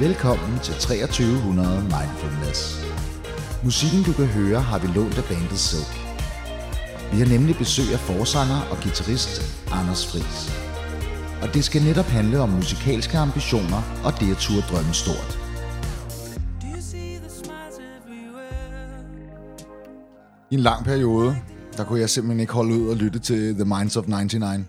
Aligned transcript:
Velkommen 0.00 0.58
til 0.58 0.74
2300 0.74 1.82
Mindfulness. 1.82 2.60
Musikken 3.64 4.02
du 4.02 4.12
kan 4.12 4.26
høre 4.26 4.60
har 4.60 4.78
vi 4.78 4.86
lånt 4.86 5.18
af 5.18 5.24
bandet 5.24 5.58
Silk. 5.58 5.94
Vi 7.12 7.16
har 7.22 7.28
nemlig 7.34 7.56
besøg 7.56 7.88
af 7.92 7.98
forsanger 7.98 8.60
og 8.70 8.76
guitarist 8.82 9.32
Anders 9.78 10.02
Friis. 10.10 10.40
Og 11.42 11.54
det 11.54 11.64
skal 11.64 11.82
netop 11.82 12.04
handle 12.04 12.40
om 12.40 12.48
musikalske 12.48 13.18
ambitioner 13.18 13.80
og 14.04 14.12
det 14.20 14.30
at 14.34 14.36
turde 14.36 14.64
drømme 14.70 14.94
stort. 14.94 15.30
I 20.50 20.54
en 20.54 20.60
lang 20.60 20.84
periode, 20.84 21.36
der 21.76 21.84
kunne 21.84 22.00
jeg 22.00 22.10
simpelthen 22.10 22.40
ikke 22.40 22.52
holde 22.52 22.74
ud 22.80 22.88
og 22.88 22.96
lytte 22.96 23.18
til 23.18 23.54
The 23.54 23.64
Minds 23.64 23.96
of 23.96 24.06
99. 24.06 24.64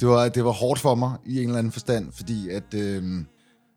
Det 0.00 0.08
var, 0.08 0.28
det 0.28 0.44
var 0.44 0.52
hårdt 0.52 0.80
for 0.80 0.94
mig 0.94 1.12
i 1.26 1.36
en 1.38 1.44
eller 1.44 1.58
anden 1.58 1.72
forstand, 1.72 2.12
fordi 2.12 2.48
at, 2.48 2.74
øh, 2.74 3.02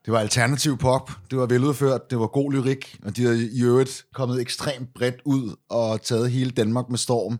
det 0.05 0.13
var 0.13 0.19
alternativ 0.19 0.77
pop, 0.77 1.11
det 1.31 1.37
var 1.37 1.45
veludført, 1.45 2.09
det 2.09 2.19
var 2.19 2.27
god 2.27 2.53
lyrik, 2.53 2.99
og 3.03 3.15
de 3.15 3.23
havde 3.23 3.51
i 3.51 3.61
øvrigt 3.63 4.05
kommet 4.13 4.41
ekstremt 4.41 4.93
bredt 4.93 5.21
ud 5.25 5.55
og 5.69 6.01
taget 6.01 6.31
hele 6.31 6.51
Danmark 6.51 6.89
med 6.89 6.97
storm. 6.97 7.39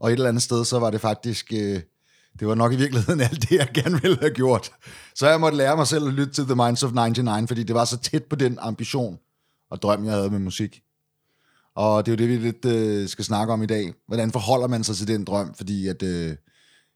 Og 0.00 0.08
et 0.08 0.12
eller 0.12 0.28
andet 0.28 0.42
sted, 0.42 0.64
så 0.64 0.78
var 0.78 0.90
det 0.90 1.00
faktisk, 1.00 1.52
øh, 1.52 1.80
det 2.38 2.48
var 2.48 2.54
nok 2.54 2.72
i 2.72 2.76
virkeligheden 2.76 3.20
alt 3.30 3.42
det, 3.42 3.50
jeg 3.50 3.68
gerne 3.74 4.02
ville 4.02 4.18
have 4.20 4.30
gjort. 4.30 4.70
Så 5.14 5.28
jeg 5.28 5.40
måtte 5.40 5.58
lære 5.58 5.76
mig 5.76 5.86
selv 5.86 6.06
at 6.06 6.12
lytte 6.12 6.32
til 6.32 6.44
The 6.44 6.54
Minds 6.54 6.82
of 6.82 6.92
99, 6.92 7.48
fordi 7.48 7.62
det 7.62 7.74
var 7.74 7.84
så 7.84 7.98
tæt 7.98 8.24
på 8.24 8.36
den 8.36 8.58
ambition 8.60 9.18
og 9.70 9.82
drøm, 9.82 10.04
jeg 10.04 10.12
havde 10.12 10.30
med 10.30 10.38
musik. 10.38 10.82
Og 11.74 12.06
det 12.06 12.12
er 12.12 12.16
jo 12.16 12.28
det, 12.28 12.40
vi 12.40 12.46
lidt 12.46 12.64
øh, 12.64 13.08
skal 13.08 13.24
snakke 13.24 13.52
om 13.52 13.62
i 13.62 13.66
dag. 13.66 13.92
Hvordan 14.06 14.32
forholder 14.32 14.66
man 14.66 14.84
sig 14.84 14.96
til 14.96 15.08
den 15.08 15.24
drøm? 15.24 15.54
Fordi 15.54 15.88
at, 15.88 16.02
øh, 16.02 16.36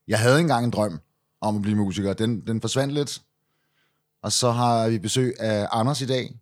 jeg 0.08 0.19
havde 0.19 0.41
engang 0.41 0.64
en 0.64 0.70
drøm 0.70 1.00
om 1.41 1.56
at 1.56 1.62
blive 1.62 1.77
musiker. 1.77 2.12
Den, 2.12 2.41
den 2.47 2.61
forsvandt 2.61 2.95
lidt. 2.95 3.22
Og 4.23 4.33
så 4.33 4.51
har 4.51 4.89
vi 4.89 4.98
besøg 4.98 5.34
af 5.41 5.69
Anders 5.72 6.00
i 6.00 6.06
dag, 6.06 6.36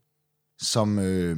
som 0.61 0.99
øh, 0.99 1.37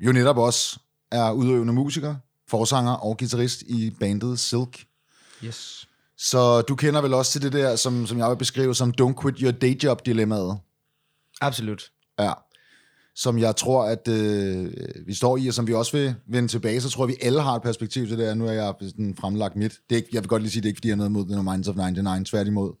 jo 0.00 0.12
netop 0.12 0.38
også 0.38 0.78
er 1.10 1.32
udøvende 1.32 1.72
musiker, 1.72 2.14
forsanger 2.48 2.92
og 2.92 3.18
guitarist 3.18 3.62
i 3.62 3.90
bandet 4.00 4.40
Silk. 4.40 4.86
Yes. 5.44 5.88
Så 6.16 6.60
du 6.60 6.76
kender 6.76 7.00
vel 7.00 7.14
også 7.14 7.32
til 7.32 7.42
det 7.42 7.52
der, 7.52 7.76
som, 7.76 8.06
som 8.06 8.18
jeg 8.18 8.30
vil 8.30 8.36
beskrive 8.36 8.74
som 8.74 8.94
don't 9.00 9.22
quit 9.22 9.38
your 9.38 9.50
day 9.52 9.82
job 9.82 10.06
dilemmaet. 10.06 10.58
Absolut. 11.40 11.90
Ja. 12.18 12.32
Som 13.16 13.38
jeg 13.38 13.56
tror, 13.56 13.84
at 13.84 14.08
øh, 14.08 14.70
vi 15.06 15.14
står 15.14 15.36
i, 15.36 15.48
og 15.48 15.54
som 15.54 15.66
vi 15.66 15.72
også 15.74 15.96
vil 15.96 16.14
vende 16.28 16.48
tilbage, 16.48 16.80
så 16.80 16.90
tror 16.90 17.04
jeg, 17.04 17.08
vi 17.08 17.26
alle 17.26 17.40
har 17.40 17.54
et 17.54 17.62
perspektiv 17.62 18.08
til 18.08 18.18
det 18.18 18.26
her. 18.26 18.34
Nu 18.34 18.46
er 18.46 18.52
jeg 18.52 18.74
sådan 18.80 19.14
fremlagt 19.20 19.56
mit. 19.56 19.72
Det 19.72 19.92
er 19.92 19.96
ikke, 19.96 20.08
jeg 20.12 20.22
vil 20.22 20.28
godt 20.28 20.42
lige 20.42 20.52
sige, 20.52 20.62
det 20.62 20.66
er 20.66 20.70
ikke, 20.70 20.78
fordi 20.78 20.88
jeg 20.88 20.92
har 20.94 20.96
noget 20.96 21.12
mod 21.12 21.24
The 21.28 21.42
Minds 21.42 21.68
of 21.68 21.76
99, 21.76 22.30
tværtimod. 22.30 22.72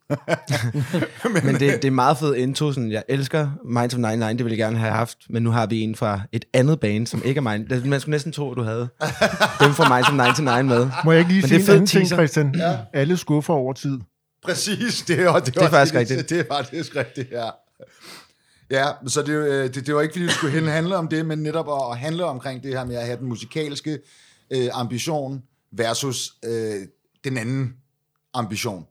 men 1.34 1.46
men 1.46 1.54
det, 1.54 1.82
det 1.82 1.84
er 1.84 1.90
meget 1.90 2.18
fed 2.18 2.34
intro. 2.34 2.72
Sådan, 2.72 2.90
jeg 2.92 3.02
elsker 3.08 3.50
Minds 3.64 3.94
of 3.94 3.98
99, 3.98 4.36
det 4.36 4.44
ville 4.44 4.58
jeg 4.58 4.66
gerne 4.66 4.78
have 4.78 4.92
haft. 4.92 5.18
Men 5.30 5.42
nu 5.42 5.50
har 5.50 5.66
vi 5.66 5.80
en 5.80 5.94
fra 5.94 6.20
et 6.32 6.44
andet 6.52 6.80
band, 6.80 7.06
som 7.06 7.22
ikke 7.24 7.38
er 7.38 7.42
Mind. 7.42 7.84
Man 7.84 8.00
skulle 8.00 8.10
næsten 8.10 8.32
tro, 8.32 8.50
at 8.50 8.56
du 8.56 8.62
havde 8.62 8.88
dem 9.60 9.72
fra 9.72 9.94
Minds 9.96 10.08
of 10.08 10.14
99 10.14 10.68
med. 10.68 10.90
Må 11.04 11.12
jeg 11.12 11.18
ikke 11.18 11.32
lige 11.32 11.42
Men 11.42 11.48
sige 11.48 11.58
det 11.58 11.68
er 11.68 11.72
en 11.72 11.74
anden 11.74 11.86
ting, 11.86 12.02
teaser. 12.02 12.16
Christian? 12.16 12.54
Ja. 12.58 12.78
Alle 12.92 13.16
skuffer 13.16 13.54
over 13.54 13.72
tid. 13.72 13.98
Præcis, 14.44 15.02
det 15.08 15.20
er, 15.20 15.38
det, 15.38 15.54
Det 15.54 15.62
er 15.62 15.70
faktisk 15.70 15.94
rigtigt. 15.94 16.30
Det 16.30 16.40
er 16.40 16.44
faktisk 16.50 16.96
rigtigt, 16.96 17.30
ja. 17.32 17.48
Ja, 18.70 18.86
så 19.06 19.22
det, 19.22 19.34
jo, 19.34 19.40
øh, 19.40 19.74
det, 19.74 19.86
det 19.86 19.94
var 19.94 20.00
ikke, 20.00 20.12
fordi 20.12 20.24
det 20.24 20.32
skulle 20.32 20.70
handle 20.70 20.96
om 20.96 21.08
det, 21.08 21.26
men 21.26 21.38
netop 21.38 21.68
at, 21.68 21.90
at 21.92 21.98
handle 21.98 22.24
omkring 22.24 22.62
det 22.62 22.70
her 22.78 22.84
med 22.84 22.96
at 22.96 23.06
have 23.06 23.18
den 23.18 23.26
musikalske 23.26 23.98
øh, 24.50 24.68
ambition 24.72 25.42
versus 25.72 26.34
øh, 26.44 26.88
den 27.24 27.36
anden 27.36 27.76
ambition, 28.34 28.86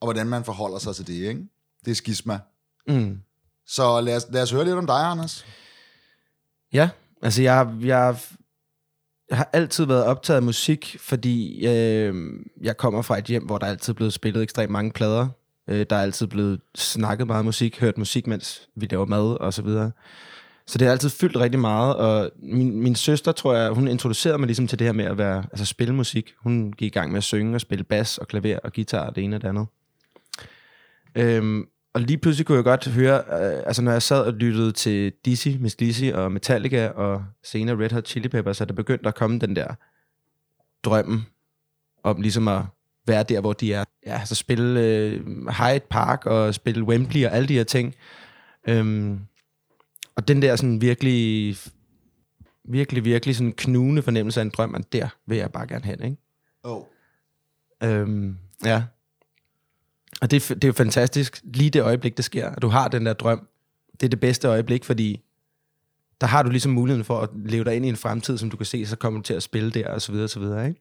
og 0.00 0.06
hvordan 0.06 0.26
man 0.26 0.44
forholder 0.44 0.78
sig 0.78 0.96
til 0.96 1.06
det, 1.06 1.28
ikke? 1.28 1.40
Det 1.84 1.90
er 1.90 1.94
skisma. 1.94 2.38
Mm. 2.88 3.20
Så 3.66 4.00
lad 4.00 4.16
os, 4.16 4.26
lad 4.30 4.42
os 4.42 4.50
høre 4.50 4.64
lidt 4.64 4.76
om 4.76 4.86
dig, 4.86 4.96
Anders. 4.96 5.46
Ja, 6.72 6.90
altså 7.22 7.42
jeg, 7.42 7.74
jeg, 7.80 8.16
jeg 9.30 9.38
har 9.38 9.50
altid 9.52 9.84
været 9.84 10.04
optaget 10.04 10.36
af 10.36 10.42
musik, 10.42 10.96
fordi 11.00 11.66
øh, 11.66 12.14
jeg 12.62 12.76
kommer 12.76 13.02
fra 13.02 13.18
et 13.18 13.24
hjem, 13.24 13.46
hvor 13.46 13.58
der 13.58 13.66
altid 13.66 13.92
er 13.92 13.96
blevet 13.96 14.12
spillet 14.12 14.42
ekstremt 14.42 14.72
mange 14.72 14.92
plader. 14.92 15.28
Øh, 15.70 15.86
der 15.90 15.96
er 15.96 16.02
altid 16.02 16.26
blevet 16.26 16.60
snakket 16.74 17.26
meget 17.26 17.44
musik, 17.44 17.80
hørt 17.80 17.98
musik, 17.98 18.26
mens 18.26 18.68
vi 18.76 18.86
laver 18.90 19.06
mad 19.06 19.40
og 19.40 19.54
så 19.54 19.62
videre. 19.62 19.90
Så 20.66 20.78
det 20.78 20.86
har 20.86 20.92
altid 20.92 21.10
fyldt 21.10 21.36
rigtig 21.36 21.60
meget, 21.60 21.96
og 21.96 22.30
min, 22.42 22.82
min 22.82 22.94
søster, 22.94 23.32
tror 23.32 23.54
jeg, 23.54 23.70
hun 23.70 23.88
introducerede 23.88 24.38
mig 24.38 24.46
ligesom 24.46 24.66
til 24.66 24.78
det 24.78 24.86
her 24.86 24.92
med 24.92 25.04
at 25.04 25.18
være, 25.18 25.44
altså 25.52 25.66
spille 25.66 25.94
musik. 25.94 26.32
Hun 26.42 26.72
gik 26.72 26.86
i 26.86 26.98
gang 26.98 27.10
med 27.10 27.18
at 27.18 27.24
synge 27.24 27.54
og 27.54 27.60
spille 27.60 27.84
bas 27.84 28.18
og 28.18 28.28
klaver 28.28 28.58
og 28.64 28.72
guitar 28.72 29.06
og 29.06 29.16
det 29.16 29.24
ene 29.24 29.36
og 29.36 29.42
det 29.42 29.48
andet. 29.48 29.66
Øhm, 31.14 31.64
og 31.94 32.00
lige 32.00 32.18
pludselig 32.18 32.46
kunne 32.46 32.56
jeg 32.56 32.64
godt 32.64 32.88
høre, 32.88 33.18
øh, 33.18 33.62
altså 33.66 33.82
når 33.82 33.92
jeg 33.92 34.02
sad 34.02 34.22
og 34.22 34.32
lyttede 34.32 34.72
til 34.72 35.12
Dizzy, 35.24 35.48
Miss 35.48 35.76
Dizzy 35.76 36.04
og 36.04 36.32
Metallica 36.32 36.88
og 36.88 37.24
senere 37.44 37.76
Red 37.76 37.92
Hot 37.92 38.06
Chili 38.06 38.28
Peppers, 38.28 38.56
så 38.56 38.64
der 38.64 38.74
begyndte 38.74 39.08
at 39.08 39.14
komme 39.14 39.38
den 39.38 39.56
der 39.56 39.74
drømmen 40.84 41.26
om 42.04 42.20
ligesom 42.20 42.48
at 42.48 42.62
være 43.06 43.22
der, 43.22 43.40
hvor 43.40 43.52
de 43.52 43.72
er. 43.72 43.84
Ja, 44.06 44.24
så 44.24 44.34
spille 44.34 44.80
øh, 44.80 45.26
Hyde 45.48 45.80
Park 45.90 46.26
og 46.26 46.54
spille 46.54 46.84
Wembley 46.84 47.26
og 47.26 47.32
alle 47.32 47.48
de 47.48 47.54
her 47.54 47.64
ting. 47.64 47.94
Øhm, 48.68 49.20
og 50.16 50.28
den 50.28 50.42
der 50.42 50.56
sådan 50.56 50.80
virkelig, 50.80 51.56
virkelig, 52.64 53.04
virkelig 53.04 53.36
sådan 53.36 53.52
knugende 53.52 54.02
fornemmelse 54.02 54.40
af 54.40 54.44
en 54.44 54.50
drøm, 54.50 54.74
at 54.74 54.92
der 54.92 55.08
vil 55.26 55.38
jeg 55.38 55.52
bare 55.52 55.66
gerne 55.66 55.84
hen, 55.84 56.02
ikke? 56.02 56.16
Oh. 56.62 56.82
Øhm, 57.82 58.38
ja. 58.64 58.84
Og 60.20 60.30
det, 60.30 60.50
er 60.50 60.54
det 60.54 60.64
er 60.64 60.68
jo 60.68 60.72
fantastisk, 60.72 61.40
lige 61.44 61.70
det 61.70 61.82
øjeblik, 61.82 62.16
det 62.16 62.24
sker, 62.24 62.50
at 62.50 62.62
du 62.62 62.68
har 62.68 62.88
den 62.88 63.06
der 63.06 63.12
drøm. 63.12 63.46
Det 63.92 64.06
er 64.06 64.10
det 64.10 64.20
bedste 64.20 64.48
øjeblik, 64.48 64.84
fordi 64.84 65.20
der 66.20 66.26
har 66.26 66.42
du 66.42 66.50
ligesom 66.50 66.72
muligheden 66.72 67.04
for 67.04 67.20
at 67.20 67.28
leve 67.44 67.64
dig 67.64 67.76
ind 67.76 67.86
i 67.86 67.88
en 67.88 67.96
fremtid, 67.96 68.38
som 68.38 68.50
du 68.50 68.56
kan 68.56 68.66
se, 68.66 68.86
så 68.86 68.96
kommer 68.96 69.20
du 69.20 69.22
til 69.22 69.34
at 69.34 69.42
spille 69.42 69.70
der, 69.70 69.88
og 69.88 70.02
så 70.02 70.12
videre, 70.12 70.24
og 70.24 70.30
så 70.30 70.40
videre, 70.40 70.68
ikke? 70.68 70.80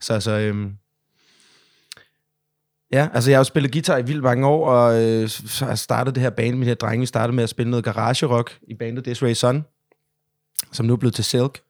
Så, 0.00 0.20
så 0.20 0.38
øhm, 0.38 0.76
ja, 2.92 3.08
altså 3.14 3.30
jeg 3.30 3.36
har 3.36 3.40
jo 3.40 3.44
spillet 3.44 3.72
guitar 3.72 3.98
i 3.98 4.06
vildt 4.06 4.22
mange 4.22 4.46
år, 4.46 4.70
og 4.70 5.04
øh, 5.04 5.28
så 5.28 5.64
har 5.64 5.74
startet 5.74 6.14
det 6.14 6.22
her 6.22 6.30
band 6.30 6.56
med 6.56 6.66
de 6.66 6.70
her 6.70 6.74
drenge. 6.74 7.00
Vi 7.00 7.06
startede 7.06 7.36
med 7.36 7.44
at 7.44 7.50
spille 7.50 7.70
noget 7.70 7.84
garage 7.84 8.26
rock 8.26 8.58
i 8.68 8.74
bandet 8.74 9.04
Desiree 9.04 9.34
Sun, 9.34 9.64
som 10.72 10.86
nu 10.86 10.92
er 10.92 10.96
blevet 10.96 11.14
til 11.14 11.24
Silk. 11.24 11.60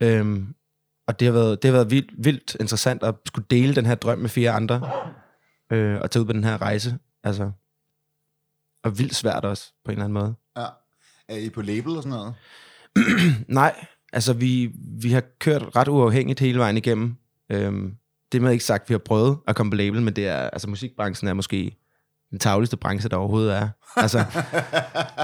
Øhm, 0.00 0.54
og 1.06 1.20
det 1.20 1.26
har 1.26 1.32
været, 1.32 1.62
det 1.62 1.68
har 1.68 1.72
været 1.72 1.90
vildt, 1.90 2.10
vildt 2.24 2.56
interessant 2.60 3.02
at 3.02 3.14
skulle 3.26 3.46
dele 3.50 3.74
den 3.74 3.86
her 3.86 3.94
drøm 3.94 4.18
med 4.18 4.28
fire 4.28 4.50
andre, 4.50 4.90
øh, 5.72 6.00
og 6.00 6.10
tage 6.10 6.20
ud 6.20 6.26
på 6.26 6.32
den 6.32 6.44
her 6.44 6.62
rejse. 6.62 6.98
Altså, 7.24 7.50
og 8.84 8.98
vildt 8.98 9.14
svært 9.14 9.44
også, 9.44 9.72
på 9.84 9.90
en 9.90 9.92
eller 9.92 10.04
anden 10.04 10.14
måde. 10.14 10.34
Ja. 10.56 10.66
Er 11.28 11.36
I 11.36 11.50
på 11.50 11.62
label 11.62 11.96
og 11.96 12.02
sådan 12.02 12.18
noget? 12.18 12.34
Nej, 13.48 13.86
altså 14.12 14.32
vi, 14.32 14.70
vi 15.02 15.12
har 15.12 15.22
kørt 15.38 15.76
ret 15.76 15.88
uafhængigt 15.88 16.40
hele 16.40 16.58
vejen 16.58 16.76
igennem. 16.76 17.16
Øhm, 17.50 17.97
det 18.32 18.42
er 18.42 18.48
ikke 18.50 18.64
sagt, 18.64 18.82
at 18.82 18.88
vi 18.88 18.94
har 18.94 18.98
prøvet 18.98 19.38
at 19.48 19.56
komme 19.56 19.70
på 19.70 19.76
label, 19.76 20.02
men 20.02 20.16
det 20.16 20.28
er, 20.28 20.36
altså 20.36 20.68
musikbranchen 20.68 21.28
er 21.28 21.32
måske 21.32 21.76
den 22.30 22.38
tavligste 22.38 22.76
branche, 22.76 23.08
der 23.08 23.16
overhovedet 23.16 23.56
er. 23.56 23.68
Altså, 23.96 24.18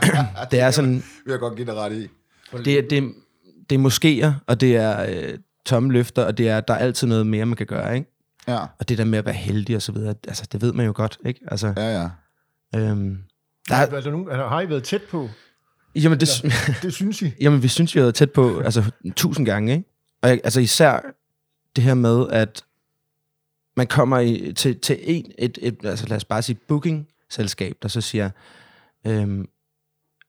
det 0.50 0.60
er 0.60 0.70
sådan, 0.70 0.94
Vil 1.24 1.30
jeg 1.30 1.38
godt 1.40 1.56
give 1.56 1.66
dig 1.66 1.74
ret 1.74 1.92
i. 1.92 2.08
det, 2.64 2.78
er- 2.78 2.88
det, 2.88 3.14
det 3.70 3.80
er 3.80 3.88
moskéer, 3.88 4.32
og 4.46 4.60
det 4.60 4.76
er 4.76 5.06
øh, 5.08 5.38
tomme 5.66 5.92
løfter, 5.92 6.24
og 6.24 6.38
det 6.38 6.48
er, 6.48 6.60
der 6.60 6.74
er 6.74 6.78
altid 6.78 7.06
noget 7.06 7.26
mere, 7.26 7.46
man 7.46 7.56
kan 7.56 7.66
gøre, 7.66 7.94
ikke? 7.94 8.10
Ja, 8.48 8.58
Og 8.78 8.88
det 8.88 8.98
der 8.98 9.04
med 9.04 9.18
at 9.18 9.24
være 9.24 9.34
heldig 9.34 9.76
og 9.76 9.82
så 9.82 9.92
videre, 9.92 10.14
altså 10.28 10.46
det 10.52 10.62
ved 10.62 10.72
man 10.72 10.86
jo 10.86 10.92
godt, 10.96 11.18
ikke? 11.26 11.40
Altså, 11.48 11.72
ja, 11.76 12.00
ja. 12.02 12.08
øhm, 12.80 13.18
der 13.68 13.74
er, 13.74 14.00
der 14.00 14.10
nogen, 14.10 14.28
er- 14.28 14.48
har 14.48 14.60
I 14.60 14.68
været 14.68 14.84
tæt 14.84 15.02
på? 15.10 15.28
jamen, 15.96 16.20
det, 16.20 16.28
Det 16.82 16.94
synes 16.94 17.22
I. 17.22 17.32
Jamen, 17.40 17.62
vi 17.62 17.68
synes, 17.68 17.94
vi 17.94 18.00
har 18.00 18.04
været 18.04 18.14
tæt 18.14 18.30
på, 18.32 18.60
altså 18.60 18.90
tusind 19.16 19.46
gange, 19.46 19.72
ikke? 19.72 19.84
Og 20.22 20.28
jeg, 20.28 20.40
altså 20.44 20.60
især 20.60 21.00
det 21.76 21.84
her 21.84 21.94
med, 21.94 22.26
at 22.30 22.64
man 23.76 23.86
kommer 23.86 24.18
i, 24.18 24.52
til, 24.52 24.80
til 24.80 24.98
en, 25.02 25.32
et, 25.38 25.58
et, 25.62 25.84
altså 25.84 26.06
lad 26.06 26.16
os 26.16 26.24
bare 26.24 26.42
sige 26.42 26.58
booking-selskab, 26.68 27.76
der 27.82 27.88
så 27.88 28.00
siger, 28.00 28.30
øhm, 29.06 29.48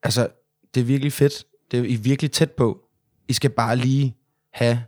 altså, 0.04 0.28
det 0.74 0.81
er 0.81 0.86
virkelig 0.86 1.14
fedt, 1.14 1.46
det 1.72 1.80
er 1.80 1.84
I 1.84 1.96
virkelig 1.96 2.31
tæt 2.31 2.52
på, 2.52 2.88
I 3.28 3.34
skal 3.34 3.50
bare 3.50 3.75
lige 3.75 4.16
have 4.54 4.84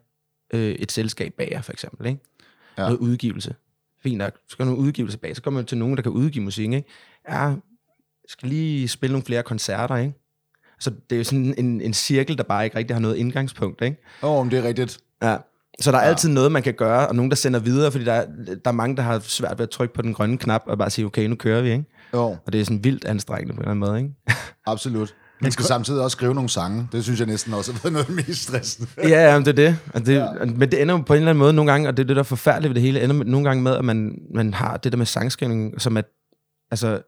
øh, 0.54 0.72
et 0.72 0.92
selskab 0.92 1.34
bag 1.38 1.50
jer, 1.52 1.62
for 1.62 1.72
eksempel, 1.72 2.08
ikke? 2.08 2.20
Ja. 2.78 2.84
Noget 2.84 2.98
udgivelse. 2.98 3.56
Fint 4.04 4.18
nok, 4.18 4.34
så 4.34 4.52
skal 4.52 4.66
noget 4.66 4.80
udgivelse 4.80 5.18
bag, 5.18 5.36
så 5.36 5.42
kommer 5.42 5.60
man 5.60 5.66
til 5.66 5.78
nogen, 5.78 5.98
der 5.98 6.04
kan 6.04 6.12
udgive 6.12 6.44
musik, 6.44 6.66
ikke? 6.66 6.84
Ja, 7.30 7.56
skal 8.28 8.50
lige 8.50 8.88
spille 8.88 9.12
nogle 9.12 9.26
flere 9.26 9.44
koncerter, 9.44 9.96
ikke? 9.96 10.14
Så 10.80 10.90
det 10.90 11.16
er 11.16 11.18
jo 11.18 11.24
sådan 11.24 11.56
en, 11.58 11.82
en 11.82 11.94
cirkel, 11.94 12.38
der 12.38 12.44
bare 12.44 12.66
ikke 12.66 12.78
rigtig 12.78 12.96
har 12.96 13.02
noget 13.02 13.16
indgangspunkt, 13.16 13.82
ikke? 13.82 13.98
Åh, 14.24 14.32
oh, 14.32 14.46
men 14.46 14.52
det 14.52 14.60
er 14.60 14.64
rigtigt. 14.64 15.00
Ja. 15.22 15.38
Så 15.82 15.92
der 15.92 15.98
er 15.98 16.04
Ja. 16.04 16.10
altid 16.10 16.30
noget, 16.30 16.52
man 16.52 16.64
kan 16.64 16.74
gøre, 16.74 17.08
og 17.08 17.16
nogen, 17.16 17.32
der 17.32 17.36
sender 17.36 17.60
videre, 17.60 17.92
fordi 17.92 18.06
der 18.06 18.14
er, 18.14 18.26
der 18.48 18.56
er 18.66 18.72
mange, 18.72 18.96
der 18.96 19.04
har 19.04 19.20
svært 19.20 19.58
ved 19.58 19.64
at 19.64 19.70
trykke 19.70 19.94
på 19.94 20.02
den 20.02 20.14
grønne 20.14 20.38
knap, 20.38 20.62
og 20.66 20.78
bare 20.78 20.90
sige, 20.90 21.06
okay, 21.06 21.26
nu 21.28 21.36
kører 21.36 21.62
vi, 21.62 21.72
ikke? 21.72 21.86
Jo, 22.14 22.20
Og 22.46 22.54
det 22.54 22.62
er 22.62 22.66
sådan 22.66 22.84
vildt 22.84 23.06
anstrengende 23.06 23.54
på 23.54 23.58
en 23.58 23.70
eller 23.70 23.72
anden 23.72 23.90
måde, 23.90 23.98
ikke? 24.02 24.14
absolut. 24.74 25.16
Man 25.42 25.52
skal 25.52 25.66
samtidig 25.66 26.02
også 26.02 26.16
skrive 26.16 26.34
nogle 26.34 26.50
sange. 26.50 26.88
Det 26.92 27.04
synes 27.04 27.20
jeg 27.20 27.28
næsten 27.28 27.54
også 27.54 27.72
har 27.74 27.80
været 27.84 27.94
noget 27.94 28.28
mest 28.28 28.44
stressende. 28.44 28.90
ja, 29.10 29.32
ja, 29.34 29.40
det 29.40 29.48
er 29.48 29.52
det. 29.52 29.78
Og 29.94 30.06
det 30.06 30.16
ja. 30.16 30.28
Men 30.46 30.72
det 30.72 30.82
ender 30.82 30.96
jo 30.96 31.02
på 31.02 31.14
en 31.14 31.18
eller 31.18 31.30
anden 31.30 31.40
måde 31.40 31.54
nogle 31.54 31.72
gange, 31.72 31.88
og 31.90 31.98
det 31.98 32.04
er 32.04 32.08
det, 32.08 32.16
der 32.16 32.22
er 32.22 32.24
forfærdeligt 32.24 32.70
ved 32.70 32.76
det 32.76 32.82
hele, 32.82 33.04
ender 33.04 33.16
med, 33.16 33.26
nogle 33.26 33.48
gange 33.48 33.64
med, 33.64 33.76
at 33.76 33.86
man, 33.86 34.20
man 34.36 34.54
har 34.54 34.78
det 34.78 34.92
der 34.92 34.98
med 34.98 35.06
sangskrivning, 35.06 35.82
som 35.82 35.98
er 35.98 36.02
altså, 36.72 37.02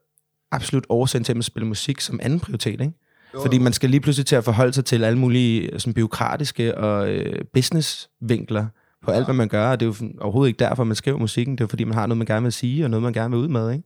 absolut 0.51 0.85
oversendt 0.89 1.25
til 1.25 1.37
at 1.37 1.43
spille 1.45 1.67
musik 1.67 2.01
som 2.01 2.19
anden 2.23 2.39
prioritet, 2.39 2.81
ikke? 2.81 2.93
Jo, 3.33 3.41
Fordi 3.41 3.57
man 3.57 3.73
skal 3.73 3.89
lige 3.89 4.01
pludselig 4.01 4.25
til 4.25 4.35
at 4.35 4.43
forholde 4.43 4.73
sig 4.73 4.85
til 4.85 5.03
alle 5.03 5.19
mulige 5.19 5.79
sådan, 5.79 5.93
byråkratiske 5.93 6.77
og 6.77 7.09
øh, 7.09 7.45
businessvinkler 7.53 8.67
på 9.05 9.11
alt, 9.11 9.25
hvad 9.25 9.35
man 9.35 9.47
gør. 9.47 9.71
Og 9.71 9.79
det 9.79 9.85
er 9.85 9.89
jo 10.01 10.13
overhovedet 10.21 10.49
ikke 10.49 10.59
derfor, 10.59 10.83
man 10.83 10.95
skriver 10.95 11.17
musikken. 11.17 11.57
Det 11.57 11.63
er 11.63 11.67
fordi, 11.67 11.83
man 11.83 11.93
har 11.93 12.07
noget, 12.07 12.17
man 12.17 12.27
gerne 12.27 12.43
vil 12.43 12.53
sige, 12.53 12.83
og 12.83 12.89
noget, 12.89 13.03
man 13.03 13.13
gerne 13.13 13.31
vil 13.35 13.43
ud 13.43 13.47
med. 13.47 13.71
Ikke? 13.71 13.83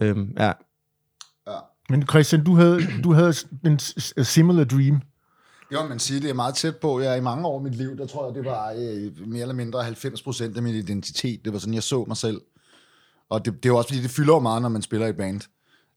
Øhm, 0.00 0.32
ja. 0.38 0.52
Men 1.90 2.06
Christian, 2.06 2.44
du 2.44 2.54
havde, 2.54 2.80
du 3.04 3.12
havde 3.12 3.34
en 3.64 3.78
similar 4.24 4.64
dream. 4.64 5.00
Jo, 5.72 5.86
man 5.88 5.98
siger, 5.98 6.20
det 6.20 6.30
er 6.30 6.34
meget 6.34 6.54
tæt 6.54 6.76
på. 6.76 7.00
Jeg 7.00 7.18
i 7.18 7.20
mange 7.20 7.46
år 7.46 7.60
i 7.60 7.62
mit 7.62 7.74
liv, 7.74 7.98
der 7.98 8.06
tror 8.06 8.26
jeg, 8.26 8.34
det 8.34 8.44
var 8.44 8.70
øh, 8.70 9.28
mere 9.28 9.42
eller 9.42 9.54
mindre 9.54 9.84
90 9.84 10.22
procent 10.22 10.56
af 10.56 10.62
min 10.62 10.74
identitet. 10.74 11.44
Det 11.44 11.52
var 11.52 11.58
sådan, 11.58 11.74
jeg 11.74 11.82
så 11.82 12.04
mig 12.08 12.16
selv. 12.16 12.40
Og 13.30 13.44
det, 13.44 13.54
det 13.54 13.64
er 13.64 13.72
jo 13.72 13.76
også, 13.76 13.88
fordi 13.88 14.02
det 14.02 14.10
fylder 14.10 14.34
jo 14.34 14.40
meget, 14.40 14.62
når 14.62 14.68
man 14.68 14.82
spiller 14.82 15.06
i 15.06 15.10
et 15.10 15.16
band. 15.16 15.40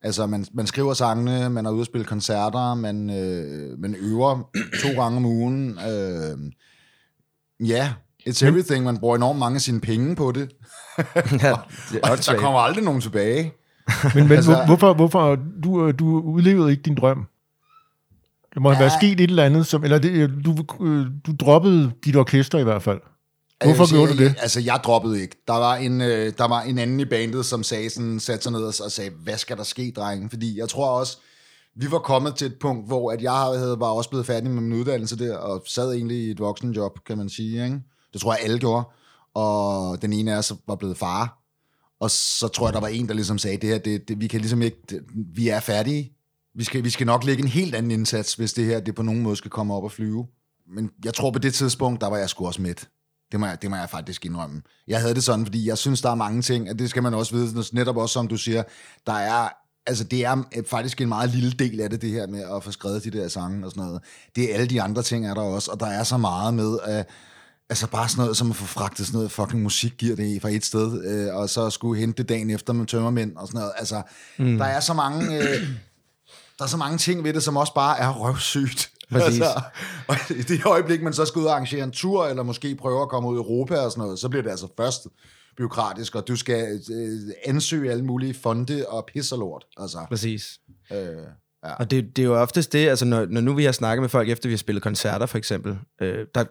Altså, 0.01 0.25
man, 0.27 0.45
man 0.53 0.67
skriver 0.67 0.93
sangene, 0.93 1.49
man 1.49 1.65
er 1.65 1.69
ude 1.71 1.81
at 1.81 1.85
spille 1.85 2.05
koncerter, 2.05 2.73
man, 2.73 3.09
øh, 3.09 3.79
man 3.79 3.95
øver 3.99 4.49
to 4.81 5.01
gange 5.01 5.17
om 5.17 5.25
ugen. 5.25 5.79
Øh, 5.89 6.37
ja, 7.69 7.93
it's 8.29 8.45
everything. 8.45 8.83
Man 8.85 8.97
bruger 8.97 9.15
enormt 9.15 9.39
mange 9.39 9.55
af 9.55 9.61
sine 9.61 9.81
penge 9.81 10.15
på 10.15 10.31
det. 10.31 10.51
ja 11.43 11.53
det 11.91 11.99
Og 12.03 12.17
der 12.25 12.35
kommer 12.37 12.59
aldrig 12.59 12.83
nogen 12.83 13.01
tilbage. 13.01 13.53
Men, 14.15 14.23
men 14.27 14.31
Altså- 14.37 14.63
hvorfor, 14.65 14.93
hvorfor 14.93 15.37
du, 15.63 15.87
øh, 15.87 15.99
du 15.99 16.19
udlevede 16.21 16.71
ikke 16.71 16.83
din 16.83 16.95
drøm? 16.95 17.25
Der 18.53 18.59
må 18.59 18.69
have 18.71 18.79
været 18.79 18.91
Ja. 18.91 18.97
sket 18.99 19.19
et 19.21 19.29
eller 19.29 19.43
andet, 19.43 19.65
som, 19.67 19.83
eller 19.83 19.99
det, 19.99 20.11
øh, 20.11 20.29
du, 20.45 20.55
øh, 20.85 21.05
du 21.27 21.31
droppede 21.39 21.91
dit 22.05 22.15
orkester 22.15 22.57
i 22.59 22.63
hvert 22.63 22.81
fald. 22.83 22.99
Hvorfor 23.63 23.81
Altså, 23.81 23.95
gjorde 23.95 24.13
du 24.13 24.17
det? 24.17 24.35
Altså, 24.39 24.59
jeg 24.59 24.79
droppede 24.83 25.21
ikke. 25.21 25.43
Der 25.47 25.53
var 25.53 25.75
en, 25.75 26.01
øh, 26.01 26.33
der 26.37 26.47
var 26.47 26.61
en 26.61 26.77
anden 26.77 26.99
i 26.99 27.05
bandet, 27.05 27.45
som 27.45 27.63
sagde 27.63 27.89
sådan, 27.89 28.19
satte 28.19 28.43
sig 28.43 28.51
ned 28.51 28.61
og 28.61 28.73
og 28.83 28.91
sagde, 28.91 29.11
hvad 29.23 29.37
skal 29.37 29.57
der 29.57 29.63
ske, 29.63 29.93
drenge? 29.95 30.29
Fordi 30.29 30.59
jeg 30.59 30.69
tror 30.69 30.89
også, 30.89 31.17
vi 31.75 31.91
var 31.91 31.99
kommet 31.99 32.35
til 32.35 32.47
et 32.47 32.59
punkt, 32.61 32.87
hvor 32.87 33.11
at 33.11 33.21
jeg 33.21 33.31
havde, 33.31 33.79
var 33.79 33.87
også 33.87 34.09
blevet 34.09 34.25
færdig 34.25 34.51
med 34.51 34.61
min 34.61 34.79
uddannelse 34.79 35.17
der, 35.19 35.37
og 35.37 35.63
sad 35.67 35.93
egentlig 35.93 36.17
i 36.17 36.31
et 36.31 36.39
voksenjob, 36.39 36.99
kan 37.05 37.17
man 37.17 37.29
sige. 37.29 37.63
Ikke? 37.63 37.79
Det 38.13 38.21
tror 38.21 38.33
jeg, 38.33 38.43
alle 38.43 38.59
gjorde. 38.59 38.83
Og 39.33 40.01
den 40.01 40.13
ene 40.13 40.33
af 40.33 40.37
os 40.37 40.53
var 40.67 40.75
blevet 40.75 40.97
far. 40.97 41.39
Og 41.99 42.11
så 42.11 42.47
tror 42.47 42.67
jeg, 42.67 42.73
der 42.73 42.79
var 42.79 42.87
en, 42.87 43.07
der 43.07 43.13
ligesom 43.13 43.37
sagde, 43.37 43.57
det 43.57 43.69
her, 43.69 43.77
det, 43.77 44.07
det, 44.07 44.21
vi 44.21 44.27
kan 44.27 44.39
ligesom 44.39 44.61
ikke, 44.61 44.77
det, 44.89 45.01
vi 45.35 45.49
er 45.49 45.59
færdige. 45.59 46.13
Vi 46.55 46.63
skal, 46.63 46.83
vi 46.83 46.89
skal 46.89 47.07
nok 47.07 47.23
lægge 47.23 47.43
en 47.43 47.49
helt 47.49 47.75
anden 47.75 47.91
indsats, 47.91 48.33
hvis 48.33 48.53
det 48.53 48.65
her 48.65 48.79
det 48.79 48.95
på 48.95 49.01
nogen 49.03 49.21
måde 49.21 49.35
skal 49.35 49.51
komme 49.51 49.73
op 49.73 49.83
og 49.83 49.91
flyve. 49.91 50.27
Men 50.75 50.89
jeg 51.05 51.13
tror 51.13 51.31
på 51.31 51.39
det 51.39 51.53
tidspunkt, 51.53 52.01
der 52.01 52.07
var 52.07 52.17
jeg 52.17 52.29
sgu 52.29 52.47
også 52.47 52.61
midt. 52.61 52.89
Det 53.31 53.39
må, 53.39 53.45
jeg, 53.45 53.61
det 53.61 53.69
må 53.69 53.75
jeg 53.75 53.89
faktisk 53.89 54.25
indrømme. 54.25 54.61
Jeg 54.87 55.01
havde 55.01 55.15
det 55.15 55.23
sådan, 55.23 55.45
fordi 55.45 55.67
jeg 55.67 55.77
synes, 55.77 56.01
der 56.01 56.11
er 56.11 56.15
mange 56.15 56.41
ting, 56.41 56.69
og 56.69 56.79
det 56.79 56.89
skal 56.89 57.03
man 57.03 57.13
også 57.13 57.35
vide, 57.35 57.63
netop 57.71 57.97
også 57.97 58.13
som 58.13 58.27
du 58.27 58.37
siger, 58.37 58.63
der 59.07 59.13
er, 59.13 59.49
altså 59.85 60.03
det 60.03 60.25
er 60.25 60.43
faktisk 60.67 61.01
en 61.01 61.09
meget 61.09 61.29
lille 61.29 61.51
del 61.51 61.81
af 61.81 61.89
det, 61.89 62.01
det 62.01 62.09
her 62.09 62.27
med 62.27 62.43
at 62.55 62.63
få 62.63 62.71
skrevet 62.71 63.03
de 63.03 63.11
der 63.11 63.27
sange 63.27 63.65
og 63.65 63.71
sådan 63.71 63.83
noget. 63.83 64.01
Det 64.35 64.51
er 64.51 64.53
alle 64.53 64.67
de 64.67 64.81
andre 64.81 65.03
ting 65.03 65.27
er 65.27 65.33
der 65.33 65.41
også, 65.41 65.71
og 65.71 65.79
der 65.79 65.87
er 65.87 66.03
så 66.03 66.17
meget 66.17 66.53
med, 66.53 66.79
at 66.83 67.09
Altså 67.71 67.87
bare 67.87 68.09
sådan 68.09 68.21
noget, 68.21 68.37
som 68.37 68.49
at 68.49 68.55
få 68.55 68.65
fragtet 68.65 69.05
sådan 69.05 69.17
noget 69.17 69.31
fucking 69.31 69.63
musikgear 69.63 70.15
det 70.15 70.41
fra 70.41 70.49
et 70.49 70.65
sted, 70.65 71.03
øh, 71.05 71.35
og 71.35 71.49
så 71.49 71.69
skulle 71.69 71.99
hente 71.99 72.17
det 72.23 72.29
dagen 72.29 72.49
efter 72.49 72.73
med 72.73 72.85
tømmermænd 72.85 73.35
og 73.35 73.47
sådan 73.47 73.59
noget. 73.59 73.73
Altså, 73.77 74.01
mm. 74.37 74.57
der 74.57 74.65
er 74.65 74.79
så 74.79 74.93
mange... 74.93 75.37
Øh, 75.37 75.67
der 76.57 76.63
er 76.63 76.67
så 76.67 76.77
mange 76.77 76.97
ting 76.97 77.23
ved 77.23 77.33
det, 77.33 77.43
som 77.43 77.57
også 77.57 77.73
bare 77.73 77.99
er 77.99 78.09
røvsygt. 78.09 78.91
Præcis. 79.11 79.41
Altså, 79.41 79.61
og 80.07 80.15
i 80.29 80.41
det 80.41 80.65
øjeblik, 80.65 81.01
man 81.01 81.13
så 81.13 81.25
skal 81.25 81.39
ud 81.39 81.45
og 81.45 81.51
arrangere 81.51 81.83
en 81.83 81.91
tur, 81.91 82.25
eller 82.25 82.43
måske 82.43 82.75
prøve 82.75 83.01
at 83.01 83.09
komme 83.09 83.29
ud 83.29 83.35
i 83.35 83.37
Europa 83.37 83.77
og 83.77 83.91
sådan 83.91 84.01
noget, 84.01 84.19
så 84.19 84.29
bliver 84.29 84.43
det 84.43 84.49
altså 84.49 84.67
først 84.77 85.07
byråkratisk, 85.57 86.15
og 86.15 86.27
du 86.27 86.35
skal 86.35 86.79
øh, 86.91 87.19
ansøge 87.45 87.91
alle 87.91 88.05
mulige 88.05 88.33
fonde 88.33 88.85
og 88.87 89.05
pis 89.13 89.31
og 89.31 89.39
lort. 89.39 89.65
Altså, 89.77 89.97
Præcis. 90.09 90.59
øh, 90.91 90.97
Og 91.79 91.91
det, 91.91 92.15
det 92.15 92.21
er 92.21 92.25
jo 92.25 92.41
oftest 92.41 92.73
det, 92.73 92.89
altså 92.89 93.05
når, 93.05 93.25
når 93.25 93.41
nu 93.41 93.53
vi 93.53 93.63
har 93.63 93.71
snakket 93.71 94.01
med 94.01 94.09
folk, 94.09 94.29
efter 94.29 94.49
vi 94.49 94.53
har 94.53 94.57
spillet 94.57 94.83
koncerter 94.83 95.25
for 95.25 95.37
eksempel, 95.37 95.77
øh, 96.01 96.25
der 96.35 96.43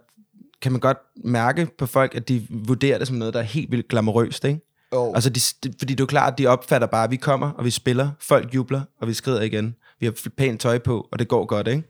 kan 0.62 0.72
man 0.72 0.80
godt 0.80 0.98
mærke 1.24 1.68
på 1.78 1.86
folk, 1.86 2.14
at 2.14 2.28
de 2.28 2.46
vurderer 2.50 2.98
det 2.98 3.06
som 3.06 3.16
noget, 3.16 3.34
der 3.34 3.40
er 3.40 3.44
helt 3.44 3.70
vildt 3.70 3.88
glamourøst, 3.88 4.44
ikke? 4.44 4.60
jo, 4.92 5.12
Altså, 5.14 5.30
de, 5.30 5.40
de, 5.64 5.74
fordi 5.78 5.94
det 5.94 6.00
er 6.00 6.02
jo 6.02 6.06
klart, 6.06 6.32
at 6.32 6.38
de 6.38 6.46
opfatter 6.46 6.86
bare, 6.88 7.04
at 7.04 7.10
vi 7.10 7.16
kommer, 7.16 7.50
og 7.50 7.64
vi 7.64 7.70
spiller, 7.70 8.10
folk 8.20 8.54
jubler, 8.54 8.80
og 9.00 9.08
vi 9.08 9.14
skrider 9.14 9.42
igen. 9.42 9.74
Vi 10.00 10.06
har 10.06 10.14
pænt 10.36 10.60
tøj 10.60 10.78
på, 10.78 11.08
og 11.12 11.18
det 11.18 11.28
går 11.28 11.46
godt, 11.46 11.68
ikke? 11.68 11.82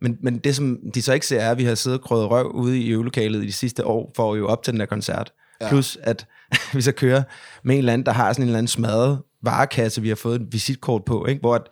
Men, 0.00 0.18
men 0.22 0.38
det, 0.38 0.56
som 0.56 0.78
de 0.94 1.02
så 1.02 1.12
ikke 1.12 1.26
ser, 1.26 1.40
er, 1.40 1.50
at 1.50 1.58
vi 1.58 1.64
har 1.64 1.74
siddet 1.74 2.00
og 2.00 2.04
krødet 2.04 2.30
røv 2.30 2.52
ude 2.54 2.80
i 2.80 2.88
øvelokalet 2.88 3.42
i 3.42 3.46
de 3.46 3.52
sidste 3.52 3.86
år, 3.86 4.12
for 4.16 4.32
at 4.32 4.38
jo 4.38 4.48
op 4.48 4.62
til 4.62 4.72
den 4.72 4.80
der 4.80 4.86
koncert. 4.86 5.32
Ja. 5.60 5.68
Plus, 5.68 5.98
at 6.02 6.26
vi 6.74 6.80
så 6.80 6.92
kører 6.92 7.22
med 7.64 7.74
en 7.74 7.78
eller 7.78 7.92
anden, 7.92 8.06
der 8.06 8.12
har 8.12 8.32
sådan 8.32 8.42
en 8.42 8.48
eller 8.48 8.58
anden 8.58 8.68
smadret 8.68 9.18
varekasse, 9.42 10.02
vi 10.02 10.08
har 10.08 10.16
fået 10.16 10.40
et 10.40 10.46
visitkort 10.50 11.04
på, 11.04 11.26
ikke? 11.26 11.40
hvor 11.40 11.54
at, 11.54 11.62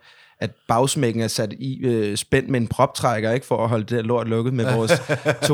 at 0.40 0.50
bagsmækken 0.68 1.22
er 1.22 1.28
sat 1.28 1.52
i 1.52 1.78
øh, 1.84 2.16
spændt 2.16 2.50
med 2.50 2.60
en 2.60 2.68
proptrækker, 2.68 3.32
ikke? 3.32 3.46
for 3.46 3.62
at 3.62 3.68
holde 3.68 3.84
det 3.84 3.90
der 3.90 4.02
lort 4.02 4.28
lukket 4.28 4.54
med 4.54 4.76
vores 4.76 4.92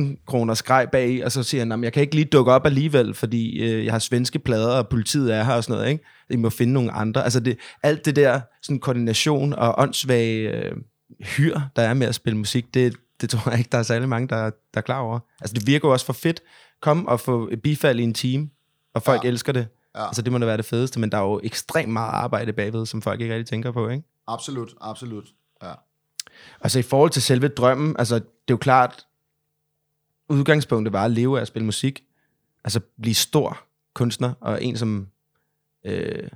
200.000 0.00 0.24
kroner 0.26 0.54
skrej 0.54 0.86
bag 0.86 1.24
og 1.24 1.32
så 1.32 1.42
siger 1.42 1.60
han, 1.60 1.68
"Nå, 1.68 1.82
jeg 1.82 1.92
kan 1.92 2.00
ikke 2.00 2.14
lige 2.14 2.24
dukke 2.24 2.52
op 2.52 2.66
alligevel, 2.66 3.14
fordi 3.14 3.62
øh, 3.62 3.84
jeg 3.84 3.92
har 3.92 3.98
svenske 3.98 4.38
plader, 4.38 4.76
og 4.76 4.88
politiet 4.88 5.34
er 5.34 5.44
her 5.44 5.54
og 5.54 5.64
sådan 5.64 5.76
noget, 5.78 5.90
ikke? 5.92 6.04
I 6.30 6.36
må 6.36 6.50
finde 6.50 6.72
nogle 6.72 6.92
andre. 6.92 7.24
Altså 7.24 7.40
det, 7.40 7.58
alt 7.82 8.04
det 8.04 8.16
der 8.16 8.40
sådan 8.62 8.78
koordination 8.78 9.52
og 9.52 9.74
åndssvage 9.78 10.50
øh, 10.50 10.72
hyr, 11.20 11.60
der 11.76 11.82
er 11.82 11.94
med 11.94 12.06
at 12.06 12.14
spille 12.14 12.38
musik, 12.38 12.74
det, 12.74 12.96
det 13.20 13.30
tror 13.30 13.50
jeg 13.50 13.58
ikke, 13.58 13.70
der 13.72 13.78
er 13.78 13.82
særlig 13.82 14.08
mange, 14.08 14.28
der, 14.28 14.42
der 14.44 14.50
er 14.74 14.80
klar 14.80 15.00
over. 15.00 15.18
Altså 15.40 15.54
det 15.54 15.66
virker 15.66 15.88
jo 15.88 15.92
også 15.92 16.06
for 16.06 16.12
fedt. 16.12 16.40
Kom 16.80 17.06
og 17.06 17.20
få 17.20 17.48
et 17.52 17.62
bifald 17.62 18.00
i 18.00 18.02
en 18.02 18.14
team, 18.14 18.50
og 18.94 19.02
folk 19.02 19.24
ja. 19.24 19.28
elsker 19.28 19.52
det. 19.52 19.66
Ja. 19.94 20.06
Altså 20.06 20.22
det 20.22 20.32
må 20.32 20.38
da 20.38 20.46
være 20.46 20.56
det 20.56 20.64
fedeste, 20.64 21.00
men 21.00 21.12
der 21.12 21.18
er 21.18 21.22
jo 21.22 21.40
ekstremt 21.42 21.92
meget 21.92 22.10
arbejde 22.10 22.52
bagved, 22.52 22.86
som 22.86 23.02
folk 23.02 23.20
ikke 23.20 23.34
rigtig 23.34 23.46
tænker 23.46 23.72
på, 23.72 23.88
ikke? 23.88 24.04
absolut, 24.26 24.74
absolut. 24.80 25.24
Ja. 25.62 25.72
Altså 26.60 26.78
i 26.78 26.82
forhold 26.82 27.10
til 27.10 27.22
selve 27.22 27.48
drømmen, 27.48 27.96
altså 27.98 28.14
det 28.14 28.24
er 28.24 28.50
jo 28.50 28.56
klart, 28.56 29.06
udgangspunktet 30.28 30.92
var 30.92 31.04
at 31.04 31.10
leve 31.10 31.38
af 31.38 31.40
at 31.40 31.48
spille 31.48 31.66
musik. 31.66 32.04
Altså 32.64 32.80
blive 33.00 33.14
stor 33.14 33.60
kunstner, 33.94 34.34
og 34.40 34.64
en 34.64 34.76
som 34.76 35.08
øh, 35.84 36.28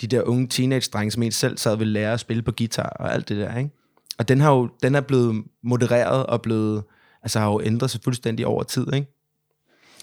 de 0.00 0.06
der 0.06 0.22
unge 0.22 0.48
teenage-drenge, 0.48 1.10
som 1.10 1.22
en 1.22 1.32
selv 1.32 1.58
sad 1.58 1.76
ville 1.76 1.92
lære 1.92 2.12
at 2.12 2.20
spille 2.20 2.42
på 2.42 2.52
guitar 2.52 2.88
og 2.88 3.12
alt 3.12 3.28
det 3.28 3.36
der, 3.36 3.58
ikke? 3.58 3.70
Og 4.18 4.28
den, 4.28 4.40
har 4.40 4.52
jo, 4.52 4.68
den 4.82 4.94
er 4.94 5.00
blevet 5.00 5.44
modereret 5.62 6.26
og 6.26 6.42
blevet, 6.42 6.84
altså 7.22 7.38
har 7.38 7.50
jo 7.50 7.60
ændret 7.64 7.90
sig 7.90 8.00
fuldstændig 8.04 8.46
over 8.46 8.62
tid, 8.62 8.92
ikke? 8.92 9.06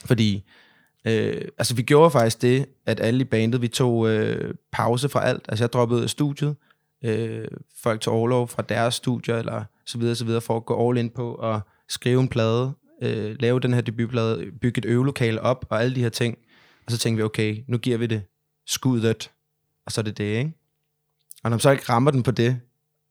Fordi, 0.05 0.43
øh, 1.05 1.41
altså 1.57 1.75
vi 1.75 1.81
gjorde 1.81 2.11
faktisk 2.11 2.41
det, 2.41 2.65
at 2.85 2.99
alle 2.99 3.21
i 3.21 3.23
bandet, 3.23 3.61
vi 3.61 3.67
tog 3.67 4.09
øh, 4.09 4.53
pause 4.71 5.09
fra 5.09 5.25
alt. 5.25 5.45
Altså 5.47 5.63
jeg 5.63 5.73
droppede 5.73 6.07
studiet, 6.07 6.55
øh, 7.03 7.47
folk 7.83 8.01
tog 8.01 8.13
overlov 8.13 8.47
fra 8.47 8.61
deres 8.61 8.95
studier, 8.95 9.37
eller 9.37 9.63
så 9.85 9.97
videre, 9.97 10.15
så 10.15 10.25
videre, 10.25 10.41
for 10.41 10.57
at 10.57 10.65
gå 10.65 10.89
all 10.89 10.97
in 10.97 11.09
på 11.09 11.33
at 11.33 11.61
skrive 11.89 12.21
en 12.21 12.27
plade, 12.27 12.73
øh, 13.01 13.35
lave 13.39 13.59
den 13.59 13.73
her 13.73 13.81
debutplade, 13.81 14.45
bygge 14.61 14.77
et 14.77 14.85
øvelokale 14.85 15.41
op, 15.41 15.65
og 15.69 15.81
alle 15.81 15.95
de 15.95 16.01
her 16.01 16.09
ting. 16.09 16.37
Og 16.85 16.91
så 16.91 16.97
tænkte 16.97 17.17
vi, 17.17 17.23
okay, 17.23 17.63
nu 17.67 17.77
giver 17.77 17.97
vi 17.97 18.07
det 18.07 18.21
skuddet, 18.67 19.31
og 19.85 19.91
så 19.91 20.01
er 20.01 20.03
det 20.03 20.17
det, 20.17 20.23
ikke? 20.23 20.53
Og 21.43 21.49
når 21.49 21.55
man 21.55 21.59
så 21.59 21.71
ikke 21.71 21.83
rammer 21.89 22.11
den 22.11 22.23
på 22.23 22.31
det, 22.31 22.59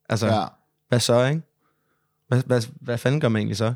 altså, 0.09 0.27
ja 0.27 0.45
hvad 0.89 0.99
så, 0.99 1.25
ikke? 1.25 1.41
Hvad, 2.27 2.43
hvad, 2.45 2.61
hvad 2.81 2.97
fanden 2.97 3.21
gør 3.21 3.29
man 3.29 3.39
egentlig 3.39 3.57
så? 3.57 3.73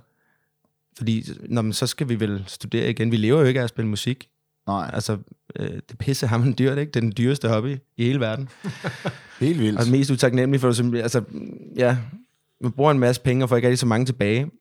Fordi, 0.98 1.30
når 1.50 1.62
man, 1.62 1.74
så 1.74 1.88
skal 1.88 2.10
vi 2.10 2.20
vel 2.20 2.44
studere 2.48 2.90
igen. 2.90 3.12
Vi 3.12 3.18
lever 3.18 3.40
jo 3.40 3.46
ikke 3.46 3.60
af 3.60 3.64
at 3.64 3.70
spille 3.70 3.90
musik. 3.90 4.30
Nej, 4.68 4.90
Altså, 4.94 5.18
øh, 5.56 5.70
det 5.90 5.98
pisse 6.00 6.28
hammerende 6.28 6.56
dyrt, 6.64 6.78
ikke? 6.78 6.90
Det 6.92 6.96
er 6.96 7.02
den 7.02 7.14
dyreste 7.18 7.48
hobby 7.50 7.78
i 7.98 8.06
hele 8.06 8.20
verden. 8.20 8.50
helt 9.40 9.60
vildt. 9.60 9.80
Og 9.80 9.88
mest 9.88 10.12
utaknemmelig 10.12 10.62
for, 10.62 10.98
altså, 11.02 11.24
ja, 11.76 11.98
man 12.62 12.72
bruger 12.72 12.92
en 12.92 13.00
masse 13.00 13.22
penge, 13.22 13.46
og 13.46 13.50
får 13.50 13.56
ikke 13.56 13.68
rigtig 13.68 13.80
så 13.80 13.86
mange 13.86 14.06
tilbage. 14.06 14.52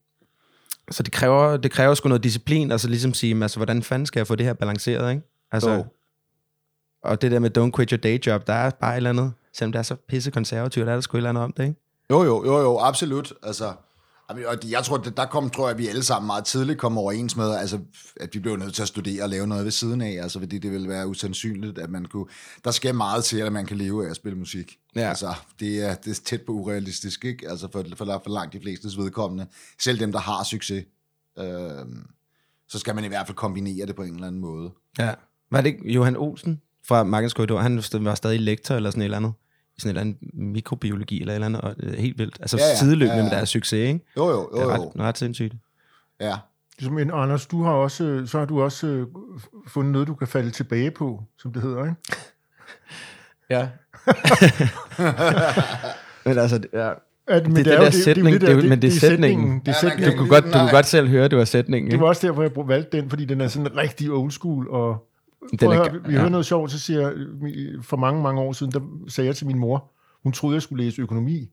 Så 0.90 1.02
det 1.02 1.12
kræver, 1.12 1.56
det 1.56 1.70
kræver 1.70 1.94
sgu 1.94 2.08
noget 2.08 2.24
disciplin, 2.24 2.70
altså 2.72 2.88
ligesom 2.88 3.14
sige, 3.14 3.42
altså, 3.42 3.58
hvordan 3.58 3.82
fanden 3.82 4.06
skal 4.06 4.20
jeg 4.20 4.26
få 4.26 4.34
det 4.34 4.46
her 4.46 4.52
balanceret, 4.52 5.10
ikke? 5.10 5.22
Altså, 5.52 5.70
Jo. 5.70 5.84
og 7.02 7.22
det 7.22 7.30
der 7.30 7.38
med 7.38 7.58
don't 7.58 7.70
quit 7.76 7.90
your 7.90 7.98
day 7.98 8.18
job, 8.26 8.46
der 8.46 8.52
er 8.52 8.70
bare 8.70 8.92
et 8.92 8.96
eller 8.96 9.10
andet, 9.10 9.32
selvom 9.52 9.72
det 9.72 9.78
er 9.78 9.82
så 9.82 9.94
pisse 9.94 10.30
konservativt, 10.30 10.86
der 10.86 10.92
er 10.92 10.96
der 10.96 11.00
sgu 11.00 11.16
et 11.16 11.18
eller 11.18 11.28
andet 11.30 11.44
om 11.44 11.52
det, 11.52 11.62
ikke? 11.62 11.80
Jo, 12.12 12.24
jo, 12.24 12.44
jo, 12.44 12.60
jo, 12.60 12.78
absolut. 12.78 13.32
Altså, 13.42 13.72
og 14.28 14.70
jeg 14.70 14.84
tror, 14.84 14.96
der 14.96 15.26
kom, 15.26 15.50
tror 15.50 15.64
jeg, 15.64 15.74
at 15.74 15.78
vi 15.78 15.88
alle 15.88 16.02
sammen 16.02 16.26
meget 16.26 16.44
tidligt 16.44 16.78
kom 16.78 16.98
overens 16.98 17.36
med, 17.36 17.54
altså, 17.54 17.78
at 18.16 18.34
vi 18.34 18.38
blev 18.38 18.56
nødt 18.56 18.74
til 18.74 18.82
at 18.82 18.88
studere 18.88 19.22
og 19.22 19.28
lave 19.28 19.46
noget 19.46 19.64
ved 19.64 19.70
siden 19.70 20.00
af, 20.00 20.18
altså, 20.22 20.38
fordi 20.38 20.58
det 20.58 20.72
ville 20.72 20.88
være 20.88 21.08
usandsynligt, 21.08 21.78
at 21.78 21.90
man 21.90 22.04
kunne... 22.04 22.26
Der 22.64 22.70
skal 22.70 22.94
meget 22.94 23.24
til, 23.24 23.38
at 23.38 23.52
man 23.52 23.66
kan 23.66 23.76
leve 23.76 24.06
af 24.06 24.10
at 24.10 24.16
spille 24.16 24.38
musik. 24.38 24.78
Ja. 24.96 25.08
Altså, 25.08 25.34
det 25.60 25.84
er, 25.84 25.94
det 25.94 26.10
er 26.10 26.20
tæt 26.24 26.42
på 26.42 26.52
urealistisk, 26.52 27.24
ikke? 27.24 27.50
Altså, 27.50 27.68
for, 27.72 27.84
for, 27.96 28.04
for 28.04 28.30
langt 28.30 28.52
de 28.52 28.60
flestes 28.60 28.98
vedkommende. 28.98 29.46
Selv 29.80 30.00
dem, 30.00 30.12
der 30.12 30.20
har 30.20 30.44
succes. 30.44 30.84
Øh, 31.38 31.44
så 32.68 32.78
skal 32.78 32.94
man 32.94 33.04
i 33.04 33.08
hvert 33.08 33.26
fald 33.26 33.36
kombinere 33.36 33.86
det 33.86 33.96
på 33.96 34.02
en 34.02 34.14
eller 34.14 34.26
anden 34.26 34.40
måde. 34.40 34.70
Ja. 34.98 35.14
Var 35.50 35.60
det 35.60 35.66
ikke 35.66 35.92
Johan 35.92 36.16
Olsen 36.16 36.60
fra 36.84 37.04
Markens 37.04 37.34
Korridor? 37.34 37.58
Han 37.58 37.82
var 37.92 38.14
stadig 38.14 38.40
lektor 38.40 38.74
eller 38.74 38.90
sådan 38.90 39.02
et 39.02 39.04
eller 39.04 39.16
andet. 39.16 39.32
Sådan 39.78 39.88
et 39.88 39.90
eller 39.90 40.00
andet 40.00 40.16
mikrobiologi 40.34 41.20
eller 41.20 41.32
et 41.32 41.34
eller 41.34 41.46
andet. 41.46 41.60
Og 41.60 41.76
det 41.76 41.94
er 41.96 42.00
helt 42.00 42.18
vildt. 42.18 42.36
Altså 42.40 42.56
Ja, 42.56 42.64
ja, 42.68 42.76
sideløbende 42.76 43.12
Ja, 43.14 43.18
ja. 43.18 43.22
med 43.22 43.30
deres 43.36 43.48
succes, 43.48 43.72
ikke? 43.88 44.00
Jo, 44.16 44.30
jo, 44.30 44.48
Det 44.54 44.62
jo, 44.62 44.68
er 44.70 44.76
jo. 44.76 44.82
ret, 44.94 45.00
ret 45.00 45.18
sindssygt. 45.18 45.54
Ja. 46.20 46.34
Men 46.90 47.10
Anders, 47.14 47.46
du 47.46 47.62
har 47.62 47.72
også, 47.72 48.22
så 48.26 48.38
har 48.38 48.44
du 48.44 48.62
også 48.62 48.86
øh, 48.86 49.06
fundet 49.68 49.92
noget, 49.92 50.08
du 50.08 50.14
kan 50.14 50.28
falde 50.28 50.50
tilbage 50.50 50.90
på, 50.90 51.22
som 51.38 51.52
det 51.52 51.62
hedder, 51.62 51.84
ikke? 51.84 51.96
Ja. 53.50 53.68
Men 56.24 56.38
altså, 56.38 56.58
det- 56.58 56.68
ja. 56.72 56.90
At, 57.26 57.46
men 57.46 57.56
Det 57.56 57.64
den 57.64 57.74
jo 57.74 57.80
der 57.80 57.90
sætning, 57.90 58.40
det 58.40 58.52
jo- 58.64 58.68
men 58.68 58.82
det 58.82 58.88
er 58.96 59.00
sætningen. 59.00 59.60
Det 59.60 59.68
er 59.68 59.72
Ja, 59.72 59.80
sætningen. 59.90 60.12
Du 60.12 60.18
kunne 60.18 60.28
godt, 60.28 60.44
du 60.44 60.50
kunne 60.58 60.70
godt 60.70 60.86
selv 60.86 61.08
høre, 61.08 61.28
det 61.28 61.38
var 61.38 61.44
sætningen. 61.44 61.90
Det 61.90 61.94
Ikke? 61.94 62.02
var 62.02 62.08
også 62.08 62.26
derfor, 62.26 62.42
jeg 62.42 62.50
valgte 62.68 62.96
den, 63.00 63.10
fordi 63.10 63.24
den 63.24 63.40
er 63.40 63.48
sådan 63.48 63.76
rigtig 63.76 64.10
old 64.10 64.30
school. 64.30 64.68
Og 64.70 65.08
Den 65.60 65.70
er- 65.70 65.74
høre, 65.74 65.92
vi 65.92 66.12
ja. 66.12 66.18
hører 66.18 66.28
noget 66.30 66.46
sjovt, 66.46 66.70
så 66.70 66.78
siger 66.78 67.00
jeg, 67.00 67.12
for 67.82 67.96
mange, 67.96 68.22
mange 68.22 68.40
år 68.40 68.52
siden, 68.52 68.72
der 68.72 68.80
sagde 69.08 69.26
jeg 69.28 69.36
til 69.36 69.46
min 69.46 69.58
mor, 69.58 69.90
hun 70.22 70.32
troede, 70.32 70.54
jeg 70.54 70.62
skulle 70.62 70.84
læse 70.84 71.02
økonomi. 71.02 71.50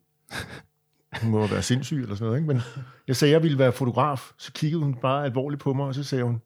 Hun 1.22 1.32
må 1.32 1.48
være 1.48 1.62
sindssyg 1.62 2.02
eller 2.02 2.16
sådan 2.16 2.26
noget, 2.26 2.40
ikke? 2.40 2.48
Men 2.54 2.62
jeg 3.08 3.16
sagde, 3.16 3.32
jeg 3.32 3.44
ville 3.44 3.60
være 3.60 3.72
fotograf. 3.72 4.32
Så 4.38 4.52
kiggede 4.54 4.84
hun 4.84 4.96
bare 5.02 5.26
alvorligt 5.26 5.62
på 5.62 5.74
mig, 5.74 5.86
og 5.86 5.96
så 5.96 6.04
sagde 6.04 6.24
hun, 6.24 6.42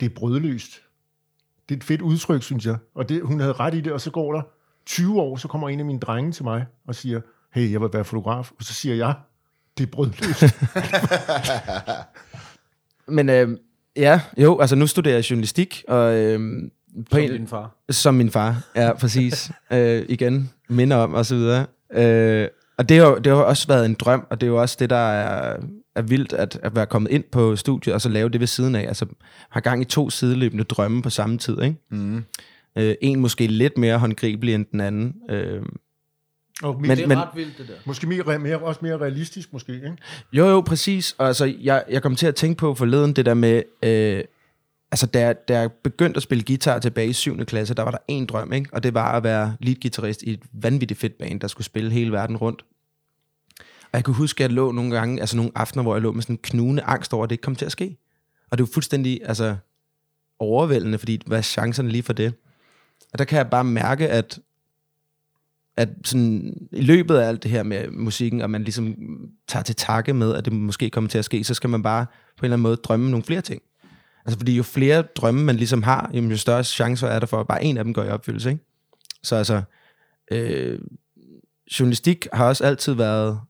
det 0.00 0.10
er 0.10 0.14
brødløst. 0.14 0.70
Det 1.68 1.74
er 1.74 1.78
et 1.78 1.84
fedt 1.84 2.02
udtryk, 2.02 2.42
synes 2.42 2.66
jeg. 2.66 2.76
Og 2.94 3.08
det, 3.08 3.22
hun 3.22 3.40
havde 3.40 3.52
ret 3.52 3.74
i 3.74 3.80
det, 3.80 3.92
og 3.92 4.00
så 4.00 4.10
går 4.10 4.32
der 4.32 4.42
20 4.86 5.20
år, 5.20 5.36
så 5.36 5.48
kommer 5.48 5.68
en 5.68 5.80
af 5.80 5.86
mine 5.86 5.98
drenge 5.98 6.32
til 6.32 6.44
mig 6.44 6.66
og 6.86 6.94
siger, 6.94 7.20
hey, 7.52 7.72
jeg 7.72 7.80
vil 7.80 7.88
være 7.92 8.04
fotograf. 8.04 8.50
Og 8.58 8.64
så 8.64 8.74
siger 8.74 8.94
jeg, 8.94 9.14
det 9.78 9.86
er 9.86 9.90
brødløst. 9.90 10.44
Men 13.16 13.28
øh, 13.28 13.58
ja, 13.96 14.20
jo, 14.38 14.58
altså 14.60 14.76
nu 14.76 14.86
studerer 14.86 15.14
jeg 15.14 15.30
journalistik, 15.30 15.84
og 15.88 16.14
øh, 16.14 16.38
på 17.10 17.16
Som 17.16 17.20
en, 17.20 17.30
din 17.30 17.48
far. 17.48 17.76
som 17.90 18.14
min 18.14 18.30
far, 18.30 18.62
ja, 18.76 18.92
præcis. 18.92 19.50
øh, 19.72 20.02
igen, 20.08 20.50
minder 20.68 20.96
om, 20.96 21.14
og 21.14 21.26
så 21.26 21.34
videre. 21.34 21.66
Øh, 21.94 22.48
og 22.78 22.88
det 22.88 22.98
har, 22.98 23.14
det 23.14 23.26
har 23.32 23.42
også 23.42 23.66
været 23.68 23.86
en 23.86 23.94
drøm, 23.94 24.26
og 24.30 24.40
det 24.40 24.46
er 24.46 24.50
jo 24.50 24.60
også 24.60 24.76
det, 24.80 24.90
der 24.90 24.96
er, 24.96 25.56
er 25.96 26.02
vildt, 26.02 26.32
at, 26.32 26.60
at 26.62 26.76
være 26.76 26.86
kommet 26.86 27.10
ind 27.10 27.24
på 27.32 27.56
studiet, 27.56 27.94
og 27.94 28.00
så 28.00 28.08
lave 28.08 28.28
det 28.28 28.40
ved 28.40 28.46
siden 28.46 28.74
af. 28.74 28.80
Altså, 28.88 29.06
har 29.50 29.60
gang 29.60 29.82
i 29.82 29.84
to 29.84 30.10
sideløbende 30.10 30.64
drømme 30.64 31.02
på 31.02 31.10
samme 31.10 31.38
tid, 31.38 31.62
ikke? 31.62 31.76
Mm. 31.90 32.24
Øh, 32.78 32.94
en 33.00 33.20
måske 33.20 33.46
lidt 33.46 33.78
mere 33.78 33.98
håndgribelig 33.98 34.54
end 34.54 34.66
den 34.72 34.80
anden. 34.80 35.14
Øh, 35.30 35.62
og 36.62 36.74
Men- 36.80 36.88
men, 36.88 36.96
Det 36.96 37.04
er 37.04 37.08
men- 37.08 37.18
ret 37.18 37.28
vildt, 37.34 37.58
det 37.58 37.68
der. 37.68 37.74
måske 37.84 38.06
mere, 38.06 38.38
mere, 38.38 38.58
også 38.58 38.80
mere 38.82 38.98
realistisk, 38.98 39.52
måske. 39.52 39.74
Ikke? 39.74 39.96
Jo, 40.32 40.46
jo, 40.48 40.60
præcis. 40.60 41.16
Altså, 41.18 41.54
jeg, 41.60 41.84
jeg 41.90 42.02
kom 42.02 42.16
til 42.16 42.26
at 42.26 42.34
tænke 42.34 42.58
på 42.58 42.74
forleden 42.74 43.12
det 43.12 43.26
der 43.26 43.34
med, 43.34 43.62
øh, 43.82 44.24
altså 44.92 45.06
da, 45.06 45.20
jeg- 45.20 45.48
da 45.48 45.58
jeg 45.60 45.72
begyndte 45.72 46.16
at 46.16 46.22
spille 46.22 46.44
guitar 46.46 46.78
tilbage 46.78 47.08
i 47.08 47.12
7. 47.12 47.44
klasse, 47.44 47.74
der 47.74 47.82
var 47.82 47.90
der 47.90 47.98
en 48.08 48.26
drøm, 48.26 48.52
ikke? 48.52 48.70
og 48.72 48.82
det 48.82 48.94
var 48.94 49.12
at 49.12 49.22
være 49.24 49.56
leadgitarrist 49.60 50.22
i 50.22 50.30
et 50.32 50.40
vanvittigt 50.52 51.00
fedt 51.00 51.18
band, 51.18 51.40
der 51.40 51.48
skulle 51.48 51.64
spille 51.64 51.90
hele 51.90 52.12
verden 52.12 52.36
rundt. 52.36 52.64
Og 53.82 53.96
jeg 53.98 54.04
kunne 54.04 54.16
huske, 54.16 54.44
at 54.44 54.48
jeg 54.50 54.54
lå 54.54 54.72
nogle 54.72 54.90
gange, 54.96 55.20
altså 55.20 55.36
nogle 55.36 55.52
aftener, 55.54 55.82
hvor 55.82 55.94
jeg 55.94 56.02
lå 56.02 56.12
med 56.12 56.22
sådan 56.22 56.34
en 56.34 56.40
knugende 56.42 56.82
angst 56.82 57.14
over, 57.14 57.24
at 57.24 57.30
det 57.30 57.34
ikke 57.34 57.42
kom 57.42 57.56
til 57.56 57.64
at 57.66 57.72
ske. 57.72 57.96
Og 58.50 58.58
det 58.58 58.66
var 58.66 58.70
fuldstændig 58.74 59.20
altså, 59.24 59.56
overvældende, 60.38 60.98
fordi 60.98 61.22
hvad 61.26 61.38
er 61.38 61.42
chancerne 61.42 61.88
lige 61.90 62.02
for 62.02 62.12
det? 62.12 62.34
Og 63.12 63.18
der 63.18 63.24
kan 63.24 63.36
jeg 63.38 63.50
bare 63.50 63.64
mærke, 63.64 64.08
at 64.08 64.38
at 65.76 65.88
sådan, 66.04 66.56
i 66.72 66.80
løbet 66.80 67.16
af 67.16 67.28
alt 67.28 67.42
det 67.42 67.50
her 67.50 67.62
med 67.62 67.88
musikken, 67.90 68.40
og 68.40 68.50
man 68.50 68.64
ligesom 68.64 68.94
tager 69.48 69.62
til 69.62 69.76
takke 69.76 70.14
med, 70.14 70.34
at 70.34 70.44
det 70.44 70.52
måske 70.52 70.90
kommer 70.90 71.10
til 71.10 71.18
at 71.18 71.24
ske, 71.24 71.44
så 71.44 71.54
skal 71.54 71.70
man 71.70 71.82
bare 71.82 72.06
på 72.06 72.40
en 72.40 72.44
eller 72.44 72.54
anden 72.54 72.62
måde 72.62 72.76
drømme 72.76 73.10
nogle 73.10 73.24
flere 73.24 73.40
ting. 73.40 73.62
Altså 74.26 74.38
fordi 74.38 74.56
jo 74.56 74.62
flere 74.62 75.02
drømme 75.02 75.44
man 75.44 75.56
ligesom 75.56 75.82
har, 75.82 76.10
jamen, 76.14 76.30
jo 76.30 76.36
større 76.36 76.64
chancer 76.64 77.08
er 77.08 77.18
der 77.18 77.26
for, 77.26 77.40
at 77.40 77.46
bare 77.46 77.64
en 77.64 77.76
af 77.78 77.84
dem 77.84 77.94
går 77.94 78.04
i 78.04 78.08
opfyldelse. 78.08 78.50
Ikke? 78.50 78.64
Så 79.22 79.36
altså, 79.36 79.62
øh, 80.30 80.78
journalistik 81.80 82.26
har 82.32 82.46
også 82.48 82.64
altid 82.64 82.92
været 82.92 83.40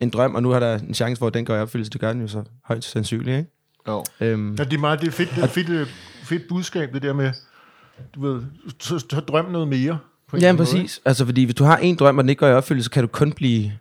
en 0.00 0.10
drøm, 0.10 0.34
og 0.34 0.42
nu 0.42 0.50
har 0.50 0.60
der 0.60 0.78
en 0.78 0.94
chance 0.94 1.18
for, 1.18 1.26
at 1.26 1.34
den 1.34 1.44
går 1.44 1.54
i 1.56 1.60
opfyldelse. 1.60 1.90
Det 1.90 2.00
gør 2.00 2.12
den 2.12 2.22
jo 2.22 2.28
så 2.28 2.42
højt 2.64 2.84
sandsynligt. 2.84 3.38
Ikke? 3.38 3.50
Jo. 3.88 4.04
Øhm, 4.20 4.54
Ja, 4.54 4.64
det 4.64 4.72
er 4.72 4.78
meget 4.78 5.00
det 5.00 5.06
er 5.06 5.12
fedt, 5.12 5.30
det 5.36 5.42
er 5.44 5.46
fedt, 5.46 5.88
fedt 6.24 6.42
budskab, 6.48 6.94
det 6.94 7.02
der 7.02 7.12
med, 7.12 7.32
du 8.14 8.20
ved, 8.20 8.42
så, 8.80 8.98
så 8.98 9.20
drøm 9.20 9.50
noget 9.50 9.68
mere. 9.68 9.98
På 10.30 10.36
en 10.36 10.42
Ja, 10.42 10.52
måde, 10.52 10.58
præcis. 10.58 11.00
Altså, 11.04 11.24
fordi 11.26 11.44
hvis 11.44 11.54
du 11.54 11.64
har 11.64 11.76
en 11.76 11.96
drøm, 11.96 12.18
og 12.18 12.24
den 12.24 12.28
ikke 12.28 12.40
går 12.40 12.46
i 12.48 12.52
opfyldelse, 12.52 12.84
så 12.84 12.90
kan 12.90 13.02
du 13.02 13.06
kun 13.08 13.32
blive 13.32 13.72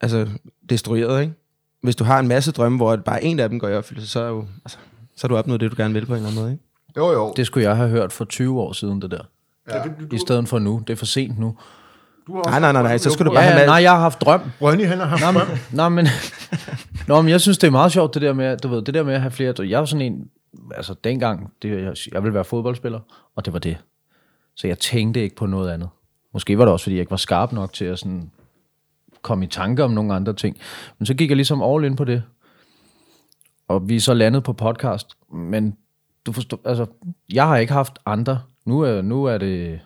altså, 0.00 0.26
destrueret, 0.70 1.20
ikke? 1.20 1.34
Hvis 1.82 1.96
du 1.96 2.04
har 2.04 2.18
en 2.18 2.28
masse 2.28 2.52
drømme, 2.52 2.76
hvor 2.78 2.96
bare 2.96 3.24
en 3.24 3.38
af 3.40 3.48
dem 3.48 3.58
går 3.58 3.68
i 3.68 3.74
opfyldelse, 3.74 4.10
så 4.10 4.20
er, 4.20 4.28
jo, 4.28 4.44
altså, 4.64 4.78
så 5.16 5.22
har 5.22 5.28
du 5.28 5.36
opnået 5.36 5.60
det, 5.60 5.70
du 5.70 5.76
gerne 5.76 5.94
vil 5.94 6.06
på 6.06 6.12
en 6.12 6.16
eller 6.16 6.28
anden 6.28 6.42
måde, 6.42 6.52
ikke? 6.52 6.64
Jo, 6.96 7.12
jo. 7.12 7.32
Det 7.36 7.46
skulle 7.46 7.68
jeg 7.68 7.76
have 7.76 7.88
hørt 7.88 8.12
for 8.12 8.24
20 8.24 8.60
år 8.60 8.72
siden, 8.72 9.02
det 9.02 9.10
der. 9.10 9.20
Ja. 9.70 9.82
I 10.12 10.18
stedet 10.18 10.48
for 10.48 10.58
nu. 10.58 10.82
Det 10.86 10.92
er 10.92 10.96
for 10.96 11.06
sent 11.06 11.38
nu. 11.38 11.56
du 12.26 12.34
har 12.36 12.42
Nej, 12.50 12.60
nej, 12.60 12.72
nej, 12.72 12.82
nej, 12.82 12.98
så 12.98 13.10
skal 13.10 13.26
du 13.26 13.30
Ja, 13.32 13.36
bare 13.36 13.44
have 13.44 13.56
ja, 13.56 13.62
en 13.62 13.68
nej, 13.68 13.82
jeg 13.82 13.90
har 13.92 13.98
haft 14.00 14.20
drøm. 14.20 14.40
Ronny, 14.62 14.86
han 14.86 14.98
har 14.98 15.06
haft 15.06 15.22
drøm. 15.22 15.48
nå, 15.72 15.88
men, 15.88 16.06
nå, 17.08 17.22
men 17.22 17.28
jeg 17.30 17.40
synes, 17.40 17.58
det 17.58 17.66
er 17.66 17.70
meget 17.70 17.92
sjovt, 17.92 18.14
det 18.14 18.22
der 18.22 18.32
med, 18.32 18.56
du 18.56 18.68
ved, 18.68 18.82
det 18.82 18.94
der 18.94 19.02
med 19.02 19.14
at 19.14 19.20
have 19.20 19.30
flere. 19.30 19.54
Jeg 19.58 19.78
var 19.78 19.84
sådan 19.84 20.12
en, 20.12 20.28
altså 20.76 20.94
dengang, 21.04 21.52
det, 21.62 21.82
jeg, 21.82 21.94
jeg 22.12 22.22
ville 22.22 22.34
være 22.34 22.44
fodboldspiller, 22.44 23.00
og 23.36 23.44
det 23.44 23.52
var 23.52 23.58
det. 23.58 23.76
Så 24.54 24.66
jeg 24.66 24.78
tænkte 24.78 25.22
ikke 25.22 25.36
på 25.36 25.46
noget 25.46 25.70
andet. 25.70 25.88
Måske 26.32 26.58
var 26.58 26.64
det 26.64 26.72
også, 26.72 26.84
fordi 26.84 26.96
jeg 26.96 27.00
ikke 27.00 27.10
var 27.10 27.16
skarp 27.16 27.52
nok 27.52 27.72
til 27.72 27.84
at 27.84 27.98
sådan 27.98 28.30
komme 29.22 29.44
i 29.44 29.48
tanke 29.48 29.84
om 29.84 29.90
nogle 29.90 30.14
andre 30.14 30.32
ting. 30.32 30.56
Men 30.98 31.06
så 31.06 31.14
gik 31.14 31.30
jeg 31.30 31.36
ligesom 31.36 31.62
all 31.62 31.84
in 31.84 31.96
på 31.96 32.04
det. 32.04 32.22
Og 33.68 33.88
vi 33.88 33.96
er 33.96 34.00
så 34.00 34.14
landet 34.14 34.44
på 34.44 34.52
podcast. 34.52 35.08
Men 35.32 35.76
du 36.26 36.32
forstår, 36.32 36.60
altså, 36.64 36.86
jeg 37.32 37.46
har 37.46 37.56
ikke 37.56 37.72
haft 37.72 37.98
andre. 38.06 38.42
Nu 38.64 38.80
er, 38.80 39.02
nu 39.02 39.24
er 39.24 39.38
det 39.38 39.80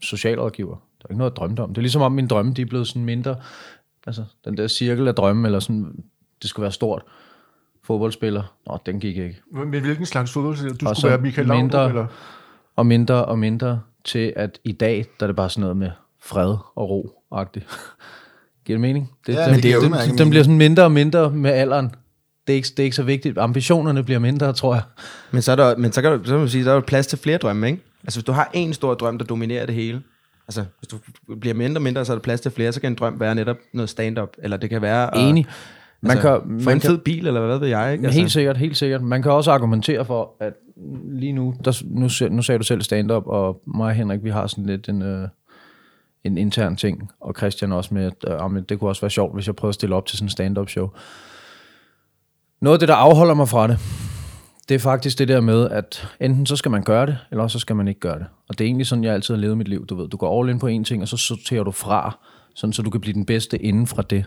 socialrådgiver. 0.00 0.74
Der 0.74 1.04
er 1.04 1.08
ikke 1.10 1.18
noget, 1.18 1.30
jeg 1.30 1.36
drømte 1.36 1.60
om. 1.60 1.68
Det 1.68 1.76
er 1.78 1.82
ligesom 1.82 2.02
om 2.02 2.12
mine 2.12 2.28
drømme, 2.28 2.52
de 2.52 2.62
er 2.62 2.66
blevet 2.66 2.88
sådan 2.88 3.04
mindre. 3.04 3.36
Altså, 4.06 4.24
den 4.44 4.56
der 4.56 4.68
cirkel 4.68 5.08
af 5.08 5.14
drømme, 5.14 5.48
eller 5.48 5.60
sådan, 5.60 6.04
det 6.42 6.50
skulle 6.50 6.64
være 6.64 6.72
stort. 6.72 7.02
Fodboldspiller, 7.82 8.56
nå, 8.66 8.78
den 8.86 9.00
gik 9.00 9.16
ikke. 9.16 9.40
Men 9.52 9.68
hvilken 9.68 10.06
slags 10.06 10.32
fodboldspiller? 10.32 10.76
Du 10.76 10.88
Og 10.88 10.96
skulle 10.96 11.10
være 11.10 11.20
Michael 11.20 11.48
Laudrup, 11.48 11.88
eller? 11.90 12.06
Og 12.76 12.86
mindre 12.86 13.24
og 13.24 13.38
mindre 13.38 13.80
til, 14.04 14.32
at 14.36 14.58
i 14.64 14.72
dag, 14.72 15.06
der 15.20 15.26
er 15.26 15.28
det 15.28 15.36
bare 15.36 15.50
sådan 15.50 15.60
noget 15.60 15.76
med 15.76 15.90
fred 16.22 16.56
og 16.76 16.90
ro-agtigt. 16.90 17.64
Giver 18.64 18.76
det 18.76 18.80
mening? 18.80 19.12
Det, 19.26 19.34
Ja, 19.34 19.44
den, 19.46 19.54
det 19.54 19.62
giver 19.62 19.80
den, 19.80 19.90
mening. 19.90 20.18
den 20.18 20.30
bliver 20.30 20.42
sådan 20.42 20.58
mindre 20.58 20.82
og 20.84 20.92
mindre 20.92 21.30
med 21.30 21.50
alderen. 21.50 21.94
Det 22.46 22.52
er, 22.52 22.56
ikke, 22.56 22.68
det 22.68 22.78
er 22.78 22.84
ikke 22.84 22.96
så 22.96 23.02
vigtigt. 23.02 23.38
Ambitionerne 23.38 24.02
bliver 24.02 24.18
mindre, 24.18 24.52
tror 24.52 24.74
jeg. 24.74 24.82
Men 25.30 25.42
så, 25.42 25.52
er 25.52 25.56
der, 25.56 25.76
men 25.76 25.92
så 25.92 26.02
kan 26.02 26.10
du, 26.18 26.24
så 26.24 26.30
kan 26.30 26.38
man 26.38 26.48
sige, 26.48 26.64
der 26.64 26.72
er 26.74 26.80
plads 26.80 27.06
til 27.06 27.18
flere 27.18 27.38
drømme, 27.38 27.66
ikke? 27.66 27.82
Altså, 28.04 28.18
hvis 28.18 28.24
du 28.24 28.32
har 28.32 28.50
en 28.52 28.72
stor 28.74 28.94
drøm, 28.94 29.18
der 29.18 29.24
dominerer 29.24 29.66
det 29.66 29.74
hele, 29.74 30.02
altså, 30.48 30.64
hvis 30.78 30.88
du 30.88 30.96
bliver 31.40 31.54
mindre 31.54 31.78
og 31.78 31.82
mindre, 31.82 32.04
så 32.04 32.12
er 32.12 32.16
der 32.16 32.22
plads 32.22 32.40
til 32.40 32.50
flere, 32.50 32.72
så 32.72 32.80
kan 32.80 32.92
en 32.92 32.96
drøm 32.98 33.20
være 33.20 33.34
netop 33.34 33.56
noget 33.74 33.88
stand-up, 33.88 34.28
eller 34.38 34.56
det 34.56 34.70
kan 34.70 34.82
være... 34.82 35.14
at- 35.14 35.20
Enig. 35.28 35.46
Man 36.04 36.10
altså, 36.10 36.40
kan, 36.40 36.60
få 36.60 36.64
man 36.64 36.76
en 36.76 36.80
kan, 36.80 36.90
fed 36.90 36.98
bil, 36.98 37.26
eller 37.26 37.46
hvad 37.46 37.58
ved 37.58 37.68
jeg, 37.68 37.92
ikke? 37.92 38.02
Men 38.02 38.12
helt 38.12 38.32
sikkert, 38.32 38.56
helt 38.56 38.76
sikkert. 38.76 39.02
Man 39.02 39.22
kan 39.22 39.32
også 39.32 39.50
argumentere 39.50 40.04
for, 40.04 40.36
at 40.40 40.52
lige 41.04 41.32
nu, 41.32 41.54
der, 41.64 41.82
nu, 41.84 42.08
nu 42.36 42.42
sagde 42.42 42.58
du 42.58 42.64
selv 42.64 42.82
stand-up, 42.82 43.22
og 43.26 43.62
mig 43.66 43.86
og 43.86 43.94
Henrik, 43.94 44.24
vi 44.24 44.30
har 44.30 44.46
sådan 44.46 44.66
lidt 44.66 44.88
en, 44.88 45.02
øh, 45.02 45.28
en 46.24 46.38
intern 46.38 46.76
ting, 46.76 47.10
og 47.20 47.34
Christian 47.36 47.72
også 47.72 47.94
med, 47.94 48.04
at 48.04 48.42
øh, 48.42 48.52
men 48.52 48.62
det 48.62 48.78
kunne 48.78 48.90
også 48.90 49.00
være 49.00 49.10
sjovt, 49.10 49.34
hvis 49.34 49.46
jeg 49.46 49.56
prøvede 49.56 49.70
at 49.70 49.74
stille 49.74 49.94
op 49.94 50.06
til 50.06 50.18
sådan 50.18 50.26
en 50.26 50.30
stand-up 50.30 50.68
show. 50.68 50.88
Noget 52.60 52.74
af 52.74 52.78
det, 52.78 52.88
der 52.88 52.94
afholder 52.94 53.34
mig 53.34 53.48
fra 53.48 53.66
det, 53.66 53.78
det 54.68 54.74
er 54.74 54.78
faktisk 54.78 55.18
det 55.18 55.28
der 55.28 55.40
med, 55.40 55.70
at 55.70 56.08
enten 56.20 56.46
så 56.46 56.56
skal 56.56 56.70
man 56.70 56.82
gøre 56.82 57.06
det, 57.06 57.18
eller 57.30 57.48
så 57.48 57.58
skal 57.58 57.76
man 57.76 57.88
ikke 57.88 58.00
gøre 58.00 58.18
det. 58.18 58.26
Og 58.48 58.58
det 58.58 58.64
er 58.64 58.68
egentlig 58.68 58.86
sådan, 58.86 59.04
jeg 59.04 59.14
altid 59.14 59.34
har 59.34 59.40
levet 59.40 59.58
mit 59.58 59.68
liv. 59.68 59.86
Du 59.86 59.94
ved, 59.94 60.08
du 60.08 60.16
går 60.16 60.40
all 60.40 60.50
in 60.50 60.58
på 60.58 60.66
en 60.66 60.84
ting, 60.84 61.02
og 61.02 61.08
så 61.08 61.16
sorterer 61.16 61.62
du 61.62 61.70
fra, 61.70 62.18
sådan 62.54 62.72
så 62.72 62.82
du 62.82 62.90
kan 62.90 63.00
blive 63.00 63.14
den 63.14 63.26
bedste 63.26 63.58
inden 63.58 63.86
fra 63.86 64.02
det. 64.02 64.24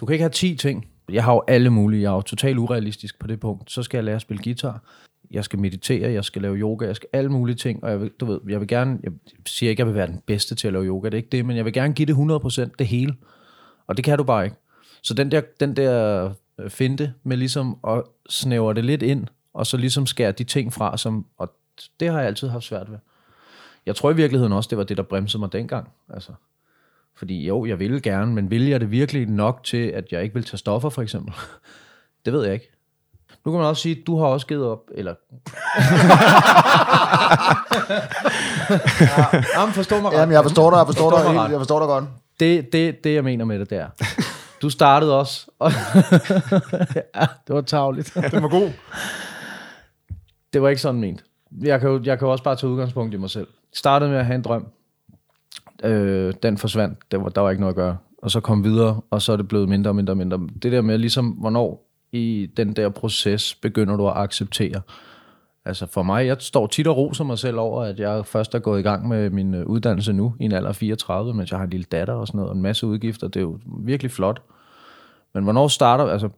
Du 0.00 0.06
kan 0.06 0.12
ikke 0.12 0.22
have 0.22 0.30
10 0.30 0.56
ting. 0.56 0.86
Jeg 1.12 1.24
har 1.24 1.32
jo 1.32 1.42
alle 1.48 1.70
mulige. 1.70 2.02
Jeg 2.02 2.10
er 2.10 2.14
jo 2.14 2.22
totalt 2.22 2.58
urealistisk 2.58 3.18
på 3.18 3.26
det 3.26 3.40
punkt. 3.40 3.72
Så 3.72 3.82
skal 3.82 3.98
jeg 3.98 4.04
lære 4.04 4.16
at 4.16 4.22
spille 4.22 4.42
guitar. 4.42 4.82
Jeg 5.30 5.44
skal 5.44 5.58
meditere, 5.58 6.12
jeg 6.12 6.24
skal 6.24 6.42
lave 6.42 6.56
yoga, 6.56 6.86
jeg 6.86 6.96
skal 6.96 7.08
alle 7.12 7.30
mulige 7.30 7.56
ting. 7.56 7.84
Og 7.84 7.90
jeg 7.90 8.00
vil, 8.00 8.10
du 8.20 8.26
ved, 8.26 8.40
jeg 8.48 8.60
vil 8.60 8.68
gerne, 8.68 8.98
jeg 9.02 9.12
siger 9.46 9.70
ikke, 9.70 9.82
at 9.82 9.86
jeg 9.86 9.94
vil 9.94 9.98
være 9.98 10.06
den 10.06 10.22
bedste 10.26 10.54
til 10.54 10.66
at 10.66 10.72
lave 10.72 10.84
yoga, 10.84 11.08
det 11.08 11.14
er 11.14 11.16
ikke 11.16 11.28
det, 11.32 11.46
men 11.46 11.56
jeg 11.56 11.64
vil 11.64 11.72
gerne 11.72 11.94
give 11.94 12.06
det 12.06 12.66
100% 12.68 12.70
det 12.78 12.86
hele. 12.86 13.14
Og 13.86 13.96
det 13.96 14.04
kan 14.04 14.18
du 14.18 14.24
bare 14.24 14.44
ikke. 14.44 14.56
Så 15.02 15.14
den 15.14 15.30
der, 15.30 15.40
den 15.60 15.76
der 15.76 16.32
øh, 16.58 16.70
finte 16.70 17.14
med 17.22 17.36
ligesom 17.36 17.78
at 17.88 18.02
snævre 18.28 18.74
det 18.74 18.84
lidt 18.84 19.02
ind, 19.02 19.26
og 19.54 19.66
så 19.66 19.76
ligesom 19.76 20.06
skære 20.06 20.32
de 20.32 20.44
ting 20.44 20.72
fra, 20.72 20.96
som, 20.96 21.26
og 21.38 21.52
det 22.00 22.08
har 22.08 22.18
jeg 22.18 22.26
altid 22.26 22.48
haft 22.48 22.64
svært 22.64 22.90
ved. 22.90 22.98
Jeg 23.86 23.96
tror 23.96 24.10
i 24.10 24.16
virkeligheden 24.16 24.52
også, 24.52 24.68
det 24.68 24.78
var 24.78 24.84
det, 24.84 24.96
der 24.96 25.02
bremsede 25.02 25.40
mig 25.40 25.52
dengang. 25.52 25.88
Altså, 26.08 26.32
fordi 27.16 27.46
jo, 27.48 27.64
jeg 27.66 27.78
ville 27.78 28.00
gerne, 28.00 28.34
men 28.34 28.50
vil 28.50 28.66
jeg 28.68 28.80
det 28.80 28.90
virkelig 28.90 29.26
nok 29.26 29.60
til, 29.64 29.86
at 29.86 30.04
jeg 30.12 30.22
ikke 30.22 30.34
vil 30.34 30.44
tage 30.44 30.58
stoffer, 30.58 30.88
for 30.88 31.02
eksempel? 31.02 31.34
det 32.24 32.32
ved 32.32 32.44
jeg 32.44 32.54
ikke. 32.54 32.70
Nu 33.44 33.50
kan 33.50 33.58
man 33.58 33.68
også 33.68 33.82
sige, 33.82 33.96
at 34.00 34.06
du 34.06 34.18
har 34.18 34.26
også 34.26 34.46
givet 34.46 34.66
op, 34.66 34.80
eller... 34.94 35.14
ja, 39.00 39.42
jamen, 39.60 39.74
forstå 39.74 40.00
mig 40.00 40.12
ret. 40.12 40.16
Jamen, 40.18 40.32
jeg 40.32 40.42
forstår 40.42 40.70
dig, 40.70 40.76
jeg 40.78 40.86
forstår, 40.86 41.10
Forstår 41.10 41.32
dig, 41.32 41.40
helt- 41.40 41.50
jeg 41.52 41.60
forstår 41.60 41.78
dig 41.78 41.88
godt. 41.88 42.04
Det, 42.40 42.72
det, 42.72 43.04
det, 43.04 43.14
jeg 43.14 43.24
mener 43.24 43.44
med 43.44 43.58
det, 43.58 43.70
det 43.70 43.78
er. 43.78 43.88
Du 44.62 44.70
startede 44.70 45.18
også. 45.18 45.46
Og 45.58 45.72
ja, 47.16 47.26
det 47.46 47.54
var 47.54 47.60
tavligt. 47.60 48.14
Den 48.30 48.42
var 48.42 48.48
god. 48.48 48.70
Det 50.52 50.62
var 50.62 50.68
ikke 50.68 50.82
sådan 50.82 51.00
ment. 51.00 51.24
Jeg 51.62 51.80
kan, 51.80 51.88
jo, 51.88 52.00
jeg 52.04 52.18
kan 52.18 52.26
jo 52.26 52.32
også 52.32 52.44
bare 52.44 52.56
tage 52.56 52.70
udgangspunkt 52.70 53.14
i 53.14 53.16
mig 53.16 53.30
selv. 53.30 53.46
Jeg 53.72 53.76
startede 53.78 54.10
med 54.10 54.18
at 54.18 54.26
have 54.26 54.34
en 54.34 54.42
drøm. 54.42 54.66
Øh, 55.84 56.34
den 56.42 56.58
forsvandt. 56.58 56.98
Det 57.10 57.20
var, 57.20 57.28
der 57.28 57.40
var 57.40 57.50
ikke 57.50 57.60
noget 57.60 57.72
at 57.72 57.76
gøre. 57.76 57.96
Og 58.22 58.30
så 58.30 58.40
kom 58.40 58.64
videre, 58.64 59.00
og 59.10 59.22
så 59.22 59.32
er 59.32 59.36
det 59.36 59.48
blevet 59.48 59.68
mindre 59.68 59.90
og 59.90 59.96
mindre 59.96 60.12
og 60.12 60.16
mindre. 60.16 60.40
Det 60.62 60.72
der 60.72 60.80
med 60.80 60.98
ligesom, 60.98 61.26
hvornår 61.26 61.86
i 62.12 62.50
den 62.56 62.72
der 62.72 62.88
proces 62.88 63.54
begynder 63.54 63.96
du 63.96 64.08
at 64.08 64.16
acceptere, 64.16 64.80
Altså 65.64 65.86
for 65.86 66.02
mig, 66.02 66.26
jeg 66.26 66.36
står 66.40 66.66
tit 66.66 66.86
og 66.86 66.96
roser 66.96 67.24
mig 67.24 67.38
selv 67.38 67.58
over, 67.58 67.82
at 67.82 68.00
jeg 68.00 68.26
først 68.26 68.54
er 68.54 68.58
gået 68.58 68.80
i 68.80 68.82
gang 68.82 69.08
med 69.08 69.30
min 69.30 69.54
øh, 69.54 69.66
uddannelse 69.66 70.12
nu, 70.12 70.34
i 70.40 70.44
en 70.44 70.52
alder 70.52 70.68
af 70.68 70.76
34, 70.76 71.34
mens 71.34 71.50
jeg 71.50 71.58
har 71.58 71.64
en 71.64 71.70
lille 71.70 71.84
datter 71.84 72.14
og 72.14 72.26
sådan 72.26 72.38
noget, 72.38 72.50
og 72.50 72.56
en 72.56 72.62
masse 72.62 72.86
udgifter. 72.86 73.28
Det 73.28 73.36
er 73.36 73.40
jo 73.40 73.58
virkelig 73.84 74.10
flot. 74.10 74.42
Men 75.34 75.42
hvornår 75.42 75.68
starter, 75.68 76.04
altså 76.04 76.28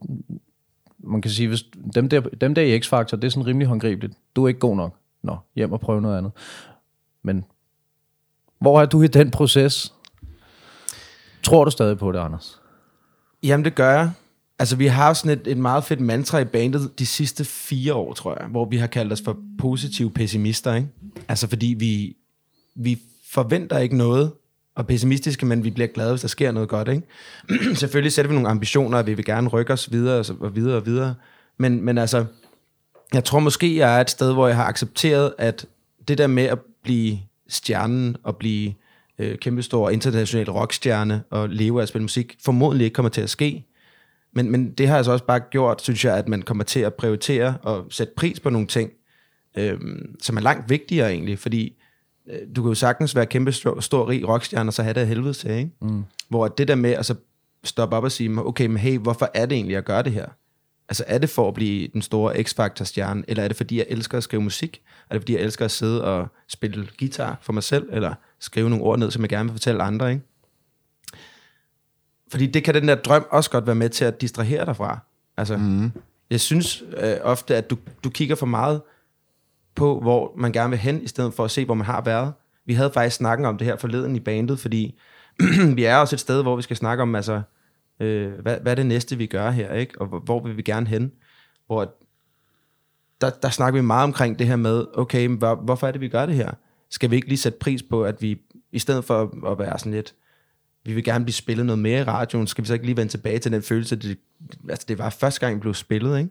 man 0.99 1.21
kan 1.21 1.31
sige, 1.31 1.47
hvis 1.47 1.63
dem 1.95 2.09
der, 2.09 2.19
dem 2.21 2.55
der 2.55 2.61
i 2.61 2.79
X-Factor, 2.79 3.15
det 3.15 3.23
er 3.23 3.29
sådan 3.29 3.47
rimelig 3.47 3.67
håndgribeligt. 3.67 4.13
Du 4.35 4.43
er 4.43 4.47
ikke 4.47 4.59
god 4.59 4.75
nok. 4.75 4.95
Nå, 5.21 5.37
hjem 5.55 5.71
og 5.71 5.79
prøve 5.79 6.01
noget 6.01 6.17
andet. 6.17 6.31
Men 7.23 7.45
hvor 8.63 8.81
er 8.81 8.85
du 8.85 9.01
i 9.01 9.07
den 9.07 9.31
proces? 9.31 9.93
Tror 11.43 11.65
du 11.65 11.71
stadig 11.71 11.97
på 11.97 12.11
det, 12.11 12.19
Anders? 12.19 12.61
Jamen, 13.43 13.65
det 13.65 13.75
gør 13.75 13.91
jeg. 13.91 14.11
Altså, 14.59 14.75
vi 14.75 14.87
har 14.87 15.13
sådan 15.13 15.39
et, 15.39 15.47
et 15.47 15.57
meget 15.57 15.83
fedt 15.83 15.99
mantra 15.99 16.39
i 16.39 16.45
bandet 16.45 16.99
de 16.99 17.05
sidste 17.05 17.45
fire 17.45 17.93
år, 17.93 18.13
tror 18.13 18.37
jeg, 18.39 18.47
hvor 18.47 18.65
vi 18.65 18.77
har 18.77 18.87
kaldt 18.87 19.13
os 19.13 19.21
for 19.25 19.37
positive 19.59 20.11
pessimister, 20.11 20.73
ikke? 20.73 20.87
Altså, 21.27 21.47
fordi 21.47 21.75
vi, 21.79 22.15
vi 22.75 22.99
forventer 23.31 23.77
ikke 23.77 23.97
noget, 23.97 24.31
og 24.75 24.87
pessimistiske, 24.87 25.45
men 25.45 25.63
vi 25.63 25.69
bliver 25.69 25.87
glade, 25.87 26.09
hvis 26.09 26.21
der 26.21 26.27
sker 26.27 26.51
noget 26.51 26.69
godt, 26.69 26.87
ikke? 26.87 27.75
Selvfølgelig 27.79 28.11
sætter 28.11 28.29
vi 28.29 28.35
nogle 28.35 28.49
ambitioner, 28.49 28.97
og 28.97 29.07
vi 29.07 29.13
vil 29.13 29.25
gerne 29.25 29.47
rykke 29.47 29.73
os 29.73 29.91
videre 29.91 30.19
og, 30.19 30.25
og 30.39 30.55
videre 30.55 30.75
og 30.75 30.85
videre. 30.85 31.15
Men, 31.57 31.81
men 31.81 31.97
altså, 31.97 32.25
jeg 33.13 33.23
tror 33.23 33.39
måske, 33.39 33.77
jeg 33.77 33.97
er 33.97 34.01
et 34.01 34.09
sted, 34.09 34.33
hvor 34.33 34.47
jeg 34.47 34.55
har 34.55 34.65
accepteret, 34.65 35.33
at 35.37 35.65
det 36.07 36.17
der 36.17 36.27
med 36.27 36.43
at 36.43 36.59
blive 36.83 37.19
stjernen 37.53 38.15
og 38.23 38.37
blive 38.37 38.73
øh, 39.19 39.37
kæmpestor 39.37 39.89
international 39.89 40.49
rockstjerne 40.49 41.23
og 41.29 41.49
leve 41.49 41.79
af 41.79 41.81
at 41.81 41.89
spille 41.89 42.03
musik, 42.03 42.35
formodentlig 42.45 42.85
ikke 42.85 42.95
kommer 42.95 43.09
til 43.09 43.21
at 43.21 43.29
ske. 43.29 43.65
Men, 44.33 44.51
men 44.51 44.71
det 44.71 44.87
har 44.87 44.97
altså 44.97 45.11
også 45.11 45.25
bare 45.25 45.39
gjort, 45.39 45.81
synes 45.81 46.05
jeg, 46.05 46.17
at 46.17 46.27
man 46.27 46.41
kommer 46.41 46.63
til 46.63 46.79
at 46.79 46.93
prioritere 46.93 47.57
og 47.63 47.85
sætte 47.89 48.13
pris 48.17 48.39
på 48.39 48.49
nogle 48.49 48.67
ting, 48.67 48.91
øhm, 49.57 50.15
som 50.21 50.37
er 50.37 50.41
langt 50.41 50.69
vigtigere 50.69 51.11
egentlig, 51.11 51.39
fordi 51.39 51.81
øh, 52.29 52.39
du 52.55 52.61
kan 52.61 52.69
jo 52.69 52.75
sagtens 52.75 53.15
være 53.15 53.25
kæmpe 53.25 53.51
stor, 53.51 53.79
stor 53.79 54.09
rig 54.09 54.27
rockstjerne, 54.27 54.69
og 54.69 54.73
så 54.73 54.83
have 54.83 54.93
det 54.93 55.01
af 55.01 55.07
helvede 55.07 55.33
til, 55.33 55.51
ikke? 55.51 55.71
Mm. 55.81 56.03
Hvor 56.29 56.47
det 56.47 56.67
der 56.67 56.75
med 56.75 56.91
at 56.91 57.05
så 57.05 57.15
stoppe 57.63 57.95
op 57.95 58.03
og 58.03 58.11
sige, 58.11 58.39
okay, 58.39 58.65
men 58.65 58.77
hey, 58.77 58.97
hvorfor 58.97 59.29
er 59.33 59.45
det 59.45 59.55
egentlig, 59.55 59.73
jeg 59.73 59.83
gør 59.83 60.01
det 60.01 60.13
her? 60.13 60.25
Altså 60.89 61.03
er 61.07 61.17
det 61.17 61.29
for 61.29 61.47
at 61.47 61.53
blive 61.53 61.87
den 61.87 62.01
store 62.01 62.43
X-Factor-stjerne, 62.43 63.23
eller 63.27 63.43
er 63.43 63.47
det 63.47 63.57
fordi, 63.57 63.77
jeg 63.77 63.85
elsker 63.89 64.17
at 64.17 64.23
skrive 64.23 64.41
musik? 64.41 64.81
Er 65.09 65.13
det 65.13 65.21
fordi, 65.21 65.33
jeg 65.33 65.41
elsker 65.41 65.65
at 65.65 65.71
sidde 65.71 66.03
og 66.03 66.27
spille 66.47 66.87
guitar 66.99 67.37
for 67.41 67.53
mig 67.53 67.63
selv, 67.63 67.89
eller 67.91 68.13
skrive 68.39 68.69
nogle 68.69 68.85
ord 68.85 68.99
ned, 68.99 69.11
som 69.11 69.21
jeg 69.21 69.29
gerne 69.29 69.49
vil 69.49 69.53
fortælle 69.53 69.83
andre, 69.83 70.11
ikke? 70.11 70.23
Fordi 72.31 72.45
det 72.47 72.63
kan 72.63 72.73
den 72.73 72.87
der 72.87 72.95
drøm 72.95 73.25
også 73.29 73.49
godt 73.49 73.65
være 73.67 73.75
med 73.75 73.89
til 73.89 74.05
at 74.05 74.21
distrahere 74.21 74.65
dig 74.65 74.75
fra. 74.75 74.99
Altså, 75.37 75.57
mm. 75.57 75.91
jeg 76.29 76.39
synes 76.39 76.83
øh, 76.97 77.15
ofte, 77.21 77.55
at 77.55 77.69
du, 77.69 77.77
du 78.03 78.09
kigger 78.09 78.35
for 78.35 78.45
meget 78.45 78.81
på, 79.75 79.99
hvor 79.99 80.33
man 80.37 80.51
gerne 80.51 80.69
vil 80.69 80.79
hen, 80.79 81.01
i 81.01 81.07
stedet 81.07 81.33
for 81.33 81.45
at 81.45 81.51
se, 81.51 81.65
hvor 81.65 81.73
man 81.73 81.85
har 81.85 82.01
været. 82.01 82.33
Vi 82.65 82.73
havde 82.73 82.91
faktisk 82.93 83.15
snakken 83.15 83.45
om 83.45 83.57
det 83.57 83.67
her 83.67 83.75
forleden 83.75 84.15
i 84.15 84.19
bandet, 84.19 84.59
fordi 84.59 84.99
vi 85.75 85.83
er 85.83 85.95
også 85.95 86.15
et 86.15 86.19
sted, 86.19 86.41
hvor 86.41 86.55
vi 86.55 86.61
skal 86.61 86.77
snakke 86.77 87.01
om, 87.01 87.15
altså, 87.15 87.41
øh, 88.03 88.39
hvad, 88.39 88.59
hvad 88.59 88.71
er 88.71 88.75
det 88.75 88.85
næste, 88.85 89.17
vi 89.17 89.25
gør 89.25 89.51
her, 89.51 89.73
ikke? 89.73 90.01
og 90.01 90.07
hvor, 90.07 90.19
hvor 90.19 90.39
vil 90.43 90.57
vi 90.57 90.61
gerne 90.61 90.87
hen? 90.87 91.11
Hvor 91.67 91.95
der, 93.21 93.29
der 93.29 93.49
snakker 93.49 93.81
vi 93.81 93.85
meget 93.85 94.03
omkring 94.03 94.39
det 94.39 94.47
her 94.47 94.55
med, 94.55 94.85
okay, 94.93 95.25
men 95.25 95.37
hvor, 95.37 95.55
hvorfor 95.55 95.87
er 95.87 95.91
det, 95.91 96.01
vi 96.01 96.07
gør 96.07 96.25
det 96.25 96.35
her? 96.35 96.51
Skal 96.89 97.11
vi 97.11 97.15
ikke 97.15 97.27
lige 97.27 97.37
sætte 97.37 97.57
pris 97.59 97.83
på, 97.83 98.03
at 98.03 98.21
vi, 98.21 98.41
i 98.71 98.79
stedet 98.79 99.05
for 99.05 99.47
at 99.51 99.59
være 99.59 99.79
sådan 99.79 99.91
lidt, 99.91 100.13
vi 100.85 100.93
vil 100.93 101.03
gerne 101.03 101.25
blive 101.25 101.33
spillet 101.33 101.65
noget 101.65 101.79
mere 101.79 102.01
i 102.01 102.03
radioen, 102.03 102.47
skal 102.47 102.63
vi 102.63 102.67
så 102.67 102.73
ikke 102.73 102.85
lige 102.85 102.97
vende 102.97 103.11
tilbage 103.11 103.39
til 103.39 103.51
den 103.51 103.61
følelse, 103.61 103.95
det, 103.95 104.17
altså 104.69 104.85
det 104.87 104.97
var 104.97 105.09
første 105.09 105.39
gang, 105.39 105.55
vi 105.55 105.59
blev 105.59 105.73
spillet, 105.73 106.17
ikke? 106.17 106.29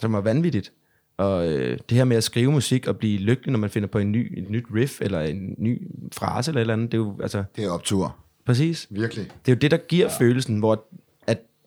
Som 0.00 0.12
var 0.12 0.20
vanvittigt. 0.20 0.72
Og 1.16 1.48
øh, 1.48 1.78
det 1.88 1.96
her 1.96 2.04
med 2.04 2.16
at 2.16 2.24
skrive 2.24 2.52
musik 2.52 2.86
og 2.86 2.98
blive 2.98 3.18
lykkelig, 3.18 3.52
når 3.52 3.58
man 3.58 3.70
finder 3.70 3.88
på 3.88 3.98
en 3.98 4.12
ny, 4.12 4.38
et 4.38 4.50
nyt 4.50 4.64
riff, 4.74 5.00
eller 5.00 5.20
en 5.20 5.54
ny 5.58 5.88
frase 6.12 6.50
eller 6.50 6.60
et 6.60 6.62
eller 6.62 6.74
andet, 6.74 6.92
det 6.92 6.98
er 6.98 7.02
jo, 7.02 7.18
altså, 7.22 7.44
Det 7.56 7.64
er 7.64 7.70
optur. 7.70 8.16
præcis. 8.46 8.86
Virkelig. 8.90 9.24
Det 9.46 9.52
er 9.52 9.56
jo 9.56 9.58
det, 9.58 9.70
der 9.70 9.76
giver 9.76 10.06
ja. 10.06 10.24
følelsen, 10.24 10.58
hvor 10.58 10.84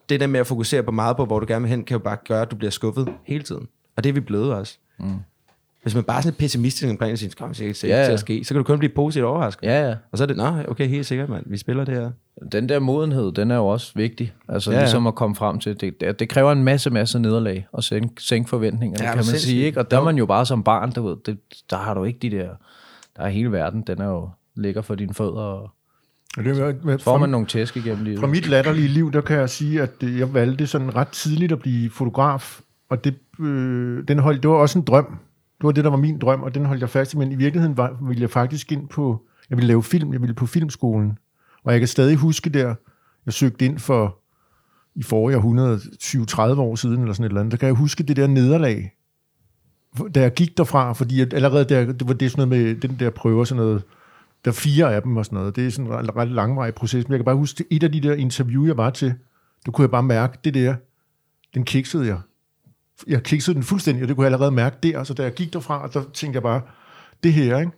det 0.09 0.19
der 0.19 0.27
med 0.27 0.39
at 0.39 0.47
fokusere 0.47 0.83
på 0.83 0.91
meget 0.91 1.17
på, 1.17 1.25
hvor 1.25 1.39
du 1.39 1.45
gerne 1.49 1.61
vil 1.61 1.69
hen, 1.69 1.83
kan 1.83 1.95
jo 1.95 1.99
bare 1.99 2.17
gøre, 2.27 2.41
at 2.41 2.51
du 2.51 2.55
bliver 2.55 2.71
skuffet 2.71 3.07
hele 3.23 3.43
tiden. 3.43 3.67
Og 3.97 4.03
det 4.03 4.09
er 4.09 4.13
vi 4.13 4.19
blevet 4.19 4.53
også. 4.53 4.77
Mm. 4.99 5.05
Hvis 5.81 5.95
man 5.95 6.03
bare 6.03 6.17
er 6.17 6.21
sådan 6.21 6.29
lidt 6.31 6.37
pessimistisk 6.39 6.89
omkring 6.91 7.09
det, 7.11 7.19
siger, 7.19 7.31
kommer 7.37 7.53
sikkert 7.53 7.83
Ja, 7.83 7.99
ja, 7.99 8.05
til 8.05 8.11
at 8.11 8.19
ske, 8.19 8.43
så 8.43 8.53
kan 8.53 8.57
du 8.57 8.63
kun 8.63 8.79
blive 8.79 8.91
positivt 8.95 9.25
overrasket. 9.25 9.67
Ja, 9.67 9.87
ja. 9.89 9.95
Og 10.11 10.17
så 10.17 10.23
er 10.23 10.25
det, 10.25 10.37
nå, 10.37 10.47
okay, 10.67 10.87
helt 10.87 11.05
sikkert, 11.05 11.29
mand, 11.29 11.43
vi 11.47 11.57
spiller 11.57 11.85
det 11.85 11.95
her. 11.95 12.11
Den 12.51 12.69
der 12.69 12.79
modenhed, 12.79 13.31
den 13.31 13.51
er 13.51 13.55
jo 13.55 13.67
også 13.67 13.91
vigtig. 13.95 14.33
Altså 14.49 14.71
Ja, 14.71 14.77
ja, 14.77 14.83
ligesom 14.83 15.07
at 15.07 15.15
komme 15.15 15.35
frem 15.35 15.59
til, 15.59 15.81
det, 15.81 16.01
det, 16.01 16.19
det 16.19 16.29
kræver 16.29 16.51
en 16.51 16.63
masse, 16.63 16.89
masse 16.89 17.19
nederlag 17.19 17.67
og 17.71 17.83
sænke, 17.83 18.23
sænke 18.23 18.49
forventningerne, 18.49 19.03
Ja, 19.03 19.09
kan 19.09 19.17
man 19.17 19.23
sindssygt. 19.23 19.49
sige. 19.49 19.63
Ikke? 19.65 19.79
Og 19.79 19.91
der 19.91 19.99
er 19.99 20.03
man 20.03 20.17
jo 20.17 20.25
bare 20.25 20.45
som 20.45 20.63
barn, 20.63 20.91
du 20.91 21.07
ved, 21.07 21.17
det, 21.25 21.37
der 21.69 21.77
har 21.77 21.93
du 21.93 22.03
ikke 22.03 22.19
de 22.19 22.29
der, 22.31 22.49
der 23.17 23.23
er 23.23 23.29
hele 23.29 23.51
verden, 23.51 23.81
den 23.81 24.01
er 24.01 24.07
jo 24.07 24.29
ligger 24.55 24.81
for 24.81 24.95
dine 24.95 25.13
fødder, 25.13 25.41
Og 25.41 25.71
det, 26.43 26.57
med, 26.57 26.73
med, 26.83 26.99
får 26.99 27.11
fra, 27.11 27.17
man 27.17 27.29
nogle 27.29 27.47
tæsk 27.47 27.77
igennem 27.77 28.03
livet. 28.03 28.19
fra 28.19 28.27
mit 28.27 28.47
latterlige 28.47 28.87
liv, 28.87 29.11
der 29.11 29.21
kan 29.21 29.37
jeg 29.37 29.49
sige, 29.49 29.81
at 29.81 29.91
øh, 30.03 30.19
jeg 30.19 30.33
valgte 30.33 30.67
sådan 30.67 30.95
ret 30.95 31.07
tidligt 31.07 31.51
at 31.51 31.59
blive 31.59 31.89
fotograf, 31.89 32.61
og 32.89 33.03
det, 33.03 33.15
øh, 33.39 34.07
den 34.07 34.19
holdt, 34.19 34.43
det 34.43 34.51
var 34.51 34.57
også 34.57 34.79
en 34.79 34.85
drøm. 34.85 35.05
Det 35.57 35.63
var 35.63 35.71
det, 35.71 35.83
der 35.83 35.89
var 35.89 35.97
min 35.97 36.19
drøm, 36.19 36.43
og 36.43 36.55
den 36.55 36.65
holdt 36.65 36.81
jeg 36.81 36.89
fast 36.89 37.13
i, 37.13 37.17
men 37.17 37.31
i 37.31 37.35
virkeligheden 37.35 37.77
var, 37.77 37.97
ville 38.01 38.21
jeg 38.21 38.29
faktisk 38.29 38.71
ind 38.71 38.87
på, 38.87 39.21
jeg 39.49 39.57
ville 39.57 39.67
lave 39.67 39.83
film, 39.83 40.13
jeg 40.13 40.21
ville 40.21 40.35
på 40.35 40.45
filmskolen, 40.45 41.17
og 41.63 41.71
jeg 41.71 41.81
kan 41.81 41.87
stadig 41.87 42.15
huske 42.15 42.49
der, 42.49 42.75
jeg 43.25 43.33
søgte 43.33 43.65
ind 43.65 43.79
for 43.79 44.17
i 44.95 45.03
forrige 45.03 45.37
århundrede, 45.37 45.79
20-30 46.03 46.41
år 46.41 46.75
siden, 46.75 47.01
eller 47.01 47.13
sådan 47.13 47.25
et 47.25 47.29
eller 47.29 47.41
andet, 47.41 47.51
der 47.51 47.57
kan 47.57 47.67
jeg 47.67 47.75
huske 47.75 48.03
det 48.03 48.15
der 48.15 48.27
nederlag, 48.27 48.93
da 50.15 50.21
jeg 50.21 50.33
gik 50.33 50.57
derfra, 50.57 50.93
fordi 50.93 51.21
at 51.21 51.33
allerede 51.33 51.65
der, 51.65 51.85
det 51.85 52.07
var 52.07 52.13
det 52.13 52.31
sådan 52.31 52.47
noget 52.47 52.65
med 52.65 52.75
den 52.75 52.99
der 52.99 53.09
prøver, 53.09 53.43
sådan 53.43 53.63
noget, 53.63 53.83
der 54.45 54.51
er 54.51 54.55
fire 54.55 54.95
af 54.95 55.01
dem 55.01 55.17
og 55.17 55.25
sådan 55.25 55.37
noget. 55.37 55.55
Det 55.55 55.67
er 55.67 55.71
sådan 55.71 55.91
en 55.91 55.97
ret, 55.97 56.15
ret 56.15 56.27
langvarig 56.27 56.73
proces. 56.73 57.07
Men 57.07 57.11
jeg 57.11 57.19
kan 57.19 57.25
bare 57.25 57.35
huske, 57.35 57.65
et 57.69 57.83
af 57.83 57.91
de 57.91 58.01
der 58.01 58.13
interview, 58.13 58.65
jeg 58.65 58.77
var 58.77 58.89
til, 58.89 59.13
der 59.65 59.71
kunne 59.71 59.83
jeg 59.83 59.91
bare 59.91 60.03
mærke, 60.03 60.37
det 60.43 60.53
der, 60.53 60.75
den 61.53 61.63
kiksede 61.63 62.07
jeg. 62.07 62.19
Jeg 63.07 63.23
kiksede 63.23 63.55
den 63.55 63.63
fuldstændig, 63.63 64.03
og 64.03 64.07
det 64.07 64.15
kunne 64.15 64.23
jeg 64.23 64.33
allerede 64.33 64.51
mærke 64.51 64.77
der. 64.83 65.03
Så 65.03 65.13
da 65.13 65.23
jeg 65.23 65.33
gik 65.33 65.53
derfra, 65.53 65.87
der 65.87 66.03
tænkte 66.13 66.37
jeg 66.37 66.43
bare, 66.43 66.61
det 67.23 67.33
her, 67.33 67.59
ikke? 67.59 67.71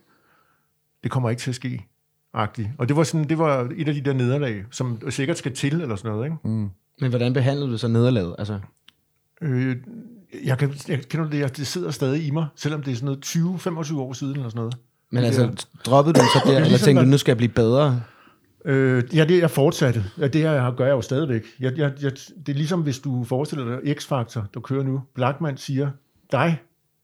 det 1.02 1.10
kommer 1.10 1.30
ikke 1.30 1.40
til 1.40 1.50
at 1.50 1.54
ske. 1.54 1.86
Agtigt. 2.34 2.68
Og 2.78 2.88
det 2.88 2.96
var, 2.96 3.02
sådan, 3.02 3.28
det 3.28 3.38
var 3.38 3.68
et 3.76 3.88
af 3.88 3.94
de 3.94 4.00
der 4.00 4.12
nederlag, 4.12 4.64
som 4.70 5.10
sikkert 5.10 5.38
skal 5.38 5.54
til, 5.54 5.80
eller 5.80 5.96
sådan 5.96 6.10
noget. 6.10 6.26
Ikke? 6.26 6.36
Men 7.00 7.10
hvordan 7.10 7.32
behandlede 7.32 7.70
du 7.70 7.78
så 7.78 7.88
nederlaget? 7.88 8.34
Altså, 8.38 8.60
Øh, 9.40 9.76
jeg 10.44 10.58
kan, 10.58 10.74
jeg, 10.88 11.02
kender 11.08 11.26
du 11.26 11.32
det, 11.32 11.38
jeg, 11.38 11.56
det 11.56 11.66
sidder 11.66 11.90
stadig 11.90 12.26
i 12.26 12.30
mig, 12.30 12.46
selvom 12.56 12.82
det 12.82 12.92
er 12.92 12.96
sådan 12.96 13.06
noget 13.06 13.90
20-25 13.90 13.98
år 13.98 14.12
siden, 14.12 14.36
eller 14.36 14.48
sådan 14.48 14.58
noget. 14.58 14.76
Men 15.10 15.24
altså, 15.24 15.42
der- 15.42 15.66
droppede 15.84 16.14
du 16.14 16.20
så 16.20 16.40
der, 16.44 16.50
eller 16.50 16.68
ligesom, 16.68 16.84
tænkte 16.84 17.04
du, 17.04 17.08
nu 17.08 17.18
skal 17.18 17.32
jeg 17.32 17.36
blive 17.36 17.52
bedre? 17.52 18.02
Øh, 18.64 19.04
ja, 19.14 19.24
det 19.24 19.38
jeg 19.38 19.50
fortsatte. 19.50 20.04
Ja, 20.18 20.28
det 20.28 20.40
her 20.40 20.70
gør 20.70 20.84
jeg 20.86 20.92
jo 20.92 21.00
stadigvæk. 21.00 21.42
Jeg, 21.60 21.78
jeg, 21.78 21.92
jeg, 22.02 22.12
det 22.46 22.48
er 22.48 22.56
ligesom, 22.56 22.82
hvis 22.82 22.98
du 22.98 23.24
forestiller 23.24 23.80
dig 23.80 23.96
X-Factor, 23.96 24.44
der 24.54 24.60
kører 24.60 24.82
nu. 24.82 25.02
Blackman 25.14 25.56
siger, 25.56 25.90
dig, 26.32 26.60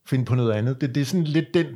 find 0.07 0.27
på 0.27 0.35
noget 0.35 0.53
andet. 0.53 0.81
Det, 0.81 0.95
det 0.95 1.01
er 1.01 1.05
sådan 1.05 1.25
lidt 1.25 1.55
den, 1.55 1.67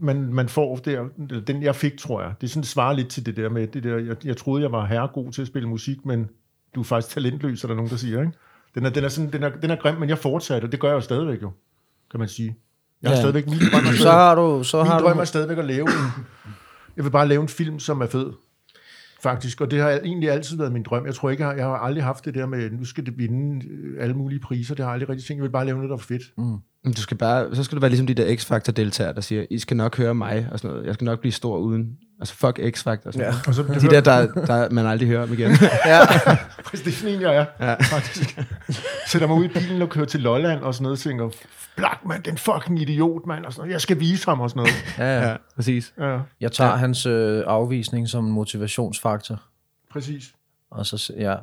man, 0.00 0.34
man 0.34 0.48
får 0.48 0.76
der, 0.76 1.04
eller 1.30 1.40
den 1.44 1.62
jeg 1.62 1.76
fik, 1.76 1.98
tror 1.98 2.22
jeg. 2.22 2.32
Det 2.40 2.46
er 2.46 2.50
sådan 2.50 2.64
svarer 2.64 2.92
lidt 2.92 3.08
til 3.08 3.26
det 3.26 3.36
der 3.36 3.48
med, 3.48 3.66
det 3.66 3.82
der, 3.84 3.98
jeg, 3.98 4.16
jeg 4.24 4.36
troede, 4.36 4.62
jeg 4.62 4.72
var 4.72 4.86
herregod 4.86 5.32
til 5.32 5.42
at 5.42 5.48
spille 5.48 5.68
musik, 5.68 6.06
men 6.06 6.28
du 6.74 6.80
er 6.80 6.84
faktisk 6.84 7.14
talentløs, 7.14 7.64
er 7.64 7.68
der 7.68 7.74
nogen, 7.74 7.90
der 7.90 7.96
siger, 7.96 8.20
ikke? 8.20 8.32
Den 8.74 8.86
er, 8.86 8.90
den 8.90 9.04
er, 9.04 9.08
sådan, 9.08 9.32
den 9.32 9.42
er, 9.42 9.48
den 9.48 9.70
er 9.70 9.76
grim, 9.76 9.94
men 9.94 10.08
jeg 10.08 10.18
fortsatte, 10.18 10.64
og 10.66 10.72
det 10.72 10.80
gør 10.80 10.88
jeg 10.88 10.94
jo 10.94 11.00
stadigvæk 11.00 11.42
jo, 11.42 11.50
kan 12.10 12.20
man 12.20 12.28
sige. 12.28 12.56
Jeg 13.04 13.10
har 13.10 13.16
Ja. 13.16 13.20
stadigvæk, 13.22 13.46
min 13.46 13.58
drøm 13.72 13.84
Så 13.96 14.10
har 14.10 14.34
du, 14.34 14.62
så 14.64 14.82
min 14.82 14.86
har 14.86 14.98
drøm 15.00 15.16
du, 15.16 15.20
er 15.20 15.24
stadigvæk 15.24 15.58
at 15.58 15.64
lave 15.64 15.82
en... 15.88 16.24
Jeg 16.96 17.04
vil 17.04 17.10
bare 17.10 17.28
lave 17.28 17.42
en 17.42 17.48
film, 17.48 17.78
som 17.78 18.00
er 18.00 18.06
fed. 18.06 18.32
Faktisk. 19.22 19.60
Og 19.60 19.70
det 19.70 19.80
har 19.80 19.90
egentlig 19.90 20.30
altid 20.30 20.56
været 20.56 20.72
min 20.72 20.82
drøm. 20.82 21.06
Jeg 21.06 21.14
tror 21.14 21.30
ikke, 21.30 21.42
jeg 21.42 21.48
har, 21.50 21.56
jeg 21.56 21.64
har 21.64 21.76
aldrig 21.76 22.04
haft 22.04 22.24
det 22.24 22.34
der 22.34 22.46
med, 22.46 22.70
nu 22.70 22.84
skal 22.84 23.06
det 23.06 23.18
vinde 23.18 23.66
øh, 23.70 24.02
alle 24.02 24.14
mulige 24.14 24.40
priser. 24.40 24.74
Det 24.74 24.84
har 24.84 24.90
jeg 24.90 24.94
aldrig 24.94 25.08
rigtig 25.08 25.26
tænkt. 25.26 25.38
Jeg 25.38 25.42
vil 25.44 25.50
bare 25.50 25.64
lave 25.66 25.76
noget, 25.76 25.90
der 25.90 25.96
er 25.96 26.00
fedt. 26.00 26.22
Mm. 26.38 26.92
Du 26.92 27.02
skal 27.02 27.16
bare, 27.16 27.54
så 27.54 27.64
skal 27.64 27.76
du 27.76 27.80
være 27.80 27.90
ligesom 27.90 28.06
de 28.06 28.14
der 28.14 28.36
X-Factor-deltagere, 28.36 29.14
der 29.14 29.20
siger, 29.20 29.44
I 29.50 29.58
skal 29.58 29.76
nok 29.76 29.96
høre 29.96 30.14
mig, 30.14 30.48
og 30.52 30.58
sådan 30.58 30.74
noget. 30.74 30.86
Jeg 30.86 30.94
skal 30.94 31.04
nok 31.04 31.20
blive 31.20 31.32
stor 31.32 31.58
uden. 31.58 31.96
Altså, 32.20 32.34
fuck 32.34 32.58
X-Factor. 32.58 33.18
Ja. 33.18 33.32
Og 33.46 33.54
så, 33.54 33.62
De 33.62 33.90
der, 33.90 34.00
der, 34.00 34.26
der, 34.26 34.70
man 34.70 34.86
aldrig 34.86 35.08
hører 35.08 35.22
om 35.22 35.32
igen. 35.32 35.50
ja, 35.86 36.00
det 36.72 36.86
er 36.86 36.90
sådan 36.90 37.14
en, 37.14 37.20
jeg 37.20 37.36
er, 37.36 37.46
ja. 37.60 37.74
faktisk. 37.74 38.38
Sætter 39.06 39.28
mig 39.28 39.36
ud 39.36 39.44
i 39.44 39.48
bilen 39.48 39.82
og 39.82 39.88
kører 39.88 40.06
til 40.06 40.20
Lolland 40.20 40.60
og 40.60 40.74
sådan 40.74 40.82
noget, 40.82 40.96
og 40.96 40.98
tænker, 41.02 41.30
Black, 41.76 42.04
man, 42.06 42.22
den 42.22 42.38
fucking 42.38 42.80
idiot, 42.80 43.26
mand. 43.26 43.44
Og 43.44 43.52
sådan 43.52 43.60
noget. 43.60 43.72
Jeg 43.72 43.80
skal 43.80 44.00
vise 44.00 44.24
ham 44.26 44.40
og 44.40 44.50
sådan 44.50 44.60
noget. 44.60 44.74
ja, 44.98 45.20
ja. 45.20 45.30
ja, 45.30 45.36
præcis. 45.56 45.94
Ja, 45.98 46.18
Jeg 46.40 46.52
tager 46.52 46.70
ja. 46.70 46.76
hans 46.76 47.06
øh, 47.06 47.42
afvisning 47.46 48.08
som 48.08 48.26
en 48.26 48.32
motivationsfaktor. 48.32 49.42
præcis. 49.90 50.34
Og 50.70 50.86
så, 50.86 51.12
ja. 51.16 51.34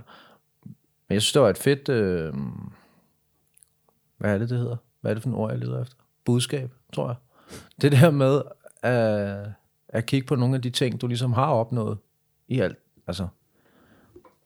Men 1.08 1.14
jeg 1.14 1.22
synes, 1.22 1.34
det 1.34 1.42
var 1.42 1.50
et 1.50 1.58
fedt... 1.58 1.90
Øh, 1.90 2.34
hvad 4.18 4.34
er 4.34 4.38
det, 4.38 4.50
det 4.50 4.58
hedder? 4.58 4.76
Hvad 5.02 5.12
er 5.12 5.14
det 5.14 5.24
for 5.24 5.30
en 5.30 5.36
ord, 5.36 5.52
jeg 5.52 5.60
leder 5.60 5.82
efter? 5.82 5.96
Budskab, 6.26 6.72
tror 6.94 7.08
jeg. 7.08 7.16
Det 7.82 7.92
der 7.92 8.12
med 8.12 8.42
at, 8.84 9.48
at 9.92 10.06
kigge 10.06 10.28
på 10.28 10.36
nogle 10.36 10.56
af 10.56 10.62
de 10.62 10.70
ting, 10.70 11.02
du 11.02 11.08
ligesom 11.08 11.34
har 11.34 11.46
opnået 11.48 11.98
i 12.48 12.60
alt. 12.60 12.78
Altså, 13.08 13.28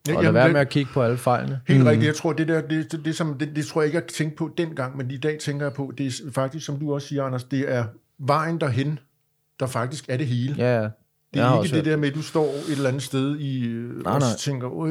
Ja, 0.08 0.15
Og 0.17 0.23
lad 0.23 0.23
jamen, 0.23 0.34
være 0.36 0.43
det- 0.45 0.53
med 0.53 0.62
at 0.62 0.69
kigge 0.69 0.91
på 0.93 1.01
alle 1.03 1.17
fejlene. 1.17 1.60
Helt 1.67 1.79
mm. 1.81 1.86
rigtigt. 1.88 2.08
Jeg 2.08 2.15
tror, 2.15 2.34
det 2.34 2.47
der, 2.47 2.62
det, 2.62 2.91
det, 2.91 3.05
det, 3.05 3.15
som, 3.15 3.38
det, 3.38 3.55
det 3.55 3.65
tror 3.65 3.81
jeg 3.81 3.86
ikke, 3.88 3.95
jeg 3.95 4.08
tænkte 4.08 4.36
på 4.38 4.51
dengang, 4.58 4.97
men 4.97 5.12
i 5.12 5.17
dag 5.17 5.38
tænker 5.39 5.65
jeg 5.65 5.73
på, 5.73 5.93
det 5.97 6.05
er 6.08 6.31
faktisk, 6.31 6.65
som 6.65 6.79
du 6.79 6.93
også 6.93 7.08
siger, 7.08 7.23
Anders, 7.23 7.43
det 7.43 7.73
er 7.73 7.86
vejen 8.19 8.60
derhen, 8.62 8.99
der 9.60 9.67
faktisk 9.67 10.05
er 10.10 10.17
det 10.17 10.27
hele. 10.27 10.55
Ja, 10.58 10.81
ja. 10.81 10.89
Det 11.34 11.41
er 11.41 11.63
ikke 11.63 11.75
det 11.75 11.86
der 11.86 11.97
med, 11.97 12.10
at 12.10 12.15
du 12.15 12.21
står 12.21 12.45
et 12.45 12.71
eller 12.71 12.88
andet 12.89 13.03
sted 13.03 13.38
i, 13.39 13.65
øh, 13.65 14.03
Nej, 14.03 14.13
og 14.13 14.19
nej. 14.19 14.29
tænker, 14.39 14.71
øj, 14.79 14.89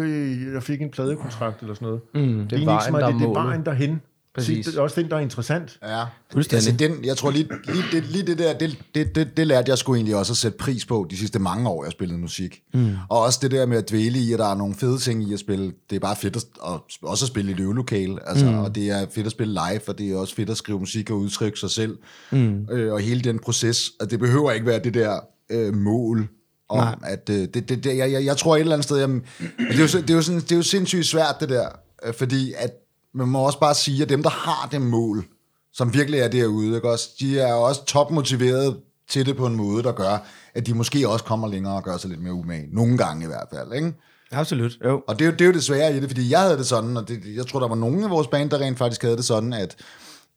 jeg 0.55 0.63
fik 0.63 0.83
en 0.83 0.91
pladekontrakt 0.91 1.61
eller 1.61 1.75
sådan 1.75 1.87
noget. 1.87 2.01
Mm. 2.15 2.49
Det 2.49 2.61
er, 2.61 2.65
vejen, 2.65 2.77
ikke 2.79 2.85
så 2.85 2.91
meget, 2.91 3.03
der 3.03 3.09
er 3.09 3.13
det, 3.13 3.21
det 3.21 3.29
er 3.29 3.33
vejen 3.45 3.67
derhen. 3.67 4.01
Præcis. 4.35 4.67
Det 4.67 4.77
er 4.77 4.81
også 4.81 5.01
den, 5.01 5.11
der 5.11 5.17
er 5.17 5.21
interessant. 5.21 5.79
Ja, 5.83 6.05
Fuldstændig. 6.33 6.69
Altså, 6.69 6.87
den, 6.87 7.05
jeg 7.05 7.17
tror 7.17 7.31
lige, 7.31 7.49
lige, 7.67 7.85
det, 7.93 8.05
lige 8.05 8.27
det 8.27 8.39
der, 8.39 8.59
det, 8.59 8.79
det, 8.95 9.15
det, 9.15 9.37
det 9.37 9.47
lærte 9.47 9.71
jeg 9.71 9.79
sgu 9.79 9.95
egentlig 9.95 10.17
også 10.17 10.33
at 10.33 10.37
sætte 10.37 10.59
pris 10.59 10.85
på 10.85 11.07
de 11.11 11.17
sidste 11.17 11.39
mange 11.39 11.69
år, 11.69 11.85
jeg 11.85 11.93
spillede 11.93 12.19
musik. 12.19 12.63
Mm. 12.75 12.95
Og 13.09 13.21
også 13.21 13.39
det 13.43 13.51
der 13.51 13.67
med 13.67 13.77
at 13.77 13.91
dvæle 13.91 14.19
i, 14.19 14.33
at 14.33 14.39
der 14.39 14.47
er 14.47 14.55
nogle 14.55 14.75
fede 14.75 14.99
ting 14.99 15.31
i 15.31 15.33
at 15.33 15.39
spille. 15.39 15.73
Det 15.91 15.97
er 15.97 16.01
bare 16.01 16.17
fedt 16.17 16.37
at, 16.37 16.45
at 16.67 16.81
også 17.03 17.25
at 17.25 17.29
spille 17.29 17.51
i 17.51 17.55
et 17.55 17.61
øvelokale, 17.61 18.29
altså, 18.29 18.51
mm. 18.51 18.59
og 18.59 18.75
det 18.75 18.91
er 18.91 19.07
fedt 19.11 19.27
at 19.27 19.33
spille 19.33 19.53
live, 19.53 19.81
og 19.87 19.99
det 19.99 20.13
er 20.13 20.17
også 20.17 20.35
fedt 20.35 20.51
at 20.51 20.57
skrive 20.57 20.81
musik 20.81 21.11
og 21.11 21.19
udtrykke 21.19 21.59
sig 21.59 21.71
selv. 21.71 21.99
Mm. 22.31 22.69
Øh, 22.71 22.93
og 22.93 23.01
hele 23.01 23.21
den 23.21 23.39
proces, 23.39 23.91
og 24.01 24.11
det 24.11 24.19
behøver 24.19 24.53
ikke 24.53 24.67
være 24.67 24.79
det 24.79 24.95
der 24.95 25.21
øh, 25.51 25.75
mål, 25.75 26.29
om 26.69 26.79
Nej. 26.79 26.95
at 27.03 27.31
øh, 27.31 27.37
det, 27.37 27.55
det, 27.55 27.85
det, 27.85 27.97
jeg, 27.97 28.13
jeg, 28.13 28.25
jeg 28.25 28.37
tror 28.37 28.57
et 28.57 28.61
eller 28.61 28.73
andet 28.73 28.85
sted, 28.85 28.99
jamen, 28.99 29.23
det, 29.39 29.75
er 29.75 29.79
jo, 29.79 30.01
det, 30.01 30.11
er 30.11 30.15
jo 30.15 30.23
sådan, 30.23 30.41
det 30.41 30.53
er 30.53 30.57
jo 30.57 30.63
sindssygt 30.63 31.07
svært 31.07 31.37
det 31.41 31.49
der, 31.49 31.69
øh, 32.07 32.15
fordi 32.15 32.53
at 32.59 32.71
man 33.15 33.29
må 33.29 33.39
også 33.39 33.61
bare 33.61 33.75
sige, 33.75 34.03
at 34.03 34.09
dem, 34.09 34.23
der 34.23 34.31
har 34.31 34.69
det 34.73 34.83
mål, 34.83 35.25
som 35.73 35.95
virkelig 35.95 36.21
er 36.21 36.29
derude, 36.29 36.75
ikke 36.75 36.91
også, 36.91 37.09
de 37.21 37.41
er 37.41 37.53
også 37.53 37.85
topmotiveret 37.85 38.81
til 39.09 39.27
det 39.27 39.37
på 39.37 39.47
en 39.47 39.55
måde, 39.55 39.83
der 39.83 39.93
gør, 39.93 40.27
at 40.55 40.67
de 40.67 40.75
måske 40.75 41.09
også 41.09 41.25
kommer 41.25 41.49
længere 41.49 41.75
og 41.75 41.85
gør 41.85 41.97
sig 41.97 42.11
lidt 42.11 42.23
mere 42.23 42.33
umage. 42.33 42.69
Nogle 42.73 42.99
gange 42.99 43.25
i 43.25 43.27
hvert 43.27 43.49
fald, 43.53 43.73
ikke? 43.73 43.93
Absolut, 44.33 44.73
jo. 44.85 45.03
Og 45.09 45.19
det 45.19 45.25
er, 45.25 45.27
jo, 45.27 45.33
det 45.33 45.41
er 45.41 45.47
jo 45.47 45.53
det 45.53 45.65
svære 45.65 45.97
i 45.97 46.01
det, 46.01 46.11
fordi 46.11 46.31
jeg 46.31 46.41
havde 46.41 46.59
det 46.59 46.67
sådan, 46.67 46.97
og 46.97 47.09
det, 47.09 47.21
jeg 47.37 47.47
tror, 47.47 47.61
der 47.61 47.69
var 47.69 47.75
nogen 47.75 48.05
af 48.05 48.11
vores 48.11 48.29
band, 48.29 48.51
der 48.51 48.59
rent 48.59 48.79
faktisk 48.79 49.03
havde 49.03 49.17
det 49.17 49.25
sådan, 49.25 49.53
at 49.53 49.77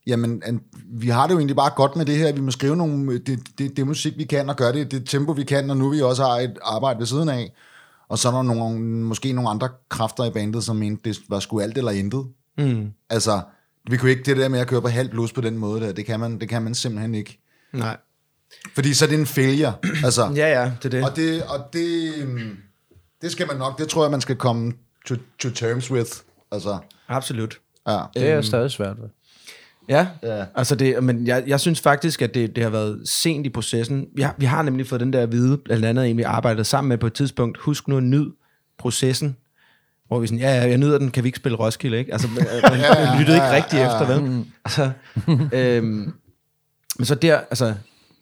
jamen, 0.08 0.42
at 0.46 0.54
vi 0.94 1.10
har 1.10 1.28
det 1.28 1.34
jo 1.34 1.40
egentlig 1.40 1.56
bare 1.56 1.72
godt 1.76 1.96
med 1.96 2.06
det 2.06 2.18
her, 2.18 2.32
vi 2.32 2.42
må 2.42 2.52
skrive 2.52 2.76
nogle, 2.76 3.20
det, 3.20 3.40
det, 3.58 3.78
det 3.78 3.88
musik, 3.88 4.18
vi 4.18 4.24
kan, 4.24 4.50
og 4.50 4.56
gøre 4.56 4.74
det 4.74 4.92
det 4.92 5.10
tempo, 5.10 5.32
vi 5.32 5.44
kan, 5.44 5.70
og 5.70 5.78
nu 5.78 5.90
vi 5.90 6.02
også 6.02 6.24
har 6.24 6.40
et 6.40 6.58
arbejde 6.62 7.00
ved 7.00 7.06
siden 7.06 7.30
af. 7.30 7.54
Og 8.10 8.18
så 8.18 8.28
er 8.28 8.32
der 8.32 8.42
nogle, 8.42 8.80
måske 8.80 9.34
nogle 9.34 9.50
andre 9.50 9.70
kræfter 9.90 10.26
i 10.26 10.30
bandet, 10.30 10.64
som 10.64 10.76
mente, 10.76 11.10
det 11.10 11.20
var 11.30 11.40
sgu 11.40 11.60
alt 11.60 11.78
eller 11.78 11.92
intet. 11.92 12.26
Mm. 12.58 12.92
Altså, 13.10 13.42
vi 13.90 13.98
kunne 13.98 14.12
ikke 14.12 14.24
det 14.24 14.38
der 14.38 14.48
med 14.50 14.60
at 14.60 14.68
køre 14.68 14.82
på 14.82 14.88
halv 14.88 15.10
plus 15.10 15.34
på 15.34 15.42
den 15.42 15.58
måde 15.58 15.82
der, 15.82 15.92
det 15.92 16.06
kan 16.06 16.20
man, 16.20 16.40
det 16.40 16.50
kan 16.50 16.62
man 16.62 16.76
simpelthen 16.76 17.16
ikke. 17.16 17.40
Nej. 17.74 17.98
Fordi 18.76 18.94
så 18.94 19.06
er 19.06 19.10
det 19.10 19.20
en 19.20 19.26
failure. 19.26 19.74
Altså, 20.04 20.32
Ja, 20.36 20.62
ja, 20.62 20.72
det 20.84 20.86
er 20.86 20.90
det. 20.90 21.04
og 21.10 21.16
det, 21.16 21.44
og 21.44 21.70
det, 21.74 22.14
øhm, 22.18 22.58
det 23.22 23.32
skal 23.32 23.48
man 23.48 23.58
nok, 23.58 23.80
det 23.80 23.88
tror 23.88 24.04
jeg, 24.04 24.12
man 24.12 24.22
skal 24.22 24.36
komme 24.36 24.74
to, 25.06 25.16
to 25.40 25.50
terms 25.50 25.92
with. 25.92 26.12
Altså, 26.52 26.78
Absolut. 27.08 27.60
ja. 27.88 28.00
Det 28.14 28.30
er 28.30 28.42
stadig 28.42 28.72
svært. 28.72 28.98
Ved. 29.02 29.10
Ja, 29.90 30.08
Ja. 30.24 30.46
altså 30.56 30.76
det, 30.76 31.04
men 31.04 31.28
jeg, 31.28 31.44
jeg 31.48 31.60
synes 31.60 31.82
faktisk, 31.82 32.22
at 32.22 32.34
det, 32.34 32.56
det 32.56 32.64
har 32.64 32.70
været 32.72 33.10
sent 33.10 33.46
i 33.46 33.50
processen. 33.50 34.08
Vi 34.16 34.22
har, 34.22 34.36
vi 34.38 34.46
har 34.46 34.62
nemlig 34.62 34.88
fået 34.88 35.02
den 35.02 35.14
der 35.14 35.22
at 35.24 35.32
vide, 35.32 35.58
blandt 35.58 35.86
andet 35.86 36.10
en, 36.10 36.18
vi 36.18 36.22
arbejdede 36.24 36.64
sammen 36.66 36.90
med 36.90 36.98
på 36.98 37.08
et 37.08 37.14
tidspunkt, 37.14 37.58
husk 37.58 37.88
nu 37.88 37.98
at 37.98 38.04
nyd 38.04 38.32
processen, 38.78 39.38
hvor 40.08 40.20
vi 40.20 40.28
sådan, 40.28 40.40
ja, 40.40 40.56
ja, 40.56 40.70
jeg 40.70 40.78
nyder 40.78 40.98
den, 40.98 41.12
kan 41.12 41.24
vi 41.24 41.28
ikke 41.28 41.38
spille 41.38 41.58
Roskilde, 41.58 41.98
ikke? 41.98 42.14
Altså, 42.14 42.28
man, 42.28 42.46
man 42.72 42.80
ja, 42.80 43.20
lyttede 43.20 43.38
ikke 43.38 43.52
rigtig 43.52 43.78
ja, 43.78 43.86
efter, 43.86 44.20
vel? 44.20 44.46
Altså, 44.66 44.92
øhm, 45.54 46.14
men 46.98 47.06
så 47.06 47.16
der, 47.16 47.38
altså, 47.38 47.74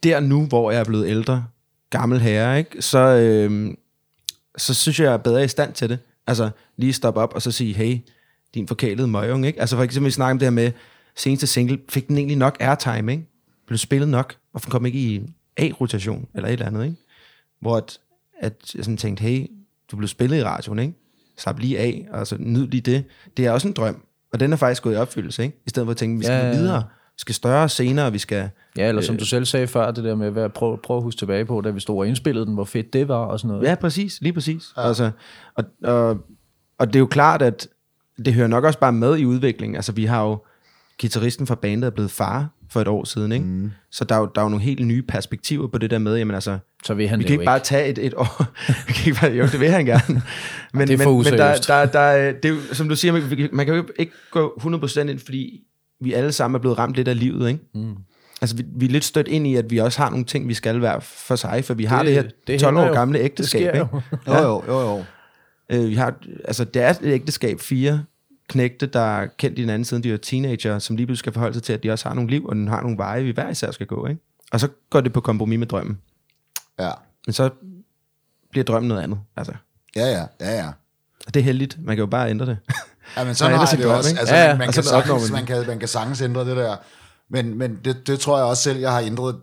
der 0.04 0.20
nu, 0.20 0.46
hvor 0.46 0.72
jeg 0.72 0.80
er 0.80 0.84
blevet 0.84 1.08
ældre, 1.08 1.46
gammel 1.90 2.22
herre, 2.22 2.58
ikke? 2.58 2.82
Så, 2.82 3.00
øhm, 3.00 3.78
så 4.58 4.74
synes 4.74 5.00
jeg, 5.00 5.06
jeg 5.06 5.14
er 5.14 5.18
bedre 5.18 5.44
i 5.44 5.48
stand 5.48 5.74
til 5.74 5.90
det. 5.90 6.00
Altså, 6.28 6.50
lige 6.78 6.94
stoppe 6.94 7.22
op 7.22 7.34
og 7.34 7.42
så 7.42 7.52
sige, 7.52 7.74
hey, 7.74 7.98
din 8.54 8.68
forkælede 8.68 9.08
møgung, 9.08 9.48
ikke? 9.48 9.60
Altså 9.60 9.76
for 9.76 9.84
eksempel, 9.84 10.08
vi 10.08 10.12
snakker 10.12 10.32
om 10.32 10.40
det 10.40 10.46
her 10.46 10.52
med, 10.52 10.72
seneste 11.16 11.48
single, 11.48 11.80
fik 11.90 12.08
den 12.08 12.18
egentlig 12.18 12.38
nok 12.38 12.58
airtime, 12.60 13.12
ikke? 13.12 13.26
Blev 13.68 13.78
spillet 13.78 14.10
nok? 14.10 14.36
Kom 14.70 14.82
den 14.82 14.86
ikke 14.86 15.00
i 15.00 15.30
A-rotation, 15.58 16.28
eller 16.36 16.48
et 16.48 16.54
eller 16.54 16.66
andet, 16.66 16.84
ikke? 16.84 16.96
Hvor 17.60 17.78
at, 17.78 18.00
at 18.40 18.76
jeg 18.76 18.84
sådan 18.84 18.98
tænkte, 18.98 19.22
hey, 19.22 19.48
du 19.92 19.98
blev 19.98 20.08
spillet 20.08 20.38
i 20.38 20.44
radioen, 20.44 20.80
ikke? 20.80 20.94
Slap 21.38 21.60
lige 21.60 21.80
af, 21.80 22.08
og 22.12 22.28
så 22.28 22.36
nyd 22.40 22.68
lige 22.68 22.82
det. 22.82 23.04
Det 23.38 23.46
er 23.46 23.52
også 23.52 23.68
en 23.68 23.74
drøm, 23.74 24.02
og 24.34 24.40
den 24.40 24.54
er 24.54 24.58
faktisk 24.58 24.84
gået 24.84 24.94
i 24.94 24.98
opfyldelse, 24.98 25.44
ikke? 25.44 25.62
I 25.66 25.70
stedet 25.70 25.88
for 25.88 25.92
at 25.92 25.98
tænke, 25.98 26.18
vi 26.18 26.24
skal 26.24 26.36
Ja, 26.36 26.48
ja, 26.48 26.56
videre, 26.56 26.84
vi 27.16 27.20
skal 27.20 27.36
større 27.36 27.70
scener, 27.70 28.10
vi 28.10 28.18
skal... 28.18 28.50
Ja, 28.78 28.90
eller 28.90 29.02
som 29.02 29.18
du 29.18 29.26
selv 29.26 29.46
sagde 29.46 29.68
før, 29.68 29.92
det 29.92 30.04
der 30.04 30.16
med 30.16 30.38
at 30.38 30.54
prøve, 30.54 30.78
prøve 30.78 30.98
at 30.98 31.04
huske 31.04 31.20
tilbage 31.20 31.46
på, 31.46 31.62
da 31.62 31.70
vi 31.70 31.80
stod 31.80 31.98
og 31.98 32.08
indspillede 32.08 32.46
den, 32.46 32.54
hvor 32.54 32.64
fedt 32.64 32.94
det 32.94 33.08
var 33.08 33.26
og 33.26 33.40
sådan 33.40 33.56
noget. 33.56 33.68
Ja, 33.68 33.76
præcis, 33.76 34.22
lige 34.22 34.34
præcis. 34.34 34.64
Ja. 34.78 34.88
Altså, 34.88 35.12
og, 35.56 35.64
og, 35.84 36.18
og 36.78 36.88
det 36.88 36.96
er 36.96 37.00
jo 37.00 37.08
klart, 37.08 37.42
at 37.42 37.68
det 38.26 38.34
hører 38.34 38.48
nok 38.48 38.64
også 38.64 38.80
bare 38.80 38.94
med 38.94 39.18
i 39.18 39.26
udviklingen. 39.26 39.76
Altså, 39.76 39.92
vi 39.92 40.06
har 40.06 40.24
jo 40.24 40.38
gitarristen 40.98 41.48
fra 41.48 41.56
bandet 41.56 41.88
er 41.88 41.92
blevet 41.92 42.12
far 42.12 42.50
for 42.70 42.82
et 42.82 42.88
år 42.88 43.04
siden, 43.04 43.32
ikke? 43.32 43.46
Mm. 43.46 43.72
Så 43.92 44.04
der 44.04 44.16
er, 44.16 44.20
jo, 44.20 44.30
der 44.36 44.42
er 44.42 44.46
jo 44.46 44.50
nogle 44.50 44.64
helt 44.66 44.86
nye 44.88 45.02
perspektiver 45.02 45.68
på 45.68 45.78
det 45.78 45.90
der 45.92 45.98
med, 46.00 46.18
jamen 46.18 46.36
altså, 46.36 46.58
Så 46.86 46.94
vil 46.94 47.08
han 47.08 47.20
vi 47.20 47.24
det 47.24 47.28
kan 47.28 47.34
ikke 47.34 47.46
bare 47.46 47.60
tage 47.60 47.88
et, 47.90 47.98
et 47.98 48.14
år. 48.14 48.46
vi 48.88 48.94
kan 48.94 49.08
ikke 49.08 49.22
bare, 49.22 49.32
jo, 49.32 49.44
det 49.46 49.60
vil 49.60 49.70
han 49.70 49.86
gerne. 49.86 50.02
Men, 50.74 50.88
Det 50.88 51.00
er 51.00 51.04
for 51.04 51.12
men, 51.16 51.24
men 51.24 51.34
der, 51.34 51.56
der, 51.68 51.86
der, 51.86 52.00
er- 52.00 52.32
det 52.32 52.46
er 52.46 52.50
jo, 52.50 52.60
som 52.74 52.90
du 52.90 52.96
siger, 52.96 53.12
man, 53.12 53.22
kan- 53.30 53.50
man 53.54 53.66
kan 53.66 53.76
jo 53.76 53.88
ikke 54.00 54.12
gå 54.32 54.60
100% 54.62 55.00
ind, 55.00 55.20
fordi 55.20 55.62
vi 56.02 56.14
alle 56.14 56.32
sammen 56.32 56.56
er 56.56 56.60
blevet 56.60 56.78
ramt 56.78 56.96
lidt 56.96 57.08
af 57.08 57.20
livet, 57.20 57.48
ikke? 57.50 57.60
Mm. 57.76 57.96
Altså, 58.42 58.56
vi, 58.56 58.64
vi 58.76 58.86
er 58.86 58.90
lidt 58.90 59.04
stødt 59.04 59.28
ind 59.28 59.48
i, 59.48 59.56
at 59.56 59.72
vi 59.72 59.78
også 59.78 60.02
har 60.02 60.10
nogle 60.10 60.26
ting, 60.26 60.48
vi 60.48 60.54
skal 60.54 60.82
være 60.82 61.02
for 61.02 61.36
sig, 61.36 61.66
for 61.66 61.74
vi 61.74 61.84
har 61.84 62.04
det, 62.04 62.16
Det- 62.16 62.24
det 62.26 62.32
her 62.48 62.58
det 62.58 62.60
12 62.60 62.78
år 62.78 62.86
jo. 62.88 62.94
gamle 62.94 63.20
Det 63.20 63.26
ægteskab, 63.26 63.62
sker 63.62 63.72
ikke? 63.74 63.88
jo. 64.28 64.34
Jo, 64.34 64.42
jo, 64.42 64.64
jo, 64.68 64.80
jo. 64.82 65.04
Øh, 65.72 65.90
vi 65.90 65.96
har, 65.96 66.14
altså, 66.46 66.64
det 66.64 66.82
er 66.82 66.90
et 66.90 66.98
ægteskab, 67.04 67.60
fire 67.60 68.04
knægte, 68.50 68.86
der 68.86 69.00
er 69.00 69.28
kendt 69.38 69.60
hinanden 69.60 69.86
siden 69.86 70.04
de 70.04 70.12
var 70.12 70.18
teenager, 70.18 70.80
som 70.80 70.96
lige 70.96 71.06
pludselig 71.08 71.20
skal 71.20 71.34
forholde 71.34 71.54
sig 71.54 71.64
til, 71.64 71.74
at 71.74 71.84
de 71.84 71.92
også 71.92 72.08
har 72.10 72.16
nogle 72.16 72.30
liv, 72.30 72.46
og 72.46 72.56
de 72.56 72.68
har 72.68 72.82
nogle 72.82 72.98
veje, 72.98 73.24
vi 73.24 73.32
hver 73.32 73.50
især 73.50 73.72
skal 73.72 73.88
gå. 73.88 74.08
Ikke? 74.08 74.22
Og 74.52 74.60
så 74.60 74.68
går 74.90 75.02
det 75.02 75.14
på 75.14 75.22
kompromis 75.22 75.60
med 75.60 75.68
drømmen. 75.68 75.98
Ja, 76.80 76.92
Men 77.26 77.34
så 77.34 77.50
bliver 78.52 78.64
drømmen 78.64 78.88
noget 78.88 79.02
andet. 79.02 79.20
Altså, 79.38 79.54
ja, 79.96 80.06
ja, 80.12 80.26
ja, 80.42 80.56
ja. 80.56 80.68
og 81.28 81.34
det 81.34 81.40
er 81.40 81.44
heldigt. 81.44 81.78
Man 81.84 81.96
kan 81.96 82.02
jo 82.02 82.06
bare 82.06 82.30
ændre 82.30 82.46
det. 82.46 82.58
Ja, 83.18 83.24
men 83.24 83.36
sådan 83.36 83.54
er 83.54 83.58
har 83.58 83.68
jeg 83.72 83.78
det 83.78 83.86
også. 83.86 84.10
ikke? 84.10 84.20
Altså, 84.20 84.36
Ja, 84.36 84.42
man, 84.42 84.52
ja, 84.52 84.58
man, 84.58 84.72
kan 84.74 84.84
sagtens, 84.84 85.32
man 85.32 85.40
man, 85.40 85.46
kan, 85.46 85.68
man 85.68 85.80
kan 85.80 85.88
sagtens 85.88 86.22
ændre 86.22 86.46
det 86.46 86.58
der. 86.58 86.76
Men, 87.30 87.58
men 87.58 87.80
det, 87.86 88.08
det 88.08 88.20
tror 88.20 88.38
jeg 88.38 88.46
også 88.46 88.64
selv, 88.64 88.80
jeg 88.80 88.92
har 88.92 89.00
ændret. 89.02 89.36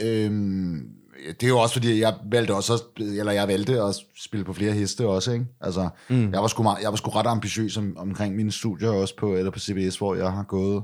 Øhm, 0.00 0.88
det 1.26 1.42
er 1.42 1.48
jo 1.48 1.58
også 1.58 1.72
fordi, 1.72 2.00
jeg 2.00 2.14
valgte 2.30 2.54
også, 2.54 2.82
eller 2.98 3.32
jeg 3.32 3.48
valgte 3.48 3.82
at 3.82 3.96
spille 4.16 4.44
på 4.44 4.52
flere 4.52 4.72
heste 4.72 5.06
også, 5.06 5.32
ikke? 5.32 5.46
Altså, 5.60 5.88
mm. 6.08 6.32
jeg, 6.32 6.40
var 6.40 6.46
sgu 6.46 6.62
meget, 6.62 6.82
jeg 6.82 6.90
var 6.90 6.96
sgu 6.96 7.10
ret 7.10 7.26
ambitiøs 7.26 7.76
om, 7.76 7.96
omkring 7.96 8.36
mine 8.36 8.52
studier 8.52 8.90
også 8.90 9.16
på, 9.16 9.34
eller 9.34 9.50
på 9.50 9.58
CBS, 9.58 9.96
hvor 9.96 10.14
jeg 10.14 10.32
har 10.32 10.42
gået. 10.42 10.82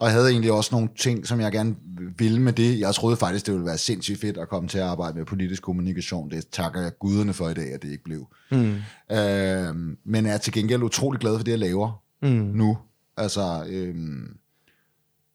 Og 0.00 0.06
jeg 0.06 0.12
havde 0.12 0.30
egentlig 0.30 0.52
også 0.52 0.74
nogle 0.74 0.88
ting, 0.98 1.26
som 1.26 1.40
jeg 1.40 1.52
gerne 1.52 1.76
ville 2.18 2.40
med 2.40 2.52
det. 2.52 2.80
Jeg 2.80 2.94
troede 2.94 3.16
faktisk, 3.16 3.46
det 3.46 3.54
ville 3.54 3.66
være 3.66 3.78
sindssygt 3.78 4.20
fedt 4.20 4.38
at 4.38 4.48
komme 4.48 4.68
til 4.68 4.78
at 4.78 4.84
arbejde 4.84 5.18
med 5.18 5.24
politisk 5.24 5.62
kommunikation. 5.62 6.30
Det 6.30 6.48
takker 6.48 6.80
jeg 6.80 6.98
guderne 6.98 7.32
for 7.32 7.48
i 7.48 7.54
dag, 7.54 7.74
at 7.74 7.82
det 7.82 7.90
ikke 7.90 8.04
blev. 8.04 8.26
Mm. 8.50 8.74
Øh, 9.12 9.74
men 10.04 10.26
jeg 10.26 10.34
er 10.34 10.38
til 10.38 10.52
gengæld 10.52 10.82
utrolig 10.82 11.20
glad 11.20 11.36
for 11.36 11.44
det, 11.44 11.50
jeg 11.50 11.58
laver 11.58 12.02
mm. 12.22 12.28
nu. 12.28 12.78
Altså, 13.16 13.64
øhm, 13.68 14.36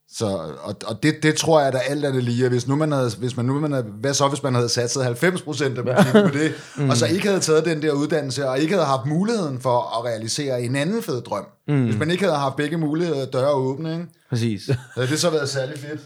så, 0.09 0.25
og, 0.63 0.75
og 0.85 1.03
det, 1.03 1.23
det 1.23 1.35
tror 1.35 1.61
jeg, 1.61 1.73
der 1.73 1.79
alt 1.79 2.05
er 2.05 2.11
det 2.11 2.23
lige, 2.23 2.49
hvis 2.49 2.67
nu 2.67 2.75
man 2.75 2.91
havde, 2.91 3.11
hvis 3.19 3.37
man 3.37 3.45
nu 3.45 3.59
man 3.59 3.71
havde, 3.71 3.85
hvad 3.85 4.13
så 4.13 4.27
hvis 4.27 4.43
man 4.43 4.55
havde 4.55 4.69
satset 4.69 5.03
90 5.03 5.41
procent 5.41 5.77
af 5.77 5.83
musikken 5.83 6.31
på 6.31 6.37
det, 6.37 6.53
mm. 6.77 6.89
og 6.89 6.97
så 6.97 7.05
ikke 7.05 7.27
havde 7.27 7.39
taget 7.39 7.65
den 7.65 7.81
der 7.81 7.91
uddannelse, 7.91 8.49
og 8.49 8.59
ikke 8.59 8.73
havde 8.73 8.85
haft 8.85 9.05
muligheden 9.05 9.59
for 9.59 9.99
at 9.99 10.05
realisere 10.05 10.61
en 10.61 10.75
anden 10.75 11.03
fed 11.03 11.21
drøm. 11.21 11.45
Mm. 11.67 11.83
Hvis 11.83 11.97
man 11.97 12.11
ikke 12.11 12.23
havde 12.23 12.37
haft 12.37 12.55
begge 12.55 12.77
muligheder 12.77 13.25
døre 13.25 13.51
åbne, 13.51 13.93
ikke? 13.93 14.05
Præcis. 14.29 14.69
havde 14.95 15.07
det 15.07 15.19
så 15.19 15.29
været 15.29 15.49
særlig 15.49 15.79
fedt. 15.79 16.01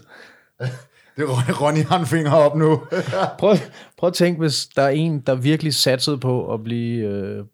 Det 1.16 1.24
er 1.24 1.62
Ronny 1.62 1.84
har 1.84 2.00
en 2.00 2.06
finger 2.06 2.32
op 2.32 2.56
nu. 2.56 2.82
Prøv, 3.40 3.56
prøv 3.98 4.08
at 4.08 4.14
tænke, 4.14 4.40
hvis 4.40 4.68
der 4.76 4.82
er 4.82 4.90
en, 4.90 5.20
der 5.20 5.36
virkelig 5.36 5.74
satsede 5.74 6.18
på 6.18 6.54
at 6.54 6.64
blive 6.64 7.08
øh, 7.08 7.46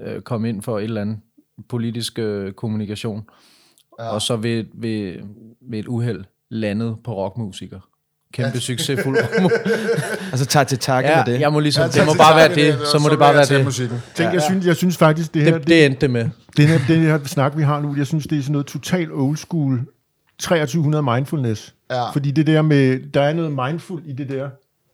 øh, 0.00 0.20
komme 0.20 0.48
ind 0.48 0.62
for 0.62 0.78
et 0.78 0.84
eller 0.84 1.00
andet 1.00 1.18
politisk 1.68 2.18
øh, 2.18 2.52
kommunikation, 2.52 3.24
ja. 3.98 4.08
og 4.08 4.22
så 4.22 4.36
ved, 4.36 4.64
ved, 4.74 5.14
ved 5.70 5.78
et 5.78 5.86
uheld 5.88 6.24
landet 6.50 6.96
på 7.04 7.14
rockmusiker. 7.16 7.80
Kæmpe 8.32 8.50
ja. 8.54 8.60
succesfuld 8.60 9.18
rockmusiker. 9.22 9.70
Og 10.32 10.38
så 10.38 10.46
tager 10.46 10.64
til 10.64 10.78
takke 10.78 11.10
Ja, 11.10 11.24
med 11.26 11.32
det. 11.34 11.40
jeg 11.40 11.52
må 11.52 11.60
ligesom, 11.60 11.82
Ja, 11.82 11.88
det 12.00 12.06
må 12.06 12.12
bare 12.18 12.36
være 12.36 12.48
takke, 12.48 12.66
det, 12.66 12.86
så 12.86 12.98
må 12.98 13.04
det 13.04 13.10
vil 13.10 13.18
bare 13.18 13.34
være 13.34 13.44
det. 13.44 13.64
Musikken. 13.64 13.98
Tænk, 14.14 14.32
jeg, 14.34 14.42
synes, 14.42 14.66
jeg 14.66 14.76
synes 14.76 14.96
faktisk, 14.96 15.34
det 15.34 15.42
her, 15.42 15.58
Det, 15.58 15.68
det 15.68 15.86
endte 15.86 16.00
det 16.00 16.10
med. 16.10 16.28
den, 16.56 16.66
her, 16.68 16.78
den 16.88 17.00
her 17.02 17.18
snak, 17.24 17.56
vi 17.56 17.62
har 17.62 17.80
nu, 17.80 17.94
jeg 17.96 18.06
synes, 18.06 18.26
det 18.26 18.38
er 18.38 18.42
sådan 18.42 18.52
noget 18.52 18.66
total 18.66 19.12
old 19.12 19.36
school 19.36 19.80
2300 20.38 21.02
mindfulness. 21.02 21.74
Ja. 21.90 22.10
Fordi 22.10 22.30
det 22.30 22.46
der 22.46 22.62
med, 22.62 23.00
der 23.14 23.20
er 23.22 23.32
noget 23.32 23.52
mindful 23.52 24.02
i 24.06 24.12
det 24.12 24.28
der, 24.28 24.48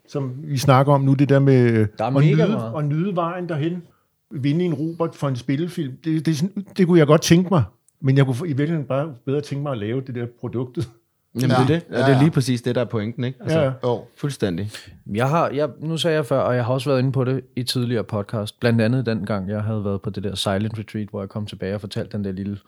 som 0.09 0.33
vi 0.45 0.59
snakker 0.59 0.93
om 0.93 1.01
nu, 1.01 1.15
det 1.15 1.29
der 1.29 1.38
med 1.38 1.87
Der 1.99 2.05
er 2.05 2.09
at, 2.17 2.25
nyde, 2.25 2.37
meget. 2.37 2.73
at 2.79 2.85
nyde 2.85 3.17
vejen 3.17 3.49
derhen, 3.49 3.83
vinde 4.31 4.65
en 4.65 4.75
Robert 4.75 5.15
for 5.15 5.29
en 5.29 5.37
spillefilm, 5.37 5.93
det, 6.05 6.27
det, 6.27 6.43
det 6.77 6.87
kunne 6.87 6.99
jeg 6.99 7.07
godt 7.07 7.23
tænke 7.23 7.49
mig, 7.51 7.62
men 8.03 8.17
jeg 8.17 8.25
kunne 8.25 8.37
i 8.45 8.53
virkeligheden 8.53 8.85
bare 8.85 9.15
bedre 9.27 9.41
tænke 9.41 9.62
mig 9.62 9.73
at 9.73 9.79
lave 9.79 10.01
det 10.01 10.15
der 10.15 10.27
produktet. 10.41 10.88
Jamen, 11.35 11.51
ja. 11.51 11.57
det 11.57 11.62
er 11.62 11.67
det. 11.67 11.83
Og 11.88 11.93
Ja, 11.93 11.99
det 11.99 12.05
er 12.05 12.11
ja. 12.17 12.19
lige 12.19 12.31
præcis 12.31 12.62
det, 12.62 12.75
der 12.75 12.81
er 12.81 12.85
pointen, 12.85 13.25
ikke? 13.25 13.38
Altså, 13.43 13.59
Ja, 13.59 13.65
ja. 13.65 13.73
Jo. 13.85 14.05
Fuldstændig. 14.17 14.71
Jeg 15.15 15.29
har, 15.29 15.49
jeg, 15.49 15.69
nu 15.81 15.97
sagde 15.97 16.17
jeg 16.17 16.27
før, 16.27 16.41
og 16.41 16.57
jeg 16.57 16.65
har 16.65 16.73
også 16.75 16.91
været 16.91 16.99
inde 16.99 17.12
på 17.12 17.25
det 17.25 17.41
i 17.57 17.62
tidligere 17.62 18.05
podcast, 18.05 18.61
blandt 18.61 18.81
andet 18.81 19.07
den 19.07 19.27
gang, 19.27 19.49
jeg 19.49 19.62
havde 19.62 19.85
været 19.85 20.03
på 20.03 20.11
det 20.11 20.23
der 20.23 20.35
silent 20.35 20.79
retreat, 20.79 21.09
hvor 21.09 21.21
jeg 21.21 21.29
kom 21.29 21.47
tilbage 21.47 21.75
og 21.75 21.81
fortalte 21.81 22.17
den 22.17 22.25
der 22.25 22.33
lille 22.33 22.59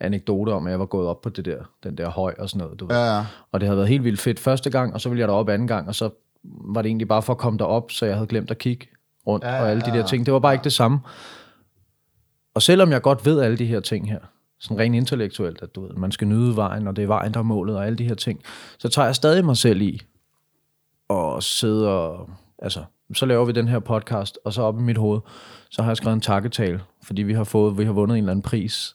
anekdote 0.00 0.50
om, 0.50 0.66
at 0.66 0.70
jeg 0.70 0.80
var 0.80 0.86
gået 0.86 1.08
op 1.08 1.20
på 1.20 1.28
det 1.28 1.44
der, 1.44 1.58
den 1.84 1.98
der 1.98 2.08
høj 2.08 2.34
og 2.38 2.48
sådan 2.48 2.64
noget. 2.64 2.80
Du 2.80 2.86
ved. 2.86 2.96
Ja, 2.96 3.16
ja. 3.16 3.24
Og 3.52 3.60
det 3.60 3.66
havde 3.66 3.76
været 3.76 3.88
helt 3.88 4.04
vildt 4.04 4.20
fedt 4.20 4.40
første 4.40 4.70
gang, 4.70 4.94
og 4.94 5.00
så 5.00 5.08
ville 5.08 5.20
jeg 5.20 5.28
derop 5.28 5.48
anden 5.48 5.68
gang, 5.68 5.88
og 5.88 5.94
så 5.94 6.10
var 6.44 6.82
det 6.82 6.88
egentlig 6.88 7.08
bare 7.08 7.22
for 7.22 7.32
at 7.32 7.38
komme 7.38 7.58
derop, 7.58 7.90
så 7.90 8.06
jeg 8.06 8.14
havde 8.14 8.26
glemt 8.26 8.50
at 8.50 8.58
kigge 8.58 8.86
rundt 9.26 9.44
ja, 9.44 9.62
og 9.62 9.70
alle 9.70 9.82
de 9.82 9.90
der 9.90 10.06
ting. 10.06 10.26
Det 10.26 10.34
var 10.34 10.40
bare 10.40 10.52
ikke 10.54 10.64
det 10.64 10.72
samme. 10.72 10.98
Og 12.54 12.62
selvom 12.62 12.90
jeg 12.90 13.02
godt 13.02 13.26
ved 13.26 13.40
alle 13.40 13.58
de 13.58 13.66
her 13.66 13.80
ting 13.80 14.10
her, 14.10 14.18
sådan 14.64 14.78
rent 14.78 14.94
intellektuelt, 14.94 15.62
at 15.62 15.74
du 15.74 15.86
ved, 15.86 15.90
man 15.96 16.12
skal 16.12 16.28
nyde 16.28 16.56
vejen, 16.56 16.88
og 16.88 16.96
det 16.96 17.02
er 17.02 17.06
vejen, 17.06 17.34
der 17.34 17.40
er 17.40 17.44
målet, 17.44 17.76
og 17.76 17.86
alle 17.86 17.98
de 17.98 18.04
her 18.04 18.14
ting, 18.14 18.40
så 18.78 18.88
tager 18.88 19.06
jeg 19.06 19.14
stadig 19.14 19.44
mig 19.44 19.56
selv 19.56 19.82
i 19.82 20.00
og 21.08 21.42
sidde 21.42 21.88
og, 21.88 22.30
altså, 22.58 22.84
så 23.14 23.26
laver 23.26 23.44
vi 23.44 23.52
den 23.52 23.68
her 23.68 23.78
podcast, 23.78 24.38
og 24.44 24.52
så 24.52 24.62
op 24.62 24.78
i 24.78 24.82
mit 24.82 24.98
hoved, 24.98 25.20
så 25.70 25.82
har 25.82 25.90
jeg 25.90 25.96
skrevet 25.96 26.14
en 26.14 26.20
takketale, 26.20 26.80
fordi 27.02 27.22
vi 27.22 27.32
har 27.32 27.44
fået, 27.44 27.78
vi 27.78 27.84
har 27.84 27.92
vundet 27.92 28.14
en 28.14 28.24
eller 28.24 28.30
anden 28.30 28.42
pris 28.42 28.94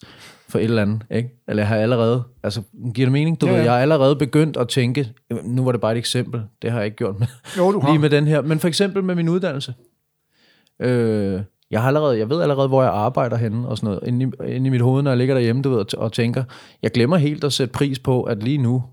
for 0.50 0.60
et 0.60 0.64
eller 0.64 0.82
andet, 0.82 1.02
ikke? 1.12 1.30
Eller 1.48 1.64
jeg 1.64 1.68
har 1.68 1.76
allerede, 1.76 2.24
altså, 2.44 2.62
giver 2.94 3.06
det 3.06 3.12
mening? 3.12 3.42
Du 3.42 3.46
Ja, 3.46 3.52
ja, 3.52 3.58
ved, 3.58 3.64
jeg 3.64 3.74
har 3.74 3.80
allerede 3.80 4.16
begyndt 4.16 4.58
at 4.58 4.68
tænke, 4.68 5.14
nu 5.44 5.64
var 5.64 5.72
det 5.72 5.82
bare 5.82 5.92
et 5.92 5.98
eksempel, 5.98 6.44
det 6.62 6.72
har 6.72 6.78
jeg 6.78 6.86
ikke 6.86 6.98
gjort 6.98 7.20
med, 7.20 7.28
Jo, 7.58 7.72
du 7.72 7.80
har. 7.80 7.90
lige 7.92 8.00
med 8.00 8.10
den 8.10 8.28
her, 8.28 8.42
men 8.42 8.60
for 8.60 8.68
eksempel 8.68 9.04
med 9.04 9.16
min 9.16 9.30
uddannelse. 9.30 9.74
Øh, 10.80 11.42
jeg, 11.72 11.82
har 11.82 11.88
allerede, 11.88 12.18
jeg 12.18 12.30
ved 12.30 12.42
allerede, 12.42 12.68
hvor 12.68 12.84
jeg 12.84 12.92
arbejder 12.92 13.38
henne 13.38 13.68
og 13.68 13.78
sådan 13.78 13.88
noget, 13.88 14.08
inde 14.08 14.26
i, 14.26 14.52
inde 14.56 14.68
i 14.68 14.70
mit 14.70 14.82
hoved, 14.82 15.04
når 15.04 15.12
jeg 15.12 15.18
ligger 15.18 15.36
derhjemme, 15.36 15.62
du 15.62 15.70
ved, 15.70 15.78
og, 15.78 15.86
og 15.98 16.14
tænker, 16.14 16.44
jeg 16.82 16.92
glemmer 16.92 17.18
helt 17.18 17.44
at 17.44 17.54
sætte 17.54 17.74
pris 17.74 18.00
på, 18.00 18.24
at 18.24 18.44
lige 18.44 18.58
nu, 18.58 18.84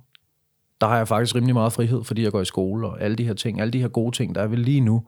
der 0.81 0.87
har 0.87 0.97
jeg 0.97 1.09
faktisk 1.09 1.35
rimelig 1.35 1.55
meget 1.55 1.73
frihed, 1.73 2.05
fordi 2.05 2.23
jeg 2.23 2.33
går 2.33 2.41
i 2.41 2.45
skole 2.45 2.87
og 2.87 3.01
alle 3.01 3.17
de 3.17 3.25
her 3.25 3.35
ting, 3.35 3.61
alle 3.61 3.71
de 3.71 3.81
her 3.81 3.89
gode 3.89 4.17
ting, 4.17 4.35
der 4.35 4.41
er 4.43 4.47
ved 4.47 4.59
lige 4.59 4.81
nu. 4.81 5.03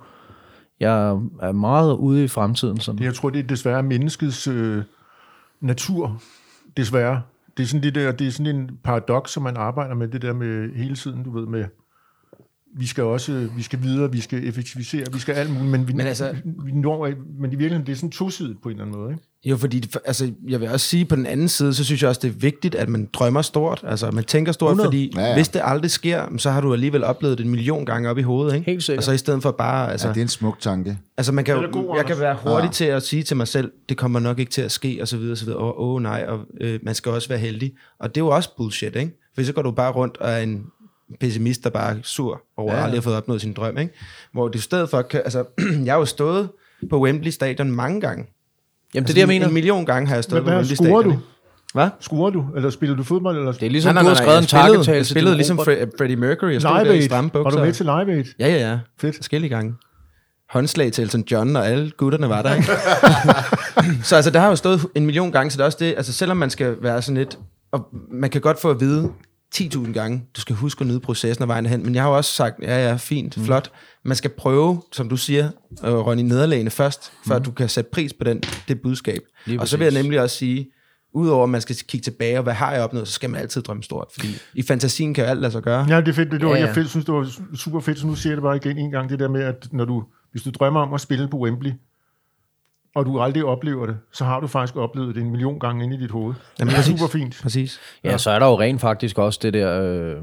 Jeg 0.80 1.08
er 1.42 1.52
meget 1.52 1.96
ude 1.96 2.24
i 2.24 2.28
fremtiden. 2.28 2.80
Sådan. 2.80 3.02
Jeg 3.02 3.14
tror, 3.14 3.30
det 3.30 3.38
er 3.38 3.46
desværre 3.46 3.82
menneskets 3.82 4.46
øh, 4.46 4.82
natur, 5.60 6.22
desværre. 6.76 7.22
Det 7.56 7.62
er 7.62 7.66
sådan 7.66 7.82
det 7.82 7.94
der, 7.94 8.12
det 8.12 8.26
er 8.26 8.30
sådan 8.30 8.56
en 8.56 8.78
paradoks, 8.84 9.30
som 9.30 9.42
man 9.42 9.56
arbejder 9.56 9.94
med, 9.94 10.08
det 10.08 10.22
der 10.22 10.32
med 10.32 10.74
hele 10.74 10.96
tiden, 10.96 11.24
du 11.24 11.30
ved, 11.30 11.46
med, 11.46 11.64
vi 12.76 12.86
skal 12.86 13.04
også, 13.04 13.48
vi 13.56 13.62
skal 13.62 13.82
videre, 13.82 14.12
vi 14.12 14.20
skal 14.20 14.48
effektivisere, 14.48 15.04
vi 15.12 15.18
skal 15.18 15.34
alt 15.34 15.50
muligt, 15.50 15.70
men, 15.70 15.88
vi, 15.88 15.92
Men 15.92 16.06
altså- 16.06 16.34
vi 16.64 16.72
når, 16.72 17.06
men 17.40 17.52
i 17.52 17.56
virkeligheden, 17.56 17.86
det 17.86 17.92
er 17.92 17.96
sådan 17.96 18.10
tosidigt 18.10 18.62
på 18.62 18.68
en 18.68 18.74
eller 18.74 18.84
anden 18.84 19.00
måde, 19.00 19.10
ikke? 19.12 19.24
Jo, 19.44 19.56
fordi 19.56 19.90
altså, 20.04 20.32
jeg 20.48 20.60
vil 20.60 20.68
også 20.68 20.86
sige, 20.86 21.04
på 21.04 21.16
den 21.16 21.26
anden 21.26 21.48
side, 21.48 21.74
så 21.74 21.84
synes 21.84 22.02
jeg 22.02 22.08
også, 22.08 22.20
det 22.22 22.28
er 22.28 22.32
vigtigt, 22.38 22.74
at 22.74 22.88
man 22.88 23.08
drømmer 23.12 23.42
stort. 23.42 23.80
Altså, 23.86 24.10
man 24.10 24.24
tænker 24.24 24.52
stort, 24.52 24.70
100. 24.70 24.86
fordi 24.86 25.12
Ja, 25.14 25.20
ja, 25.20 25.24
ja. 25.24 25.28
ja. 25.30 25.36
hvis 25.36 25.48
det 25.48 25.60
aldrig 25.64 25.90
sker, 25.90 26.22
så 26.38 26.50
har 26.50 26.60
du 26.60 26.72
alligevel 26.72 27.04
oplevet 27.04 27.38
det 27.38 27.44
en 27.44 27.50
million 27.50 27.86
gange 27.86 28.10
op 28.10 28.18
i 28.18 28.22
hovedet, 28.22 28.54
ikke? 28.54 28.70
Helt 28.70 28.82
sikkert. 28.82 28.98
Og 28.98 29.04
så 29.04 29.12
i 29.12 29.18
stedet 29.18 29.42
for 29.42 29.50
bare, 29.50 29.90
altså, 29.92 30.06
Ja, 30.08 30.12
det 30.14 30.20
er 30.20 30.24
en 30.24 30.28
smuk 30.28 30.60
tanke. 30.60 30.98
altså 31.16 31.32
man 31.32 31.44
kan, 31.44 31.70
god, 31.72 31.96
jeg 31.96 32.06
kan 32.06 32.18
være 32.20 32.36
hurtig 32.46 32.70
til 32.70 32.84
at 32.84 33.02
sige 33.02 33.22
til 33.22 33.36
mig 33.36 33.48
selv, 33.48 33.72
det 33.88 33.96
kommer 33.96 34.20
nok 34.20 34.38
ikke 34.38 34.52
til 34.52 34.62
at 34.62 34.72
ske, 34.72 34.98
og 35.00 35.08
så 35.08 35.16
videre, 35.16 35.32
og 35.32 35.38
så 35.38 35.44
videre. 35.44 35.58
Åh, 35.60 35.66
oh, 35.80 35.94
oh, 35.94 36.02
nej, 36.02 36.24
og 36.28 36.40
øh, 36.60 36.80
man 36.82 36.94
skal 36.94 37.12
også 37.12 37.28
være 37.28 37.38
heldig. 37.38 37.72
Og 38.00 38.14
det 38.14 38.20
er 38.20 38.24
jo 38.24 38.28
også 38.28 38.56
bullshit, 38.56 38.96
ikke? 38.96 39.18
For 39.34 39.42
så 39.42 39.52
går 39.52 39.62
du 39.62 39.70
bare 39.70 39.92
rundt 39.92 40.16
og 40.16 40.30
er 40.30 40.38
en 40.38 40.62
pessimist, 41.20 41.64
der 41.64 41.70
bare 41.70 41.90
er 41.92 41.96
sur 42.02 42.42
over, 42.56 42.72
ja. 42.72 42.78
Ja. 42.78 42.84
aldrig 42.84 42.98
har 42.98 43.02
fået 43.02 43.16
opnået 43.16 43.40
sin 43.40 43.52
drøm, 43.52 43.78
ikke? 43.78 43.92
Hvor 44.32 44.48
det 44.48 44.58
i 44.58 44.62
stedet 44.62 44.90
for, 44.90 45.02
kan, 45.02 45.20
altså, 45.24 45.44
jeg 45.84 45.92
har 45.92 45.98
jo 45.98 46.04
stået 46.04 46.48
på 46.90 47.00
Wembley 47.02 47.30
Stadion 47.30 47.70
mange 47.70 48.00
gange. 48.00 48.26
Jamen, 48.94 49.04
det 49.04 49.10
er 49.10 49.14
det, 49.14 49.20
jeg 49.20 49.28
mener. 49.28 49.46
En 49.46 49.54
million 49.54 49.86
gange 49.86 50.08
har 50.08 50.14
jeg 50.14 50.24
stået 50.24 50.42
Hvad, 50.42 50.52
på 50.52 50.56
Wembley 50.56 50.74
Stadion. 50.74 51.04
du? 51.04 51.18
Hvad? 51.74 51.88
Scorer 52.00 52.30
du? 52.30 52.46
Eller 52.56 52.70
spiller 52.70 52.96
du 52.96 53.02
fodbold? 53.02 53.36
Eller? 53.38 53.52
Det 53.52 53.62
er 53.62 53.70
ligesom, 53.70 53.94
nej, 53.94 54.02
nej, 54.02 54.12
nej, 54.12 54.14
du 54.14 54.16
har 54.16 54.24
skrevet 54.24 54.38
en 54.38 54.46
takketale 54.46 54.96
jeg 54.96 55.06
til 55.06 55.14
spillede 55.14 55.34
ligesom. 55.36 55.58
Fre- 55.58 55.90
Freddie 55.98 56.16
Mercury. 56.16 56.52
Jeg 56.52 56.60
stod 56.60 56.78
Live 56.84 56.88
der 56.94 57.00
i 57.00 57.02
stramme 57.02 57.30
Var 57.34 57.42
bukser. 57.42 57.58
du 57.58 57.64
med 57.64 57.72
til 57.72 57.86
Live 57.86 58.12
Aid? 58.12 58.24
Ja, 58.38 58.48
ja, 58.48 58.70
ja. 58.70 58.78
Fedt. 59.00 59.16
Forskellige 59.16 59.50
gange. 59.50 59.74
Håndslag 60.50 60.92
til 60.92 61.02
Elton 61.02 61.24
John, 61.30 61.56
og 61.56 61.66
alle 61.66 61.90
gutterne 61.96 62.28
var 62.28 62.42
der, 62.42 62.54
ikke? 62.54 62.66
så 64.08 64.16
altså, 64.16 64.30
der 64.30 64.40
har 64.40 64.48
jo 64.48 64.56
stået 64.56 64.86
en 64.94 65.06
million 65.06 65.32
gange, 65.32 65.50
så 65.50 65.56
det 65.56 65.62
er 65.62 65.66
også 65.66 65.78
det, 65.80 65.94
altså 65.96 66.12
selvom 66.12 66.36
man 66.36 66.50
skal 66.50 66.76
være 66.82 67.02
sådan 67.02 67.16
lidt, 67.18 67.38
og 67.72 67.88
man 68.10 68.30
kan 68.30 68.40
godt 68.40 68.60
få 68.60 68.70
at 68.70 68.80
vide 68.80 69.12
10.000 69.54 69.92
gange, 69.92 70.24
du 70.36 70.40
skal 70.40 70.56
huske 70.56 70.80
at 70.80 70.86
nyde 70.86 71.00
processen 71.00 71.42
og 71.42 71.48
vejen 71.48 71.66
hen, 71.66 71.84
men 71.84 71.94
jeg 71.94 72.02
har 72.02 72.10
jo 72.10 72.16
også 72.16 72.32
sagt, 72.32 72.54
ja, 72.62 72.88
ja, 72.88 72.96
fint, 72.96 73.36
mm. 73.36 73.44
flot, 73.44 73.70
man 74.04 74.16
skal 74.16 74.30
prøve, 74.30 74.82
som 74.92 75.08
du 75.08 75.16
siger, 75.16 75.50
at 75.82 76.06
rønne 76.06 76.22
i 76.22 76.24
nederlagene 76.24 76.70
først, 76.70 77.12
før 77.26 77.38
mm. 77.38 77.44
du 77.44 77.50
kan 77.50 77.68
sætte 77.68 77.90
pris 77.92 78.12
på 78.12 78.24
den, 78.24 78.42
det 78.68 78.80
budskab. 78.80 79.20
Lige 79.46 79.60
og 79.60 79.68
så 79.68 79.76
vil 79.76 79.84
jeg 79.84 80.02
nemlig 80.02 80.20
også 80.20 80.36
sige, 80.36 80.70
Udover 81.14 81.44
at 81.44 81.50
man 81.50 81.60
skal 81.60 81.76
kigge 81.88 82.04
tilbage, 82.04 82.38
og 82.38 82.42
hvad 82.42 82.52
har 82.52 82.72
jeg 82.72 82.82
opnået, 82.82 83.08
så 83.08 83.14
skal 83.14 83.30
man 83.30 83.40
altid 83.40 83.62
drømme 83.62 83.82
stort. 83.82 84.06
Fordi 84.12 84.28
i 84.54 84.62
fantasien 84.62 85.14
kan 85.14 85.24
jo 85.24 85.30
alt 85.30 85.40
lade 85.40 85.52
sig 85.52 85.62
gøre. 85.62 85.86
Ja, 85.88 86.00
det 86.00 86.08
er 86.08 86.12
fedt. 86.12 86.30
Det, 86.30 86.42
var, 86.42 86.48
Ja, 86.48 86.54
ja, 86.54 86.60
ja. 86.60 86.66
Jeg 86.66 86.74
fedt, 86.74 86.90
synes, 86.90 87.04
det 87.04 87.14
var 87.14 87.56
super 87.56 87.80
fedt, 87.80 87.98
så 87.98 88.06
nu 88.06 88.14
siger 88.14 88.30
jeg 88.30 88.36
det 88.36 88.42
bare 88.42 88.56
igen 88.56 88.78
en 88.78 88.90
gang, 88.90 89.10
det 89.10 89.18
der 89.18 89.28
med, 89.28 89.42
at 89.42 89.68
når 89.72 89.84
du, 89.84 90.04
hvis 90.32 90.42
du 90.42 90.50
drømmer 90.50 90.80
om 90.80 90.94
at 90.94 91.00
spille 91.00 91.28
på 91.28 91.38
Wembley, 91.38 91.72
og 92.98 93.06
du 93.06 93.20
aldrig 93.20 93.44
oplever 93.44 93.86
det, 93.86 93.96
så 94.12 94.24
har 94.24 94.40
du 94.40 94.46
faktisk 94.46 94.76
oplevet 94.76 95.14
det 95.14 95.22
en 95.22 95.30
million 95.30 95.58
gange 95.58 95.84
inde 95.84 95.96
i 95.96 95.98
dit 95.98 96.10
hoved. 96.10 96.34
Jamen, 96.58 96.72
det 96.72 96.78
er 96.78 96.82
super 96.82 97.06
fint. 97.06 97.38
Præcis. 97.42 97.80
Ja, 98.04 98.18
så 98.18 98.30
er 98.30 98.38
der 98.38 98.46
jo 98.46 98.60
rent 98.60 98.80
faktisk 98.80 99.18
også 99.18 99.40
det 99.42 99.52
der... 99.52 99.82
Øh, 99.82 100.16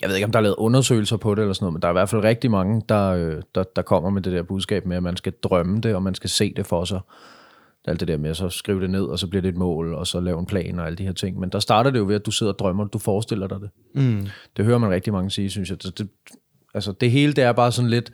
jeg 0.00 0.08
ved 0.08 0.16
ikke, 0.16 0.24
om 0.24 0.32
der 0.32 0.38
er 0.38 0.42
lavet 0.42 0.56
undersøgelser 0.58 1.16
på 1.16 1.34
det 1.34 1.42
eller 1.42 1.52
sådan 1.52 1.64
noget, 1.64 1.72
men 1.72 1.82
der 1.82 1.88
er 1.88 1.92
i 1.92 1.98
hvert 1.98 2.08
fald 2.08 2.24
rigtig 2.24 2.50
mange, 2.50 2.82
der, 2.88 3.08
øh, 3.08 3.42
der, 3.54 3.64
der 3.76 3.82
kommer 3.82 4.10
med 4.10 4.22
det 4.22 4.32
der 4.32 4.42
budskab 4.42 4.86
med, 4.86 4.96
at 4.96 5.02
man 5.02 5.16
skal 5.16 5.32
drømme 5.42 5.80
det, 5.80 5.94
og 5.94 6.02
man 6.02 6.14
skal 6.14 6.30
se 6.30 6.52
det 6.56 6.66
for 6.66 6.84
sig. 6.84 7.00
Alt 7.84 8.00
det 8.00 8.08
der 8.08 8.16
med 8.16 8.30
at 8.30 8.36
så 8.36 8.48
skrive 8.48 8.80
det 8.80 8.90
ned, 8.90 9.02
og 9.02 9.18
så 9.18 9.26
bliver 9.26 9.42
det 9.42 9.48
et 9.48 9.56
mål, 9.56 9.94
og 9.94 10.06
så 10.06 10.20
lave 10.20 10.38
en 10.40 10.46
plan 10.46 10.78
og 10.78 10.86
alle 10.86 10.96
de 10.96 11.04
her 11.04 11.12
ting. 11.12 11.40
Men 11.40 11.48
der 11.48 11.58
starter 11.58 11.90
det 11.90 11.98
jo 11.98 12.04
ved, 12.04 12.14
at 12.14 12.26
du 12.26 12.30
sidder 12.30 12.52
og 12.52 12.58
drømmer, 12.58 12.84
du 12.84 12.98
forestiller 12.98 13.46
dig 13.46 13.58
det. 13.60 13.70
Mm. 13.94 14.26
Det 14.56 14.64
hører 14.64 14.78
man 14.78 14.90
rigtig 14.90 15.12
mange 15.12 15.30
sige, 15.30 15.50
synes 15.50 15.70
jeg. 15.70 15.82
Det, 15.82 15.98
det, 15.98 16.08
altså 16.74 16.92
det 16.92 17.10
hele, 17.10 17.32
det 17.32 17.44
er 17.44 17.52
bare 17.52 17.72
sådan 17.72 17.90
lidt... 17.90 18.12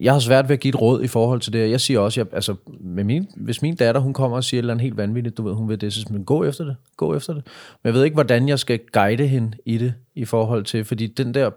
Jeg 0.00 0.12
har 0.12 0.20
svært 0.20 0.48
ved 0.48 0.52
at 0.52 0.60
give 0.60 0.68
et 0.68 0.80
råd 0.80 1.02
i 1.02 1.06
forhold 1.06 1.40
til 1.40 1.52
det. 1.52 1.70
Jeg 1.70 1.80
siger 1.80 2.00
også, 2.00 2.20
jeg, 2.20 2.26
altså, 2.32 2.54
med 2.80 3.04
min, 3.04 3.26
hvis 3.36 3.62
min 3.62 3.76
datter, 3.76 4.00
hun 4.00 4.12
kommer 4.12 4.36
og 4.36 4.44
siger 4.44 4.58
et 4.58 4.62
eller 4.62 4.74
andet 4.74 4.82
helt 4.82 4.96
vanvittigt, 4.96 5.36
du 5.36 5.42
ved, 5.42 5.54
hun 5.54 5.68
vil 5.68 5.80
det, 5.80 5.92
så 5.92 6.00
siger 6.00 6.12
men 6.12 6.24
gå 6.24 6.44
efter 6.44 6.64
det, 6.64 6.76
gå 6.96 7.14
efter 7.14 7.34
det. 7.34 7.46
Men 7.82 7.88
jeg 7.88 7.94
ved 7.94 8.04
ikke, 8.04 8.14
hvordan 8.14 8.48
jeg 8.48 8.58
skal 8.58 8.80
guide 8.92 9.26
hende 9.26 9.56
i 9.64 9.78
det, 9.78 9.94
i 10.14 10.24
forhold 10.24 10.64
til, 10.64 10.84
fordi 10.84 11.06
den 11.06 11.34
der 11.34 11.50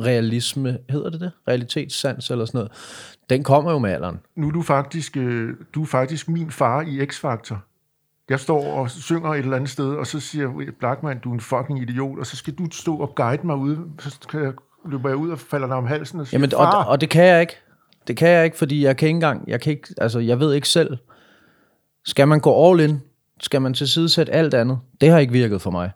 realisme, 0.00 0.78
hedder 0.90 1.10
det 1.10 1.20
det? 1.20 1.32
Realitetssans 1.48 2.30
eller 2.30 2.44
sådan 2.44 2.58
noget, 2.58 2.72
den 3.30 3.42
kommer 3.42 3.72
jo 3.72 3.78
med 3.78 3.90
alderen. 3.90 4.20
Nu 4.36 4.48
er 4.48 4.52
du 4.52 4.62
faktisk, 4.62 5.16
øh, 5.16 5.54
du 5.74 5.82
er 5.82 5.86
faktisk 5.86 6.28
min 6.28 6.50
far 6.50 6.82
i 6.82 7.00
X-Factor. 7.00 7.56
Jeg 8.28 8.40
står 8.40 8.72
og 8.72 8.90
synger 8.90 9.30
et 9.30 9.38
eller 9.38 9.56
andet 9.56 9.70
sted, 9.70 9.86
og 9.86 10.06
så 10.06 10.20
siger 10.20 10.72
Blackman, 10.78 11.18
du 11.18 11.30
er 11.30 11.34
en 11.34 11.40
fucking 11.40 11.82
idiot, 11.82 12.18
og 12.18 12.26
så 12.26 12.36
skal 12.36 12.54
du 12.54 12.66
stå 12.72 12.96
og 12.96 13.14
guide 13.14 13.46
mig 13.46 13.56
ud, 13.56 13.76
så 13.98 14.18
skal 14.22 14.40
jeg, 14.40 14.52
løber 14.90 15.08
jeg 15.08 15.16
ud 15.16 15.30
og 15.30 15.38
falder 15.38 15.66
dig 15.66 15.76
om 15.76 15.86
halsen 15.86 16.20
og 16.20 16.26
siger, 16.26 16.38
Jamen, 16.40 16.54
og, 16.54 16.84
og 16.86 17.00
det 17.00 17.10
kan 17.10 17.24
jeg 17.24 17.40
ikke. 17.40 17.56
Det 18.06 18.16
kan 18.16 18.28
jeg 18.28 18.44
ikke, 18.44 18.56
fordi 18.56 18.84
jeg 18.84 18.96
kan 18.96 19.06
ikke 19.08 19.16
engang, 19.16 19.44
jeg 19.48 19.60
kan 19.60 19.70
ikke, 19.72 19.88
altså 19.98 20.18
jeg 20.18 20.40
ved 20.40 20.54
ikke 20.54 20.68
selv. 20.68 20.96
Skal 22.06 22.28
man 22.28 22.40
gå 22.40 22.70
all 22.70 22.80
in? 22.80 23.00
Skal 23.40 23.62
man 23.62 23.74
tilsidesætte 23.74 24.32
alt 24.32 24.54
andet? 24.54 24.78
Det 25.00 25.10
har 25.10 25.18
ikke 25.18 25.32
virket 25.32 25.62
for 25.62 25.70
mig. 25.70 25.90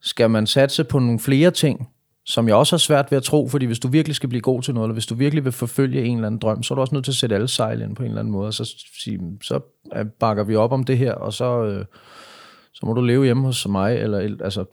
Skal 0.00 0.30
man 0.30 0.46
satse 0.46 0.84
på 0.84 0.98
nogle 0.98 1.18
flere 1.20 1.50
ting, 1.50 1.88
som 2.26 2.48
jeg 2.48 2.56
også 2.56 2.72
har 2.76 2.78
svært 2.78 3.10
ved 3.10 3.16
at 3.18 3.22
tro, 3.24 3.48
fordi 3.48 3.66
hvis 3.66 3.78
du 3.78 3.88
virkelig 3.88 4.16
skal 4.16 4.28
blive 4.28 4.40
god 4.42 4.62
til 4.62 4.74
noget, 4.74 4.86
eller 4.86 4.92
hvis 4.92 5.06
du 5.06 5.14
virkelig 5.14 5.44
vil 5.44 5.52
forfølge 5.52 6.04
en 6.04 6.16
eller 6.16 6.26
anden 6.26 6.38
drøm, 6.38 6.62
så 6.62 6.74
er 6.74 6.76
du 6.76 6.80
også 6.80 6.94
nødt 6.94 7.04
til 7.04 7.12
at 7.12 7.16
sætte 7.16 7.34
alle 7.34 7.48
sejl 7.48 7.82
ind 7.82 7.96
på 7.96 8.02
en 8.02 8.08
eller 8.08 8.20
anden 8.20 8.32
måde, 8.32 8.46
og 8.46 8.54
så 8.54 8.74
sige, 9.02 9.20
så 9.42 9.60
bakker 10.20 10.44
vi 10.44 10.56
op 10.56 10.72
om 10.72 10.84
det 10.84 10.98
her, 10.98 11.12
og 11.12 11.32
så, 11.32 11.64
øh, 11.64 11.84
så 12.72 12.86
må 12.86 12.92
du 12.92 13.00
leve 13.00 13.24
hjemme 13.24 13.42
hos 13.46 13.68
mig, 13.68 13.96
eller 13.96 14.18
el- 14.18 14.40
altså, 14.44 14.64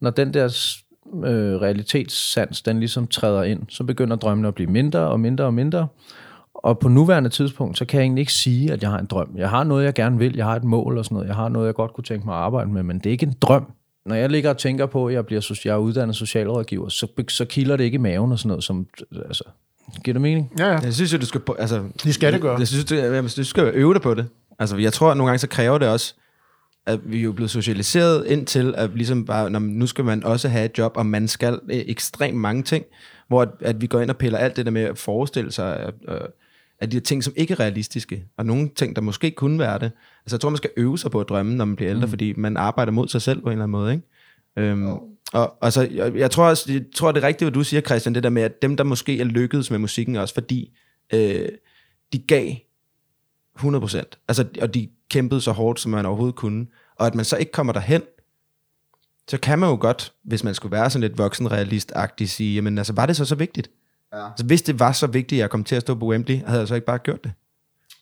når 0.00 0.10
den 0.10 0.34
der 0.34 0.48
øh, 1.14 1.60
realitetssans, 1.60 2.62
den 2.62 2.80
ligesom 2.80 3.06
træder 3.06 3.42
ind, 3.42 3.62
så 3.68 3.84
begynder 3.84 4.16
drømmene 4.16 4.48
at 4.48 4.54
blive 4.54 4.70
mindre 4.70 5.00
og 5.00 5.20
mindre 5.20 5.44
og 5.44 5.54
mindre. 5.54 5.86
Og 6.54 6.78
på 6.78 6.88
nuværende 6.88 7.30
tidspunkt, 7.30 7.78
så 7.78 7.84
kan 7.84 7.98
jeg 7.98 8.04
egentlig 8.04 8.22
ikke 8.22 8.32
sige, 8.32 8.72
at 8.72 8.82
jeg 8.82 8.90
har 8.90 8.98
en 8.98 9.06
drøm. 9.06 9.28
Jeg 9.36 9.50
har 9.50 9.64
noget, 9.64 9.84
jeg 9.84 9.94
gerne 9.94 10.18
vil. 10.18 10.36
Jeg 10.36 10.44
har 10.44 10.56
et 10.56 10.64
mål 10.64 10.98
og 10.98 11.04
sådan 11.04 11.14
noget. 11.14 11.28
Jeg 11.28 11.36
har 11.36 11.48
noget, 11.48 11.66
jeg 11.66 11.74
godt 11.74 11.92
kunne 11.92 12.04
tænke 12.04 12.26
mig 12.26 12.34
at 12.34 12.40
arbejde 12.40 12.70
med, 12.70 12.82
men 12.82 12.98
det 12.98 13.06
er 13.06 13.10
ikke 13.10 13.26
en 13.26 13.34
drøm. 13.40 13.66
Når 14.06 14.14
jeg 14.14 14.30
ligger 14.30 14.50
og 14.50 14.58
tænker 14.58 14.86
på, 14.86 15.06
at 15.06 15.14
jeg, 15.14 15.26
bliver, 15.26 15.60
jeg 15.64 15.72
er 15.72 15.76
uddannet 15.76 16.16
socialrådgiver, 16.16 16.88
så, 16.88 17.06
så 17.28 17.44
kilder 17.44 17.76
det 17.76 17.84
ikke 17.84 17.94
i 17.94 17.98
maven 17.98 18.32
og 18.32 18.38
sådan 18.38 18.48
noget. 18.48 18.64
Som, 18.64 18.86
altså, 19.26 19.44
giver 20.04 20.12
det 20.12 20.20
mening? 20.20 20.52
ja, 20.58 20.66
ja. 20.66 20.78
Jeg 20.78 20.94
synes 20.94 21.12
jo, 21.12 21.18
du 21.18 21.26
skal... 21.26 21.40
Altså, 21.58 21.82
Det 22.04 22.14
skal 22.14 22.32
det 22.32 22.40
gøre. 22.40 22.58
Jeg 22.58 22.68
synes, 22.68 22.84
du, 22.84 22.94
jamen, 22.94 23.30
du 23.36 23.44
skal 23.44 23.70
øve 23.74 23.94
dig 23.94 24.02
på 24.02 24.14
det. 24.14 24.26
Altså, 24.58 24.76
jeg 24.76 24.92
tror, 24.92 25.10
at 25.10 25.16
nogle 25.16 25.28
gange 25.28 25.38
så 25.38 25.48
kræver 25.48 25.78
det 25.78 25.88
også, 25.88 26.14
at 26.92 27.00
vi 27.04 27.18
er 27.18 27.22
jo 27.22 27.32
blevet 27.32 27.50
socialiseret 27.50 28.26
ind 28.26 28.46
til, 28.46 28.74
at 28.76 28.90
ligesom 28.94 29.24
bare, 29.24 29.50
når, 29.50 29.58
nu 29.58 29.86
skal 29.86 30.04
man 30.04 30.24
også 30.24 30.48
have 30.48 30.64
et 30.64 30.78
job, 30.78 30.96
og 30.96 31.06
man 31.06 31.28
skal 31.28 31.60
øh, 31.70 31.82
ekstremt 31.86 32.36
mange 32.36 32.62
ting, 32.62 32.84
hvor 33.28 33.42
at, 33.42 33.48
at 33.60 33.80
vi 33.80 33.86
går 33.86 34.00
ind 34.00 34.10
og 34.10 34.16
piller 34.16 34.38
alt 34.38 34.56
det 34.56 34.66
der 34.66 34.72
med 34.72 34.82
at 34.82 34.98
forestille 34.98 35.52
sig, 35.52 35.92
øh, 36.08 36.20
at 36.78 36.92
de 36.92 36.96
her 36.96 37.00
ting, 37.00 37.24
som 37.24 37.32
ikke 37.36 37.52
er 37.52 37.60
realistiske, 37.60 38.24
og 38.36 38.46
nogle 38.46 38.70
ting, 38.76 38.96
der 38.96 39.02
måske 39.02 39.30
kunne 39.30 39.58
være 39.58 39.78
det. 39.78 39.92
Altså, 40.24 40.36
jeg 40.36 40.40
tror, 40.40 40.50
man 40.50 40.56
skal 40.56 40.70
øve 40.76 40.98
sig 40.98 41.10
på 41.10 41.20
at 41.20 41.28
drømme, 41.28 41.54
når 41.54 41.64
man 41.64 41.76
bliver 41.76 41.90
ældre, 41.90 42.06
mm. 42.06 42.10
fordi 42.10 42.32
man 42.36 42.56
arbejder 42.56 42.92
mod 42.92 43.08
sig 43.08 43.22
selv 43.22 43.40
på 43.40 43.46
en 43.46 43.52
eller 43.52 43.62
anden 43.62 43.72
måde, 43.72 43.92
ikke? 43.92 44.06
Øhm, 44.56 44.88
og 45.32 45.56
altså, 45.62 45.88
jeg, 45.90 46.16
jeg, 46.16 46.30
tror 46.30 46.44
også, 46.44 46.72
jeg 46.72 46.82
tror, 46.94 47.12
det 47.12 47.22
er 47.22 47.26
rigtigt, 47.26 47.46
hvad 47.46 47.52
du 47.52 47.64
siger, 47.64 47.80
Christian, 47.80 48.14
det 48.14 48.22
der 48.22 48.30
med, 48.30 48.42
at 48.42 48.62
dem, 48.62 48.76
der 48.76 48.84
måske 48.84 49.20
er 49.20 49.24
lykkedes 49.24 49.70
med 49.70 49.78
musikken 49.78 50.16
også, 50.16 50.34
fordi 50.34 50.70
øh, 51.14 51.48
de 52.12 52.18
gav 52.18 52.52
100%. 53.58 54.24
Altså, 54.28 54.46
og 54.60 54.74
de 54.74 54.88
kæmpede 55.10 55.40
så 55.40 55.52
hårdt, 55.52 55.80
som 55.80 55.90
man 55.90 56.06
overhovedet 56.06 56.36
kunne. 56.36 56.66
Og 57.00 57.06
at 57.06 57.14
man 57.14 57.24
så 57.24 57.36
ikke 57.36 57.52
kommer 57.52 57.72
derhen, 57.72 58.02
så 59.28 59.38
kan 59.38 59.58
man 59.58 59.68
jo 59.70 59.78
godt, 59.80 60.12
hvis 60.22 60.44
man 60.44 60.54
skulle 60.54 60.72
være 60.72 60.90
sådan 60.90 61.08
lidt 61.08 61.18
voksenrealist-agtig, 61.18 62.28
sige, 62.28 62.54
jamen 62.54 62.78
altså, 62.78 62.92
var 62.92 63.06
det 63.06 63.16
så 63.16 63.24
så 63.24 63.34
vigtigt? 63.34 63.70
Ja. 64.12 64.26
Altså, 64.30 64.44
hvis 64.46 64.62
det 64.62 64.80
var 64.80 64.92
så 64.92 65.06
vigtigt, 65.06 65.38
at 65.38 65.42
jeg 65.42 65.50
kom 65.50 65.64
til 65.64 65.76
at 65.76 65.82
stå 65.82 65.94
på 65.94 66.06
Wembley, 66.06 66.40
havde 66.46 66.58
jeg 66.58 66.68
så 66.68 66.74
ikke 66.74 66.86
bare 66.86 66.98
gjort 66.98 67.24
det? 67.24 67.32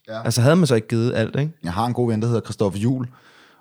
Ja. 0.09 0.23
Altså, 0.23 0.43
havde 0.43 0.57
man 0.57 0.67
så 0.67 0.75
ikke 0.75 0.89
givet 0.89 1.15
alt, 1.15 1.37
ikke? 1.37 1.53
Jeg 1.65 1.73
har 1.73 1.87
en 1.87 1.93
god 1.93 2.11
ven, 2.11 2.23
der 2.23 2.27
hedder 2.27 2.41
Christoffer 2.41 2.79
Jul, 2.79 3.07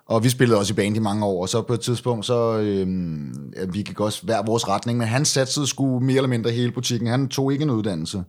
og 0.06 0.24
vi 0.24 0.30
spillede 0.30 0.60
også 0.60 0.74
i 0.74 0.76
band 0.76 0.96
i 0.96 1.00
mange 1.00 1.26
år, 1.26 1.42
og 1.42 1.50
så 1.50 1.62
på 1.62 1.74
et 1.74 1.80
tidspunkt, 1.80 2.26
så 2.26 2.58
øhm, 2.58 3.54
ja, 3.56 3.66
vi 3.66 3.82
gik 3.82 4.00
også 4.00 4.24
hver 4.24 4.44
vores 4.46 4.68
retning, 4.68 4.98
men 4.98 5.08
han 5.08 5.26
satte 5.26 5.68
sgu 5.68 6.00
mere 6.00 6.16
eller 6.16 6.30
mindre 6.30 6.52
hele 6.52 6.72
butikken. 6.72 7.08
Han 7.10 7.28
tog 7.28 7.54
ikke 7.54 7.64
en 7.64 7.70
uddannelse, 7.70 8.24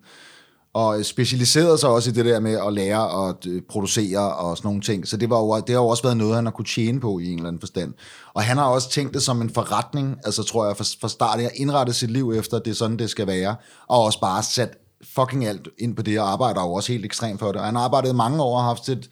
og 0.78 1.04
specialiserede 1.04 1.78
sig 1.78 1.88
også 1.88 2.10
i 2.10 2.12
det 2.12 2.24
der 2.24 2.40
med 2.40 2.58
at 2.66 2.72
lære 2.72 3.28
at 3.28 3.46
øh, 3.46 3.62
producere 3.68 4.34
og 4.34 4.56
sådan 4.56 4.68
nogle 4.68 4.80
ting. 4.80 5.08
Så 5.08 5.16
det, 5.16 5.30
var 5.30 5.38
jo, 5.38 5.56
det 5.56 5.68
har 5.68 5.82
jo 5.82 5.88
også 5.88 6.02
været 6.02 6.16
noget, 6.16 6.34
han 6.34 6.46
har 6.46 6.52
kunne 6.52 6.64
tjene 6.64 7.00
på 7.00 7.18
i 7.18 7.26
en 7.26 7.36
eller 7.36 7.48
anden 7.48 7.60
forstand. 7.60 7.94
Og 8.34 8.42
han 8.42 8.56
har 8.56 8.64
også 8.64 8.90
tænkt 8.90 9.14
det 9.14 9.22
som 9.22 9.40
en 9.40 9.50
forretning, 9.50 10.16
altså 10.24 10.42
tror 10.42 10.66
jeg, 10.66 10.76
fra, 10.76 10.84
fra 11.00 11.08
start 11.08 11.40
af 11.40 11.50
indrettet 11.54 11.94
sit 11.94 12.10
liv 12.10 12.32
efter, 12.32 12.56
at 12.56 12.64
det 12.64 12.70
er 12.70 12.74
sådan, 12.74 12.96
det 12.96 13.10
skal 13.10 13.26
være, 13.26 13.56
og 13.88 14.04
også 14.04 14.20
bare 14.20 14.42
sat 14.42 14.78
fucking 15.14 15.46
alt 15.46 15.68
ind 15.78 15.96
på 15.96 16.02
det, 16.02 16.20
og 16.20 16.32
arbejder 16.32 16.60
jo 16.60 16.72
også 16.72 16.92
helt 16.92 17.04
ekstremt 17.04 17.40
for 17.40 17.46
det. 17.46 17.56
Og 17.56 17.66
han 17.66 17.74
har 17.74 17.82
arbejdet 17.82 18.14
mange 18.14 18.42
år 18.42 18.56
og 18.56 18.64
haft 18.64 18.88
et, 18.88 19.10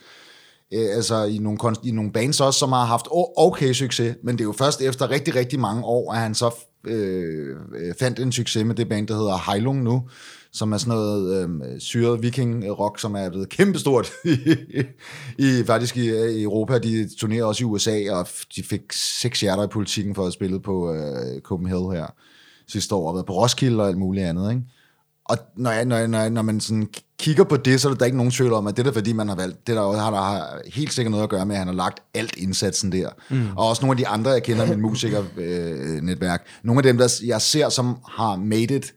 øh, 0.72 0.96
altså 0.96 1.24
i 1.24 1.38
nogle, 1.38 1.58
i 1.84 1.90
nogle 1.90 2.12
bands 2.12 2.40
også, 2.40 2.58
som 2.58 2.72
har 2.72 2.84
haft 2.84 3.06
okay 3.36 3.72
succes, 3.72 4.16
men 4.24 4.34
det 4.34 4.40
er 4.40 4.48
jo 4.48 4.54
først 4.58 4.80
efter 4.80 5.10
rigtig, 5.10 5.34
rigtig 5.34 5.60
mange 5.60 5.84
år, 5.84 6.12
at 6.12 6.18
han 6.18 6.34
så 6.34 6.54
øh, 6.86 7.56
øh 7.76 7.94
fandt 7.98 8.18
en 8.18 8.32
succes 8.32 8.64
med 8.64 8.74
det 8.74 8.88
band, 8.88 9.08
der 9.08 9.14
hedder 9.14 9.50
Heilung 9.50 9.82
nu, 9.82 10.02
som 10.56 10.72
er 10.72 10.78
sådan 10.78 10.94
noget 10.94 11.42
øh, 11.42 11.80
syret 11.80 12.22
viking-rock, 12.22 13.00
som 13.00 13.14
er 13.14 13.28
blevet 13.28 13.48
kæmpestort 13.48 14.12
i, 14.24 14.56
i, 15.38 15.64
faktisk 15.66 15.96
i, 15.96 16.36
i 16.38 16.42
Europa. 16.42 16.78
De 16.78 17.16
turnerer 17.16 17.44
også 17.44 17.64
i 17.64 17.66
USA, 17.66 18.10
og 18.10 18.28
de 18.56 18.62
fik 18.62 18.92
seks 18.92 19.40
hjerter 19.40 19.64
i 19.64 19.66
politikken 19.66 20.14
for 20.14 20.26
at 20.26 20.32
spille 20.32 20.60
på 20.60 20.94
øh, 20.94 21.40
Copenhagen 21.40 21.92
her 21.92 22.06
sidste 22.68 22.94
år, 22.94 23.08
og 23.08 23.14
været 23.14 23.26
på 23.26 23.32
Roskilde 23.32 23.82
og 23.82 23.88
alt 23.88 23.98
muligt 23.98 24.26
andet, 24.26 24.50
ikke? 24.50 24.62
Og 25.28 25.38
når, 25.56 25.70
jeg, 25.70 25.84
når, 25.84 25.96
jeg, 25.96 26.08
når, 26.08 26.18
jeg, 26.18 26.30
når 26.30 26.42
man 26.42 26.60
sådan 26.60 26.88
kigger 27.18 27.44
på 27.44 27.56
det, 27.56 27.80
så 27.80 27.88
er 27.88 27.94
der 27.94 28.04
ikke 28.04 28.16
nogen 28.16 28.32
tvivl 28.32 28.52
om, 28.52 28.66
at 28.66 28.76
det 28.76 28.86
er 28.86 28.92
fordi, 28.92 29.12
man 29.12 29.28
har 29.28 29.36
valgt, 29.36 29.66
det 29.66 29.76
der 29.76 29.92
har, 29.92 30.10
der 30.10 30.20
har 30.20 30.60
helt 30.66 30.92
sikkert 30.92 31.10
noget 31.10 31.24
at 31.24 31.30
gøre 31.30 31.46
med, 31.46 31.54
at 31.54 31.58
han 31.58 31.68
har 31.68 31.74
lagt 31.74 32.00
alt 32.14 32.36
indsatsen 32.36 32.92
der. 32.92 33.08
Mm. 33.30 33.48
Og 33.56 33.68
også 33.68 33.82
nogle 33.82 33.92
af 33.92 33.96
de 33.96 34.08
andre, 34.08 34.30
jeg 34.30 34.42
kender 34.42 34.64
i 34.64 34.68
min 34.68 34.80
musikernetværk, 34.80 36.46
nogle 36.62 36.78
af 36.78 36.82
dem, 36.82 36.98
der 36.98 37.20
jeg 37.26 37.42
ser, 37.42 37.68
som 37.68 37.96
har 38.08 38.36
made 38.36 38.76
it, 38.76 38.94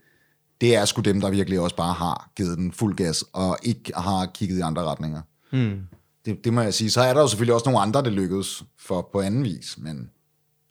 det 0.60 0.76
er 0.76 0.84
sgu 0.84 1.00
dem, 1.00 1.20
der 1.20 1.30
virkelig 1.30 1.60
også 1.60 1.76
bare 1.76 1.92
har 1.92 2.30
givet 2.36 2.58
den 2.58 2.72
fuld 2.72 2.96
gas, 2.96 3.24
og 3.32 3.58
ikke 3.62 3.92
har 3.96 4.26
kigget 4.26 4.58
i 4.58 4.60
andre 4.60 4.84
retninger. 4.84 5.22
Mm. 5.52 5.80
Det, 6.24 6.44
det 6.44 6.52
må 6.52 6.60
jeg 6.60 6.74
sige. 6.74 6.90
Så 6.90 7.00
er 7.00 7.14
der 7.14 7.20
jo 7.20 7.28
selvfølgelig 7.28 7.54
også 7.54 7.70
nogle 7.70 7.80
andre, 7.80 8.02
der 8.02 8.10
lykkedes 8.10 8.64
for 8.78 9.08
på 9.12 9.20
anden 9.20 9.44
vis, 9.44 9.78
men 9.78 10.10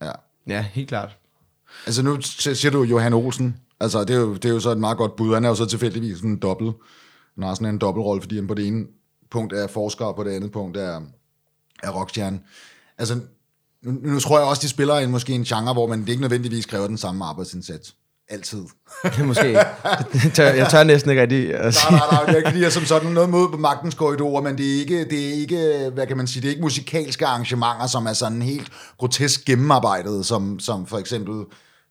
ja. 0.02 0.12
Ja, 0.48 0.62
helt 0.62 0.88
klart. 0.88 1.18
Altså 1.86 2.02
nu 2.02 2.22
siger 2.22 2.72
du 2.72 2.84
Johan 2.84 3.14
Olsen. 3.14 3.58
Altså 3.80 4.04
det 4.04 4.16
er, 4.16 4.20
jo, 4.20 4.34
det 4.34 4.46
er 4.46 4.50
jo 4.50 4.60
så 4.60 4.70
et 4.70 4.78
meget 4.78 4.98
godt 4.98 5.16
bud. 5.16 5.34
Han 5.34 5.46
er 5.46 5.50
jo 5.50 5.56
så 5.56 5.66
tilfældigvis 5.66 6.18
sådan 6.18 6.30
en 6.30 6.40
dobbelt. 6.40 6.76
Han 7.36 7.44
har 7.44 7.54
sådan 7.54 7.68
en 7.68 7.78
dobbeltrolle, 7.78 8.22
fordi 8.22 8.36
han 8.36 8.48
på 8.48 8.54
det 8.54 8.68
ene 8.68 8.86
punkt 9.32 9.54
er 9.54 9.68
forsker, 9.68 10.06
og 10.06 10.16
på 10.16 10.24
det 10.24 10.32
andet 10.32 10.52
punkt 10.52 10.78
er, 10.78 11.02
er 11.84 11.92
rockstjerne. 11.92 12.40
Altså 12.98 13.20
nu, 13.82 13.92
nu 13.92 14.20
tror 14.20 14.40
jeg 14.40 14.48
også, 14.48 14.62
de 14.62 14.70
spiller 14.70 14.96
en, 14.96 15.12
måske 15.12 15.34
en 15.34 15.44
genre, 15.44 15.74
hvor 15.74 15.88
man 15.88 16.02
det 16.02 16.10
ikke 16.10 16.22
nødvendigvis 16.22 16.66
kræver 16.66 16.88
den 16.88 16.98
samme 16.98 17.26
arbejdsindsats. 17.26 17.96
Altid. 18.30 18.66
Det 19.18 19.26
måske. 19.26 19.60
Jeg 20.38 20.68
tør 20.72 20.84
næsten 20.84 21.10
ikke 21.10 21.22
rigtig 21.22 21.56
at 21.56 21.76
sige. 21.76 21.92
Nej, 21.92 22.00
nej, 22.12 22.26
nej, 22.26 22.34
er 22.34 22.38
ikke 22.38 22.60
lige 22.60 22.72
som 22.72 22.86
sådan 22.86 23.12
noget 23.12 23.30
mod 23.30 23.50
på 23.52 23.58
magtens 23.58 23.96
korridorer, 23.96 24.42
men 24.42 24.58
det 24.58 24.76
er 24.76 24.80
ikke, 24.80 25.06
det 25.06 25.28
er 25.28 25.34
ikke, 25.34 25.92
hvad 25.94 26.08
kan 26.08 26.18
man 26.18 26.28
sige, 26.28 26.42
det 26.42 26.48
er 26.48 26.52
ikke 26.52 26.62
musikalske 26.62 27.26
arrangementer, 27.26 27.88
som 27.88 28.06
er 28.06 28.14
sådan 28.14 28.42
helt 28.42 28.72
grotesk 28.98 29.46
gennemarbejdet, 29.46 30.26
som, 30.26 30.60
som 30.60 30.86
for 30.86 30.98
eksempel 30.98 31.44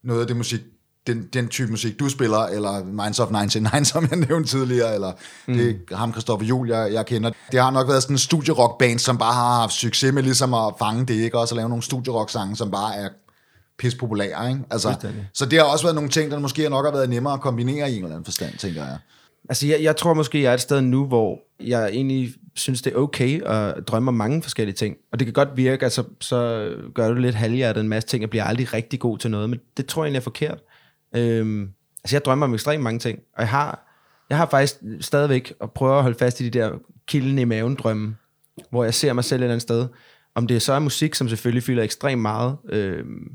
noget 0.05 0.21
af 0.21 0.27
det 0.27 0.37
musik, 0.37 0.61
den, 1.07 1.29
den 1.33 1.49
type 1.49 1.71
musik, 1.71 2.01
du 2.01 2.09
spiller, 2.09 2.39
eller 2.39 2.85
Minds 2.85 3.21
of 3.21 3.31
99, 3.31 3.89
som 3.89 4.09
jeg 4.11 4.19
nævnte 4.29 4.49
tidligere, 4.49 4.95
eller 4.95 5.13
mm. 5.47 5.55
det 5.55 5.81
er 5.91 5.97
ham, 5.97 6.13
Christoffer 6.13 6.47
Juhl, 6.47 6.69
jeg, 6.69 6.93
jeg 6.93 7.07
kender. 7.07 7.31
Det 7.53 7.61
har 7.61 7.71
nok 7.71 7.89
været 7.89 8.03
sådan 8.03 8.15
en 8.15 8.19
studierock-band, 8.19 8.99
som 8.99 9.19
bare 9.19 9.33
har 9.33 9.61
haft 9.61 9.73
succes 9.73 10.13
med 10.13 10.23
ligesom 10.23 10.55
at 10.55 10.75
fange 10.79 11.07
det, 11.07 11.15
ikke? 11.15 11.39
Også 11.39 11.55
at 11.55 11.57
lave 11.57 11.69
nogle 11.69 11.83
studierock-sange, 11.83 12.57
som 12.57 12.71
bare 12.71 12.97
er 12.97 13.09
pis 13.79 13.95
populære, 13.95 14.49
ikke? 14.51 14.61
Altså, 14.71 15.11
så 15.35 15.47
det 15.47 15.59
har 15.59 15.67
også 15.67 15.85
været 15.85 15.95
nogle 15.95 16.11
ting, 16.11 16.31
der 16.31 16.39
måske 16.39 16.69
nok 16.69 16.85
har 16.85 16.93
været 16.93 17.11
nemmere 17.11 17.35
at 17.35 17.41
kombinere 17.41 17.91
i 17.91 17.97
en 17.97 18.05
eller 18.05 18.17
anden 18.17 18.25
forstand, 18.25 18.59
tænker 18.59 18.85
jeg. 18.85 18.99
Altså, 19.49 19.67
jeg, 19.67 19.83
jeg 19.83 19.97
tror 19.97 20.15
måske, 20.15 20.43
jeg 20.43 20.51
er 20.51 20.55
et 20.55 20.61
sted 20.61 20.81
nu, 20.81 21.07
hvor 21.07 21.39
jeg 21.61 21.89
egentlig 21.89 22.35
synes, 22.57 22.83
det 22.83 22.93
er 22.93 22.97
okay 22.97 23.43
at 23.43 23.89
drømme 23.89 24.09
om 24.09 24.15
mange 24.15 24.43
forskellige 24.43 24.77
ting. 24.77 24.97
Og 25.13 25.19
det 25.19 25.27
kan 25.27 25.33
godt 25.33 25.49
virke, 25.57 25.87
at 25.87 25.93
så, 26.21 26.75
gør 26.95 27.09
du 27.09 27.15
lidt 27.15 27.35
halvhjertet 27.35 27.81
en 27.81 27.89
masse 27.89 28.09
ting, 28.09 28.25
og 28.25 28.31
bliver 28.31 28.45
aldrig 28.45 28.73
rigtig 28.73 29.01
god 29.01 29.19
til 29.19 29.31
noget, 29.31 29.51
men 29.51 29.61
det 29.77 29.87
tror 29.87 30.03
jeg 30.03 30.07
egentlig 30.07 30.19
er 30.19 30.23
forkert. 30.23 30.59
Øhm, 31.17 31.71
altså, 32.05 32.17
jeg 32.17 32.25
drømmer 32.25 32.47
om 32.47 32.55
ekstremt 32.55 32.83
mange 32.83 32.99
ting, 32.99 33.19
og 33.37 33.41
jeg 33.41 33.49
har, 33.49 33.95
jeg 34.31 34.39
har 34.39 34.47
faktisk 34.47 34.75
stadigvæk 35.01 35.53
at 35.61 35.71
prøve 35.73 35.97
at 35.97 36.03
holde 36.03 36.19
fast 36.19 36.41
i 36.41 36.45
de 36.49 36.59
der 36.59 36.71
kilden 37.07 37.39
i 37.39 37.45
maven 37.45 37.75
drømme, 37.75 38.17
hvor 38.71 38.85
jeg 38.85 38.95
ser 38.95 39.13
mig 39.13 39.25
selv 39.25 39.41
et 39.41 39.45
eller 39.45 39.53
andet 39.53 39.63
sted. 39.63 39.87
Om 40.35 40.47
det 40.47 40.63
så 40.63 40.73
er 40.73 40.79
musik, 40.79 41.15
som 41.15 41.29
selvfølgelig 41.29 41.63
fylder 41.63 41.83
ekstremt 41.83 42.23
meget 42.23 42.57
øhm, 42.69 43.33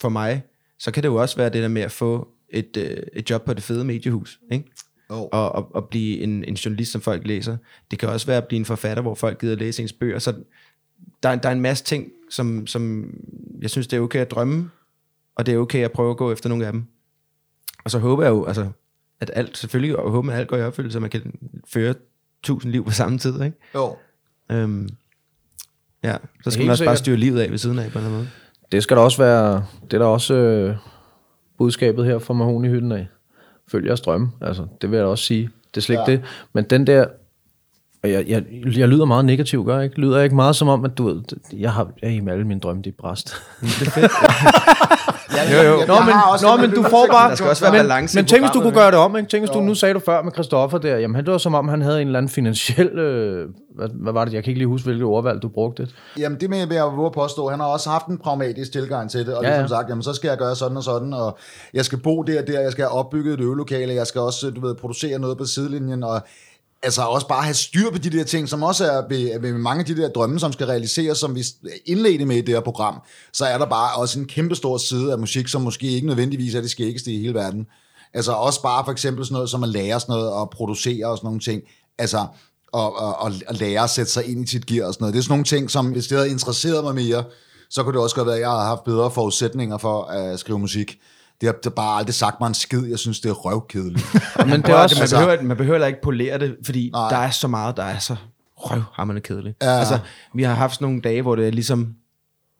for 0.00 0.08
mig, 0.08 0.42
så 0.78 0.90
kan 0.90 1.02
det 1.02 1.08
jo 1.08 1.14
også 1.14 1.36
være 1.36 1.50
det 1.50 1.62
der 1.62 1.68
med 1.68 1.82
at 1.82 1.92
få 1.92 2.28
et, 2.48 2.76
øh, 2.76 3.02
et 3.12 3.30
job 3.30 3.44
på 3.44 3.54
det 3.54 3.62
fede 3.62 3.84
mediehus, 3.84 4.40
ikke? 4.52 4.64
Oh. 5.08 5.28
og, 5.32 5.52
og, 5.52 5.74
og 5.74 5.88
blive 5.88 6.20
en, 6.20 6.44
en 6.44 6.54
journalist, 6.54 6.92
som 6.92 7.00
folk 7.00 7.26
læser. 7.26 7.56
Det 7.90 7.98
kan 7.98 8.08
også 8.08 8.26
være 8.26 8.36
at 8.36 8.48
blive 8.48 8.58
en 8.58 8.64
forfatter, 8.64 9.02
hvor 9.02 9.14
folk 9.14 9.40
gider 9.40 9.56
læse 9.56 9.82
ens 9.82 9.92
bøger. 9.92 10.18
Så 10.18 10.34
der, 11.22 11.36
der 11.36 11.48
er 11.48 11.52
en 11.52 11.60
masse 11.60 11.84
ting, 11.84 12.12
som, 12.30 12.66
som 12.66 13.14
jeg 13.60 13.70
synes, 13.70 13.86
det 13.86 13.96
er 13.96 14.00
okay 14.00 14.20
at 14.20 14.30
drømme, 14.30 14.70
og 15.34 15.46
det 15.46 15.54
er 15.54 15.58
okay 15.58 15.84
at 15.84 15.92
prøve 15.92 16.10
at 16.10 16.16
gå 16.16 16.32
efter 16.32 16.48
nogle 16.48 16.66
af 16.66 16.72
dem. 16.72 16.84
Og 17.84 17.90
så 17.90 17.98
håber 17.98 18.22
jeg 18.22 18.30
jo, 18.30 18.44
altså, 18.44 18.70
at 19.20 19.30
alt, 19.34 19.58
selvfølgelig, 19.58 19.96
og 19.96 20.10
håber, 20.10 20.32
at 20.32 20.38
alt 20.38 20.48
går 20.48 20.56
i 20.56 20.62
opfyldelse, 20.62 20.92
så 20.92 21.00
man 21.00 21.10
kan 21.10 21.34
føre 21.68 21.94
tusind 22.42 22.72
liv 22.72 22.84
på 22.84 22.90
samme 22.90 23.18
tid, 23.18 23.42
ikke? 23.42 23.56
Jo. 23.74 23.96
Øhm, 24.50 24.88
ja, 26.04 26.16
så 26.44 26.50
skal 26.50 26.64
man 26.64 26.70
også 26.70 26.84
bare 26.84 26.96
sikkert. 26.96 26.98
styre 26.98 27.16
livet 27.16 27.40
af 27.40 27.50
ved 27.50 27.58
siden 27.58 27.78
af 27.78 27.92
på 27.92 27.98
en 27.98 28.04
eller 28.04 28.16
anden 28.16 28.18
måde. 28.18 28.30
Det 28.72 28.82
skal 28.82 28.96
der 28.96 29.02
også 29.02 29.18
være, 29.22 29.64
det 29.84 29.94
er 29.94 29.98
der 29.98 30.06
også 30.06 30.34
øh, 30.34 30.76
budskabet 31.58 32.04
her 32.06 32.18
fra 32.18 32.34
Mahon 32.34 32.64
i 32.64 32.68
hytten 32.68 32.92
af. 32.92 33.06
Følg 33.70 33.86
jeres 33.86 34.00
drømme, 34.00 34.30
altså 34.40 34.66
det 34.82 34.90
vil 34.90 34.96
jeg 34.96 35.04
da 35.04 35.10
også 35.10 35.24
sige. 35.24 35.50
Det 35.74 35.76
er 35.76 35.80
slet 35.80 35.94
ikke 35.94 36.10
Ja. 36.10 36.16
det. 36.16 36.24
Men 36.52 36.64
den 36.64 36.86
der, 36.86 37.06
og 38.02 38.10
jeg, 38.10 38.24
jeg, 38.28 38.44
jeg 38.76 38.88
lyder 38.88 39.04
meget 39.04 39.24
negativ, 39.24 39.64
gør 39.64 39.74
jeg 39.74 39.84
ikke? 39.84 40.00
Lyder 40.00 40.16
jeg 40.16 40.24
ikke 40.24 40.36
meget 40.36 40.56
som 40.56 40.68
om, 40.68 40.84
at 40.84 40.98
du 40.98 41.06
ved, 41.06 41.22
jeg 41.52 41.72
har 41.72 41.90
jeg, 42.02 42.10
i 42.10 42.22
alle 42.28 42.44
mine 42.44 42.60
drømme, 42.60 42.82
de 42.82 42.88
er 42.88 42.92
bræst. 42.98 43.34
Ja, 45.34 45.62
Jo, 45.62 45.70
jo. 45.70 45.86
Nå, 45.86 45.94
men, 46.00 46.14
nå, 46.42 46.56
men 46.56 46.70
du 46.70 46.82
får 46.82 47.06
bare... 47.12 47.30
Der 47.30 47.36
skal 47.36 47.48
også 47.50 47.64
være 47.64 47.72
men, 47.72 47.78
balance 47.78 48.18
Men 48.18 48.26
tænk, 48.26 48.42
hvis 48.42 48.50
du 48.50 48.60
kunne 48.60 48.74
gøre 48.74 48.90
det 48.90 48.98
om, 48.98 49.16
ikke? 49.16 49.28
Tænk, 49.28 49.42
hvis 49.42 49.50
du, 49.50 49.60
nu 49.60 49.74
sagde 49.74 49.94
du 49.94 49.98
før 49.98 50.22
med 50.22 50.32
Christoffer 50.32 50.78
der, 50.78 50.96
jamen 50.96 51.24
det 51.24 51.32
var 51.32 51.38
som 51.38 51.54
om, 51.54 51.68
han 51.68 51.82
havde 51.82 52.02
en 52.02 52.08
eller 52.08 52.18
anden 52.18 52.30
finansiel... 52.30 52.98
Øh, 52.98 53.48
hvad, 53.74 53.88
hvad, 53.94 54.12
var 54.12 54.24
det? 54.24 54.32
Jeg 54.32 54.44
kan 54.44 54.50
ikke 54.50 54.58
lige 54.58 54.68
huske, 54.68 54.86
hvilket 54.86 55.04
ordvalg 55.04 55.42
du 55.42 55.48
brugte. 55.48 55.88
Jamen 56.18 56.40
det 56.40 56.50
med, 56.50 56.66
vil 56.66 56.74
jeg 56.74 56.84
at 56.84 57.12
påstå, 57.12 57.48
han 57.48 57.60
har 57.60 57.66
også 57.66 57.90
haft 57.90 58.06
en 58.06 58.18
pragmatisk 58.18 58.72
tilgang 58.72 59.10
til 59.10 59.26
det, 59.26 59.34
og 59.34 59.42
Ja, 59.42 59.48
ja, 59.48 59.54
ja. 59.54 59.60
ligesom 59.60 59.76
sagt, 59.76 59.88
jamen 59.88 60.02
så 60.02 60.14
skal 60.14 60.28
jeg 60.28 60.38
gøre 60.38 60.56
sådan 60.56 60.76
og 60.76 60.82
sådan, 60.82 61.12
og 61.12 61.38
jeg 61.74 61.84
skal 61.84 61.98
bo 61.98 62.22
der 62.22 62.40
og 62.40 62.46
der, 62.46 62.60
jeg 62.60 62.72
skal 62.72 62.84
have 62.84 62.92
opbygget 62.92 63.34
et 63.34 63.40
øvelokale, 63.40 63.94
jeg 63.94 64.06
skal 64.06 64.20
også, 64.20 64.50
du 64.50 64.60
ved, 64.66 64.74
producere 64.74 65.18
noget 65.18 65.38
på 65.38 65.44
sidelinjen, 65.44 66.02
og 66.02 66.20
altså 66.82 67.02
også 67.02 67.28
bare 67.28 67.42
have 67.42 67.54
styr 67.54 67.90
på 67.90 67.98
de 67.98 68.10
der 68.10 68.24
ting, 68.24 68.48
som 68.48 68.62
også 68.62 68.84
er 68.84 69.08
ved, 69.08 69.40
ved 69.40 69.52
mange 69.52 69.80
af 69.80 69.86
de 69.86 69.96
der 69.96 70.08
drømme, 70.08 70.40
som 70.40 70.52
skal 70.52 70.66
realiseres, 70.66 71.18
som 71.18 71.34
vi 71.34 71.44
indledte 71.86 72.24
med 72.24 72.36
i 72.36 72.40
det 72.40 72.54
her 72.54 72.60
program, 72.60 73.00
så 73.32 73.44
er 73.44 73.58
der 73.58 73.66
bare 73.66 73.96
også 73.96 74.18
en 74.18 74.26
kæmpe 74.26 74.54
stor 74.54 74.78
side 74.78 75.12
af 75.12 75.18
musik, 75.18 75.48
som 75.48 75.62
måske 75.62 75.86
ikke 75.86 76.06
nødvendigvis 76.06 76.54
er 76.54 76.60
det 76.60 76.70
skæggeste 76.70 77.12
i 77.12 77.18
hele 77.20 77.34
verden. 77.34 77.66
Altså 78.14 78.32
også 78.32 78.62
bare 78.62 78.84
for 78.84 78.92
eksempel 78.92 79.24
sådan 79.24 79.34
noget 79.34 79.50
som 79.50 79.62
at 79.62 79.68
lære 79.68 80.00
sådan 80.00 80.12
noget 80.12 80.32
og 80.32 80.50
producere 80.50 81.06
og 81.06 81.16
sådan 81.16 81.26
nogle 81.26 81.40
ting. 81.40 81.62
Altså 81.98 82.26
og, 82.72 82.98
og, 82.98 83.18
og, 83.18 83.32
og 83.48 83.54
lære 83.54 83.82
at 83.82 83.90
sætte 83.90 84.12
sig 84.12 84.30
ind 84.30 84.44
i 84.44 84.46
sit 84.46 84.66
gear 84.66 84.86
og 84.86 84.94
sådan 84.94 85.02
noget. 85.02 85.14
Det 85.14 85.18
er 85.18 85.22
sådan 85.22 85.32
nogle 85.32 85.44
ting, 85.44 85.70
som 85.70 85.86
hvis 85.86 86.06
det 86.06 86.18
havde 86.18 86.30
interesseret 86.30 86.84
mig 86.84 86.94
mere, 86.94 87.24
så 87.70 87.82
kunne 87.82 87.92
det 87.92 88.02
også 88.02 88.16
godt 88.16 88.26
være, 88.26 88.36
at 88.36 88.40
jeg 88.40 88.50
havde 88.50 88.62
haft 88.62 88.84
bedre 88.84 89.10
forudsætninger 89.10 89.78
for 89.78 90.02
at 90.02 90.40
skrive 90.40 90.58
musik. 90.58 90.98
Det 91.40 91.46
har, 91.46 91.52
det 91.52 91.64
har 91.64 91.70
bare 91.70 91.98
aldrig 91.98 92.14
sagt 92.14 92.40
mig 92.40 92.48
en 92.48 92.54
skid. 92.54 92.86
Jeg 92.86 92.98
synes, 92.98 93.20
det 93.20 93.28
er 93.28 93.32
røvkedeligt. 93.34 94.06
Men 94.46 94.62
det 94.62 94.68
er 94.68 94.74
også... 94.74 94.96
man, 94.96 95.00
altså- 95.00 95.16
behøver, 95.16 95.42
man 95.42 95.56
behøver 95.56 95.86
ikke 95.86 96.02
polere 96.02 96.38
det, 96.38 96.56
fordi 96.64 96.90
Nej. 96.92 97.08
Der 97.10 97.16
er 97.16 97.30
så 97.30 97.48
meget, 97.48 97.76
der 97.76 97.82
er 97.82 97.98
så 97.98 98.16
røvhammerende 98.56 99.20
kedeligt. 99.20 99.56
Ja. 99.62 99.78
Altså, 99.78 99.98
vi 100.34 100.42
har 100.42 100.54
haft 100.54 100.74
sådan 100.74 100.84
nogle 100.84 101.00
dage, 101.00 101.22
hvor 101.22 101.36
det 101.36 101.46
er 101.46 101.50
ligesom, 101.50 101.94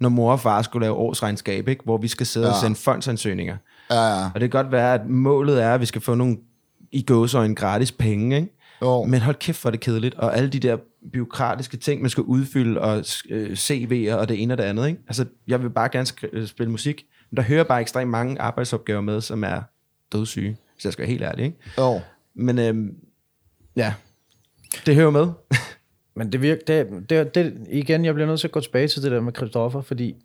når 0.01 0.09
mor 0.09 0.33
og 0.33 0.41
far 0.41 0.63
skulle 0.63 0.85
lave 0.85 0.95
årsregnskab, 0.95 1.69
ikke? 1.69 1.85
hvor 1.85 1.97
vi 1.97 2.09
skal 2.09 2.27
sidde 2.27 2.47
ja. 2.47 2.53
og 2.53 2.61
sende 2.61 2.77
fondsansøgninger. 2.77 3.57
Ja, 3.91 4.07
ja. 4.07 4.25
Og 4.25 4.41
det 4.41 4.41
kan 4.41 4.63
godt 4.63 4.73
være, 4.73 4.95
at 4.95 5.09
målet 5.09 5.63
er, 5.63 5.75
at 5.75 5.81
vi 5.81 5.87
skal 5.87 6.01
få 6.01 6.15
nogle 6.15 6.37
i 6.93 7.03
gåsøjne 7.03 7.55
gratis 7.55 7.93
penge, 7.93 8.37
ikke? 8.37 8.49
Jo. 8.83 9.05
Men 9.05 9.21
hold 9.21 9.37
kæft, 9.37 9.63
hvor 9.63 9.69
er 9.69 9.73
det 9.73 9.81
kedeligt. 9.81 10.15
Og 10.15 10.37
alle 10.37 10.49
de 10.49 10.59
der 10.59 10.77
byråkratiske 11.13 11.77
ting, 11.77 12.03
man 12.03 12.11
skal 12.11 12.23
udfylde, 12.23 12.81
og 12.81 13.05
øh, 13.31 13.51
CV'er 13.53 14.15
og 14.15 14.29
det 14.29 14.43
ene 14.43 14.55
og 14.55 14.59
det 14.59 14.65
andet. 14.65 14.89
Ikke? 14.89 15.01
Altså, 15.09 15.25
jeg 15.49 15.63
vil 15.63 15.71
bare 15.71 15.89
gerne 15.89 16.07
øh, 16.33 16.47
spille 16.47 16.71
musik, 16.71 17.05
men 17.31 17.37
der 17.37 17.43
hører 17.43 17.65
bare 17.65 17.81
ekstremt 17.81 18.11
mange 18.11 18.41
arbejdsopgaver 18.41 19.01
med, 19.01 19.21
som 19.21 19.45
er 19.45 19.63
dødssyge, 20.13 20.57
hvis 20.75 20.85
jeg 20.85 20.93
skal 20.93 21.03
være 21.03 21.11
helt 21.11 21.23
ærlig. 21.23 21.45
Ikke? 21.45 21.59
Jo. 21.79 22.01
Men 22.35 22.59
øhm, 22.59 22.97
ja, 23.77 23.95
det 24.87 24.95
hører 24.95 25.11
med. 25.11 25.29
Men 26.15 26.33
det 26.33 26.43
virker, 26.43 26.63
det, 26.67 27.11
det, 27.11 27.35
det, 27.35 27.67
igen, 27.71 28.05
jeg 28.05 28.15
bliver 28.15 28.27
nødt 28.27 28.41
til 28.41 28.49
at 28.49 28.53
gå 28.53 28.61
tilbage 28.61 28.89
til 28.89 29.03
det 29.03 29.13
der 29.13 29.21
med 29.21 29.33
Christoffer, 29.37 29.81
fordi 29.81 30.17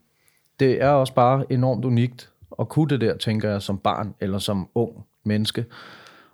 det 0.59 0.81
er 0.81 0.89
også 0.89 1.13
bare 1.13 1.45
enormt 1.49 1.85
unikt 1.85 2.29
at 2.59 2.69
kunne 2.69 2.89
det 2.89 3.01
der, 3.01 3.17
tænker 3.17 3.49
jeg, 3.49 3.61
som 3.61 3.77
barn 3.77 4.15
eller 4.19 4.39
som 4.39 4.69
ung 4.75 5.05
menneske. 5.23 5.65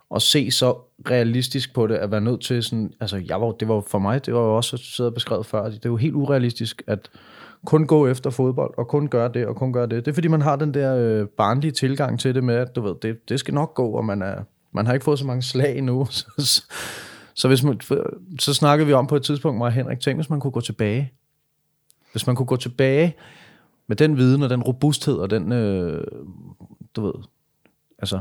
Og 0.09 0.22
se 0.22 0.51
så 0.51 0.78
realistisk 1.09 1.74
på 1.74 1.88
det, 1.88 1.95
at 1.95 2.11
være 2.11 2.22
nødt 2.22 2.41
til 2.41 2.63
sådan, 2.63 2.93
altså 2.99 3.17
jeg 3.17 3.41
var, 3.41 3.51
det 3.51 3.67
var 3.67 3.82
for 3.82 3.99
mig, 3.99 4.26
det 4.26 4.34
var 4.34 4.39
jo 4.39 4.55
også 4.55 4.78
siddet 4.78 5.13
beskrevet 5.13 5.45
før, 5.45 5.70
det 5.70 5.86
er 5.86 5.89
jo 5.89 5.95
helt 5.95 6.15
urealistisk, 6.15 6.84
at 6.88 7.09
kun 7.66 7.88
gå 7.88 8.07
efter 8.07 8.30
fodbold, 8.30 8.74
og 8.78 8.88
kun 8.88 9.07
gøre 9.07 9.32
det, 9.34 9.47
og 9.47 9.55
kun 9.55 9.74
gøre 9.74 9.88
det. 9.88 10.05
Det 10.05 10.12
er 10.12 10.14
fordi, 10.14 10.28
man 10.28 10.41
har 10.41 10.55
den 10.55 10.74
der 10.74 10.95
øh, 10.95 11.28
barnlige 11.28 11.72
tilgang 11.72 12.20
til 12.20 12.36
det 12.36 12.43
med, 12.43 12.55
at 12.55 12.76
du 12.76 12.82
ved, 12.82 12.95
det, 13.01 13.30
det 13.30 13.39
skal 13.39 13.53
nok 13.53 13.74
gå, 13.74 13.88
og 13.91 14.05
man, 14.05 14.22
er, 14.22 14.43
man 14.72 14.86
har 14.86 14.93
ikke 14.93 15.03
fået 15.03 15.20
så 15.20 15.26
mange 15.26 15.41
slag 15.41 15.78
endnu. 15.78 16.05
så, 16.38 16.64
så, 17.34 17.47
hvis 17.47 17.64
man, 17.64 17.80
så 18.39 18.53
snakkede 18.53 18.88
vi 18.88 18.93
om 18.93 19.07
på 19.07 19.16
et 19.16 19.24
tidspunkt, 19.24 19.60
hvor 19.60 19.70
Henrik, 19.70 19.99
tænkte, 19.99 20.22
hvis 20.22 20.30
man 20.30 20.39
kunne 20.39 20.51
gå 20.51 20.62
tilbage. 20.62 21.14
Hvis 22.12 22.28
man 22.28 22.36
kunne 22.36 22.45
gå 22.45 22.55
tilbage 22.55 23.16
med 23.88 23.95
den 23.95 24.18
viden 24.18 24.43
og 24.43 24.49
den 24.49 24.62
robusthed 24.62 25.16
og 25.16 25.30
den, 25.30 25.51
øh, 25.51 26.03
du 26.95 27.05
ved, 27.05 27.14
altså 27.99 28.20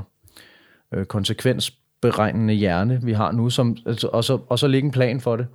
øh, 0.94 1.06
konsekvensberegnende 1.06 2.54
hjerne, 2.54 3.00
vi 3.02 3.12
har 3.12 3.32
nu, 3.32 3.50
som, 3.50 3.76
altså, 3.86 4.08
og, 4.08 4.24
så, 4.24 4.38
og 4.48 4.58
så 4.58 4.66
lægge 4.66 4.86
en 4.86 4.92
plan 4.92 5.20
for 5.20 5.36
det. 5.36 5.46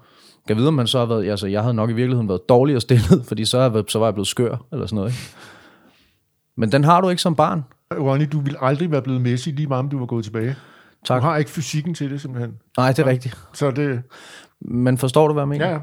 Kan 0.48 0.58
vide, 0.58 0.68
om 0.68 0.74
man 0.74 0.88
så 0.88 1.00
har 1.00 1.06
været, 1.06 1.30
altså 1.30 1.48
jeg 1.48 1.62
havde 1.62 1.74
nok 1.74 1.89
i 1.89 1.94
virkeligheden 1.94 2.30
været 2.30 2.50
dårligere 2.50 2.82
stillet, 2.82 3.26
fordi 3.28 3.46
så, 3.46 3.60
jeg, 3.60 3.84
så 3.88 4.00
var 4.00 4.06
jeg 4.08 4.14
blevet 4.14 4.28
skør, 4.28 4.66
eller 4.72 4.86
sådan 4.86 4.96
noget. 4.96 5.10
Ikke? 5.10 5.20
Men 6.56 6.72
den 6.72 6.84
har 6.84 7.02
du 7.02 7.10
ikke 7.10 7.22
som 7.22 7.36
barn. 7.36 7.64
Ronny, 7.94 8.26
du 8.32 8.39
vil 8.39 8.56
aldrig 8.62 8.91
være 8.91 9.02
blevet 9.02 9.22
Messi, 9.22 9.52
lige 9.52 9.68
meget 9.68 9.80
om 9.80 9.89
du 9.89 10.00
var 10.00 10.06
gået 10.06 10.24
tilbage. 10.26 10.56
Tak. 11.06 11.22
Du 11.22 11.28
har 11.28 11.38
ikke 11.38 11.52
fysikken 11.52 11.94
til 11.94 12.12
det, 12.12 12.22
simpelthen. 12.22 12.58
Nej, 12.78 12.91
det 12.91 13.00
er 13.00 13.06
rigtigt. 13.06 13.38
Så 13.54 13.72
det, 13.72 14.02
Men 14.62 14.98
forstår 14.98 15.28
du, 15.28 15.34
hvad 15.34 15.41
jeg 15.41 15.48
mener? 15.48 15.70
ja. 15.70 15.80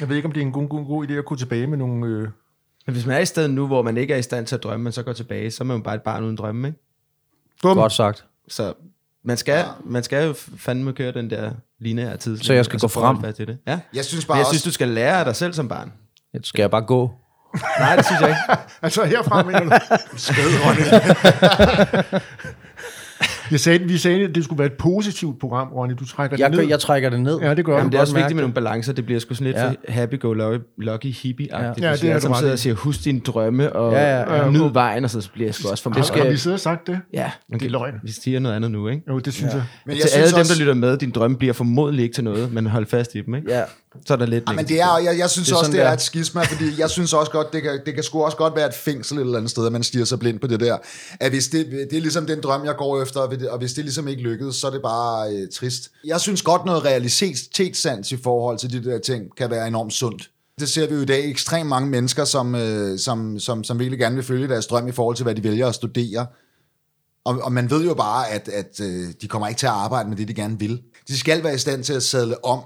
Jeg 0.00 0.08
ved 0.08 0.16
ikke, 0.16 0.26
om 0.26 0.32
det 0.32 0.40
er 0.42 0.46
en 0.46 0.52
god, 0.52 0.68
god, 0.68 0.86
god 0.86 1.06
idé 1.08 1.12
at 1.12 1.24
gå 1.24 1.34
tilbage 1.36 1.66
med 1.66 1.78
nogle... 1.78 2.06
Øh, 2.06 2.28
Men 2.86 2.92
hvis 2.94 3.06
man 3.06 3.16
er 3.16 3.20
i 3.20 3.24
stedet 3.26 3.50
nu, 3.50 3.66
hvor 3.66 3.82
man 3.82 3.96
ikke 3.96 4.14
er 4.14 4.18
i 4.18 4.22
stand 4.22 4.46
til 4.46 4.54
at 4.54 4.62
drømme, 4.62 4.84
men 4.84 4.92
så 4.92 5.02
går 5.02 5.12
tilbage, 5.12 5.50
så 5.50 5.64
er 5.64 5.66
man 5.66 5.76
jo 5.76 5.82
bare 5.82 5.94
et 5.94 6.02
barn 6.02 6.24
uden 6.24 6.36
drømme, 6.36 6.68
ikke? 6.68 6.78
bum, 7.62 7.76
Godt 7.76 7.92
sagt. 7.92 8.24
Så 8.48 8.74
man 9.22 9.36
skal, 9.36 9.64
man 9.84 10.02
skal 10.02 10.26
jo 10.26 10.32
fandme 10.56 10.92
køre 10.92 11.12
den 11.12 11.30
der 11.30 11.50
lineære 11.80 12.16
tid. 12.16 12.38
Så 12.38 12.52
jeg 12.52 12.64
skal 12.64 12.80
gå 12.80 12.88
frem? 12.88 13.32
Til 13.32 13.46
det. 13.46 13.58
Ja. 13.66 13.78
Jeg 13.94 14.04
synes 14.04 14.24
Men 14.24 14.28
bare 14.28 14.36
jeg 14.36 14.46
også, 14.46 14.52
synes, 14.58 14.62
du 14.62 14.70
skal 14.72 14.88
lære 14.88 15.18
af 15.18 15.24
dig 15.24 15.36
selv 15.36 15.52
som 15.52 15.68
barn. 15.68 15.92
Skal 16.42 16.62
jeg 16.62 16.70
bare 16.70 16.82
gå? 16.82 17.10
Nej, 17.78 17.96
det 17.96 18.06
synes 18.06 18.20
jeg 18.20 18.28
ikke. 18.28 18.40
Altså 18.82 19.04
herfra, 19.04 19.42
mener 19.42 19.60
du? 19.60 19.70
Skød, 20.16 20.34
Ronny. 20.64 20.82
jeg 23.50 23.60
sagde, 23.60 23.84
vi 23.84 23.98
sagde, 23.98 24.24
at 24.24 24.34
det 24.34 24.44
skulle 24.44 24.58
være 24.58 24.66
et 24.66 24.72
positivt 24.78 25.40
program, 25.40 25.68
Ronny. 25.68 25.94
Du 25.98 26.06
trækker 26.06 26.36
Jeg, 26.40 26.50
det 26.50 26.58
ned. 26.60 26.68
jeg 26.68 26.80
trækker 26.80 27.10
det 27.10 27.20
ned. 27.20 27.40
Ja, 27.40 27.54
det 27.54 27.64
gør 27.64 27.76
Jamen, 27.76 27.92
det 27.92 27.96
er 27.98 28.00
også 28.02 28.14
vigtigt 28.14 28.34
med 28.34 28.42
nogle 28.42 28.54
balancer. 28.54 28.92
Det 28.92 29.04
bliver 29.06 29.20
sgu 29.20 29.34
sådan 29.34 29.46
lidt 29.46 29.56
Ja. 29.56 29.72
happy-go-lucky 29.92 31.06
hippie-agtigt. 31.06 31.84
Ja, 31.84 31.90
Ja, 31.90 31.96
det 31.96 32.04
er 32.10 32.18
som 32.18 32.34
sidder 32.34 32.52
og 32.52 32.58
siger, 32.58 32.74
husk 32.74 33.04
dine 33.04 33.20
drømme, 33.20 33.72
og 33.72 33.92
Ja, 33.92 34.34
ja, 34.42 34.50
nyd 34.50 34.72
vejen, 34.72 35.04
og 35.04 35.10
så 35.10 35.30
bliver 35.34 35.48
det 35.48 35.54
sgu 35.54 35.68
også 35.70 35.82
for 35.82 35.90
Har, 35.90 35.98
meget. 35.98 36.22
har 36.24 36.30
vi 36.30 36.36
siddet 36.36 36.54
og 36.54 36.60
sagt 36.60 36.86
det? 36.86 37.00
Ja, 37.12 37.30
man 37.50 37.60
Det 37.60 37.66
er 37.66 37.70
løgn. 37.70 37.94
Vi 38.02 38.10
siger 38.12 38.40
noget 38.40 38.56
andet 38.56 38.70
nu, 38.70 38.88
ikke? 38.88 39.02
Jo, 39.08 39.18
det 39.18 39.32
synes 39.32 39.52
ja. 39.52 39.56
jeg. 39.58 39.66
men 39.86 39.96
til 39.96 40.02
jeg 40.04 40.08
alle 40.14 40.28
synes 40.28 40.32
dem, 40.32 40.40
også, 40.40 40.54
der 40.54 40.60
lytter 40.60 40.74
med, 40.74 40.96
din 40.96 41.10
drømme 41.10 41.36
bliver 41.36 41.52
formodentlig 41.52 42.02
ikke 42.02 42.14
til 42.14 42.24
noget, 42.24 42.52
men 42.52 42.66
hold 42.66 42.86
fast 42.86 43.14
i 43.14 43.20
dem, 43.20 43.34
ikke? 43.34 43.52
Ja. 43.52 43.62
Så 44.06 44.12
er 44.12 44.16
der 44.16 44.26
lidt 44.26 44.44
Ja, 44.46 44.52
men 44.52 44.56
længst 44.56 44.68
det 44.68 44.80
er, 44.80 44.98
jeg, 44.98 45.18
jeg 45.18 45.30
synes 45.30 45.48
Det 45.48 45.54
er 45.54 45.58
også, 45.58 45.70
det 45.72 45.80
er 45.80 45.84
er. 45.84 45.92
et 45.92 46.00
skisma, 46.00 46.42
fordi 46.42 46.64
jeg 46.78 46.90
synes 46.90 47.12
også 47.12 47.32
godt, 47.32 47.52
det 47.52 47.62
kan, 47.62 47.80
det 47.86 47.94
kan 47.94 48.02
sgu 48.02 48.24
også 48.24 48.36
godt 48.36 48.56
være 48.56 48.68
et 48.68 48.74
fængsel 48.74 49.16
et 49.18 49.20
eller 49.20 49.36
andet 49.36 49.50
sted, 49.50 49.66
at 49.66 49.72
man 49.72 49.82
stiger 49.82 50.04
sig 50.04 50.18
blind 50.18 50.40
på 50.40 50.46
det 50.46 50.60
der. 50.60 50.76
At 51.20 51.30
hvis 51.30 51.48
det, 51.48 51.66
det 51.90 51.96
er 51.96 52.00
ligesom 52.00 52.26
den 52.26 52.40
drøm, 52.42 52.64
jeg 52.64 52.76
går 52.76 53.02
efter, 53.02 53.20
og 53.50 53.58
hvis 53.58 53.72
det 53.72 53.84
ligesom 53.84 54.08
ikke 54.08 54.22
lykkedes, 54.22 54.56
så 54.56 54.66
er 54.66 54.70
det 54.70 54.82
bare 54.82 55.32
øh, 55.32 55.48
trist. 55.48 55.90
Jeg 56.04 56.20
synes 56.20 56.42
godt, 56.42 56.64
noget 56.64 56.84
realitetssans 56.84 58.12
i 58.12 58.16
forhold 58.16 58.58
til 58.58 58.72
de 58.72 58.90
der 58.90 58.98
ting, 58.98 59.36
kan 59.36 59.50
være 59.50 59.68
enormt 59.68 59.92
sundt. 59.92 60.30
Det 60.60 60.68
ser 60.68 60.86
vi 60.88 60.94
jo 60.94 61.00
i 61.00 61.04
dag 61.04 61.30
ekstremt 61.30 61.68
mange 61.68 61.88
mennesker, 61.88 62.24
som, 62.24 62.54
øh, 62.54 62.98
som, 62.98 63.38
som, 63.38 63.64
som 63.64 63.78
virkelig 63.78 63.98
gerne 63.98 64.14
vil 64.14 64.24
følge 64.24 64.48
deres 64.48 64.66
drøm 64.66 64.88
i 64.88 64.92
forhold 64.92 65.16
til, 65.16 65.22
hvad 65.22 65.34
de 65.34 65.44
vælger 65.44 65.66
at 65.68 65.74
studere. 65.74 66.26
Og, 67.24 67.38
og 67.42 67.52
man 67.52 67.70
ved 67.70 67.84
jo 67.84 67.94
bare, 67.94 68.30
at, 68.30 68.48
at 68.48 68.80
øh, 68.82 69.04
de 69.22 69.28
kommer 69.28 69.48
ikke 69.48 69.58
til 69.58 69.66
at 69.66 69.72
arbejde 69.72 70.08
med 70.08 70.16
det, 70.16 70.28
de 70.28 70.34
gerne 70.34 70.58
vil. 70.58 70.82
De 71.08 71.18
skal 71.18 71.44
være 71.44 71.54
i 71.54 71.58
stand 71.58 71.84
til 71.84 71.92
at 71.92 72.02
sadle 72.02 72.44
om, 72.44 72.60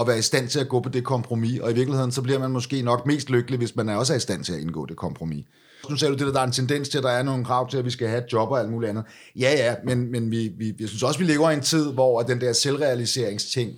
og 0.00 0.06
være 0.06 0.18
i 0.18 0.22
stand 0.22 0.48
til 0.48 0.58
at 0.58 0.68
gå 0.68 0.80
på 0.80 0.88
det 0.88 1.04
kompromis. 1.04 1.60
Og 1.60 1.70
i 1.70 1.74
virkeligheden, 1.74 2.12
så 2.12 2.22
bliver 2.22 2.38
man 2.38 2.50
måske 2.50 2.82
nok 2.82 3.06
mest 3.06 3.30
lykkelig, 3.30 3.58
hvis 3.58 3.76
man 3.76 3.88
er 3.88 3.96
også 3.96 4.12
er 4.12 4.16
i 4.16 4.20
stand 4.20 4.44
til 4.44 4.52
at 4.52 4.60
indgå 4.60 4.86
det 4.86 4.96
kompromis. 4.96 5.46
Nu 5.90 5.96
sagde 5.96 6.14
du 6.14 6.18
det, 6.18 6.26
der, 6.26 6.32
der 6.32 6.40
er 6.40 6.44
en 6.44 6.52
tendens 6.52 6.88
til, 6.88 6.98
at 6.98 7.04
der 7.04 7.10
er 7.10 7.22
nogle 7.22 7.44
krav 7.44 7.70
til, 7.70 7.78
at 7.78 7.84
vi 7.84 7.90
skal 7.90 8.08
have 8.08 8.24
et 8.24 8.32
job 8.32 8.50
og 8.50 8.60
alt 8.60 8.70
muligt 8.70 8.90
andet. 8.90 9.04
Ja, 9.36 9.52
ja, 9.52 9.74
men, 9.84 10.10
men 10.10 10.30
vi, 10.30 10.52
vi, 10.58 10.74
jeg 10.80 10.88
synes 10.88 11.02
også, 11.02 11.18
vi 11.18 11.24
lever 11.24 11.50
i 11.50 11.54
en 11.54 11.60
tid, 11.60 11.92
hvor 11.92 12.22
den 12.22 12.40
der 12.40 12.52
selvrealiseringsting 12.52 13.72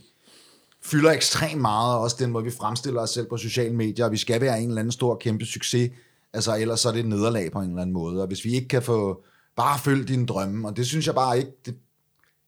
fylder 0.85 1.11
ekstremt 1.11 1.61
meget, 1.61 1.99
også 1.99 2.17
den 2.19 2.31
måde, 2.31 2.45
vi 2.45 2.51
fremstiller 2.51 3.01
os 3.01 3.11
selv 3.11 3.27
på 3.27 3.37
sociale 3.37 3.75
medier, 3.75 4.05
og 4.05 4.13
vi 4.13 4.17
skal 4.17 4.41
være 4.41 4.61
en 4.61 4.69
eller 4.69 4.81
anden 4.81 4.93
stor, 4.93 5.17
kæmpe 5.21 5.45
succes, 5.45 5.91
altså 6.33 6.57
ellers 6.57 6.81
så 6.81 6.89
er 6.89 6.93
det 6.93 7.01
et 7.01 7.09
nederlag 7.09 7.53
på 7.53 7.59
en 7.59 7.69
eller 7.69 7.83
anden 7.83 7.95
måde, 7.95 8.21
og 8.21 8.27
hvis 8.27 8.45
vi 8.45 8.55
ikke 8.55 8.69
kan 8.69 8.83
få 8.83 9.25
bare 9.57 9.79
følge 9.79 10.05
dine 10.05 10.27
drømme, 10.27 10.69
og 10.69 10.77
det 10.77 10.87
synes 10.87 11.07
jeg 11.07 11.15
bare 11.15 11.39
ikke, 11.39 11.51
det, 11.67 11.75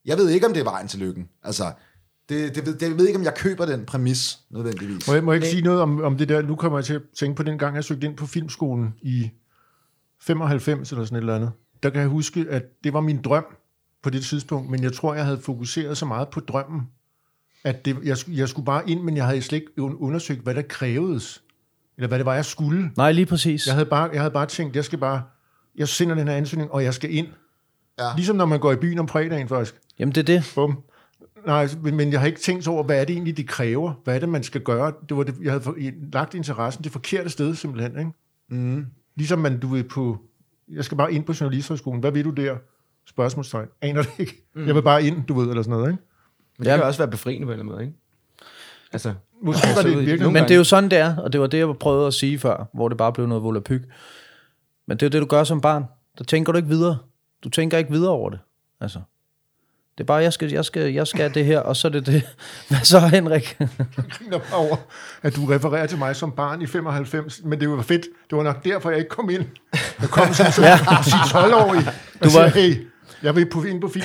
jeg 0.05 0.16
ved 0.18 0.31
ikke, 0.31 0.47
om 0.47 0.53
det 0.53 0.61
er 0.61 0.64
vejen 0.64 0.89
til 0.89 0.99
lykken, 0.99 1.29
altså, 1.43 1.72
det, 2.29 2.55
det, 2.55 2.66
ved- 2.66 2.75
det, 2.75 2.89
jeg 2.89 2.99
ved 2.99 3.07
ikke, 3.07 3.18
om 3.18 3.25
jeg 3.25 3.35
køber 3.37 3.66
den 3.66 3.85
præmis, 3.87 4.39
nødvendigvis. 4.51 5.09
Må 5.09 5.14
jeg, 5.14 5.25
må 5.25 5.33
jeg 5.33 5.37
ikke 5.37 5.49
sige 5.51 5.62
noget 5.62 5.81
om, 5.81 6.01
om 6.03 6.16
det 6.18 6.29
der? 6.29 6.43
Nu 6.43 6.57
kommer 6.57 6.79
jeg 6.79 6.85
til 6.85 6.95
at 6.95 7.03
tænke 7.18 7.37
på 7.37 7.43
den 7.43 7.59
gang, 7.59 7.77
jeg 7.77 7.85
søgte 7.85 8.07
ind 8.07 8.16
på 8.16 8.27
filmskolen 8.27 8.95
i 9.03 9.31
95 10.20 10.91
eller 10.93 11.05
sådan 11.05 11.16
et 11.16 11.20
eller 11.20 11.35
andet. 11.37 11.51
Der 11.83 11.91
kan 11.91 12.01
jeg 12.01 12.09
huske, 12.09 12.47
at 12.51 12.62
det 12.85 12.93
var 12.93 13.01
min 13.01 13.22
drøm 13.22 13.45
på 14.03 14.11
det 14.11 14.25
tidspunkt, 14.25 14.70
men 14.70 14.83
jeg 14.83 14.93
tror, 14.93 15.14
jeg 15.14 15.25
havde 15.25 15.39
fokuseret 15.41 15.97
så 15.99 16.07
meget 16.07 16.29
på 16.29 16.41
drømmen, 16.41 16.83
at 17.64 17.85
det, 17.85 17.97
jeg, 18.05 18.16
skulle- 18.18 18.39
jeg 18.39 18.49
skulle 18.49 18.66
bare 18.66 18.91
ind, 18.91 19.03
men 19.03 19.16
jeg 19.16 19.27
havde 19.27 19.43
slet 19.43 19.59
ikke 19.59 19.70
un- 19.81 19.97
undersøgt, 20.05 20.41
hvad 20.43 20.55
der 20.55 20.62
krævedes, 20.62 21.43
eller 21.97 22.09
hvad 22.09 22.18
det 22.18 22.27
var, 22.27 22.35
jeg 22.35 22.45
skulle. 22.45 22.91
Nej, 22.97 23.12
lige 23.12 23.27
præcis. 23.27 23.66
Jeg 23.66 23.75
havde 23.75 23.87
bare, 23.87 24.11
jeg 24.12 24.20
havde 24.20 24.33
bare 24.33 24.47
tænkt, 24.47 24.77
jeg 24.77 24.85
skal 24.85 24.99
bare, 24.99 25.22
jeg 25.77 25.89
sender 25.89 26.14
den 26.14 26.29
her 26.29 26.35
ansøgning, 26.35 26.70
og 26.70 26.85
jeg 26.85 26.95
skal 26.95 27.14
ind. 27.14 27.27
Ja. 27.99 28.09
Ligesom 28.16 28.37
når 28.37 28.45
man 28.47 28.61
går 28.61 28.72
i 28.72 28.77
byen 28.77 28.99
om 28.99 29.09
fredagen, 29.09 29.49
faktisk. 29.49 29.75
Jamen, 29.99 30.14
det 30.14 30.20
er 30.20 30.25
det. 30.39 30.53
Bum. 30.55 30.79
Nej, 31.47 31.69
men 31.83 31.97
men 31.97 32.13
jeg 32.13 32.21
har 32.21 32.27
ikke 32.27 32.41
tænkt 32.41 32.69
over, 32.69 32.83
hvad 32.83 33.01
er 33.01 33.05
det 33.05 33.13
egentlig, 33.13 33.37
det 33.37 33.49
kræver? 33.49 33.93
Hvad 34.05 34.15
er 34.15 34.19
det, 34.19 34.29
man 34.29 34.43
skal 34.43 34.61
gøre? 34.61 34.93
Det 35.09 35.17
var 35.17 35.23
det, 35.23 35.35
jeg 35.43 35.53
havde 35.53 35.65
for, 35.65 35.77
lagt 36.13 36.35
interessen 36.35 36.85
det 36.85 36.93
forkerte 36.93 37.31
sted, 37.31 37.55
simpelthen. 37.55 37.99
Ikke? 37.99 38.11
Mm. 38.49 38.87
Ligesom 39.17 39.39
man, 39.39 39.61
du 39.61 39.67
vil 39.69 39.85
på... 39.89 40.19
Jeg 40.69 40.85
skal 40.85 40.97
bare 40.99 41.13
ind 41.13 41.25
på 41.25 41.33
journalisterskolen. 41.41 42.01
Hvad 42.01 42.13
vil 42.13 42.25
du 42.25 42.31
der? 42.31 42.57
Spørgsmålstegn. 43.07 43.69
Aner 43.83 44.03
det 44.03 44.11
ikke. 44.19 44.45
Mm. 44.55 44.67
Jeg 44.67 44.75
vil 44.75 44.83
bare 44.83 45.05
ind, 45.05 45.25
du 45.27 45.35
ved, 45.41 45.49
eller 45.49 45.63
sådan 45.63 45.79
noget. 45.79 45.91
Ikke? 45.93 46.03
Men 46.59 46.67
det 46.67 46.75
kan 46.75 46.83
også 46.83 46.99
være 47.01 47.11
befriende 47.11 47.47
på 47.47 47.53
en 47.53 47.59
eller 47.61 47.63
anden 47.63 47.75
måde, 47.75 47.85
ikke? 47.85 47.99
Altså, 48.93 49.15
Måske 49.43 49.67
var 49.77 49.83
det 49.83 49.97
ud 49.97 50.03
i- 50.03 50.05
virkelig... 50.05 50.33
Men 50.33 50.43
det 50.43 50.51
er 50.51 50.57
jo 50.57 50.65
sådan, 50.65 50.91
det 50.91 50.99
er, 50.99 51.17
og 51.17 51.33
det 51.33 51.41
var 51.41 51.47
det, 51.47 51.59
jeg 51.59 51.75
prøvede 51.81 52.07
at 52.07 52.15
sige 52.15 52.39
før, 52.39 52.69
hvor 52.75 52.89
det 52.89 52.99
bare 52.99 53.13
blev 53.13 53.27
noget 53.27 53.43
volapyk. 53.45 53.83
Men 54.87 54.97
det 54.97 55.03
er 55.03 55.07
jo 55.07 55.11
det, 55.11 55.21
du 55.23 55.27
gør 55.27 55.45
som 55.45 55.61
barn. 55.61 55.85
Der 56.19 56.25
tænker 56.25 56.53
du 56.53 56.57
ikke 56.57 56.69
videre. 56.69 56.99
Du 57.45 57.49
tænker 57.49 57.79
ikke 57.79 57.91
videre 57.91 58.11
over 58.11 58.31
det. 58.31 58.39
Altså. 58.81 59.01
Det 59.99 60.05
er 60.05 60.07
bare, 60.07 60.23
jeg 60.23 60.33
skal, 60.33 60.51
jeg 60.53 60.65
skal, 60.65 60.93
jeg 60.93 61.07
skal 61.07 61.35
det 61.35 61.45
her, 61.45 61.59
og 61.61 61.77
så 61.77 61.89
er 61.89 61.93
det 61.93 62.07
det. 62.07 62.23
Hvad 62.69 62.79
så, 62.83 63.01
Henrik? 63.01 63.57
mig 64.31 64.41
over, 64.55 64.77
at 65.23 65.37
du 65.37 65.47
refererer 65.47 65.87
til 65.87 65.99
mig 65.99 66.17
som 66.17 66.33
barn 66.33 66.63
i 66.63 66.67
95, 66.67 67.41
men 67.45 67.61
det 67.61 67.69
var 67.71 67.83
fedt. 67.83 68.03
Det 68.31 68.37
var 68.39 68.43
nok 68.45 68.65
derfor, 68.65 68.91
jeg 68.91 68.99
ikke 68.99 69.09
kom 69.11 69.31
ind. 69.31 69.45
Jeg 70.01 70.09
kom 70.09 70.35
som 70.35 70.47
en 70.65 70.65
12-årig. 70.65 71.85
Du 72.25 72.29
var- 72.35 72.41
var... 72.43 72.49
hey, 72.49 72.75
jeg 73.23 73.37
vil 73.37 73.51
på, 73.51 73.63
ind 73.63 73.81
på. 73.81 73.89
Sig 73.89 74.03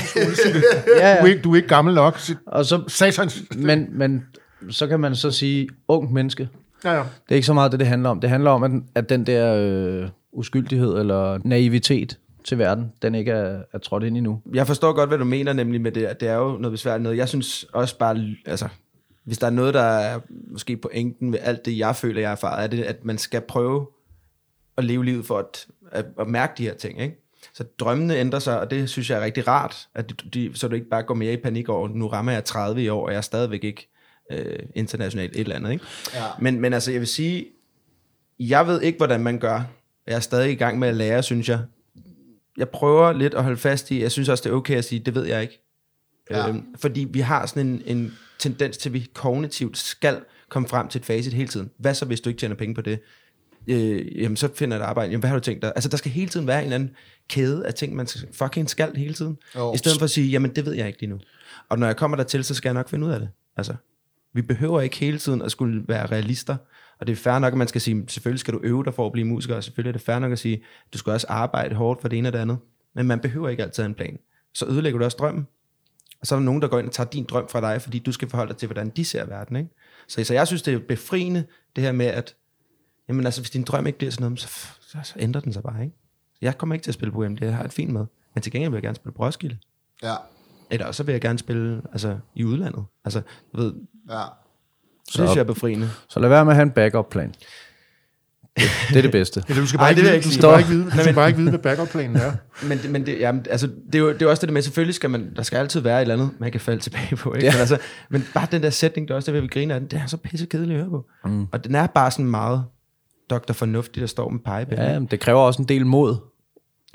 det. 0.54 0.64
Ja, 1.00 1.18
Du, 1.22 1.26
er 1.26 1.28
ikke, 1.28 1.42
du 1.42 1.52
er 1.52 1.56
ikke 1.56 1.68
gammel 1.68 1.94
nok. 1.96 2.20
Sig, 2.20 2.36
Og 2.46 2.66
så, 2.66 2.84
satans. 2.88 3.44
men, 3.56 3.88
men 3.92 4.26
så 4.70 4.88
kan 4.88 5.00
man 5.00 5.16
så 5.16 5.32
sige, 5.32 5.68
ung 5.88 6.14
menneske. 6.14 6.50
Ja, 6.84 6.92
ja. 6.94 7.00
Det 7.00 7.06
er 7.30 7.36
ikke 7.36 7.46
så 7.46 7.54
meget 7.54 7.72
det, 7.72 7.80
det 7.80 7.88
handler 7.88 8.10
om. 8.10 8.20
Det 8.22 8.30
handler 8.30 8.52
om, 8.52 8.64
at, 8.64 8.72
at 8.96 9.10
den 9.10 9.26
der 9.26 9.56
øh, 9.56 10.10
uskyldighed 10.34 10.98
eller 11.00 11.40
naivitet 11.44 12.18
til 12.50 12.58
verden, 12.58 12.92
den 13.02 13.16
ikke 13.16 13.32
er, 13.32 13.64
er 13.74 13.78
trådt 13.78 14.04
ind 14.04 14.18
endnu. 14.18 14.42
jeg 14.54 14.68
forstår 14.68 14.94
godt, 14.94 15.10
hvad 15.10 15.18
du 15.18 15.26
mener 15.26 15.54
nemlig 15.54 15.82
med 15.82 15.92
det. 15.92 16.06
at 16.06 16.20
Det 16.20 16.28
er 16.28 16.36
jo 16.36 16.58
noget 16.58 16.72
besværligt 16.72 17.04
noget. 17.04 17.18
Jeg 17.18 17.30
synes 17.30 17.64
også 17.64 17.98
bare, 17.98 18.36
altså, 18.46 18.68
hvis 19.24 19.38
der 19.38 19.48
er 19.48 19.52
noget, 19.52 19.74
der 19.74 19.82
er 19.82 20.20
måske 20.52 20.78
pointen 20.78 21.32
ved 21.32 21.40
alt 21.42 21.66
det, 21.66 21.78
jeg 21.78 21.96
føler, 21.96 22.20
jeg 22.20 22.30
har 22.30 22.36
erfaret, 22.36 22.64
er 22.64 22.68
det, 22.68 22.84
at 22.84 23.06
man 23.06 23.18
skal 23.18 23.42
prøve 23.42 23.88
at 24.78 24.84
leve 24.84 25.06
livet 25.06 25.26
for 25.26 25.38
at, 25.38 25.68
at, 25.92 26.06
at 26.20 26.28
mærke 26.28 26.54
de 26.58 26.64
her 26.64 26.74
ting, 26.74 27.02
ikke? 27.02 27.26
Så 27.54 27.64
drømmene 27.80 28.18
ændrer 28.18 28.40
sig, 28.40 28.60
og 28.60 28.72
det 28.72 28.90
synes 28.90 29.10
jeg 29.10 29.20
er 29.20 29.24
rigtig 29.24 29.48
rart, 29.48 29.88
at 29.96 30.14
de, 30.34 30.52
så 30.54 30.68
du 30.68 30.76
ikke 30.76 30.90
bare 30.90 31.04
går 31.04 31.14
mere 31.14 31.34
i 31.34 31.38
panik 31.38 31.70
over, 31.70 31.88
nu 31.88 32.08
rammer 32.08 32.32
jeg 32.32 32.44
30 32.44 32.84
i 32.84 32.90
år, 32.90 33.06
og 33.06 33.12
jeg 33.12 33.18
er 33.18 33.22
stadigvæk 33.22 33.64
ikke 33.64 33.90
øh, 34.32 34.60
internationalt 34.76 35.36
et 35.36 35.40
eller 35.40 35.56
andet, 35.56 35.72
ikke? 35.72 35.86
Ja. 36.14 36.24
Men, 36.40 36.62
men 36.62 36.74
altså, 36.74 36.92
jeg 36.92 37.00
vil 37.00 37.08
sige, 37.08 37.46
jeg 38.40 38.68
ved 38.68 38.82
ikke, 38.82 38.98
hvordan 38.98 39.20
man 39.20 39.40
gør. 39.40 39.62
Jeg 40.08 40.16
er 40.16 40.20
stadig 40.20 40.52
i 40.52 40.56
gang 40.56 40.80
med 40.80 40.88
at 40.88 40.96
lære, 40.96 41.24
synes 41.24 41.50
jeg. 41.50 41.60
Jeg 42.60 42.70
prøver 42.70 43.14
lidt 43.14 43.34
at 43.34 43.44
holde 43.44 43.58
fast 43.58 43.92
i, 43.92 44.02
jeg 44.02 44.12
synes 44.12 44.30
også, 44.30 44.44
det 44.44 44.50
er 44.50 44.54
okay 44.54 44.76
at 44.76 44.86
sige, 44.86 45.00
det 45.00 45.16
ved 45.16 45.26
jeg 45.26 45.42
ikke. 45.42 45.62
Ja. 46.30 46.50
Øhm, 46.50 46.66
fordi 46.76 47.08
vi 47.10 47.20
har 47.20 47.46
sådan 47.46 47.68
en, 47.68 47.82
en 47.86 48.14
tendens 48.40 48.78
til, 48.78 48.90
at 48.90 48.94
vi 48.94 49.08
kognitivt 49.14 49.78
skal 49.78 50.20
komme 50.50 50.68
frem 50.68 50.88
til 50.88 51.00
et 51.00 51.06
facit 51.06 51.34
hele 51.34 51.48
tiden. 51.48 51.72
Hvad 51.78 51.94
så, 51.94 52.06
hvis 52.06 52.22
du 52.22 52.30
ikke 52.30 52.40
tjener 52.40 52.56
penge 52.56 52.76
på 52.76 52.82
det? 52.82 53.00
Øh, 53.68 54.22
jamen, 54.22 54.38
så 54.38 54.50
finder 54.56 54.78
jeg 54.78 54.84
et 54.84 54.88
arbejde. 54.88 55.12
Jamen, 55.12 55.20
hvad 55.20 55.30
har 55.30 55.38
du 55.38 55.44
tænkt 55.44 55.62
dig? 55.62 55.72
Altså, 55.76 55.90
der 55.90 55.98
skal 55.98 56.12
hele 56.12 56.30
tiden 56.30 56.48
være 56.48 56.58
en 56.58 56.64
eller 56.64 56.76
anden 56.76 56.96
kæde 57.30 57.68
af 57.68 57.74
ting, 57.74 57.96
man 57.96 58.08
fucking 58.32 58.70
skal 58.70 58.96
hele 58.96 59.14
tiden. 59.14 59.38
Jo. 59.56 59.74
I 59.74 59.78
stedet 59.78 59.98
for 59.98 60.04
at 60.04 60.10
sige, 60.10 60.28
jamen, 60.28 60.56
det 60.56 60.66
ved 60.66 60.74
jeg 60.74 60.88
ikke 60.88 61.00
lige 61.00 61.10
nu. 61.10 61.20
Og 61.70 61.80
når 61.80 61.88
jeg 61.88 61.98
kommer 61.98 62.18
dertil, 62.18 62.44
så 62.44 62.54
skal 62.54 62.70
jeg 62.70 62.74
nok 62.74 62.90
finde 62.90 63.08
ud 63.08 63.12
af 63.12 63.20
det. 63.20 63.30
Altså, 63.58 63.74
Vi 64.34 64.42
behøver 64.42 64.82
ikke 64.82 64.98
hele 64.98 65.20
tiden 65.20 65.42
at 65.42 65.52
skulle 65.52 65.84
være 65.88 66.06
realister. 66.06 66.56
Og 67.00 67.08
det 67.08 67.14
er 67.14 67.18
fair 67.18 67.40
nok, 67.40 67.54
at 67.54 67.58
man 67.58 67.68
skal 67.68 67.82
sige, 67.82 68.04
selvfølgelig 68.08 68.40
skal 68.40 68.54
du 68.54 68.60
øve 68.64 68.84
dig 68.84 68.94
for 68.94 69.06
at 69.06 69.12
blive 69.12 69.28
musiker, 69.28 69.56
og 69.56 69.64
selvfølgelig 69.64 69.90
er 69.90 69.94
det 69.94 70.02
fair 70.02 70.20
nok 70.20 70.32
at 70.32 70.40
sige, 70.40 70.64
du 70.94 70.98
skal 70.98 71.14
også 71.14 71.28
arbejde 71.30 71.76
hårdt 71.76 72.02
for 72.02 72.08
det 72.08 72.18
ene 72.18 72.30
og 72.30 72.34
det 72.34 72.40
andet. 72.40 72.58
Men 72.96 73.08
man 73.08 73.20
behøver 73.20 73.50
ikke 73.50 73.64
altid 73.64 73.86
en 73.86 73.94
plan. 73.94 74.20
Så 74.54 74.66
ødelægger 74.66 75.00
du 75.00 75.06
også 75.06 75.18
drømmen. 75.18 75.48
Og 76.22 76.28
så 76.28 76.36
er 76.36 76.40
der 76.40 76.46
nogen, 76.46 76.62
der 76.62 76.68
går 76.68 76.80
ind 76.80 76.88
og 76.88 76.94
tager 76.94 77.10
din 77.10 77.24
drøm 77.24 77.48
fra 77.50 77.62
dig, 77.62 77.82
fordi 77.82 78.00
du 78.00 78.12
skal 78.12 78.30
forholde 78.30 78.50
dig 78.50 78.58
til, 78.58 78.68
hvordan 78.68 78.90
de 78.90 79.06
ser 79.06 79.26
verden. 79.26 79.56
Ikke? 79.56 79.70
Så, 80.08 80.24
så 80.24 80.34
jeg 80.34 80.48
synes, 80.48 80.62
det 80.62 80.74
er 80.74 80.80
befriende, 80.80 81.46
det 81.76 81.84
her 81.84 81.92
med, 81.92 82.06
at 82.06 82.36
jamen, 83.10 83.26
altså, 83.26 83.42
hvis 83.42 83.50
din 83.50 83.64
drøm 83.64 83.88
ikke 83.88 83.98
bliver 83.98 84.12
sådan 84.12 84.24
noget, 84.24 84.40
så, 84.40 84.48
så, 84.82 84.98
så 85.04 85.14
ændrer 85.20 85.42
den 85.42 85.54
sig 85.54 85.64
bare. 85.64 85.84
Ikke? 85.84 85.96
Jeg 86.42 86.58
kommer 86.58 86.76
ikke 86.76 86.84
til 86.84 86.92
at 86.92 86.96
spille 86.96 87.12
på 87.12 87.24
det 87.24 87.42
jeg 87.42 87.56
har 87.56 87.64
et 87.64 87.74
fint 87.74 87.94
med. 87.94 88.06
Men 88.34 88.42
til 88.42 88.52
gengæld 88.52 88.72
vil 88.72 88.78
jeg 88.78 88.84
gerne 88.84 88.96
spille 88.96 89.14
på 89.14 89.24
Roskilde. 89.24 89.58
Ja, 90.04 90.16
Eller 90.72 90.86
også 90.86 91.04
vil 91.04 91.12
jeg 91.12 91.22
gerne 91.22 91.40
spille 91.40 91.82
altså, 91.92 92.20
i 92.36 92.44
udlandet. 92.44 92.86
Altså, 93.06 93.22
du 93.54 93.62
ved, 93.62 93.74
ja. 94.10 94.24
Så 95.12 95.22
det 95.22 95.30
synes 95.30 95.36
jeg 95.36 95.40
er 95.42 95.44
befriende. 95.54 95.90
Så 96.10 96.20
lad 96.20 96.30
være 96.30 96.46
med 96.46 96.52
at 96.52 96.56
have 96.56 96.64
en 96.64 96.72
backup-plan. 96.72 97.34
Det, 98.60 98.66
det 98.90 98.98
er 98.98 99.02
det 99.02 99.12
bedste. 99.12 99.44
Eller 99.50 99.62
du 99.62 99.68
skal 99.68 99.78
bare, 99.80 99.90
det 99.94 99.98
ikke, 99.98 100.08
jeg 100.10 100.14
vide, 100.14 100.16
ikke 100.18 100.28
du 100.28 100.32
skal 100.34 100.44
bare 100.44 100.60
ikke 100.60 100.70
vide, 100.70 100.86
du 100.86 101.00
skal 101.02 101.14
bare 101.14 101.28
ikke 101.28 101.38
vide, 101.40 101.50
hvad 101.50 101.60
backup-planen 101.60 102.16
er. 102.18 102.32
Men, 102.68 102.78
det- 102.78 102.90
men 102.92 103.06
det, 103.06 103.20
jamen, 103.20 103.46
altså, 103.50 103.68
det, 103.68 103.96
er 103.96 104.00
jo, 104.00 104.14
det 104.14 104.22
er 104.22 104.28
også 104.30 104.42
det 104.42 104.50
der 104.50 104.54
med, 104.54 104.62
selvfølgelig 104.62 104.96
skal 104.96 105.10
man, 105.10 105.34
der 105.36 105.44
skal 105.44 105.58
altid 105.58 105.82
være 105.82 105.98
et 105.98 106.02
eller 106.02 106.16
andet, 106.16 106.30
man 106.40 106.52
kan 106.52 106.62
falde 106.62 106.82
tilbage 106.82 107.16
på. 107.16 107.34
Ikke? 107.34 107.46
Ja. 107.46 107.52
Men, 107.54 107.60
altså, 107.60 107.78
men 108.10 108.26
bare 108.34 108.48
den 108.52 108.64
der 108.64 108.70
sætning, 108.70 109.08
det 109.08 109.12
er 109.14 109.16
også 109.16 109.32
det, 109.32 109.44
vi 109.44 109.48
griner 109.48 109.76
af 109.76 109.82
den, 109.82 109.90
det 109.90 110.00
er 110.00 110.06
så 110.06 110.18
pisse 110.18 110.46
kedeligt 110.46 110.74
at 110.74 110.80
høre 110.86 110.90
på. 110.90 111.06
Mm. 111.26 111.46
Og 111.52 111.64
den 111.64 111.76
er 111.76 111.88
bare 111.88 112.12
sådan 112.12 112.26
meget 112.26 112.64
Dr. 113.30 113.54
Fornuftig, 113.54 114.02
der 114.02 114.08
står 114.08 114.30
med 114.30 114.40
pegepinden. 114.40 114.86
Ja, 114.86 115.00
men 115.00 115.08
det 115.12 115.20
kræver 115.20 115.40
også 115.40 115.62
en 115.62 115.68
del 115.68 115.86
mod. 115.86 116.16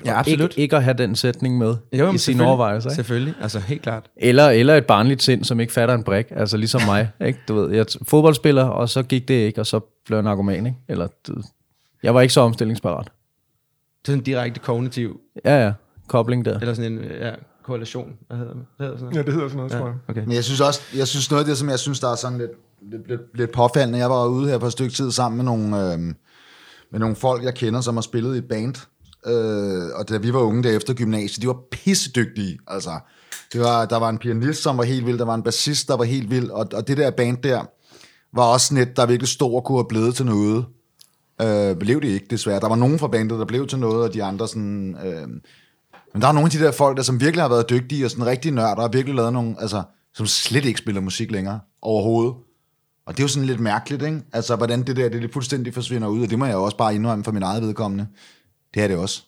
Ja 0.05 0.19
absolut. 0.19 0.41
Ikke, 0.51 0.61
ikke 0.61 0.75
at 0.75 0.83
have 0.83 0.97
den 0.97 1.15
sætning 1.15 1.57
med 1.57 1.67
Jo, 1.67 1.75
i 1.93 2.07
sine 2.09 2.17
selvfølgelig. 2.19 2.47
overvejelser. 2.47 2.89
Ikke? 2.89 2.95
Selvfølgelig, 2.95 3.33
altså 3.41 3.59
helt 3.59 3.81
klart. 3.81 4.09
Eller, 4.17 4.49
eller 4.49 4.75
et 4.75 4.85
barnligt 4.85 5.23
sind, 5.23 5.43
som 5.43 5.59
ikke 5.59 5.73
fatter 5.73 5.95
en 5.95 6.03
brik. 6.03 6.25
Altså 6.31 6.57
ligesom 6.57 6.81
mig. 6.85 7.09
Ikke? 7.27 7.39
Du 7.47 7.55
ved, 7.55 7.71
jeg 7.71 7.79
er 7.79 7.97
fodboldspiller, 8.01 8.63
og 8.63 8.89
så 8.89 9.03
gik 9.03 9.27
det 9.27 9.33
ikke, 9.33 9.61
og 9.61 9.65
så 9.67 9.79
blev 10.05 10.17
jeg 10.17 10.23
narkoman. 10.23 10.65
Ikke? 10.65 10.77
Eller, 10.89 11.07
du, 11.27 11.33
jeg 12.03 12.13
var 12.15 12.21
ikke 12.21 12.33
så 12.33 12.41
omstillingsparat. 12.41 13.05
Det 13.05 13.11
er 13.11 14.11
sådan 14.11 14.19
en 14.19 14.23
direkte 14.23 14.59
kognitiv, 14.59 15.19
Ja, 15.45 15.65
ja. 15.65 15.73
Kobling 16.07 16.45
der. 16.45 16.59
eller 16.59 16.73
sådan 16.73 16.91
en 16.93 16.99
ja, 17.21 17.31
korrelation. 17.63 18.13
Hvad 18.27 18.37
hedder 18.37 18.53
det? 18.53 18.65
Hvad 18.77 18.87
hedder 18.87 18.97
sådan 18.99 19.05
noget? 19.13 19.17
Ja, 19.17 19.23
det 19.25 19.33
hedder 19.33 19.47
sådan 19.47 19.57
noget, 19.57 19.71
tror 19.71 19.85
jeg. 19.85 19.95
okay. 20.07 20.21
Men 20.23 20.31
jeg 20.35 20.43
synes 20.43 20.61
også, 20.61 20.81
jeg 20.97 21.07
synes 21.07 21.31
noget 21.31 21.43
af 21.43 21.47
det, 21.47 21.57
som 21.57 21.69
jeg 21.69 21.79
synes, 21.79 21.99
der 21.99 22.07
er 22.11 22.15
sådan 22.15 22.37
lidt, 22.37 22.51
lidt, 22.91 23.07
lidt, 23.07 23.21
lidt 23.37 23.51
påfaldende. 23.51 23.99
Jeg 23.99 24.09
var 24.09 24.27
ude 24.27 24.49
her 24.49 24.57
på 24.57 24.65
et 24.65 24.71
stykke 24.71 24.93
tid 24.93 25.11
sammen 25.11 25.37
med 25.37 25.45
nogle, 25.45 25.93
øh, 25.93 25.99
med 26.91 26.99
nogle 26.99 27.15
folk, 27.15 27.43
jeg 27.43 27.55
kender, 27.55 27.81
som 27.81 27.95
har 27.95 28.01
spillet 28.01 28.35
i 28.35 28.37
et 28.37 28.45
band. 28.47 28.75
Øh, 29.27 29.89
og 29.95 30.09
da 30.09 30.17
vi 30.17 30.33
var 30.33 30.39
unge 30.39 30.63
der 30.63 30.77
efter 30.77 30.93
gymnasiet, 30.93 31.41
de 31.41 31.47
var 31.47 31.57
pissedygtige. 31.71 32.59
Altså, 32.67 32.99
det 33.53 33.61
var, 33.61 33.85
der 33.85 33.97
var 33.97 34.09
en 34.09 34.17
pianist, 34.17 34.61
som 34.61 34.77
var 34.77 34.83
helt 34.83 35.05
vild, 35.05 35.17
der 35.17 35.25
var 35.25 35.35
en 35.35 35.43
bassist, 35.43 35.87
der 35.87 35.97
var 35.97 36.03
helt 36.03 36.29
vild, 36.29 36.49
og, 36.49 36.67
og 36.73 36.87
det 36.87 36.97
der 36.97 37.11
band 37.11 37.37
der 37.37 37.65
var 38.33 38.43
også 38.43 38.73
net, 38.73 38.97
der 38.97 39.05
virkelig 39.05 39.29
stor 39.29 39.61
kunne 39.61 39.77
have 39.77 39.87
blevet 39.89 40.15
til 40.15 40.25
noget. 40.25 40.65
Øh, 41.41 41.75
blev 41.75 42.01
det 42.01 42.07
ikke, 42.07 42.25
desværre. 42.29 42.59
Der 42.59 42.67
var 42.67 42.75
nogen 42.75 42.99
fra 42.99 43.07
bandet, 43.07 43.39
der 43.39 43.45
blev 43.45 43.67
til 43.67 43.79
noget, 43.79 44.03
og 44.03 44.13
de 44.13 44.23
andre 44.23 44.47
sådan... 44.47 44.97
Øh, 45.05 45.27
men 46.13 46.21
der 46.21 46.27
er 46.27 46.31
nogle 46.31 46.45
af 46.45 46.51
de 46.51 46.59
der 46.59 46.71
folk, 46.71 46.97
der 46.97 47.03
som 47.03 47.21
virkelig 47.21 47.43
har 47.43 47.49
været 47.49 47.69
dygtige 47.69 48.05
og 48.05 48.11
sådan 48.11 48.25
rigtig 48.25 48.51
nørder, 48.51 48.83
og 48.83 48.93
virkelig 48.93 49.15
lavet 49.15 49.33
nogle, 49.33 49.55
altså, 49.59 49.83
som 50.13 50.25
slet 50.25 50.65
ikke 50.65 50.79
spiller 50.79 51.01
musik 51.01 51.31
længere 51.31 51.59
overhovedet. 51.81 52.33
Og 53.05 53.13
det 53.13 53.19
er 53.19 53.23
jo 53.23 53.27
sådan 53.27 53.47
lidt 53.47 53.59
mærkeligt, 53.59 54.03
ikke? 54.03 54.21
Altså, 54.33 54.55
hvordan 54.55 54.83
det 54.83 54.95
der, 54.95 55.09
det, 55.09 55.21
det 55.21 55.33
fuldstændig 55.33 55.73
forsvinder 55.73 56.07
ud, 56.07 56.23
og 56.23 56.29
det 56.29 56.39
må 56.39 56.45
jeg 56.45 56.53
jo 56.53 56.63
også 56.63 56.77
bare 56.77 56.95
indrømme 56.95 57.23
for 57.23 57.31
min 57.31 57.43
eget 57.43 57.63
vedkommende. 57.63 58.07
Det 58.75 58.83
er 58.83 58.87
det 58.87 58.97
også. 58.97 59.23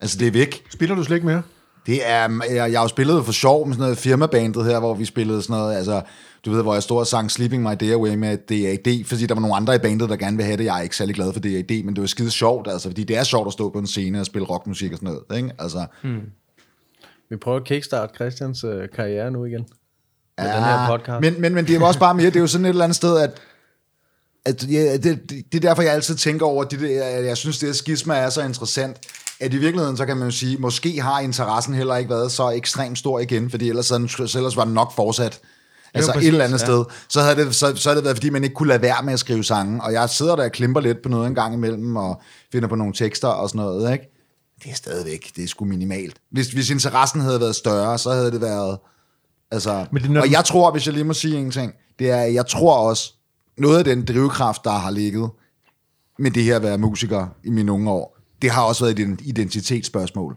Altså, 0.00 0.18
det 0.18 0.28
er 0.28 0.32
væk. 0.32 0.64
Spiller 0.70 0.96
du 0.96 1.04
slet 1.04 1.16
ikke 1.16 1.26
mere? 1.26 1.42
Det 1.86 2.08
er, 2.10 2.28
jeg, 2.50 2.72
jeg 2.72 2.78
har 2.78 2.84
jo 2.84 2.88
spillet 2.88 3.24
for 3.24 3.32
sjov 3.32 3.66
med 3.66 3.74
sådan 3.74 3.82
noget 3.82 3.98
firmabandet 3.98 4.64
her, 4.64 4.78
hvor 4.78 4.94
vi 4.94 5.04
spillede 5.04 5.42
sådan 5.42 5.56
noget, 5.56 5.76
altså, 5.76 6.02
du 6.44 6.50
ved, 6.50 6.62
hvor 6.62 6.72
jeg 6.74 6.82
stod 6.82 6.98
og 6.98 7.06
sang 7.06 7.30
Sleeping 7.30 7.62
My 7.62 7.72
Day 7.80 7.92
Away 7.92 8.14
med 8.14 8.36
DAD, 8.36 9.04
fordi 9.04 9.26
der 9.26 9.34
var 9.34 9.40
nogle 9.40 9.56
andre 9.56 9.74
i 9.74 9.78
bandet, 9.78 10.08
der 10.08 10.16
gerne 10.16 10.36
vil 10.36 10.46
have 10.46 10.56
det. 10.56 10.64
Jeg 10.64 10.78
er 10.78 10.82
ikke 10.82 10.96
særlig 10.96 11.14
glad 11.14 11.32
for 11.32 11.40
DAD, 11.40 11.82
men 11.84 11.94
det 11.94 12.00
var 12.00 12.06
skide 12.06 12.30
sjovt, 12.30 12.68
altså, 12.68 12.88
fordi 12.88 13.04
det 13.04 13.16
er 13.16 13.22
sjovt 13.22 13.46
at 13.46 13.52
stå 13.52 13.70
på 13.70 13.78
en 13.78 13.86
scene 13.86 14.20
og 14.20 14.26
spille 14.26 14.48
rockmusik 14.48 14.92
og 14.92 14.98
sådan 14.98 15.08
noget, 15.28 15.42
ikke? 15.42 15.54
Altså, 15.58 15.86
Vi 17.30 17.36
prøver 17.36 17.58
at 17.58 17.64
kickstart 17.64 18.10
Christians 18.14 18.64
øh, 18.64 18.88
karriere 18.96 19.30
nu 19.30 19.44
igen. 19.44 19.66
Med 20.38 20.46
Ja, 20.46 20.56
den 20.56 20.64
her 20.64 20.86
podcast. 20.88 21.20
Men, 21.20 21.40
men, 21.40 21.54
men 21.54 21.64
det 21.64 21.74
er 21.74 21.78
jo 21.78 21.86
også 21.86 22.00
bare 22.00 22.14
mere, 22.14 22.26
det 22.26 22.36
er 22.36 22.40
jo 22.40 22.46
sådan 22.46 22.64
et 22.64 22.68
eller 22.68 22.84
andet 22.84 22.96
sted, 22.96 23.18
at, 23.18 23.40
at 24.44 24.70
ja, 24.70 24.96
det, 24.96 25.02
det, 25.02 25.30
det 25.52 25.54
er 25.64 25.68
derfor, 25.68 25.82
jeg 25.82 25.92
altid 25.92 26.14
tænker 26.14 26.46
over, 26.46 26.64
det 26.64 26.80
der, 26.80 27.04
at 27.04 27.24
jeg 27.24 27.36
synes, 27.36 27.58
det 27.58 27.68
her 27.68 27.74
skisma 27.74 28.14
er 28.14 28.30
så 28.30 28.42
interessant, 28.42 28.96
at 29.40 29.54
i 29.54 29.56
virkeligheden, 29.56 29.96
så 29.96 30.06
kan 30.06 30.16
man 30.16 30.28
jo 30.28 30.34
sige, 30.34 30.56
måske 30.56 31.00
har 31.00 31.20
interessen 31.20 31.74
heller 31.74 31.96
ikke 31.96 32.10
været 32.10 32.32
så 32.32 32.50
ekstremt 32.50 32.98
stor 32.98 33.18
igen, 33.18 33.50
fordi 33.50 33.68
ellers, 33.68 33.86
så, 33.86 34.26
så 34.26 34.38
ellers 34.38 34.56
var 34.56 34.64
den 34.64 34.74
nok 34.74 34.96
fortsat. 34.96 35.40
Altså 35.94 36.12
præcis, 36.12 36.28
et 36.28 36.32
eller 36.32 36.44
andet 36.44 36.60
ja. 36.60 36.64
sted. 36.64 36.84
Så 37.08 37.20
havde, 37.20 37.36
det, 37.36 37.54
så, 37.54 37.76
så 37.76 37.88
havde 37.88 37.96
det 37.96 38.04
været, 38.04 38.16
fordi 38.16 38.30
man 38.30 38.44
ikke 38.44 38.54
kunne 38.54 38.68
lade 38.68 38.82
være 38.82 39.02
med 39.02 39.12
at 39.12 39.18
skrive 39.18 39.44
sange. 39.44 39.82
Og 39.82 39.92
jeg 39.92 40.10
sidder 40.10 40.36
der 40.36 40.44
og 40.44 40.52
klimper 40.52 40.80
lidt 40.80 41.02
på 41.02 41.08
noget 41.08 41.26
en 41.26 41.34
gang 41.34 41.54
imellem, 41.54 41.96
og 41.96 42.20
finder 42.52 42.68
på 42.68 42.74
nogle 42.74 42.92
tekster 42.92 43.28
og 43.28 43.48
sådan 43.48 43.58
noget, 43.58 43.92
ikke? 43.92 44.08
Det 44.64 44.70
er 44.70 44.74
stadigvæk, 44.74 45.32
det 45.36 45.44
er 45.44 45.48
sgu 45.48 45.64
minimalt. 45.64 46.16
Hvis, 46.30 46.48
hvis 46.48 46.70
interessen 46.70 47.20
havde 47.20 47.40
været 47.40 47.56
større, 47.56 47.98
så 47.98 48.10
havde 48.10 48.30
det 48.30 48.40
været... 48.40 48.78
Altså, 49.50 49.86
Men 49.92 50.02
det 50.02 50.10
når 50.10 50.20
og 50.20 50.30
jeg 50.30 50.44
tror, 50.44 50.70
hvis 50.70 50.86
jeg 50.86 50.94
lige 50.94 51.04
må 51.04 51.12
sige 51.12 51.38
en 51.38 51.50
ting, 51.50 51.72
det 51.98 52.10
er, 52.10 52.20
jeg 52.22 52.46
tror 52.46 52.76
også, 52.76 53.14
noget 53.58 53.78
af 53.78 53.84
den 53.84 54.04
drivkraft, 54.04 54.64
der 54.64 54.70
har 54.70 54.90
ligget 54.90 55.30
med 56.18 56.30
det 56.30 56.44
her 56.44 56.56
at 56.56 56.62
være 56.62 56.78
musiker 56.78 57.26
i 57.44 57.50
mine 57.50 57.72
unge 57.72 57.90
år, 57.90 58.18
det 58.42 58.50
har 58.50 58.62
også 58.62 58.84
været 58.84 58.98
et 58.98 59.20
identitetsspørgsmål. 59.20 60.36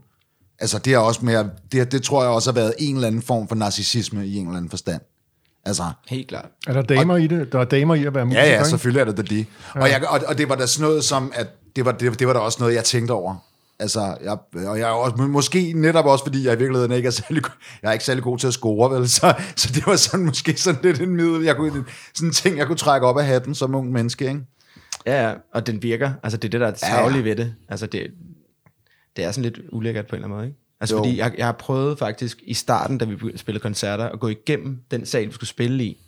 Altså, 0.60 0.80
det 0.80 0.94
har 0.94 1.00
også 1.00 1.26
mere, 1.26 1.50
det, 1.72 1.92
det 1.92 2.04
tror 2.04 2.24
jeg 2.24 2.32
også 2.32 2.52
har 2.52 2.56
været 2.56 2.74
en 2.78 2.96
eller 2.96 3.08
anden 3.08 3.22
form 3.22 3.48
for 3.48 3.56
narcissisme 3.56 4.28
i 4.28 4.36
en 4.36 4.46
eller 4.46 4.58
anden 4.58 4.70
forstand. 4.70 5.02
Altså, 5.66 5.84
Helt 6.08 6.28
klart. 6.28 6.46
Er 6.68 6.74
der 6.74 6.82
damer 6.82 7.18
i 7.18 7.28
det? 7.28 7.52
Der 7.52 7.60
er 7.60 7.64
damer 7.66 7.96
i 7.96 8.06
at 8.06 8.16
være 8.16 8.26
musiker, 8.26 8.44
Ja, 8.44 8.50
ja, 8.50 8.58
ikke? 8.58 8.70
selvfølgelig 8.70 9.02
er 9.02 9.06
det 9.06 9.18
da 9.18 9.22
det. 9.22 9.46
Og, 9.74 9.90
jeg, 9.90 10.08
og, 10.10 10.22
og 10.28 10.38
det 10.38 10.50
var 10.50 10.56
da 10.56 10.66
sådan 10.66 10.90
noget 10.90 11.04
som, 11.04 11.32
at 11.36 11.48
det 11.76 11.86
var, 11.86 11.92
det, 11.92 12.20
det 12.20 12.28
var 12.28 12.34
da 12.34 12.40
også 12.40 12.58
noget, 12.60 12.76
jeg 12.76 12.84
tænkte 12.84 13.12
over. 13.12 13.36
Altså, 13.80 14.18
jeg, 14.24 14.38
og 14.68 14.80
jeg 14.80 14.90
er 14.90 14.94
også, 14.94 15.16
må- 15.16 15.28
måske 15.28 15.74
netop 15.76 16.06
også, 16.06 16.24
fordi 16.26 16.46
jeg 16.46 16.54
i 16.54 16.58
virkeligheden 16.58 16.92
ikke 16.92 17.08
er 17.08 17.12
særlig, 17.12 17.44
jeg 17.82 17.90
er 17.90 17.94
ikke 17.94 18.06
særlig 18.06 18.24
god 18.24 18.38
til 18.38 18.48
at 18.48 18.54
score, 18.54 18.92
vel? 19.00 19.10
Så, 19.10 19.34
så 19.56 19.72
det 19.76 19.86
var 19.88 19.96
sådan 19.96 20.26
måske 20.26 20.58
sådan 20.62 20.82
lidt 20.84 21.02
en 21.02 21.16
middel, 21.16 21.44
jeg 21.44 21.56
kunne, 21.56 21.86
sådan 22.14 22.30
en 22.30 22.34
ting, 22.34 22.58
jeg 22.58 22.68
kunne 22.68 22.78
trække 22.78 23.08
op 23.08 23.18
af 23.18 23.26
hatten 23.26 23.56
som 23.56 23.76
ung 23.76 23.92
menneske, 23.92 24.28
ikke? 24.28 24.42
Ja, 25.06 25.28
ja, 25.30 25.36
og 25.54 25.68
den 25.68 25.84
virker. 25.84 26.14
Altså, 26.24 26.38
det 26.38 26.48
er 26.48 26.50
det, 26.50 26.60
der 26.62 26.68
er 26.68 26.72
Ja, 26.84 26.96
ja. 26.96 27.02
tavlige 27.02 27.24
ved 27.24 27.36
det. 27.36 27.56
Altså, 27.70 27.86
det, 27.88 28.12
det 29.16 29.24
er 29.26 29.32
sådan 29.32 29.44
lidt 29.44 29.60
ulækkert 29.72 30.08
på 30.08 30.16
en 30.16 30.18
eller 30.18 30.26
anden 30.28 30.38
måde, 30.38 30.48
ikke? 30.48 30.60
Altså, 30.80 30.96
Jo. 30.96 31.04
fordi 31.04 31.18
jeg, 31.18 31.34
jeg 31.38 31.46
har 31.46 31.52
prøvet 31.54 32.00
faktisk 32.00 32.40
i 32.44 32.54
starten, 32.54 32.98
da 32.98 33.06
vi 33.06 33.16
begyndte 33.16 33.34
at 33.34 33.40
spille 33.40 33.60
koncerter, 33.60 34.06
at 34.10 34.20
gå 34.20 34.28
igennem 34.28 34.82
den 34.92 35.06
sal, 35.06 35.28
vi 35.28 35.32
skulle 35.34 35.50
spille 35.50 35.84
i, 35.84 36.06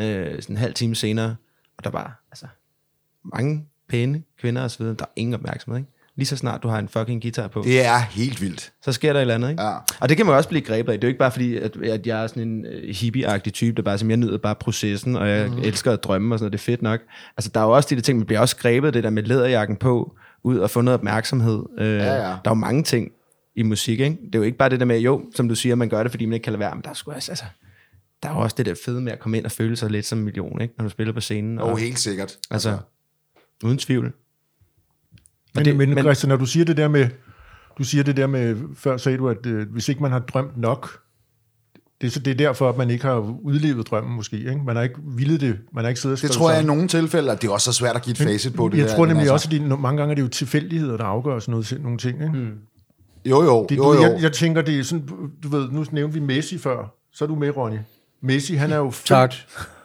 øh, 0.00 0.42
sådan 0.42 0.54
en 0.54 0.56
halv 0.56 0.74
time 0.74 0.94
senere, 0.94 1.36
og 1.78 1.84
der 1.84 1.90
var 1.90 2.22
altså 2.32 2.46
mange 3.34 3.66
pæne 3.88 4.22
kvinder 4.40 4.62
og 4.62 4.70
så 4.70 4.78
videre, 4.78 4.94
der 4.98 5.04
er 5.04 5.10
ingen 5.16 5.34
opmærksomhed, 5.34 5.78
ikke? 5.80 5.92
Lige 6.16 6.26
så 6.26 6.36
snart 6.36 6.62
du 6.62 6.68
har 6.68 6.78
en 6.78 6.88
fucking 6.88 7.22
guitar 7.22 7.48
på, 7.48 7.62
Det 7.64 7.84
er 7.86 7.98
helt 7.98 8.40
vildt. 8.40 8.72
så 8.82 8.92
sker 8.92 9.12
der 9.12 9.20
et 9.20 9.22
eller 9.22 9.34
andet, 9.34 9.50
ikke? 9.50 9.62
Ja. 9.62 9.76
Og 10.00 10.08
det 10.08 10.16
kan 10.16 10.26
man 10.26 10.34
også 10.34 10.48
blive 10.48 10.62
grebet 10.62 10.92
af. 10.92 10.98
Det 10.98 11.04
er 11.04 11.08
jo 11.08 11.10
ikke 11.10 11.18
bare 11.18 11.30
fordi, 11.30 11.56
at, 11.56 11.76
at 11.76 12.06
jeg 12.06 12.22
er 12.22 12.26
sådan 12.26 12.42
en 12.42 12.66
uh, 12.66 12.72
hippie-agtig 12.88 13.50
type, 13.52 13.76
der 13.76 13.82
bare 13.82 13.98
som 13.98 14.10
jeg 14.10 14.16
nyder 14.16 14.38
bare 14.38 14.54
processen, 14.54 15.16
og 15.16 15.28
jeg 15.28 15.48
mm. 15.48 15.58
elsker 15.58 15.92
at 15.92 16.04
drømme 16.04 16.34
og 16.34 16.38
sådan 16.38 16.44
noget. 16.44 16.52
Det 16.52 16.58
er 16.58 16.72
fedt 16.72 16.82
nok. 16.82 17.00
Altså, 17.36 17.50
der 17.54 17.60
er 17.60 17.64
jo 17.64 17.70
også 17.70 17.86
de 17.90 17.94
der 17.94 18.02
ting, 18.02 18.18
man 18.18 18.26
bliver 18.26 18.40
også 18.40 18.56
grebet 18.56 18.94
det 18.94 19.04
der 19.04 19.10
med 19.10 19.22
læderjakken 19.22 19.76
på, 19.76 20.16
ud 20.42 20.58
og 20.58 20.70
få 20.70 20.80
noget 20.80 20.98
opmærksomhed. 20.98 21.58
Uh, 21.78 21.84
ja. 21.84 22.14
Der 22.14 22.20
er 22.24 22.40
jo 22.48 22.54
mange 22.54 22.82
ting 22.82 23.12
i 23.56 23.62
musik, 23.62 24.00
ikke? 24.00 24.16
Det 24.26 24.34
er 24.34 24.38
jo 24.38 24.42
ikke 24.44 24.58
bare 24.58 24.68
det 24.68 24.80
der 24.80 24.86
med, 24.86 24.98
jo, 25.00 25.22
som 25.34 25.48
du 25.48 25.54
siger, 25.54 25.74
man 25.74 25.88
gør 25.88 26.02
det, 26.02 26.12
fordi 26.12 26.26
man 26.26 26.32
ikke 26.34 26.44
kan 26.44 26.52
lade 26.52 26.60
være, 26.60 26.74
men 26.74 26.82
der 26.84 26.90
er 26.90 26.94
sgu 26.94 27.12
også, 27.12 27.32
altså, 27.32 27.44
der 28.22 28.28
er 28.28 28.34
jo 28.34 28.40
også 28.40 28.54
det 28.58 28.66
der 28.66 28.74
fede 28.84 29.00
med 29.00 29.12
at 29.12 29.18
komme 29.20 29.36
ind 29.36 29.44
og 29.44 29.52
føle 29.52 29.76
sig 29.76 29.90
lidt 29.90 30.06
som 30.06 30.18
en 30.18 30.24
million, 30.24 30.60
ikke? 30.60 30.74
Når 30.78 30.82
du 30.84 30.90
spiller 30.90 31.12
på 31.12 31.20
scenen. 31.20 31.58
Og 31.58 31.78
helt 31.78 31.98
sikkert. 31.98 32.38
altså, 32.50 32.78
uden 33.64 33.78
tvivl. 33.78 34.12
Men, 35.54 35.64
det- 35.64 35.76
men, 35.76 35.88
men- 35.94 35.98
Christian, 36.04 36.28
når 36.28 36.36
du 36.36 36.46
siger 36.46 36.64
det 36.64 36.76
der 36.76 36.88
med, 36.88 37.08
du 37.78 37.84
siger 37.84 38.04
det 38.04 38.16
der 38.16 38.26
med, 38.26 38.56
før 38.74 38.96
sagde 38.96 39.18
du, 39.18 39.28
at 39.28 39.46
øh, 39.46 39.72
hvis 39.72 39.88
ikke 39.88 40.02
man 40.02 40.12
har 40.12 40.18
drømt 40.18 40.56
nok, 40.56 41.00
det, 42.00 42.06
er 42.06 42.10
så- 42.10 42.20
det 42.20 42.30
er 42.30 42.34
derfor, 42.34 42.68
at 42.68 42.76
man 42.76 42.90
ikke 42.90 43.04
har 43.04 43.38
udlevet 43.42 43.86
drømmen 43.90 44.16
måske. 44.16 44.36
Ikke? 44.36 44.60
Man 44.66 44.76
har 44.76 44.82
ikke 44.82 44.94
villet 45.16 45.40
det, 45.40 45.58
man 45.72 45.84
har 45.84 45.88
ikke 45.88 46.00
siddet 46.00 46.18
og 46.18 46.22
Det 46.22 46.30
tror 46.30 46.50
jeg 46.50 46.58
i 46.58 46.60
sammen. 46.62 46.76
nogle 46.76 46.88
tilfælde, 46.88 47.32
at 47.32 47.42
det 47.42 47.48
er 47.48 47.52
også 47.52 47.72
så 47.72 47.78
svært 47.78 47.96
at 47.96 48.02
give 48.02 48.12
et 48.12 48.18
facit 48.18 48.54
på 48.54 48.68
det. 48.68 48.78
Jeg 48.78 48.88
der, 48.88 48.94
tror 48.96 49.06
nemlig 49.06 49.20
altså- 49.20 49.32
også, 49.32 49.48
at 49.48 49.52
det, 49.60 49.72
er- 49.72 49.76
mange 49.76 49.98
gange 49.98 50.10
er 50.12 50.14
det 50.14 50.22
jo 50.22 50.28
tilfældigheder, 50.28 50.96
der 50.96 51.04
afgør 51.04 51.38
sådan 51.38 51.50
noget, 51.52 51.78
nogle 51.82 51.98
ting. 51.98 52.22
Ikke? 52.22 52.32
Mm. 52.38 52.50
Jo, 53.26 53.42
jo, 53.42 53.66
Det, 53.68 53.76
jo, 53.76 53.82
du, 53.84 53.94
jo. 53.94 54.02
Jeg, 54.02 54.18
jeg 54.22 54.32
tænker, 54.32 54.62
det 54.62 54.78
er 54.78 54.82
sådan, 54.82 55.06
du 55.42 55.48
ved, 55.48 55.68
nu 55.70 55.84
nævnte 55.92 56.14
vi 56.14 56.20
Messi 56.20 56.58
før, 56.58 56.94
så 57.12 57.24
er 57.24 57.28
du 57.28 57.34
med, 57.34 57.56
Ronny. 57.56 57.76
Messi, 58.22 58.54
han 58.54 58.70
er 58.72 58.76
jo 58.76 58.90
født, 58.90 59.06
Tak. 59.06 59.34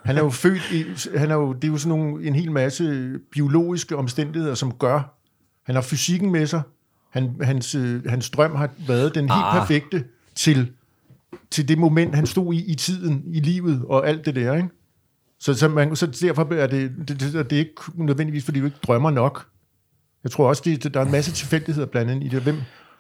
han 0.04 0.18
er 0.18 0.24
jo 0.24 0.30
født 0.30 0.72
i, 0.72 0.86
han 1.18 1.32
er 1.32 1.36
jo, 1.36 1.54
det 1.54 1.64
er 1.64 1.68
jo 1.72 1.78
sådan 1.78 2.00
nogle, 2.00 2.28
en 2.28 2.36
hel 2.36 2.52
masse 2.52 3.14
biologiske 3.32 3.96
omstændigheder, 3.96 4.54
som 4.56 4.72
gør, 4.72 5.15
han 5.66 5.76
har 5.76 5.82
fysikken 5.82 6.32
med 6.32 6.48
sig, 6.48 6.62
han, 7.10 7.36
hans, 7.42 7.76
øh, 7.76 8.06
hans 8.06 8.30
drøm 8.30 8.56
har 8.56 8.70
været 8.88 9.16
den 9.16 9.24
helt 9.24 9.44
Ah. 9.44 9.60
perfekte 9.60 10.04
til, 10.36 10.72
til 11.52 11.68
det 11.68 11.78
moment, 11.78 12.16
han 12.16 12.26
stod 12.26 12.54
i, 12.54 12.72
i 12.72 12.76
tiden, 12.76 13.24
i 13.28 13.40
livet 13.40 13.82
og 13.86 14.08
alt 14.08 14.26
det 14.26 14.36
der, 14.36 14.54
ikke? 14.56 14.70
Så, 15.40 15.54
så, 15.54 15.68
man, 15.68 15.96
så 15.96 16.06
derfor 16.08 16.54
er 16.54 16.68
det, 16.68 16.92
det, 17.08 17.20
det, 17.20 17.34
det 17.50 17.54
er 17.56 17.60
ikke 17.60 17.74
nødvendigvis, 17.96 18.46
fordi 18.46 18.60
du 18.60 18.66
ikke 18.66 18.78
drømmer 18.88 19.12
nok. 19.12 19.48
Jeg 20.24 20.32
tror 20.32 20.48
også, 20.50 20.62
det, 20.66 20.94
der 20.94 21.00
er 21.00 21.06
en 21.06 21.12
masse 21.12 21.32
tilfældigheder 21.32 21.88
blandt 21.88 22.12
andet 22.12 22.26
i 22.26 22.30
det. 22.30 22.42
Hvem, 22.42 22.56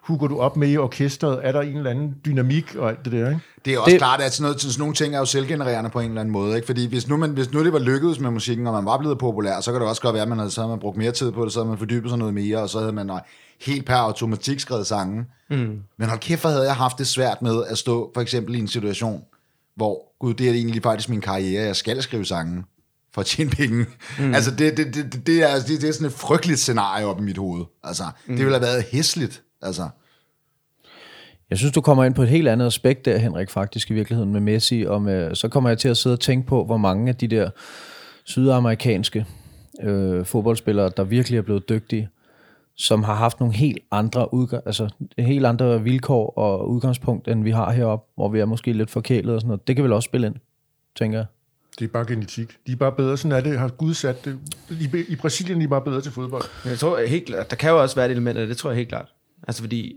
Hugger 0.08 0.28
du 0.28 0.40
op 0.40 0.58
med 0.58 0.70
i 0.72 0.78
orkestret? 0.78 1.40
Er 1.44 1.52
der 1.52 1.62
en 1.62 1.78
eller 1.78 1.90
anden 1.92 2.16
dynamik 2.26 2.76
og 2.76 2.90
alt 2.90 3.06
det 3.06 3.12
der, 3.14 3.30
ikke? 3.30 3.42
Det 3.66 3.74
er 3.74 3.80
også 3.80 3.92
Det- 3.92 4.00
klart, 4.00 4.22
at 4.22 4.34
sådan, 4.34 4.44
noget, 4.44 4.62
sådan 4.62 4.80
nogle 4.80 4.96
ting 4.96 5.16
er 5.16 5.20
jo 5.20 5.26
selvgenererende 5.26 5.90
på 5.90 6.00
en 6.00 6.08
eller 6.10 6.22
anden 6.22 6.32
måde. 6.34 6.56
Ikke? 6.56 6.66
Fordi 6.66 6.88
hvis 6.88 7.08
nu, 7.08 7.18
man, 7.18 7.30
hvis 7.30 7.52
nu 7.52 7.64
det 7.64 7.74
var 7.74 7.80
lykkedes 7.80 8.20
med 8.20 8.32
musikken, 8.32 8.68
og 8.68 8.74
man 8.74 8.86
var 8.86 8.98
blevet 8.98 9.18
populær, 9.20 9.62
så 9.62 9.72
kan 9.72 9.82
det 9.82 9.90
også 9.90 10.02
godt 10.02 10.14
være, 10.14 10.24
at 10.24 10.30
man 10.30 10.38
havde, 10.38 10.52
så 10.52 10.62
havde 10.62 10.70
man 10.70 10.80
brugt 10.80 10.98
mere 10.98 11.12
tid 11.12 11.32
på 11.32 11.46
det, 11.46 11.54
så 11.54 11.60
havde 11.60 11.70
man 11.70 11.78
fordybet 11.78 12.10
sig 12.12 12.20
noget 12.20 12.34
mere, 12.34 12.58
og 12.58 12.70
så 12.70 12.80
havde 12.80 12.92
man 12.94 13.10
øh, 13.10 13.16
helt 13.62 13.86
per 13.86 13.96
automatik 13.96 14.60
skrevet 14.60 14.88
sange. 14.88 15.26
Mm. 15.50 15.80
Men 15.98 16.10
hold 16.10 16.20
kæft, 16.20 16.42
hvor 16.42 16.50
havde 16.50 16.66
jeg 16.66 16.76
haft 16.76 16.98
det 16.98 17.08
svært 17.08 17.42
med 17.42 17.64
at 17.70 17.78
stå 17.78 18.12
for 18.14 18.22
eksempel 18.22 18.56
i 18.56 18.60
en 18.60 18.68
situation, 18.68 19.22
hvor, 19.76 20.16
gud, 20.20 20.34
det 20.34 20.50
er 20.50 20.54
egentlig 20.54 20.84
faktisk 20.84 21.10
min 21.10 21.22
karriere, 21.22 21.64
jeg 21.66 21.76
skal 21.76 22.02
skrive 22.02 22.26
sange 22.26 22.64
for 23.14 23.22
at 23.22 23.26
tjene 23.28 23.50
penge. 23.50 23.86
Mm. 24.20 24.34
Altså, 24.34 24.52
det, 24.52 24.78
det, 24.78 24.94
det, 24.94 25.14
det, 25.14 25.28
det, 25.28 25.44
er, 25.52 25.56
det, 25.56 25.82
det 25.82 25.90
er 25.90 25.94
sådan 25.94 26.08
et 26.08 26.14
frygteligt 26.14 26.60
scenarie 26.60 27.06
op 27.06 27.20
i 27.20 27.24
mit 27.24 27.38
hoved. 27.38 27.66
Altså, 27.84 28.04
mm. 28.04 28.36
det 28.36 28.46
ville 28.46 28.60
have 28.60 28.68
været 28.68 28.86
hæsligt. 28.92 29.42
Altså, 29.62 29.90
Jeg 31.50 31.58
synes, 31.58 31.74
du 31.74 31.82
kommer 31.82 32.04
ind 32.04 32.16
på 32.16 32.22
et 32.24 32.30
helt 32.30 32.48
andet 32.48 32.66
aspekt 32.66 33.06
der, 33.06 33.18
Henrik, 33.18 33.50
faktisk 33.50 33.92
i 33.92 33.94
virkeligheden 33.94 34.32
med 34.34 34.40
Messi. 34.42 34.86
Og 34.88 35.02
med, 35.02 35.36
så 35.36 35.48
kommer 35.48 35.70
jeg 35.70 35.78
til 35.78 35.90
at 35.90 35.98
sidde 35.98 36.14
og 36.14 36.20
tænke 36.20 36.48
på, 36.48 36.66
hvor 36.66 36.78
mange 36.78 37.10
af 37.10 37.16
de 37.16 37.28
der 37.28 37.50
sydamerikanske 38.24 39.26
øh, 39.84 40.26
fodboldspillere, 40.26 40.92
der 40.98 41.04
virkelig 41.04 41.38
er 41.38 41.42
blevet 41.42 41.70
dygtige, 41.70 42.10
som 42.78 43.04
har 43.04 43.14
haft 43.14 43.40
nogle 43.40 43.56
helt 43.56 43.78
andre, 43.92 44.34
udgang, 44.34 44.64
altså, 44.66 44.90
helt 45.18 45.46
andre 45.46 45.84
vilkår 45.84 46.30
og 46.38 46.70
udgangspunkt, 46.70 47.28
end 47.28 47.44
vi 47.44 47.52
har 47.52 47.72
heroppe, 47.72 48.12
hvor 48.16 48.30
vi 48.30 48.40
er 48.40 48.46
måske 48.46 48.74
lidt 48.74 48.90
forkælet 48.90 49.36
og 49.36 49.42
sådan 49.42 49.48
noget. 49.48 49.68
Det 49.68 49.76
kan 49.76 49.84
vel 49.84 49.94
også 49.94 50.08
spille 50.08 50.28
ind, 50.28 50.36
tænker 50.96 51.18
jeg. 51.18 51.26
Det 51.80 51.86
er 51.86 51.90
bare 51.90 52.06
genetik. 52.06 52.58
De 52.68 52.72
er 52.72 52.76
bare 52.76 52.92
bedre. 52.92 53.18
Sådan 53.18 53.38
er 53.38 53.42
det. 53.42 53.60
Har 53.60 53.68
Gud 53.68 53.94
sat 53.94 54.26
det. 54.26 54.40
I, 54.70 54.90
I 55.08 55.16
Brasilien 55.16 55.60
de 55.60 55.64
er 55.64 55.68
bare 55.68 55.82
bedre 55.82 56.02
til 56.02 56.12
fodbold. 56.12 56.44
Men 56.64 56.72
Jeg 56.72 56.80
tror 56.80 57.06
helt 57.08 57.26
klart, 57.26 57.50
der 57.50 57.56
kan 57.56 57.70
jo 57.70 57.82
også 57.82 57.96
være 57.96 58.06
et 58.06 58.12
element 58.12 58.38
af 58.38 58.42
det, 58.42 58.50
det 58.50 58.58
tror 58.58 58.70
jeg 58.70 58.78
helt 58.78 58.90
klart. 58.90 59.14
Altså 59.48 59.62
fordi, 59.64 59.96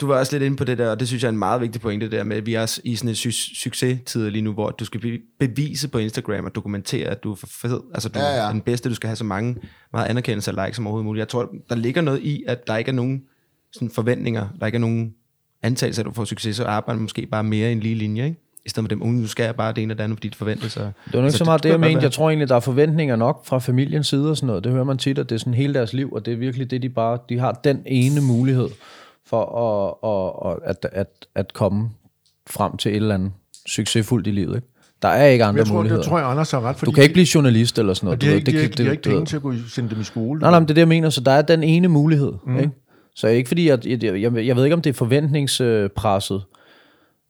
du 0.00 0.06
var 0.06 0.18
også 0.18 0.32
lidt 0.32 0.42
inde 0.42 0.56
på 0.56 0.64
det 0.64 0.78
der, 0.78 0.90
og 0.90 1.00
det 1.00 1.08
synes 1.08 1.22
jeg 1.22 1.28
er 1.28 1.32
en 1.32 1.38
meget 1.38 1.60
vigtig 1.60 1.80
pointe, 1.80 2.06
det 2.06 2.12
der 2.12 2.24
med, 2.24 2.36
at 2.36 2.46
vi 2.46 2.54
er 2.54 2.80
i 2.84 2.96
sådan 2.96 3.08
en 3.08 3.14
sy- 3.14 3.54
succestid 3.54 4.30
lige 4.30 4.42
nu, 4.42 4.52
hvor 4.52 4.70
du 4.70 4.84
skal 4.84 5.00
be- 5.00 5.18
bevise 5.46 5.88
på 5.88 5.98
Instagram 5.98 6.44
og 6.44 6.54
dokumentere, 6.54 7.08
at 7.08 7.24
du 7.24 7.30
er 7.30 7.34
for 7.34 7.46
fed. 7.46 7.80
Altså 7.94 8.08
du 8.08 8.18
Ja, 8.18 8.24
ja. 8.24 8.48
er 8.48 8.52
den 8.52 8.60
bedste, 8.60 8.88
du 8.88 8.94
skal 8.94 9.08
have 9.08 9.16
så 9.16 9.24
mange 9.24 9.56
meget 9.92 10.06
anerkendelse 10.06 10.50
og 10.50 10.64
likes 10.66 10.76
som 10.76 10.86
overhovedet 10.86 11.04
muligt. 11.04 11.20
Jeg 11.20 11.28
tror, 11.28 11.52
der 11.68 11.74
ligger 11.74 12.02
noget 12.02 12.22
i, 12.22 12.44
at 12.46 12.66
der 12.66 12.76
ikke 12.76 12.88
er 12.88 12.92
nogen 12.94 13.22
sådan 13.72 13.90
forventninger, 13.90 14.48
der 14.60 14.66
ikke 14.66 14.76
er 14.76 14.80
nogen 14.80 15.14
antagelse, 15.62 16.00
at 16.02 16.06
du 16.06 16.12
får 16.12 16.24
succes, 16.24 16.56
så 16.56 16.64
arbejder 16.64 17.00
måske 17.00 17.26
bare 17.26 17.44
mere 17.44 17.68
i 17.68 17.72
en 17.72 17.80
lige 17.80 17.94
linje, 17.94 18.24
ikke? 18.24 18.40
I 18.68 18.70
stedet 18.70 18.84
for 18.84 18.88
dem, 18.88 19.02
"Uh, 19.02 19.08
nu 19.08 19.26
skal 19.26 19.44
jeg 19.44 19.54
bare 19.56 19.72
det 19.72 19.82
ene 19.82 19.94
og 19.94 19.98
det 19.98 20.04
andet, 20.04 20.16
fordi 20.18 20.28
det 20.28 20.36
forventes. 20.36 20.76
Og, 20.76 20.82
Det 21.04 21.14
var 21.14 21.20
nok 21.20 21.26
ikke 21.26 21.38
så 21.38 21.44
meget 21.44 21.62
det, 21.62 21.68
jeg 21.70 21.80
mente. 21.80 22.02
Jeg 22.02 22.12
tror 22.12 22.28
egentlig, 22.30 22.48
der 22.48 22.54
er 22.56 22.60
forventninger 22.60 23.16
nok 23.16 23.46
fra 23.46 23.58
familiens 23.58 24.06
side 24.06 24.30
og 24.30 24.36
sådan 24.36 24.46
noget. 24.46 24.64
Det 24.64 24.72
hører 24.72 24.84
man 24.84 24.98
tit, 24.98 25.18
at 25.18 25.28
det 25.28 25.34
er 25.34 25.38
sådan 25.38 25.54
hele 25.54 25.74
deres 25.74 25.92
liv, 25.92 26.12
og 26.12 26.26
det 26.26 26.32
er 26.32 26.36
virkelig 26.36 26.70
det, 26.70 26.82
de 26.82 26.88
bare... 26.88 27.18
De 27.28 27.38
har 27.38 27.52
den 27.64 27.82
ene 27.86 28.20
mulighed 28.20 28.68
for 29.26 29.44
at, 30.04 30.70
at, 30.70 30.76
at, 30.84 30.90
at, 30.92 31.26
at 31.34 31.52
komme 31.52 31.88
frem 32.50 32.76
til 32.76 32.90
et 32.92 32.96
eller 32.96 33.14
andet 33.14 33.32
succesfuldt 33.68 34.26
i 34.26 34.30
livet. 34.30 34.54
Ikke? 34.56 34.68
Der 35.02 35.08
er 35.08 35.26
ikke 35.26 35.44
andre 35.44 35.58
jeg 35.58 35.66
tror, 35.66 35.74
muligheder. 35.76 36.02
det 36.02 36.08
tror 36.08 36.18
jeg, 36.18 36.28
Anders 36.28 36.50
har 36.50 36.60
ret. 36.60 36.76
Fordi 36.76 36.86
du 36.90 36.94
kan 36.94 37.02
ikke 37.02 37.12
blive 37.12 37.26
journalist 37.34 37.78
eller 37.78 37.94
sådan 37.94 38.06
noget. 38.06 38.16
Og 38.16 38.20
de 38.22 38.26
har 38.26 38.32
du 38.32 38.36
ikke, 38.38 38.52
ved. 38.52 38.68
de 38.68 38.82
har 38.82 38.84
kan- 38.84 38.92
ikke, 38.92 39.02
de 39.04 39.08
penge 39.10 39.26
til 39.26 39.36
at 39.36 39.42
gå 39.42 39.52
i, 39.52 39.56
sende 39.68 39.90
dem 39.90 40.00
i 40.00 40.04
skole. 40.04 40.40
Nej, 40.40 40.50
nej, 40.50 40.60
men 40.60 40.66
det 40.68 40.70
er 40.70 40.74
det, 40.74 40.80
jeg 40.80 40.88
mener. 40.88 41.10
Så 41.10 41.20
der 41.20 41.30
er 41.32 41.42
den 41.42 41.62
ene 41.62 41.88
mulighed. 41.88 42.32
Mm. 42.46 42.56
Ikke? 42.58 42.70
Så 43.16 43.28
ikke 43.28 43.48
fordi, 43.48 43.68
at, 43.68 43.86
jeg, 43.86 44.02
jeg, 44.04 44.46
jeg 44.46 44.56
ved 44.56 44.64
ikke, 44.64 44.74
om 44.74 44.82
det 44.82 44.90
er 44.90 44.94
forventningspresset, 44.94 46.42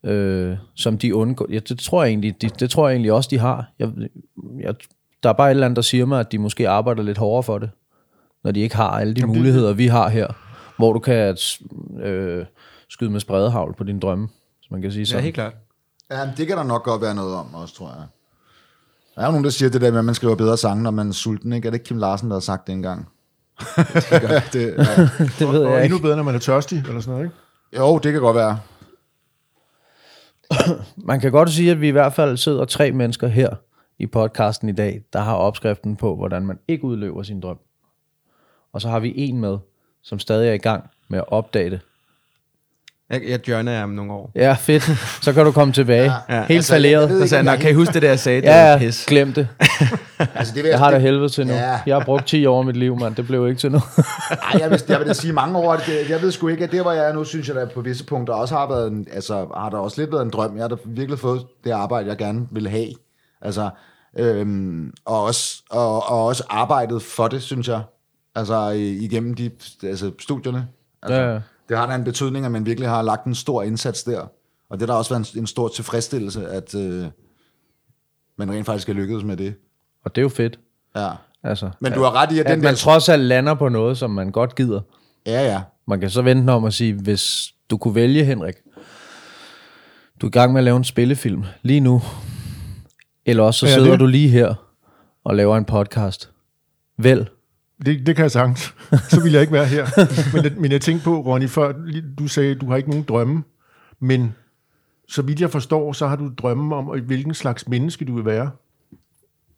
øh, 0.05 0.57
som 0.75 0.99
de 0.99 1.15
undgår. 1.15 1.47
Ja, 1.53 1.59
det, 1.59 1.79
tror 1.79 2.03
jeg 2.03 2.09
egentlig, 2.11 2.43
de, 2.43 2.49
det 2.49 2.71
tror 2.71 2.89
jeg 2.89 2.95
egentlig 2.95 3.13
også, 3.13 3.29
de 3.33 3.39
har. 3.39 3.65
Jeg, 3.79 3.91
jeg, 4.61 4.75
der 5.23 5.29
er 5.29 5.33
bare 5.33 5.47
et 5.49 5.51
eller 5.51 5.67
andet, 5.67 5.77
der 5.77 5.83
siger 5.83 6.07
mig, 6.07 6.21
at 6.21 6.33
de 6.33 6.39
måske 6.39 6.69
arbejder 6.69 7.03
lidt 7.03 7.19
hårdere 7.19 7.43
for 7.43 7.59
det, 7.59 7.71
når 8.45 8.51
de 8.51 8.61
ikke 8.61 8.77
har 8.77 8.91
alle 8.91 9.15
de 9.15 9.21
Jamen, 9.21 9.35
det- 9.35 9.41
muligheder, 9.41 9.73
vi 9.73 9.87
har 9.87 10.09
her, 10.09 10.27
hvor 10.77 10.93
du 10.93 10.99
kan 10.99 11.37
øh, 12.03 12.47
skyde 12.89 13.11
med 13.11 13.21
spredehavl 13.21 13.75
på 13.79 13.85
dine 13.85 14.01
drømme, 14.01 14.29
som 14.63 14.75
man 14.75 14.83
kan 14.83 14.93
sige 14.93 15.01
ja, 15.01 15.05
sådan. 15.05 15.23
helt 15.23 15.35
klart. 15.35 15.53
Ja, 16.11 16.25
men 16.25 16.35
det 16.37 16.47
kan 16.47 16.57
der 16.57 16.63
nok 16.65 16.85
godt 16.85 17.03
være 17.03 17.15
noget 17.15 17.35
om 17.35 17.55
også, 17.55 17.75
tror 17.75 17.87
jeg. 17.89 18.05
Der 19.15 19.21
er 19.23 19.27
jo 19.27 19.31
nogen, 19.33 19.45
der 19.45 19.51
siger 19.51 19.71
det 19.71 19.81
der 19.81 19.91
med, 19.91 19.99
at 19.99 20.05
man 20.05 20.15
skriver 20.15 20.35
bedre 20.35 20.57
sange, 20.57 20.83
når 20.83 20.91
man 20.91 21.09
er 21.09 21.13
sulten, 21.13 21.53
ikke? 21.53 21.67
Er 21.67 21.71
det 21.71 21.77
ikke 21.79 21.85
Kim 21.89 21.97
Larsen, 21.99 22.29
der 22.29 22.35
har 22.35 22.41
sagt 22.41 22.67
det 22.67 22.73
engang? 22.73 23.09
det, 23.77 23.85
det, 24.53 24.75
ja. 24.79 25.09
det 25.39 25.49
ved 25.53 25.65
og 25.65 25.73
jeg 25.73 25.83
endnu 25.85 25.97
ikke. 25.97 26.03
bedre, 26.03 26.17
når 26.17 26.23
man 26.23 26.35
er 26.35 26.39
tørstig, 26.39 26.79
eller 26.89 27.01
sådan 27.01 27.13
noget, 27.13 27.25
ikke? 27.25 27.37
Jo, 27.85 27.99
det 27.99 28.13
kan 28.13 28.21
godt 28.21 28.37
være. 28.37 28.59
Man 30.97 31.21
kan 31.21 31.33
godt 31.33 31.51
sige, 31.51 31.71
at 31.71 31.81
vi 31.81 31.89
i 31.89 31.91
hvert 31.91 32.13
fald 32.13 32.37
sidder 32.37 32.65
tre 32.65 32.93
mennesker 32.93 33.29
her 33.29 33.55
i 33.99 34.07
podcasten 34.07 34.69
i 34.69 34.73
dag, 34.73 35.03
der 35.13 35.19
har 35.19 35.35
opskriften 35.35 35.97
på, 35.97 36.17
hvordan 36.17 36.47
man 36.47 36.59
ikke 36.69 36.85
udløber 36.85 37.23
sin 37.23 37.41
drøm. 37.41 37.59
Og 38.73 38.81
så 38.81 38.89
har 38.89 39.01
vi 39.01 39.13
en 39.17 39.41
med, 39.41 39.59
som 40.03 40.19
stadig 40.19 40.49
er 40.49 40.53
i 40.53 40.59
gang 40.59 40.91
med 41.09 41.19
at 41.19 41.29
opdage 41.29 41.71
det. 41.71 41.81
Jeg, 43.11 43.23
jeg 43.29 43.49
journer 43.49 43.73
jer 43.73 43.83
om 43.83 43.91
nogle 43.91 44.13
år. 44.13 44.31
Ja, 44.35 44.53
fedt. 44.61 44.83
Så 45.23 45.33
kan 45.33 45.45
du 45.45 45.53
komme 45.53 45.73
tilbage. 45.73 46.05
Ja, 46.05 46.11
Helt 46.29 46.37
altså, 46.39 46.55
altså, 46.55 46.73
falderet. 46.73 47.21
jeg 47.21 47.29
sagde 47.29 47.45
jeg, 47.51 47.57
"Nå, 47.57 47.61
kan 47.63 47.71
I 47.71 47.75
huske 47.75 47.95
det 47.95 48.03
der, 48.03 48.09
jeg 48.09 48.19
sagde? 48.19 48.41
Det 48.41 48.47
Ja, 48.47 48.63
var 48.65 48.71
ja, 48.73 48.79
pis. 48.79 49.07
glem 49.07 49.33
det. 49.33 49.49
Altså, 50.35 50.55
det 50.55 50.63
vil 50.63 50.69
Jeg 50.69 50.79
har 50.79 50.91
det 50.91 51.01
helvede 51.01 51.29
til 51.29 51.47
nu. 51.47 51.53
Ja. 51.53 51.81
Jeg 51.87 51.97
har 51.97 52.05
brugt 52.05 52.27
10 52.27 52.47
år 52.47 52.59
af 52.59 52.65
mit 52.67 52.77
liv, 52.77 52.97
mand. 53.01 53.15
Det 53.17 53.27
blev 53.27 53.49
ikke 53.49 53.59
til 53.61 53.71
noget. 53.71 53.85
Ej, 54.31 54.61
jeg 54.61 54.71
vil, 54.71 54.83
jeg 54.89 54.99
vil 54.99 55.09
da 55.09 55.13
sige 55.13 55.33
mange 55.33 55.59
år. 55.59 55.77
Det, 55.77 56.11
jeg 56.11 56.23
ved 56.23 56.31
sgu 56.33 56.49
ikke, 56.49 56.65
at 56.65 56.73
det, 56.73 56.83
hvor 56.83 56.93
jeg 56.93 57.09
er 57.09 57.13
nu, 57.13 57.25
synes 57.25 57.49
jeg, 57.49 57.57
der 57.57 57.67
på 57.75 57.81
visse 57.81 58.05
punkter 58.05 58.35
også 58.35 58.55
har 58.55 58.69
været 58.69 58.91
en, 58.93 59.07
altså, 59.13 59.47
har 59.57 59.71
der 59.71 59.79
også 59.79 60.01
lidt 60.01 60.13
været 60.13 60.23
en 60.25 60.31
drøm. 60.31 60.55
Jeg 60.57 60.63
har 60.63 60.69
da 60.69 60.77
virkelig 60.85 61.19
fået 61.19 61.43
det 61.65 61.71
arbejde, 61.71 62.09
jeg 62.09 62.17
gerne 62.17 62.47
vil 62.51 62.69
have. 62.69 62.89
Altså, 63.43 63.71
øhm, 64.19 64.93
og, 65.05 65.23
også, 65.25 65.63
og, 65.71 66.11
og 66.11 66.27
også 66.27 66.45
arbejdet 66.51 67.03
for 67.03 67.29
det, 67.29 67.43
synes 67.43 67.69
jeg. 67.69 67.81
Altså, 68.35 68.69
igennem 68.77 69.35
de 69.35 69.51
altså, 69.83 70.11
studierne. 70.21 70.67
Altså, 71.03 71.21
Ja, 71.21 71.33
ja. 71.33 71.39
Det 71.69 71.77
har 71.79 71.87
da 71.87 71.95
en 71.95 72.05
betydning, 72.05 72.45
at 72.47 72.53
man 72.53 72.67
virkelig 72.67 72.89
har 72.89 73.03
lagt 73.03 73.25
en 73.27 73.35
stor 73.35 73.63
indsats 73.63 74.03
der. 74.03 74.21
Og 74.71 74.81
det 74.81 74.89
har 74.89 74.95
da 74.95 74.99
også 74.99 75.15
været 75.15 75.35
en, 75.35 75.41
en 75.41 75.47
stor 75.47 75.69
tilfredsstillelse, 75.69 76.49
at 76.49 76.75
øh, 76.75 77.07
man 78.39 78.51
rent 78.53 78.67
faktisk 78.67 78.89
er 78.89 78.93
lykkedes 78.93 79.25
med 79.25 79.37
det. 79.37 79.55
Og 80.05 80.15
det 80.15 80.21
er 80.21 80.23
jo 80.23 80.29
fedt. 80.29 80.59
Ja. 80.97 81.11
Altså, 81.43 81.71
Men 81.81 81.93
du 81.93 82.03
har 82.03 82.15
ret 82.15 82.33
i, 82.33 82.39
at, 82.39 82.47
at 82.47 82.53
den 82.53 82.63
man 82.63 82.71
der... 82.73 82.77
trods 82.79 83.09
alt 83.09 83.23
lander 83.23 83.55
på 83.55 83.69
noget, 83.69 83.99
som 83.99 84.11
man 84.11 84.31
godt 84.33 84.55
gider. 84.55 84.81
Ja, 85.27 85.43
ja. 85.53 85.63
Man 85.87 86.01
kan 86.01 86.11
så 86.11 86.23
vente 86.23 86.51
om 86.51 86.65
at 86.65 86.75
sige, 86.75 86.95
hvis 86.95 87.53
du 87.71 87.77
kunne 87.77 87.95
vælge, 87.95 88.25
Henrik, 88.25 88.55
du 90.21 90.27
er 90.27 90.31
i 90.31 90.33
gang 90.33 90.53
med 90.53 90.61
at 90.61 90.65
lave 90.65 90.77
en 90.77 90.85
spillefilm 90.85 91.45
lige 91.63 91.81
nu, 91.81 92.03
eller 93.27 93.43
også 93.43 93.61
så 93.61 93.67
Ja, 93.67 93.75
sidder 93.75 93.91
det- 93.91 94.01
du 94.01 94.07
lige 94.07 94.29
her 94.29 94.55
og 95.25 95.37
laver 95.37 95.57
en 95.57 95.65
podcast. 95.65 96.31
Vel, 96.99 97.29
Det, 97.87 98.07
det 98.07 98.17
kan 98.17 98.23
jeg 98.23 98.31
sagtens. 98.31 98.75
Så 99.09 99.21
vil 99.23 99.33
jeg 99.33 99.41
ikke 99.41 99.53
være 99.53 99.67
her. 99.67 99.87
Men, 100.37 100.45
jeg- 100.45 100.53
men 100.57 100.73
jeg 100.73 100.81
tænkte 100.81 101.05
på, 101.05 101.21
Ronny, 101.21 101.49
før 101.49 101.73
du 102.19 102.29
sagde, 102.29 102.55
du 102.55 102.67
har 102.71 102.77
ikke 102.77 102.91
nogen 102.91 103.05
drømme. 103.09 103.43
Men 104.01 104.35
så 105.09 105.23
vidt 105.23 105.41
jeg 105.41 105.51
forstår, 105.51 105.93
så 105.93 106.07
har 106.07 106.17
du 106.17 106.31
drømme 106.39 106.77
om, 106.77 106.85
hvilken 107.01 107.35
slags 107.35 107.69
menneske 107.69 108.05
du 108.05 108.15
vil 108.15 108.25
være. 108.25 108.51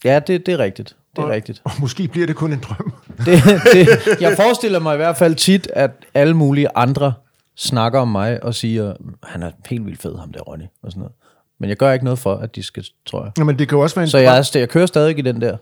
ja, 0.05 0.19
det, 0.19 0.47
det 0.47 0.55
er 0.55 0.59
rigtigt. 0.59 0.97
Det 1.17 1.19
er 1.23 1.27
og, 1.27 1.31
rigtigt. 1.31 1.61
Og 1.65 1.71
måske 1.81 2.09
bliver 2.09 2.27
det 2.27 2.37
kun 2.37 2.53
en 2.53 2.59
drøm. 2.61 2.93
Det, 3.27 3.43
det, 3.73 3.89
jeg 4.21 4.33
forestiller 4.37 4.79
mig 4.79 4.95
i 4.95 4.97
hvert 4.97 5.17
fald 5.17 5.35
tit, 5.35 5.69
at 5.75 5.91
alle 6.15 6.35
mulige 6.35 6.69
andre 6.75 7.13
snakker 7.57 8.01
om 8.01 8.09
mig 8.09 8.45
og 8.45 8.55
siger, 8.55 8.95
han 9.23 9.43
er 9.43 9.51
helt 9.67 9.87
vildt 9.87 10.03
fed, 10.03 10.19
ham 10.19 10.33
der 10.33 10.41
Ronny, 10.41 10.65
og 10.83 10.91
sådan 10.91 11.01
noget. 11.01 11.13
Men 11.59 11.69
jeg 11.69 11.77
gør 11.77 11.93
ikke 11.93 12.05
noget 12.05 12.19
for, 12.19 12.35
at 12.35 12.57
de 12.57 12.63
skal, 12.63 12.85
tror 13.07 13.23
jeg. 13.25 13.33
Jamen, 13.39 13.59
det 13.59 13.69
kan 13.69 13.79
jo 13.79 13.83
også 13.83 13.97
være 13.97 14.03
en 14.05 14.11
Så 14.11 14.19
jeg, 14.19 14.45
jeg 14.55 14.69
kører 14.69 14.87
stadig 14.87 15.19
i 15.19 15.23
den 15.23 15.41
der 15.41 15.57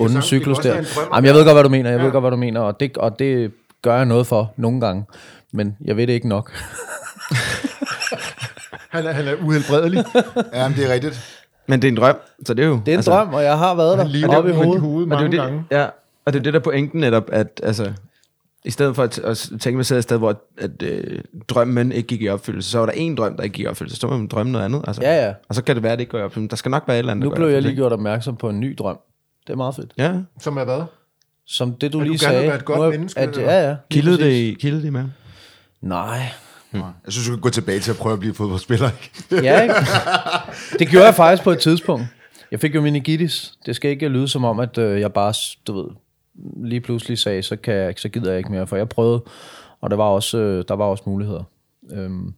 onde 0.00 0.22
cyklus 0.22 0.58
der. 0.58 0.74
Jamen, 1.14 1.26
jeg 1.26 1.34
ved 1.34 1.44
godt, 1.44 1.54
hvad 1.54 1.62
du 1.62 1.68
mener. 1.68 1.90
Jeg 1.90 1.98
ja. 1.98 2.04
ved 2.04 2.12
godt, 2.12 2.22
hvad 2.22 2.30
du 2.30 2.36
mener, 2.36 2.60
og 2.60 2.80
det, 2.80 2.96
og 2.96 3.18
det 3.18 3.52
gør 3.82 3.96
jeg 3.96 4.04
noget 4.04 4.26
for 4.26 4.52
nogle 4.56 4.80
gange. 4.80 5.04
Men 5.52 5.76
jeg 5.84 5.96
ved 5.96 6.06
det 6.06 6.12
ikke 6.12 6.28
nok. 6.28 6.52
Han 8.90 9.06
er, 9.06 9.12
han 9.12 9.26
er 9.26 9.34
uhelbredelig. 9.42 10.04
ja 10.52 10.68
men 10.68 10.76
det 10.76 10.90
er 10.90 10.92
rigtigt. 10.92 11.42
Men 11.66 11.82
det 11.82 11.88
er 11.88 11.92
en 11.92 11.96
drøm, 11.96 12.16
så 12.46 12.54
det 12.54 12.62
er 12.62 12.68
jo... 12.68 12.72
Det 12.72 12.88
er 12.88 12.92
en 12.92 12.98
altså, 12.98 13.10
drøm, 13.10 13.34
og 13.34 13.42
jeg 13.42 13.58
har 13.58 13.74
været 13.74 13.98
der 13.98 14.36
oppe 14.36 14.50
i 14.50 14.52
hovedet, 14.52 14.80
hovedet. 14.80 15.12
Og 15.12 15.18
det, 15.18 15.34
er 15.34 15.42
mange 15.42 15.52
gange. 15.52 15.64
ja, 15.70 15.86
og 16.24 16.32
det 16.32 16.38
er 16.38 16.42
det 16.42 16.54
der 16.54 16.60
pointen 16.60 17.00
netop, 17.00 17.24
at 17.32 17.60
altså, 17.62 17.92
i 18.64 18.70
stedet 18.70 18.96
for 18.96 19.02
at, 19.02 19.18
at 19.18 19.50
tænke 19.60 19.76
mig 19.76 19.86
selv 19.86 19.98
et 19.98 20.02
sted, 20.02 20.18
hvor 20.18 20.42
at, 20.58 20.82
øh, 20.82 21.20
drømmen 21.48 21.92
ikke 21.92 22.06
gik 22.06 22.22
i 22.22 22.28
opfyldelse, 22.28 22.70
så 22.70 22.78
var 22.78 22.86
der 22.86 22.92
en 22.92 23.16
drøm, 23.16 23.36
der 23.36 23.42
ikke 23.42 23.54
gik 23.54 23.64
i 23.64 23.68
opfyldelse. 23.68 24.00
Så 24.00 24.06
må 24.06 24.16
man 24.16 24.26
drømme 24.26 24.52
noget 24.52 24.64
andet. 24.64 24.84
Altså. 24.86 25.02
Ja, 25.02 25.26
ja. 25.26 25.32
Og 25.48 25.54
så 25.54 25.62
kan 25.64 25.74
det 25.74 25.82
være, 25.82 25.92
at 25.92 25.98
det 25.98 26.02
ikke 26.02 26.10
går 26.10 26.18
i 26.18 26.22
opfyldelse. 26.22 26.50
Der 26.50 26.56
skal 26.56 26.70
nok 26.70 26.84
være 26.86 26.96
et 26.96 26.98
eller 26.98 27.12
andet, 27.12 27.24
Nu 27.24 27.34
blev 27.34 27.48
jeg 27.48 27.62
lige 27.62 27.74
gjort 27.74 27.92
opmærksom 27.92 28.36
på 28.36 28.48
en 28.48 28.60
ny 28.60 28.74
drøm. 28.78 28.98
Det 29.46 29.52
er 29.52 29.56
meget 29.56 29.74
fedt. 29.74 29.92
Ja, 29.98 30.14
Som 30.40 30.56
er 30.56 30.64
hvad? 30.64 30.82
Som 31.46 31.72
det, 31.74 31.92
du 31.92 32.00
At 32.00 32.06
du 32.06 32.10
lige 32.12 32.18
gerne 32.24 32.34
vil 32.34 32.38
sagde. 32.38 32.46
være 32.46 32.56
et 32.56 32.64
godt 32.64 32.80
er- 32.80 32.90
menneske, 32.98 33.20
At, 33.20 33.28
eller? 33.28 33.52
ja, 33.52 33.68
ja. 33.68 33.76
kildede 33.90 34.18
det, 34.18 34.58
kildede 34.58 34.82
det 34.82 34.92
med. 34.92 35.04
Nej. 35.80 36.22
Jeg 36.72 36.82
synes, 37.12 37.26
du 37.26 37.32
kan 37.32 37.40
gå 37.40 37.48
tilbage 37.50 37.80
til 37.80 37.90
at 37.90 37.96
prøve 37.96 38.12
at 38.12 38.18
blive 38.20 38.34
fodboldspiller. 38.34 38.90
ikke? 39.30 39.46
Ja, 39.46 39.62
ikke? 39.62 39.74
Det 40.78 40.88
gjorde 40.88 41.06
jeg 41.06 41.14
faktisk 41.14 41.42
på 41.42 41.50
et 41.50 41.58
tidspunkt. 41.58 42.06
Jeg 42.50 42.60
fik 42.60 42.74
jo 42.74 42.80
meningitis. 42.80 43.54
Det 43.66 43.76
skal 43.76 43.90
ikke 43.90 44.08
lyde 44.08 44.28
som 44.28 44.44
om, 44.44 44.60
at 44.60 44.78
øh, 44.78 45.00
jeg 45.00 45.12
bare, 45.12 45.34
du 45.66 45.82
ved, 45.82 45.90
lige 46.64 46.80
pludselig 46.80 47.18
sagde, 47.18 47.42
så, 47.42 47.56
kan 47.56 47.74
jeg, 47.74 47.94
så 47.96 48.08
gider 48.08 48.30
jeg 48.30 48.38
ikke 48.38 48.52
mere, 48.52 48.66
for 48.66 48.76
jeg 48.76 48.88
prøvede, 48.88 49.22
og 49.80 49.90
der 49.90 49.96
var 49.96 50.04
også, 50.04 50.38
øh, 50.38 50.64
der 50.68 50.74
var 50.74 50.84
også 50.84 51.02
muligheder. 51.06 51.42
Øhm, 51.92 52.34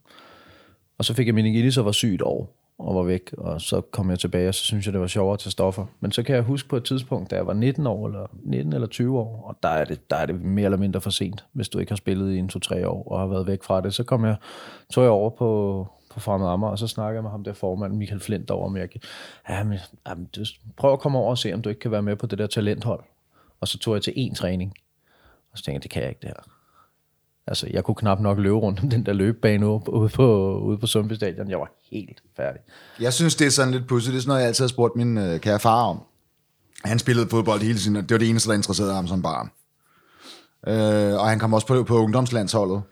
og 0.98 1.04
så 1.04 1.14
fik 1.14 1.26
jeg 1.26 1.34
meningitis 1.34 1.76
og 1.78 1.84
var 1.84 1.92
syg 1.92 2.14
et 2.14 2.22
år 2.22 2.57
og 2.78 2.94
var 2.94 3.02
væk, 3.02 3.32
og 3.38 3.60
så 3.60 3.80
kom 3.80 4.10
jeg 4.10 4.18
tilbage, 4.18 4.48
og 4.48 4.54
så 4.54 4.64
synes 4.64 4.86
jeg, 4.86 4.92
det 4.92 5.00
var 5.00 5.06
sjovere 5.06 5.32
at 5.32 5.38
tage 5.38 5.50
stoffer. 5.50 5.86
Men 6.00 6.12
så 6.12 6.22
kan 6.22 6.34
jeg 6.34 6.42
huske 6.42 6.68
på 6.68 6.76
et 6.76 6.84
tidspunkt, 6.84 7.30
da 7.30 7.36
jeg 7.36 7.46
var 7.46 7.52
19 7.52 7.86
år, 7.86 8.06
eller 8.06 8.26
19 8.44 8.72
eller 8.72 8.86
20 8.86 9.18
år, 9.18 9.44
og 9.46 9.56
der 9.62 9.68
er 9.68 9.84
det, 9.84 10.10
der 10.10 10.16
er 10.16 10.26
det 10.26 10.40
mere 10.40 10.64
eller 10.64 10.78
mindre 10.78 11.00
for 11.00 11.10
sent, 11.10 11.44
hvis 11.52 11.68
du 11.68 11.78
ikke 11.78 11.92
har 11.92 11.96
spillet 11.96 12.34
i 12.34 12.38
en 12.38 12.50
2-3 12.54 12.86
år, 12.86 13.08
og 13.12 13.20
har 13.20 13.26
været 13.26 13.46
væk 13.46 13.62
fra 13.62 13.80
det. 13.80 13.94
Så 13.94 14.04
kom 14.04 14.24
jeg, 14.24 14.36
tog 14.92 15.04
jeg 15.04 15.10
over 15.10 15.30
på, 15.30 15.86
på 16.10 16.20
Fremad 16.20 16.48
Amager, 16.48 16.70
og 16.70 16.78
så 16.78 16.86
snakkede 16.86 17.14
jeg 17.14 17.22
med 17.22 17.30
ham 17.30 17.44
der 17.44 17.52
formand, 17.52 17.96
Michael 17.96 18.20
Flint, 18.20 18.50
over, 18.50 18.66
om 18.66 18.76
jeg 18.76 18.90
kan, 18.90 19.00
ja, 19.48 19.64
men, 19.64 19.78
jamen, 20.08 20.28
du, 20.36 20.44
prøv 20.76 20.92
at 20.92 21.00
komme 21.00 21.18
over 21.18 21.30
og 21.30 21.38
se, 21.38 21.52
om 21.52 21.62
du 21.62 21.68
ikke 21.68 21.80
kan 21.80 21.90
være 21.90 22.02
med 22.02 22.16
på 22.16 22.26
det 22.26 22.38
der 22.38 22.46
talenthold. 22.46 23.04
Og 23.60 23.68
så 23.68 23.78
tog 23.78 23.94
jeg 23.94 24.02
til 24.02 24.12
én 24.16 24.34
træning, 24.34 24.74
og 25.52 25.58
så 25.58 25.64
tænkte 25.64 25.76
jeg, 25.76 25.82
det 25.82 25.90
kan 25.90 26.02
jeg 26.02 26.08
ikke 26.08 26.20
det 26.20 26.28
her. 26.28 26.57
Altså, 27.48 27.66
jeg 27.70 27.84
kunne 27.84 27.94
knap 27.94 28.20
nok 28.20 28.38
løbe 28.38 28.56
rundt 28.56 28.80
om 28.82 28.90
den 28.90 29.06
der 29.06 29.12
løbebane 29.12 29.66
ude 29.68 30.08
på, 30.08 30.58
ude 30.58 30.78
på 30.78 30.86
Sundby 30.86 31.12
Stadion. 31.12 31.50
Jeg 31.50 31.58
var 31.58 31.70
helt 31.90 32.22
færdig. 32.36 32.60
Jeg 33.00 33.12
synes, 33.12 33.34
det 33.36 33.46
er 33.46 33.50
sådan 33.50 33.72
lidt 33.74 33.86
pudsigt. 33.86 34.12
Det 34.12 34.18
er 34.18 34.22
sådan 34.22 34.28
noget, 34.28 34.40
jeg 34.40 34.46
altid 34.48 34.64
har 34.64 34.68
spurgt 34.68 34.96
min 34.96 35.18
øh, 35.18 35.40
kære 35.40 35.60
far 35.60 35.82
om. 35.82 36.02
Han 36.84 36.98
spillede 36.98 37.28
fodbold 37.28 37.60
hele 37.60 37.78
tiden, 37.78 37.96
og 37.96 38.02
det 38.02 38.10
var 38.10 38.18
det 38.18 38.30
eneste, 38.30 38.48
der 38.48 38.54
interesserede 38.54 38.94
ham 38.94 39.06
som 39.06 39.22
barn. 39.22 39.50
Øh, 40.66 41.20
og 41.20 41.28
han 41.28 41.38
kom 41.38 41.54
også 41.54 41.66
på, 41.66 41.82
på 41.82 41.98
ungdomslandsholdet. 41.98 42.82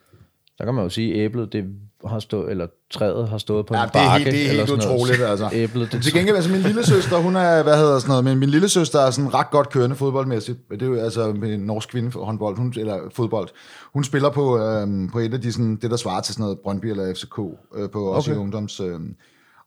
Der 0.59 0.65
kan 0.65 0.75
man 0.75 0.85
jo 0.85 0.91
sige, 0.91 1.15
at 1.15 1.21
æblet 1.21 1.53
det 1.53 1.65
har 2.05 2.19
stået, 2.19 2.51
eller 2.51 2.67
træet 2.93 3.29
har 3.29 3.39
stået 3.39 3.67
på 3.67 3.75
Ja, 3.75 3.83
en 3.85 3.89
det 3.89 4.01
er 4.01 4.09
bakke. 4.11 4.25
helt, 4.25 4.35
det 4.37 4.47
er 4.47 4.53
helt 4.53 4.69
sådan 4.69 4.85
noget. 4.85 4.95
utroligt, 4.97 5.23
altså. 5.23 5.49
Æblet, 5.53 5.93
det 5.93 6.03
Til 6.03 6.13
gengæld, 6.13 6.37
altså 6.37 6.51
min 6.53 6.61
lille 6.61 6.87
søster, 6.87 7.17
hun 7.17 7.37
er, 7.37 7.63
hvad 7.63 7.77
hedder 7.77 7.99
sådan 7.99 8.09
noget, 8.09 8.25
men 8.25 8.39
min 8.39 8.49
lille 8.49 8.69
søster 8.69 9.01
er 9.01 9.11
sådan 9.11 9.35
ret 9.35 9.51
godt 9.51 9.71
kørende 9.71 9.97
fodboldmæssigt. 9.97 10.59
Det 10.71 10.83
er 10.83 10.87
jo 10.87 10.95
altså 10.95 11.29
en 11.29 11.61
norsk 11.61 11.89
kvinde 11.89 12.11
håndbold, 12.11 12.57
hun, 12.59 12.75
eller 12.77 12.99
fodbold. 13.13 13.49
Hun 13.93 14.05
spiller 14.05 14.31
på, 14.31 14.59
øhm, 14.59 15.11
på 15.13 15.19
et 15.19 15.35
af 15.35 15.41
de, 15.41 15.53
sådan, 15.53 15.77
det 15.77 15.91
der 15.91 15.97
svarer 15.97 16.21
til 16.21 16.35
sådan 16.35 16.43
noget 16.43 16.59
Brøndby 16.65 16.87
eller 16.87 17.15
FCK, 17.15 17.39
øh, 17.77 17.91
på 17.91 18.05
også 18.05 18.31
Okay. 18.31 18.39
i 18.39 18.43
ungdoms... 18.43 18.81
Øhm. 18.81 19.15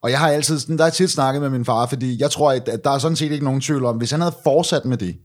Og 0.03 0.11
jeg 0.11 0.19
har 0.19 0.29
altid, 0.29 0.59
sådan, 0.59 0.77
der 0.77 0.85
er 0.85 0.89
tit 0.89 1.09
snakket 1.11 1.41
med 1.41 1.49
min 1.49 1.65
far, 1.65 1.85
fordi 1.85 2.21
jeg 2.21 2.31
tror, 2.31 2.51
at, 2.51 2.69
at 2.69 2.83
der 2.83 2.89
er 2.89 2.97
sådan 2.97 3.15
set 3.15 3.31
ikke 3.31 3.45
nogen 3.45 3.61
tvivl 3.61 3.85
om, 3.85 3.97
hvis 3.97 4.11
han 4.11 4.21
havde 4.21 4.35
fortsat 4.43 4.85
med 4.85 4.97
det, 4.97 5.15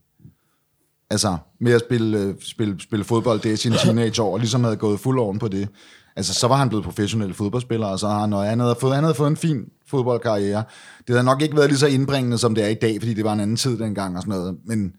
altså 1.11 1.37
med 1.61 1.73
at 1.73 1.81
spille, 1.81 2.19
øh, 2.19 2.35
spille, 2.41 2.81
spille 2.81 3.05
fodbold, 3.05 3.41
det 3.41 3.53
er 3.53 3.57
sine 3.57 3.77
teenageår, 3.85 4.33
og 4.33 4.39
ligesom 4.39 4.65
havde 4.65 4.77
gået 4.77 5.01
fuld 5.01 5.19
oven 5.19 5.39
på 5.39 5.49
det, 5.49 5.69
altså 6.17 6.35
så 6.35 6.49
var 6.49 6.57
han 6.57 6.69
blevet 6.69 6.85
professionel 6.85 7.35
fodboldspiller, 7.35 7.87
og 7.87 7.99
så 7.99 8.09
har 8.09 8.21
han, 8.21 8.33
og 8.33 8.45
han 8.45 8.61
havde 8.61 8.77
fået, 8.81 8.95
han 8.95 9.05
havde 9.05 9.15
fået 9.15 9.29
en 9.31 9.37
fin 9.37 9.65
fodboldkarriere. 9.87 10.65
Det 10.99 11.15
havde 11.15 11.25
nok 11.25 11.43
ikke 11.43 11.57
været 11.57 11.69
lige 11.69 11.79
så 11.79 11.87
indbringende, 11.87 12.39
som 12.39 12.55
det 12.55 12.65
er 12.65 12.69
i 12.69 12.75
dag, 12.75 13.01
fordi 13.01 13.15
det 13.15 13.25
var 13.25 13.33
en 13.33 13.41
anden 13.41 13.57
tid 13.57 13.79
dengang 13.79 14.17
og 14.17 14.23
sådan 14.23 14.39
noget, 14.39 14.57
men 14.65 14.93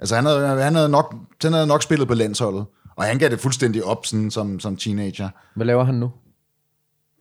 altså 0.00 0.14
han 0.14 0.26
havde, 0.26 0.62
han 0.62 0.74
havde, 0.74 0.88
nok, 0.88 1.14
han 1.42 1.52
havde 1.52 1.66
nok 1.66 1.82
spillet 1.82 2.08
på 2.08 2.14
landsholdet, 2.14 2.64
og 2.96 3.04
han 3.04 3.18
gav 3.18 3.28
det 3.30 3.40
fuldstændig 3.40 3.84
op 3.84 4.06
sådan, 4.06 4.30
som, 4.30 4.60
som 4.60 4.76
teenager. 4.76 5.28
Hvad 5.54 5.66
laver 5.66 5.84
han 5.84 5.94
nu? 5.94 6.10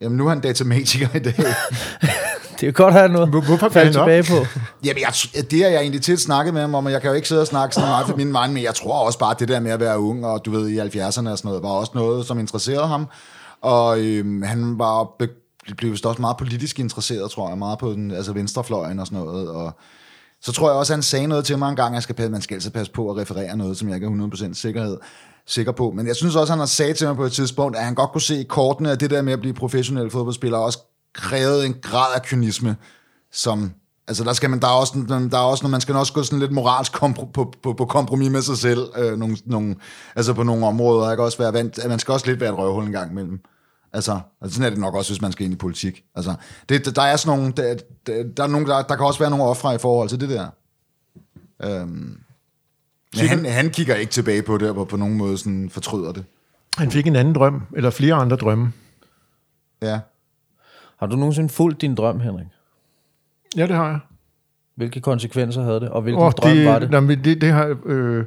Jamen 0.01 0.17
nu 0.17 0.25
er 0.25 0.29
han 0.29 0.41
datamatiker 0.41 1.15
i 1.15 1.19
dag. 1.19 1.35
Det 2.61 2.67
er 2.67 2.71
godt 2.71 2.93
at 2.93 2.99
have 2.99 3.11
noget 3.11 3.29
Hvor- 3.29 3.41
hvorfor 3.41 3.69
falde 3.69 3.91
tilbage 3.93 4.23
på. 4.23 4.45
Jamen, 4.85 5.01
jeg, 5.01 5.13
det 5.51 5.63
har 5.63 5.69
jeg 5.69 5.81
egentlig 5.81 6.01
tit 6.01 6.19
snakket 6.21 6.53
med 6.53 6.61
ham 6.61 6.75
om, 6.75 6.85
og 6.85 6.91
jeg 6.91 7.01
kan 7.01 7.09
jo 7.09 7.15
ikke 7.15 7.27
sidde 7.27 7.41
og 7.41 7.47
snakke 7.47 7.75
sådan 7.75 7.89
meget 7.89 8.07
for 8.07 8.15
min 8.17 8.33
vej, 8.33 8.47
men 8.47 8.63
jeg 8.63 8.75
tror 8.75 9.05
også 9.05 9.19
bare, 9.19 9.31
at 9.31 9.39
det 9.39 9.47
der 9.47 9.59
med 9.59 9.71
at 9.71 9.79
være 9.79 9.99
ung, 9.99 10.25
og 10.25 10.45
du 10.45 10.51
ved, 10.51 10.67
i 10.69 10.79
70'erne 10.79 11.05
og 11.07 11.13
sådan 11.13 11.33
noget, 11.43 11.63
var 11.63 11.69
også 11.69 11.91
noget, 11.95 12.25
som 12.25 12.39
interesserede 12.39 12.87
ham. 12.87 13.07
Og 13.61 13.99
øhm, 13.99 14.41
han 14.41 14.79
var 14.79 15.03
be, 15.19 15.29
blev 15.77 15.91
vist 15.91 16.05
også 16.05 16.21
meget 16.21 16.37
politisk 16.37 16.79
interesseret, 16.79 17.31
tror 17.31 17.49
jeg, 17.49 17.57
meget 17.57 17.79
på 17.79 17.91
den, 17.91 18.11
altså 18.11 18.33
venstrefløjen 18.33 18.99
og 18.99 19.07
sådan 19.07 19.23
noget, 19.25 19.49
og 19.49 19.71
så 20.41 20.51
tror 20.51 20.69
jeg 20.69 20.77
også, 20.77 20.93
at 20.93 20.97
han 20.97 21.03
sagde 21.03 21.27
noget 21.27 21.45
til 21.45 21.57
mig 21.57 21.69
en 21.69 21.75
gang, 21.75 21.89
at 21.89 21.95
jeg 21.95 22.03
skal, 22.03 22.15
passe- 22.15 22.31
man 22.31 22.41
skal 22.41 22.55
altid 22.55 22.71
passe 22.71 22.91
på 22.91 23.09
at 23.11 23.17
referere 23.17 23.57
noget, 23.57 23.77
som 23.77 23.87
jeg 23.87 23.95
ikke 23.95 24.07
er 24.07 24.27
100% 24.49 24.53
sikkerhed, 24.53 24.97
sikker 25.47 25.71
på. 25.71 25.91
Men 25.95 26.07
jeg 26.07 26.15
synes 26.15 26.35
også, 26.35 26.53
at 26.53 26.55
han 26.55 26.59
har 26.59 26.65
sagt 26.65 26.97
til 26.97 27.07
mig 27.07 27.15
på 27.15 27.23
et 27.25 27.31
tidspunkt, 27.31 27.77
at 27.77 27.83
han 27.83 27.95
godt 27.95 28.11
kunne 28.11 28.21
se 28.21 28.39
i 28.39 28.43
kortene, 28.43 28.91
at 28.91 28.99
det 28.99 29.09
der 29.09 29.21
med 29.21 29.33
at 29.33 29.39
blive 29.39 29.53
professionel 29.53 30.09
fodboldspiller 30.11 30.57
også 30.57 30.79
krævede 31.13 31.65
en 31.65 31.75
grad 31.81 32.15
af 32.15 32.21
kynisme, 32.21 32.75
som 33.31 33.71
Altså 34.07 34.23
der 34.23 34.33
skal 34.33 34.49
man, 34.49 34.59
der 34.59 34.67
er 34.67 34.71
også, 34.71 35.05
der 35.31 35.37
er 35.37 35.41
også, 35.41 35.63
når 35.63 35.69
man 35.69 35.81
skal 35.81 35.95
også 35.95 36.13
gå 36.13 36.23
sådan 36.23 36.39
lidt 36.39 36.51
moralsk 36.51 36.93
kompro, 36.93 37.25
på, 37.25 37.53
på, 37.63 37.73
på 37.73 37.85
kompromis 37.85 38.29
med 38.31 38.41
sig 38.41 38.57
selv, 38.57 38.79
øh, 38.97 39.17
nogle, 39.17 39.37
nogle, 39.45 39.75
altså 40.15 40.33
på 40.33 40.43
nogle 40.43 40.65
områder, 40.65 41.15
kan 41.15 41.23
også 41.23 41.37
være 41.37 41.53
vant, 41.53 41.79
at 41.79 41.89
man 41.89 41.99
skal 41.99 42.11
også 42.11 42.27
lidt 42.27 42.39
være 42.39 42.49
et 42.49 42.57
røvhul 42.57 42.85
en 42.85 42.91
gang 42.91 43.11
imellem. 43.11 43.39
Altså, 43.93 44.19
altså 44.41 44.55
sådan 44.55 44.65
er 44.65 44.69
det 44.69 44.79
nok 44.79 44.95
også, 44.95 45.11
hvis 45.11 45.21
man 45.21 45.31
skal 45.31 45.45
ind 45.45 45.53
i 45.53 45.57
politik. 45.57 46.03
Altså, 46.15 46.35
det, 46.69 46.95
der 46.95 47.01
er 47.01 47.15
sådan 47.15 47.37
nogle, 47.37 47.53
der, 47.57 47.75
der, 48.07 48.23
der, 48.37 48.43
er 48.43 48.47
nogle 48.47 48.67
der, 48.67 48.81
der 48.81 48.95
kan 48.95 49.05
også 49.05 49.19
være 49.19 49.29
nogle 49.29 49.45
ofre 49.45 49.75
i 49.75 49.77
forhold 49.77 50.09
til 50.09 50.19
det 50.19 50.29
der. 50.29 50.47
Øhm, 51.63 52.17
men 53.17 53.27
han, 53.27 53.45
han 53.45 53.69
kigger 53.69 53.95
ikke 53.95 54.11
tilbage 54.11 54.41
på 54.43 54.57
det, 54.57 54.69
og 54.69 54.75
på, 54.75 54.85
på 54.85 54.97
nogen 54.97 55.17
måde 55.17 55.37
sådan 55.37 55.69
fortryder 55.69 56.11
det. 56.11 56.25
Han 56.77 56.91
fik 56.91 57.07
en 57.07 57.15
anden 57.15 57.35
drøm, 57.35 57.61
eller 57.75 57.89
flere 57.89 58.15
andre 58.15 58.37
drømme. 58.37 58.73
Ja. 59.81 59.99
Har 61.01 61.07
du 61.07 61.15
nogensinde 61.15 61.49
fulgt 61.49 61.81
din 61.81 61.95
drøm, 61.95 62.19
Henrik? 62.19 62.47
Ja, 63.57 63.67
det 63.67 63.75
har 63.75 63.87
jeg. 63.87 63.99
Hvilke 64.75 65.01
konsekvenser 65.01 65.63
havde 65.63 65.79
det, 65.79 65.89
og 65.89 66.01
hvilken 66.01 66.23
Og 66.23 66.31
drøm 66.31 66.55
det, 66.55 66.65
var 66.65 66.79
det? 66.79 66.91
Jamen, 66.91 67.23
det, 67.23 67.41
det 67.41 67.51
har... 67.51 67.77
Øh, 67.85 68.25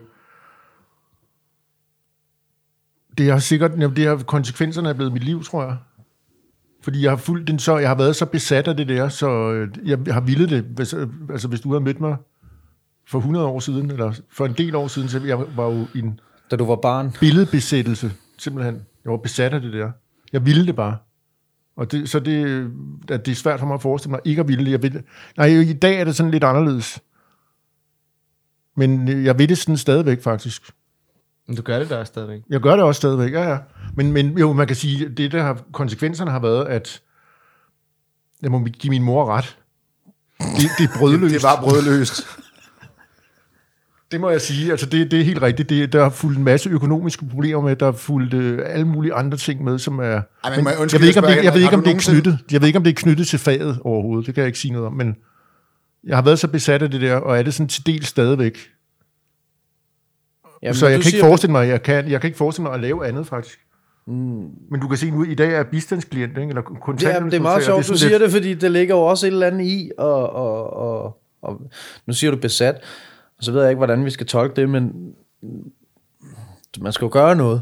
det 3.18 3.31
har 3.33 3.39
sikkert... 3.39 3.70
Jamen, 3.70 3.97
det 3.97 4.07
har, 4.07 4.16
konsekvenserne 4.16 4.89
er 4.89 4.93
blevet 4.93 5.12
mit 5.12 5.25
liv, 5.25 5.43
tror 5.45 5.62
jeg. 5.62 5.77
Fordi 6.83 7.03
jeg 7.03 7.11
har 7.11 7.16
fulgt 7.16 7.49
den 7.49 7.59
så... 7.59 7.79
Jeg 7.79 7.89
har 7.89 7.97
været 7.97 8.16
så 8.16 8.27
besat 8.27 8.68
af 8.68 8.77
det 8.77 8.89
der, 8.89 9.09
så 9.09 9.53
øh, 9.53 9.68
jeg 9.85 9.99
har 10.11 10.20
villet 10.20 10.51
det. 10.51 10.62
Hvis, 10.62 10.95
øh, 10.95 11.09
altså, 11.31 11.49
hvis 11.49 11.61
du 11.61 11.68
havde 11.70 11.85
mødt 11.85 12.01
mig 12.01 12.16
for 13.07 13.18
100 13.18 13.47
år 13.47 13.61
siden, 13.61 13.91
eller 13.91 14.20
for 14.31 14.47
en 14.47 14.53
del 14.53 14.75
år 14.75 14.89
siden, 14.89 15.09
så 15.09 15.20
jeg 15.25 15.39
var 15.57 15.64
jo 15.64 15.87
en 15.95 16.20
Da 16.51 16.57
du 16.57 16.64
var 16.64 16.77
barn? 16.77 17.12
billedbesættelse, 17.20 18.12
simpelthen. 18.39 18.75
Jeg 19.05 19.11
var 19.11 19.18
besat 19.18 19.55
af 19.55 19.61
det 19.61 19.72
der. 19.72 19.91
Jeg 20.33 20.47
ville 20.47 20.66
det 20.66 20.77
bare. 20.77 20.97
Og 21.77 21.93
det, 21.93 22.11
så 22.11 22.20
det, 22.20 22.70
at 23.09 23.27
det 23.27 23.33
er 23.33 23.37
svært 23.37 23.61
for 23.61 23.66
mig 23.66 23.75
at 23.75 23.83
forestille 23.83 24.11
mig 24.11 24.20
ikke 24.25 24.41
at 24.41 24.49
ville. 24.49 24.70
Jeg 24.70 24.83
vil, 24.83 25.03
nej, 25.37 25.47
i 25.47 25.72
dag 25.72 26.01
er 26.01 26.05
det 26.05 26.16
sådan 26.16 26.31
lidt 26.33 26.45
anderledes. 26.45 27.01
Men 28.77 29.09
øh, 29.09 29.25
jeg 29.25 29.39
ved 29.39 29.49
det 29.49 29.59
sådan 29.59 29.77
stadigvæk, 29.77 30.22
faktisk. 30.22 30.70
Men 31.47 31.57
du 31.57 31.62
gør 31.62 31.79
det 31.79 31.91
der 31.91 32.05
stadigvæk. 32.05 32.43
Jeg 32.49 32.61
gør 32.61 32.77
det 32.77 32.85
også 32.85 32.99
stadigvæk, 32.99 33.33
ja, 33.33 33.51
ja. 33.51 33.59
Men, 33.97 34.12
men 34.12 34.39
jo, 34.39 34.53
man 34.53 34.66
kan 34.66 34.77
sige, 34.77 35.09
det 35.09 35.33
der 35.33 35.43
har, 35.43 35.62
konsekvenserne 35.72 36.31
har 36.31 36.39
været, 36.39 36.64
at 36.64 37.03
jeg 38.43 38.51
må 38.51 38.64
give 38.64 38.91
min 38.91 39.03
mor 39.03 39.27
ret. 39.27 39.59
Det, 40.39 40.70
det 40.79 40.85
er 40.85 40.89
brødløst. 40.99 41.35
Det 41.35 41.43
var 41.43 41.61
brødløst. 41.61 42.27
Det 44.14 44.20
må 44.20 44.30
jeg 44.30 44.40
sige. 44.40 44.70
Altså, 44.70 44.86
det, 44.86 45.10
det 45.10 45.20
er 45.20 45.24
helt 45.24 45.42
rigtigt. 45.42 45.68
Det, 45.68 45.92
der 45.92 46.04
er 46.04 46.10
fulgt 46.10 46.38
en 46.38 46.44
masse 46.44 46.70
økonomiske 46.70 47.26
problemer 47.26 47.62
med. 47.62 47.76
Der 47.76 47.86
er 47.86 47.92
fulgt 47.92 48.34
øh, 48.34 48.62
alle 48.64 48.86
mulige 48.86 49.14
andre 49.14 49.38
ting 49.38 49.64
med, 49.64 49.78
som 49.78 49.98
er... 49.98 50.02
Ej, 50.44 50.56
men 50.56 50.66
jeg 50.92 51.00
ved 51.00 51.08
ikke, 51.08 51.20
om 51.20 51.24
jeg 51.24 51.36
det, 51.36 51.44
jeg 51.44 51.54
ved 51.54 51.60
ikke, 51.60 51.70
har 51.70 51.76
om 51.76 51.84
det 51.84 51.92
er 51.92 52.12
knyttet. 52.12 52.38
Jeg 52.52 52.60
ved 52.60 52.66
ikke, 52.66 52.76
om 52.76 52.84
det 52.84 52.90
er 52.90 52.94
knyttet 52.94 53.26
til 53.26 53.38
faget 53.38 53.78
overhovedet. 53.84 54.26
Det 54.26 54.34
kan 54.34 54.40
jeg 54.40 54.46
ikke 54.46 54.58
sige 54.58 54.72
noget 54.72 54.86
om. 54.86 54.92
Men 54.92 55.16
jeg 56.04 56.16
har 56.16 56.22
været 56.22 56.38
så 56.38 56.48
besat 56.48 56.82
af 56.82 56.90
det 56.90 57.00
der, 57.00 57.16
og 57.16 57.38
er 57.38 57.42
det 57.42 57.54
sådan 57.54 57.68
til 57.68 57.86
del 57.86 58.04
stadigvæk. 58.04 58.58
Jamen, 60.62 60.74
så 60.74 60.88
jeg 60.88 61.00
kan 61.00 61.12
ikke 61.14 61.26
forestille 61.26 61.52
mig, 61.52 61.68
jeg 61.68 61.82
kan, 61.82 62.10
jeg 62.10 62.20
kan 62.20 62.28
ikke 62.28 62.38
forestille 62.38 62.62
mig 62.62 62.74
at 62.74 62.80
lave 62.80 63.06
andet, 63.06 63.26
faktisk. 63.26 63.58
Mm. 64.06 64.14
Men 64.70 64.80
du 64.80 64.88
kan 64.88 64.96
se 64.96 65.10
nu, 65.10 65.24
i 65.24 65.34
dag 65.34 65.54
er 65.54 65.62
bistandsklient, 65.62 66.38
ikke? 66.38 66.48
eller 66.48 66.62
kontant. 66.62 67.14
Ja, 67.14 67.20
det 67.20 67.34
er 67.34 67.40
meget 67.40 67.64
sjovt, 67.64 67.88
du 67.88 67.98
siger 67.98 68.18
det, 68.18 68.30
fordi 68.30 68.54
det 68.54 68.70
ligger 68.70 68.94
jo 68.94 69.02
også 69.02 69.26
et 69.26 69.32
eller 69.32 69.46
andet 69.46 69.64
i, 69.64 69.90
og, 69.98 70.30
og, 70.30 70.72
og, 70.76 71.20
og 71.42 71.60
nu 72.06 72.12
siger 72.12 72.30
du 72.30 72.36
besat, 72.36 72.84
og 73.45 73.47
så 73.47 73.53
ved 73.53 73.61
jeg 73.61 73.70
ikke, 73.70 73.78
hvordan 73.78 74.05
vi 74.05 74.11
skal 74.11 74.26
tolke 74.26 74.61
det, 74.61 74.68
men 74.68 75.12
man 76.80 76.92
skal 76.92 77.05
jo 77.05 77.11
gøre 77.12 77.36
noget, 77.36 77.61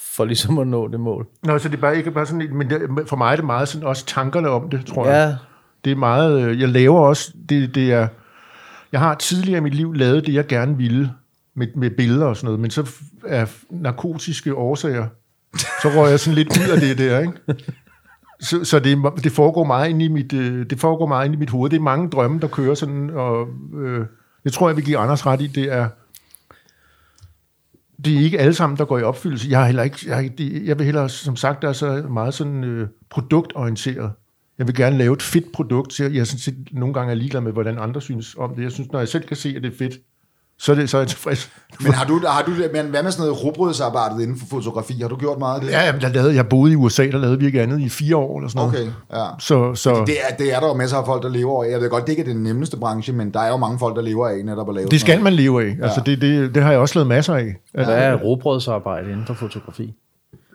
for 0.00 0.24
ligesom 0.24 0.58
at 0.58 0.66
nå 0.66 0.88
det 0.88 1.00
mål. 1.00 1.26
Nå, 1.44 1.58
så 1.58 1.68
det 1.68 1.76
er 1.76 1.80
bare 1.80 1.96
ikke 1.96 2.10
bare 2.10 2.26
sådan, 2.26 2.56
men 2.56 2.70
det, 2.70 3.08
for 3.08 3.16
mig 3.16 3.32
er 3.32 3.36
det 3.36 3.44
meget 3.44 3.68
sådan 3.68 3.86
også 3.86 4.06
tankerne 4.06 4.48
om 4.48 4.70
det, 4.70 4.86
tror 4.86 5.06
jeg. 5.06 5.28
Ja, 5.28 5.36
Det 5.84 5.92
er 5.92 5.96
meget, 5.96 6.42
øh, 6.42 6.60
jeg 6.60 6.68
laver 6.68 7.00
også, 7.00 7.32
det, 7.48 7.74
det 7.74 7.92
er, 7.92 8.08
jeg 8.92 9.00
har 9.00 9.14
tidligere 9.14 9.58
i 9.58 9.62
mit 9.62 9.74
liv 9.74 9.92
lavet 9.92 10.26
det, 10.26 10.34
jeg 10.34 10.46
gerne 10.46 10.76
ville, 10.76 11.12
med, 11.56 11.66
med 11.76 11.90
billeder 11.90 12.26
og 12.26 12.36
sådan 12.36 12.46
noget, 12.46 12.60
men 12.60 12.70
så 12.70 12.90
af 13.26 13.54
narkotiske 13.70 14.54
årsager, 14.54 15.06
så 15.82 15.88
røg 15.88 16.10
jeg 16.10 16.20
sådan 16.20 16.34
lidt 16.34 16.48
ud 16.48 16.70
af 16.72 16.80
det 16.80 16.98
der, 16.98 17.18
ikke? 17.18 17.32
Så, 18.40 18.64
så 18.64 18.78
det, 18.78 18.98
det 19.24 19.32
foregår 19.32 19.64
meget 19.64 19.90
ind 19.90 20.02
i 20.02 20.08
mit, 20.08 20.32
øh, 20.32 20.66
det 20.70 20.80
foregår 20.80 21.06
meget 21.06 21.26
ind 21.26 21.34
i 21.34 21.38
mit 21.38 21.50
hoved. 21.50 21.70
Det 21.70 21.76
er 21.76 21.80
mange 21.80 22.08
drømme, 22.10 22.40
der 22.40 22.48
kører 22.48 22.74
sådan, 22.74 23.10
og 23.10 23.48
øh, 23.74 24.06
jeg 24.44 24.52
tror, 24.52 24.68
jeg 24.68 24.76
vi 24.76 24.82
giver 24.82 24.98
Anders 24.98 25.26
ret 25.26 25.40
i, 25.40 25.46
det 25.46 25.72
er, 25.72 25.88
det 28.04 28.14
er 28.16 28.20
ikke 28.20 28.38
alle 28.38 28.54
sammen, 28.54 28.78
der 28.78 28.84
går 28.84 28.98
i 28.98 29.02
opfyldelse. 29.02 29.48
Jeg, 29.50 29.58
har 29.58 29.66
heller 29.66 29.82
ikke, 29.82 29.98
jeg, 30.06 30.38
det- 30.38 30.66
jeg 30.66 30.78
vil 30.78 30.84
hellere, 30.86 31.08
som 31.08 31.36
sagt, 31.36 31.64
er 31.64 31.72
så 31.72 32.02
meget 32.10 32.34
sådan 32.34 32.64
øh, 32.64 32.88
produktorienteret. 33.10 34.12
Jeg 34.58 34.66
vil 34.66 34.74
gerne 34.76 34.98
lave 34.98 35.12
et 35.14 35.22
fedt 35.22 35.52
produkt. 35.52 35.92
Så 35.92 36.02
jeg, 36.04 36.14
jeg 36.14 36.26
synes, 36.26 36.48
nogle 36.72 36.94
gange 36.94 37.10
er 37.10 37.14
ligeglad 37.14 37.40
med, 37.40 37.52
hvordan 37.52 37.78
andre 37.78 38.00
synes 38.00 38.34
om 38.38 38.54
det. 38.54 38.62
Jeg 38.62 38.72
synes, 38.72 38.92
når 38.92 38.98
jeg 38.98 39.08
selv 39.08 39.26
kan 39.26 39.36
se, 39.36 39.48
at 39.56 39.62
det 39.62 39.72
er 39.72 39.76
fedt, 39.78 39.94
så 40.62 40.72
er, 40.72 40.76
det, 40.76 40.90
så 40.90 40.96
er 40.96 41.00
jeg 41.00 41.08
tilfreds. 41.08 41.50
Men 41.80 41.92
har 41.92 42.06
du, 42.06 42.20
har 42.26 42.42
du, 42.42 42.50
men 42.50 42.86
hvad 42.86 43.02
med 43.02 43.10
sådan 43.10 43.26
noget 43.26 43.44
rugbrødsarbejdet 43.44 44.22
inden 44.22 44.38
for 44.38 44.46
fotografi? 44.50 44.98
Har 45.00 45.08
du 45.08 45.16
gjort 45.16 45.38
meget 45.38 45.54
af 45.54 45.60
det? 45.60 45.70
Ja, 45.70 45.80
jeg, 45.80 46.10
lavede, 46.14 46.34
jeg 46.34 46.48
boede 46.48 46.72
i 46.72 46.76
USA, 46.76 47.06
der 47.06 47.18
lavede 47.18 47.38
vi 47.38 47.46
ikke 47.46 47.62
andet 47.62 47.80
i 47.80 47.88
fire 47.88 48.16
år 48.16 48.38
eller 48.38 48.48
sådan 48.50 48.66
noget. 48.66 48.80
Okay, 48.80 49.18
ja. 49.18 49.26
Så, 49.38 49.74
så 49.74 50.04
Det 50.06 50.14
er, 50.28 50.36
det 50.36 50.54
er 50.54 50.60
der 50.60 50.66
jo 50.66 50.74
masser 50.74 50.96
af 50.96 51.06
folk, 51.06 51.22
der 51.22 51.28
lever 51.28 51.64
af. 51.64 51.70
Jeg 51.70 51.80
ved 51.80 51.90
godt, 51.90 52.06
det 52.06 52.10
ikke 52.12 52.22
er 52.22 52.26
den 52.34 52.42
nemmeste 52.42 52.76
branche, 52.76 53.12
men 53.12 53.30
der 53.30 53.40
er 53.40 53.48
jo 53.48 53.56
mange 53.56 53.78
folk, 53.78 53.96
der 53.96 54.02
lever 54.02 54.28
af 54.28 54.44
netop 54.44 54.68
at 54.68 54.74
lave 54.74 54.88
det 54.88 55.00
skal 55.00 55.22
man 55.22 55.32
leve 55.32 55.62
af. 55.62 55.76
Altså, 55.82 56.02
det, 56.06 56.20
det, 56.20 56.54
det 56.54 56.62
har 56.62 56.70
jeg 56.70 56.80
også 56.80 56.94
lavet 56.94 57.08
masser 57.08 57.34
af. 57.34 57.54
hvad 57.72 57.86
er 57.86 58.14
robrødsarbejde 58.14 59.10
inden 59.10 59.26
for 59.26 59.34
fotografi? 59.34 59.94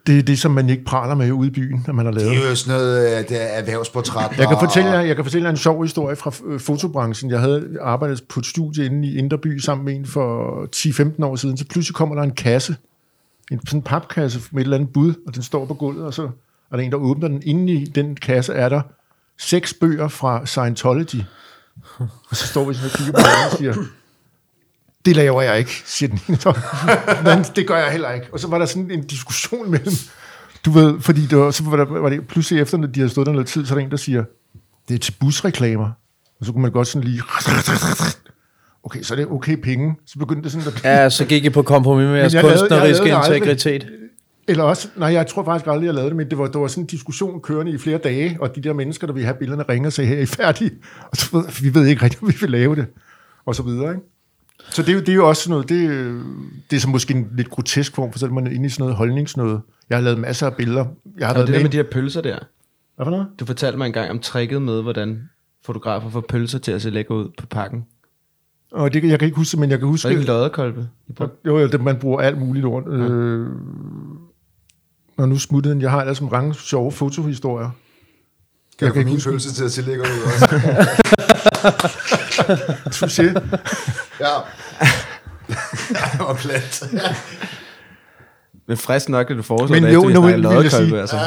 Det 0.08 0.20
er 0.20 0.24
det, 0.24 0.40
som 0.40 0.52
man 0.52 0.70
ikke 0.70 0.84
praler 0.84 1.16
med 1.16 1.32
ude 1.32 1.48
i 1.48 1.52
byen, 1.52 1.84
når 1.88 1.94
man 1.94 2.06
har 2.06 2.14
lavet. 2.14 2.32
Det 2.32 2.46
er 2.46 2.50
jo 2.50 2.56
sådan 2.56 2.80
noget 2.80 3.20
øh, 3.20 3.30
det 3.30 3.42
er 3.42 3.46
erhvervsportræt. 3.46 4.38
Jeg 4.38 4.48
kan, 4.48 4.58
fortælle 4.60 4.90
jer, 4.90 5.02
jeg 5.02 5.16
kan 5.16 5.26
fortælle 5.26 5.46
jer 5.46 5.52
en 5.52 5.58
sjov 5.58 5.84
historie 5.84 6.16
fra 6.16 6.32
øh, 6.46 6.60
fotobranchen. 6.60 7.32
Jeg 7.32 7.40
havde 7.40 7.78
arbejdet 7.82 8.24
på 8.30 8.40
et 8.40 8.46
studie 8.46 8.86
inde 8.86 9.08
i 9.08 9.18
Indreby 9.18 9.58
sammen 9.60 9.86
med 9.86 9.96
en 9.96 10.06
for 10.06 10.62
10-15 10.76 11.26
år 11.26 11.36
siden. 11.36 11.58
Så 11.58 11.66
pludselig 11.68 11.96
kommer 11.96 12.16
der 12.16 12.24
en 12.24 12.32
kasse, 12.32 12.76
en 13.52 13.60
sådan 13.68 13.78
en 13.78 13.84
papkasse 13.84 14.42
med 14.52 14.62
et 14.62 14.66
eller 14.66 14.78
andet 14.78 14.94
bud, 14.94 15.14
og 15.28 15.36
den 15.36 15.44
står 15.44 15.66
på 15.66 15.74
gulvet, 15.74 16.06
og 16.06 16.14
så 16.14 16.30
er 16.72 16.76
der 16.76 16.84
en, 16.84 16.92
der 16.92 16.98
åbner 16.98 17.28
den. 17.28 17.42
Inde 17.46 17.74
i 17.74 17.86
den 17.86 18.16
kasse 18.16 18.54
er 18.54 18.70
der 18.70 18.82
seks 19.38 19.74
bøger 19.74 20.08
fra 20.08 20.46
Scientology. 20.46 21.22
Og 22.00 22.36
så 22.36 22.48
står 22.48 22.66
vi 22.66 22.74
sådan 22.74 22.90
og 22.94 22.98
kigger 22.98 23.14
på 23.14 23.20
den 23.20 23.52
og 23.52 23.58
siger, 23.58 23.74
det 25.08 25.16
laver 25.16 25.42
jeg 25.42 25.60
ikke, 25.60 25.82
siger 25.86 26.10
den 26.10 26.20
ene. 26.28 26.38
Men 27.24 27.46
det 27.56 27.68
gør 27.68 27.78
jeg 27.78 27.92
heller 27.92 28.12
ikke. 28.12 28.28
Og 28.34 28.40
så 28.40 28.48
var 28.48 28.58
der 28.58 28.66
sådan 28.66 28.92
en 28.92 29.04
diskussion 29.04 29.72
mellem, 29.72 29.94
du 30.66 30.72
ved, 30.72 31.02
fordi 31.02 31.26
det 31.26 31.38
var, 31.38 31.52
så 31.52 31.64
var, 31.64 31.78
der, 31.78 31.86
var 31.86 32.10
det 32.10 32.28
pludselig 32.28 32.62
efter, 32.62 32.78
når 32.78 32.88
de 32.88 33.00
havde 33.00 33.10
stået 33.10 33.28
der 33.28 33.34
noget 33.34 33.48
tid, 33.48 33.66
så 33.66 33.74
er 33.74 33.78
der 33.78 33.86
en, 33.86 33.92
der 33.92 33.98
siger, 33.98 34.24
det 34.88 34.96
er 34.96 35.00
til 35.00 35.16
busreklamer. 35.20 35.90
Og 36.40 36.46
så 36.46 36.52
kunne 36.52 36.62
man 36.62 36.72
godt 36.72 36.88
sådan 36.88 37.08
lige... 37.08 37.22
Okay, 38.84 39.02
så 39.02 39.14
er 39.14 39.16
det 39.16 39.28
okay 39.28 39.56
penge. 39.56 39.96
Så 40.06 40.20
begyndte 40.20 40.44
det 40.44 40.52
sådan 40.52 40.68
at... 40.68 40.84
Ja, 40.84 41.10
så 41.10 41.26
gik 41.26 41.46
I 41.46 41.50
på 41.50 41.62
kompromis 41.62 42.04
med 42.04 42.18
jeres 42.18 42.36
kunstneriske 42.42 43.10
integritet. 43.10 43.88
Eller 44.48 44.64
også, 44.64 44.88
nej, 44.96 45.14
jeg 45.14 45.28
tror 45.28 45.44
faktisk 45.44 45.68
aldrig, 45.68 45.86
jeg 45.86 45.94
lavede 45.94 46.10
det, 46.10 46.18
men 46.18 46.30
det 46.30 46.38
var, 46.38 46.48
det 46.48 46.62
var 46.62 46.68
sådan 46.68 46.84
en 46.84 46.88
diskussion 46.88 47.42
kørende 47.42 47.72
i 47.72 47.78
flere 47.78 47.98
dage, 47.98 48.38
og 48.40 48.56
de 48.56 48.62
der 48.62 48.74
mennesker, 48.74 49.08
der 49.08 49.14
ville 49.14 49.26
have 49.26 49.38
billederne, 49.40 49.64
ringer 49.70 49.90
og 49.90 49.94
siger, 49.94 50.08
her 50.08 50.18
er 50.18 50.22
I 50.22 50.26
færdige? 50.26 50.72
Og 51.12 51.18
så 51.18 51.38
ved, 51.38 51.62
vi 51.62 51.80
ved 51.80 51.86
ikke 51.86 52.04
rigtigt, 52.04 52.22
om 52.22 52.28
vi 52.28 52.38
vil 52.42 52.50
lave 52.50 52.76
det, 52.76 52.86
og 53.46 53.56
så 53.56 53.64
videre, 53.64 53.90
ikke? 53.90 54.17
Så 54.70 54.82
det, 54.82 54.90
er 54.90 54.94
jo- 54.94 55.00
det 55.00 55.10
er 55.10 55.14
jo 55.14 55.30
også 55.30 55.44
sådan 55.44 55.52
noget, 55.52 55.70
det, 55.70 55.86
er- 55.86 56.24
det 56.70 56.76
er 56.76 56.80
så 56.80 56.90
måske 56.90 57.14
en 57.14 57.28
lidt 57.36 57.50
grotesk 57.50 57.96
form, 57.96 58.12
for 58.12 58.20
så 58.20 58.26
er 58.26 58.30
man 58.30 58.48
inde 58.54 58.66
i 58.66 58.70
sådan 58.70 58.84
noget 58.84 58.96
holdningsnøde. 58.96 59.62
Jeg 59.90 59.98
har 59.98 60.04
lavet 60.04 60.20
masser 60.20 60.46
af 60.48 60.56
billeder. 60.56 60.86
Jeg 61.20 61.28
har 61.28 61.34
Og 61.34 61.38
været 61.38 61.48
det 61.48 61.54
der 61.54 61.60
med... 61.60 61.64
med 61.64 61.72
de 61.72 61.78
her 61.78 61.84
pølser 61.92 62.22
der. 62.22 62.38
Hvad 62.96 63.06
for 63.06 63.12
noget? 63.12 63.28
Du 63.40 63.46
fortalte 63.46 63.78
mig 63.78 63.86
engang 63.88 64.12
om 64.12 64.20
tricket 64.20 64.62
med, 64.62 64.82
hvordan 64.82 65.30
fotografer 65.66 66.10
får 66.10 66.22
pølser 66.30 66.60
til 66.60 66.72
at 66.72 66.82
se 66.82 66.90
lækker 66.90 67.16
ud 67.16 67.30
på 67.38 67.46
pakken. 67.46 67.86
Og 68.72 68.94
det, 68.94 69.04
jeg 69.04 69.20
kan 69.20 69.26
ikke 69.26 69.38
huske 69.38 69.60
men 69.60 69.70
jeg 69.70 69.80
kan 69.80 69.86
Så 69.86 69.90
huske... 69.90 70.08
er 70.08 70.12
det 70.12 70.20
ikke 70.20 70.88
brugte? 71.16 71.36
Jo, 71.46 71.58
jo, 71.60 71.68
det, 71.68 71.84
man 71.84 71.98
bruger 72.00 72.22
alt 72.22 72.38
muligt 72.38 72.66
ord. 72.66 72.84
Ja. 72.92 72.96
Øh, 72.98 73.48
og 75.18 75.30
nu 75.30 75.38
smuttede 75.38 75.74
den. 75.74 75.82
Jeg 75.82 75.92
har 75.92 76.02
altså 76.02 76.24
mange 76.32 76.54
sjove 76.56 76.92
fotohistorier. 76.92 77.70
Kan 78.80 78.86
jeg 78.86 78.90
du 78.96 79.00
få 79.00 79.04
min 79.06 79.14
huske 79.14 79.30
pølse 79.30 79.54
til 79.54 79.64
at 79.64 79.72
se 79.72 79.82
lækker 79.82 80.04
ud 80.04 80.10
også? 80.26 80.46
Succes. 82.92 83.34
ja. 84.20 84.36
og 86.28 86.38
plat. 86.38 86.84
Men 88.68 88.78
frisk 88.78 89.10
nok, 89.10 89.32
at 89.32 89.38
du 89.38 89.42
foreslår 89.42 89.76
Men 89.76 89.84
det, 89.84 89.94
jo, 89.94 90.02
nu 90.04 90.10
snakker 90.28 90.50
vil 90.50 90.62
jeg 90.62 90.72
sige-. 90.72 91.00
Altså. 91.00 91.18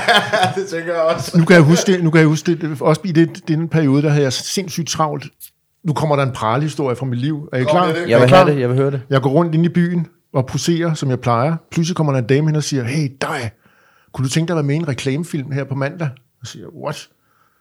det 0.56 0.66
tænker 0.68 0.92
jeg 0.92 1.02
også. 1.02 1.38
nu 1.38 1.44
kan 1.44 1.54
jeg 1.54 1.62
huske 1.62 1.92
det. 1.92 2.04
Nu 2.04 2.10
kan 2.10 2.18
jeg 2.20 2.28
huske 2.28 2.54
det. 2.54 2.80
Også 2.82 3.00
i 3.04 3.12
det, 3.12 3.48
den 3.48 3.68
periode, 3.68 4.02
der 4.02 4.08
havde 4.08 4.22
jeg 4.22 4.32
sindssygt 4.32 4.88
travlt. 4.88 5.26
Nu 5.84 5.92
kommer 5.92 6.16
der 6.16 6.22
en 6.22 6.32
pralhistorie 6.32 6.96
fra 6.96 7.06
mit 7.06 7.18
liv. 7.18 7.48
Er 7.52 7.58
I 7.58 7.62
Kom 7.62 7.70
klar? 7.70 7.86
det. 7.86 8.02
Er 8.02 8.06
I 8.06 8.10
Jeg 8.10 8.20
vil 8.20 8.28
klar? 8.28 8.44
det, 8.44 8.60
jeg 8.60 8.68
vil 8.68 8.76
høre 8.76 8.90
det. 8.90 9.00
Jeg 9.10 9.20
går 9.22 9.30
rundt 9.30 9.54
ind 9.54 9.64
i 9.64 9.68
byen 9.68 10.06
og 10.34 10.46
poserer, 10.46 10.94
som 10.94 11.10
jeg 11.10 11.20
plejer. 11.20 11.56
Pludselig 11.70 11.96
kommer 11.96 12.12
der 12.12 12.20
en 12.20 12.26
dame 12.26 12.46
hen 12.46 12.56
og 12.56 12.62
siger, 12.64 12.84
hey 12.84 13.12
dig, 13.20 13.50
kunne 14.12 14.24
du 14.24 14.30
tænke 14.30 14.48
dig 14.48 14.52
at 14.54 14.56
være 14.56 14.66
med 14.66 14.74
i 14.74 14.78
en 14.78 14.88
reklamefilm 14.88 15.50
her 15.52 15.64
på 15.64 15.74
mandag? 15.74 16.08
Og 16.40 16.46
siger, 16.46 16.64
jeg, 16.64 16.82
what? 16.84 17.08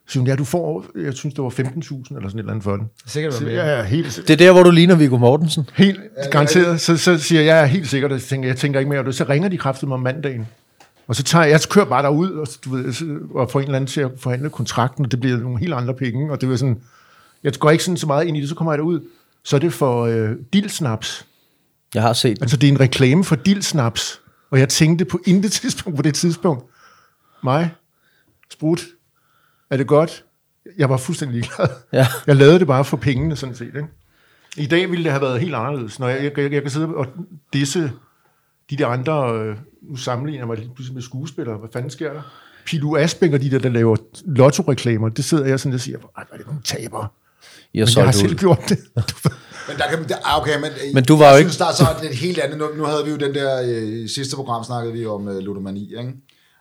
Så 0.10 0.24
ja, 0.28 0.36
du 0.36 0.43
får, 0.43 0.86
jeg 0.95 1.14
synes, 1.14 1.34
det 1.36 1.43
var 1.43 1.49
15.000 1.49 1.60
eller 1.64 1.80
sådan 1.82 2.26
et 2.26 2.34
eller 2.39 2.49
andet 2.51 2.64
for 2.64 2.76
den. 2.76 2.89
Sikkert 3.05 3.34
var 3.34 3.39
med. 3.39 3.51
ja, 3.53 3.78
ja, 3.78 3.84
helt, 3.84 4.16
Det 4.28 4.30
er 4.30 4.38
der, 4.38 4.51
hvor 4.51 4.64
du 4.64 4.72
ligner 4.72 4.95
Viggo 4.95 5.18
Mortensen. 5.18 5.70
helt 5.74 5.99
garanteret. 6.32 6.82
Så, 6.82 6.97
så 6.97 7.18
siger 7.18 7.41
jeg, 7.41 7.47
jeg 7.47 7.62
er 7.62 7.66
helt 7.66 7.88
sikker, 7.89 8.10
jeg 8.10 8.22
tænker, 8.22 8.49
jeg 8.49 8.58
tænker 8.58 8.80
ikke 8.80 8.89
mere 8.89 9.03
det. 9.03 9.16
Så 9.16 9.24
ringer 9.30 9.49
de 9.49 9.58
kraftigt 9.58 9.88
mig 9.88 9.93
om 9.95 10.01
mandagen. 10.01 10.47
Og 11.08 11.16
så 11.16 11.24
tager 11.24 11.43
jeg, 11.45 11.51
jeg 11.51 11.60
kører 11.70 11.86
bare 11.86 12.03
derud 12.03 12.32
og, 12.32 12.47
du 12.66 12.70
ved, 12.76 12.93
og 13.36 13.51
får 13.51 13.60
en 13.60 13.66
eller 13.66 13.76
anden 13.76 13.88
til 13.88 14.01
at 14.01 14.12
forhandle 14.18 14.49
kontrakten, 14.49 15.05
og 15.05 15.12
det 15.12 15.20
bliver 15.20 15.38
nogle 15.38 15.60
helt 15.60 15.74
andre 15.74 15.93
penge. 15.93 16.32
Og 16.32 16.41
det 16.41 16.49
var 16.49 16.55
sådan, 16.55 16.82
jeg 17.43 17.53
går 17.60 17.70
ikke 17.72 17.84
sådan 17.84 17.97
så 17.97 18.08
meget 18.08 18.26
ind 18.26 18.38
i 18.38 18.41
det, 18.41 18.49
så 18.49 18.55
kommer 18.55 18.74
jeg 18.74 18.78
derud. 18.78 18.99
Så 19.43 19.55
er 19.55 19.60
det 19.60 19.74
for 19.74 20.05
øh, 20.05 20.30
Dilsnaps. 20.53 21.26
Jeg 21.93 22.01
har 22.01 22.14
set 22.14 22.36
den. 22.38 22.43
Altså, 22.43 22.58
det 22.58 22.68
er 22.68 22.72
en 22.72 22.80
reklame 22.80 23.24
for 23.24 23.36
Dilsnaps. 23.36 24.22
Og 24.51 24.60
jeg 24.60 24.70
tænkte 24.70 25.05
på 25.05 25.20
intet 25.26 25.51
tidspunkt 25.62 25.95
på 25.95 26.01
det 26.01 26.14
tidspunkt. 26.16 26.64
Mig, 27.43 27.70
Sprut, 28.51 28.82
er 29.70 29.78
det 29.78 29.88
godt? 29.88 30.24
Jeg 30.78 30.89
var 30.89 30.97
fuldstændig 30.97 31.34
ligeglad. 31.41 31.68
Ja. 31.93 32.07
Jeg 32.28 32.36
lavede 32.36 32.59
det 32.59 32.68
bare 32.68 32.86
for 32.86 32.97
pengene, 32.97 33.36
sådan 33.36 33.55
set. 33.55 33.65
Ikke? 33.68 33.84
I 34.57 34.65
dag 34.65 34.89
ville 34.91 35.03
det 35.03 35.11
have 35.11 35.22
været 35.22 35.39
helt 35.39 35.55
anderledes. 35.55 35.99
Når 35.99 36.07
jeg, 36.07 36.24
jeg, 36.24 36.38
jeg, 36.38 36.51
jeg 36.53 36.61
kan 36.61 36.72
sidde 36.72 36.88
og 36.88 37.05
disse 37.53 37.91
de 38.70 38.76
der 38.78 38.88
andre, 38.88 39.34
øh, 39.34 39.55
nu 39.89 39.95
sammenligner 39.95 40.39
jeg 40.41 40.47
mig 40.47 40.57
lige 40.57 40.72
pludselig 40.76 40.93
med 40.93 41.01
skuespillere. 41.01 41.57
Hvad 41.57 41.70
fanden 41.74 41.89
sker 41.91 42.13
der? 42.13 42.22
Pilu 42.65 42.97
Asbæk 42.97 43.34
og 43.34 43.41
de 43.41 43.51
der, 43.51 43.59
der 43.59 43.70
laver 43.70 43.95
lotto-reklamer, 44.26 45.09
det 45.09 45.26
sidder 45.26 45.45
jeg 45.45 45.59
sådan 45.59 45.74
og 45.74 45.80
siger, 45.80 45.97
ej, 45.97 46.03
hvor 46.28 46.34
er 46.34 46.38
det 46.38 46.45
nogle 46.47 46.61
taber. 46.63 47.13
I 47.74 47.80
har 47.80 47.86
Men 47.86 47.95
jeg 47.97 48.05
har 48.05 48.11
selv 48.11 48.32
ud. 48.32 48.36
gjort 48.36 48.59
det. 48.70 48.80
Men 49.70 49.78
der 49.78 49.84
kan, 49.89 50.07
der, 50.09 50.15
ah, 50.26 50.41
okay, 50.41 50.55
men, 50.61 50.72
Men 50.93 51.03
du 51.03 51.18
var 51.18 51.26
jeg 51.26 51.34
jo 51.34 51.38
ikke- 51.38 51.49
synes, 51.49 51.57
der 51.57 51.65
er 51.65 51.74
så 51.74 52.07
et 52.11 52.15
helt 52.18 52.39
andet. 52.39 52.57
Nu, 52.57 52.65
nu 52.78 52.84
havde 52.84 53.05
vi 53.05 53.11
jo 53.11 53.18
den 53.18 53.34
der, 53.36 53.61
øh, 53.65 54.09
sidste 54.09 54.36
program 54.36 54.63
snakkede 54.63 54.93
vi 54.93 55.05
om 55.05 55.28
øh, 55.28 55.38
ludomani, 55.38 55.97
ikke? 55.99 56.13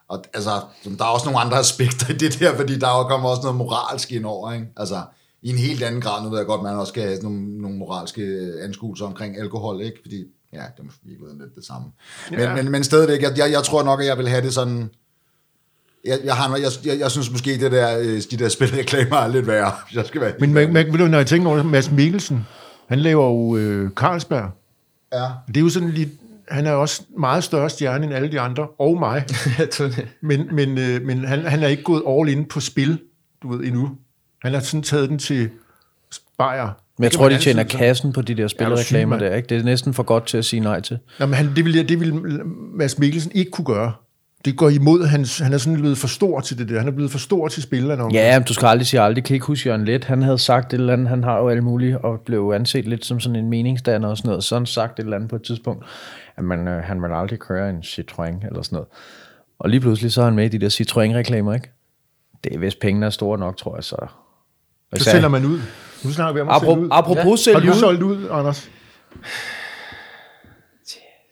Og 0.08 0.24
altså, 0.34 0.50
der 0.98 1.04
er 1.04 1.08
også 1.08 1.26
nogle 1.26 1.40
andre 1.40 1.58
aspekter 1.58 2.10
i 2.10 2.16
det 2.16 2.40
der, 2.40 2.56
fordi 2.56 2.78
der 2.78 2.86
er 2.88 2.98
jo 2.98 3.08
kommer 3.08 3.28
også 3.28 3.42
noget 3.42 3.56
moralsk 3.56 4.12
ind 4.12 4.26
over, 4.26 4.52
ikke? 4.52 4.66
Altså, 4.76 5.02
i 5.42 5.50
en 5.50 5.58
helt 5.58 5.82
anden 5.82 6.00
grad, 6.00 6.22
nu 6.22 6.30
ved 6.30 6.38
jeg 6.38 6.46
godt, 6.46 6.62
man 6.62 6.76
også 6.76 6.90
skal 6.90 7.02
have 7.02 7.18
nogle, 7.22 7.58
nogle 7.62 7.76
moralske 7.76 8.52
anskuelser 8.62 9.06
omkring 9.06 9.38
alkohol, 9.38 9.80
ikke? 9.80 9.98
Fordi, 10.02 10.24
ja, 10.52 10.58
det 10.58 10.78
er 10.78 10.82
måske 10.82 11.00
i 11.04 11.08
virkeligheden 11.08 11.40
lidt 11.42 11.54
det 11.54 11.64
samme. 11.64 11.86
Men, 12.30 12.40
Ja. 12.40 12.54
men, 12.54 12.70
men 12.70 12.84
stadigvæk, 12.84 13.22
jeg, 13.22 13.38
jeg, 13.38 13.52
jeg 13.52 13.62
tror 13.62 13.82
nok, 13.82 14.00
at 14.00 14.06
jeg 14.06 14.18
vil 14.18 14.28
have 14.28 14.42
det 14.42 14.54
sådan... 14.54 14.90
Jeg, 16.04 16.18
jeg, 16.24 16.36
har, 16.36 16.56
jeg, 16.56 16.70
jeg, 16.84 16.98
jeg 16.98 17.10
synes 17.10 17.30
måske, 17.30 17.60
det 17.60 17.72
der, 17.72 17.98
øh, 17.98 18.22
de 18.30 18.36
der 18.36 18.48
spilreklamer 18.48 19.16
er 19.16 19.28
lidt 19.28 19.46
værre, 19.46 19.72
jeg 19.94 20.06
skal 20.06 20.20
være 20.20 20.32
Men 20.40 20.54
man, 20.54 20.72
man, 20.72 20.92
ved 20.92 20.98
du, 20.98 21.06
når 21.06 21.18
jeg 21.18 21.26
tænker 21.26 21.48
over 21.48 21.56
det, 21.56 21.66
Mads 21.66 21.90
Mikkelsen, 21.90 22.46
han 22.88 22.98
laver 23.00 23.26
jo 23.26 23.56
øh, 23.56 23.90
Carlsberg. 23.90 24.50
Ja. 25.12 25.28
Det 25.48 25.56
er 25.56 25.60
jo 25.60 25.68
sådan 25.68 25.90
lidt, 25.90 26.08
han 26.48 26.66
er 26.66 26.72
også 26.72 27.02
meget 27.18 27.44
større 27.44 27.70
stjerne 27.70 28.04
end 28.06 28.14
alle 28.14 28.32
de 28.32 28.40
andre, 28.40 28.66
og 28.78 28.98
mig. 28.98 29.24
Jeg 29.58 29.70
tror 29.70 29.86
det. 29.86 30.06
Men, 30.20 30.48
men, 30.52 30.78
øh, 30.78 31.02
men 31.02 31.24
han, 31.24 31.44
han 31.44 31.62
er 31.62 31.68
ikke 31.68 31.82
gået 31.82 32.02
all 32.08 32.28
in 32.28 32.44
på 32.44 32.60
spil, 32.60 32.98
du 33.42 33.56
ved, 33.56 33.64
endnu. 33.64 33.90
Han 34.42 34.54
har 34.54 34.60
sådan 34.60 34.82
taget 34.82 35.08
den 35.08 35.18
til 35.18 35.50
Bayer. 36.38 36.70
Men 36.98 37.04
jeg 37.04 37.12
tror, 37.12 37.28
de 37.28 37.38
tjener 37.38 37.62
kassen 37.62 38.12
på 38.12 38.22
de 38.22 38.34
der 38.34 38.48
spilreklamer 38.48 39.18
der, 39.18 39.34
ikke? 39.34 39.48
Det 39.48 39.58
er 39.58 39.62
næsten 39.62 39.94
for 39.94 40.02
godt 40.02 40.26
til 40.26 40.38
at 40.38 40.44
sige 40.44 40.60
nej 40.60 40.80
til. 40.80 40.98
Nå, 41.18 41.26
men 41.26 41.34
han, 41.34 41.52
det, 41.56 41.64
ville, 41.64 41.82
det 41.82 42.00
ville 42.00 42.14
Mads 42.74 42.98
Mikkelsen 42.98 43.32
ikke 43.34 43.50
kunne 43.50 43.64
gøre. 43.64 43.92
Det 44.44 44.56
går 44.56 44.68
imod 44.68 45.06
hans... 45.06 45.38
Han 45.38 45.52
er 45.52 45.58
sådan 45.58 45.80
blevet 45.80 45.98
for 45.98 46.08
stor 46.08 46.40
til 46.40 46.58
det 46.58 46.68
der. 46.68 46.78
Han 46.78 46.88
er 46.88 46.92
blevet 46.92 47.10
for 47.10 47.18
stor 47.18 47.48
til 47.48 47.62
spillerne. 47.62 48.04
Ja, 48.12 48.38
men 48.38 48.46
du 48.46 48.54
skal 48.54 48.66
aldrig 48.66 48.86
sige 48.86 49.00
aldrig. 49.00 49.24
Kan 49.24 49.34
ikke 49.34 49.46
huske 49.46 49.68
Jørgen 49.68 49.84
Let. 49.84 50.04
Han 50.04 50.22
havde 50.22 50.38
sagt 50.38 50.74
et 50.74 50.80
eller 50.80 50.92
andet. 50.92 51.08
Han 51.08 51.24
har 51.24 51.38
jo 51.38 51.48
alle 51.48 51.62
mulige, 51.62 51.98
og 51.98 52.20
blev 52.26 52.52
anset 52.54 52.88
lidt 52.88 53.04
som 53.04 53.20
sådan 53.20 53.36
en 53.36 53.50
meningsdanner 53.50 54.08
og 54.08 54.16
sådan 54.16 54.28
noget. 54.28 54.44
Så 54.44 54.54
han 54.54 54.66
sagt 54.66 54.98
et 54.98 55.02
eller 55.02 55.16
andet 55.16 55.30
på 55.30 55.36
et 55.36 55.42
tidspunkt, 55.42 55.84
at 56.36 56.44
man, 56.44 56.68
øh, 56.68 56.84
han 56.84 57.02
vil 57.02 57.08
aldrig 57.12 57.38
køre 57.38 57.70
en 57.70 57.78
Citroën 57.78 58.46
eller 58.46 58.62
sådan 58.62 58.76
noget. 58.76 58.88
Og 59.58 59.70
lige 59.70 59.80
pludselig 59.80 60.12
så 60.12 60.20
er 60.20 60.24
han 60.24 60.34
med 60.34 60.44
i 60.44 60.48
de 60.48 60.58
der 60.58 60.68
Citroën-reklamer, 60.68 61.54
ikke? 61.54 61.70
Det 62.44 62.54
er 62.54 62.58
hvis 62.58 62.74
pengene 62.74 63.06
er 63.06 63.10
store 63.10 63.38
nok, 63.38 63.56
tror 63.56 63.76
jeg, 63.76 63.84
så... 63.84 63.96
Så 64.96 65.04
sælger 65.04 65.28
man 65.28 65.44
ud. 65.44 65.60
Nu 66.04 66.10
snakker 66.10 66.34
vi 66.34 66.40
om 66.40 66.48
at 66.48 66.60
sælge 66.60 66.78
ud. 66.78 66.88
Apropos, 66.92 67.16
apropos 67.16 67.46
Har 67.46 67.52
sælge 67.52 67.66
du 67.66 67.72
ud. 67.72 67.78
solgt 67.78 68.02
ud, 68.02 68.28
Anders? 68.30 68.70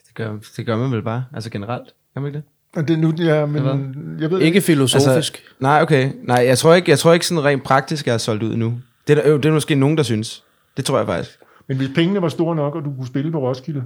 Det 0.07 0.15
gør, 0.15 0.37
det 0.57 0.67
gør 0.67 0.77
man 0.77 0.93
vel 0.93 1.03
bare, 1.03 1.25
altså 1.35 1.51
generelt. 1.51 1.95
Gør 2.15 2.21
man 2.21 2.29
ikke 2.35 2.43
det? 2.75 2.89
Det, 2.89 2.95
er 2.95 2.99
nu, 2.99 3.13
ja, 3.19 3.47
men 3.47 4.17
jeg 4.21 4.31
ved 4.31 4.41
Ikke 4.41 4.61
filosofisk. 4.61 5.09
Altså, 5.17 5.33
Nej, 5.61 5.83
okay. 5.83 6.13
Nej, 6.23 6.45
jeg 6.47 6.59
tror 6.59 6.75
ikke, 6.75 6.91
jeg 6.91 6.99
tror 6.99 7.13
ikke 7.13 7.27
sådan 7.27 7.45
rent 7.45 7.65
praktisk, 7.65 8.07
jeg 8.07 8.15
er 8.15 8.19
solgt 8.19 8.43
ud 8.43 8.53
endnu. 8.53 8.75
Det 9.09 9.19
er, 9.19 9.23
der, 9.23 9.33
øh, 9.35 9.43
det 9.43 9.49
er 9.49 9.53
måske 9.53 9.75
nogen, 9.75 9.97
der 9.97 10.03
synes. 10.03 10.45
Det 10.77 10.85
tror 10.85 10.99
jeg 10.99 11.07
faktisk. 11.07 11.39
Men 11.69 11.77
hvis 11.77 11.89
pengene 11.95 12.23
var 12.23 12.29
store 12.29 12.57
nok, 12.57 12.75
og 12.75 12.85
du 12.85 12.95
kunne 12.97 13.07
spille 13.07 13.33
på 13.33 13.39
Roskilde, 13.49 13.85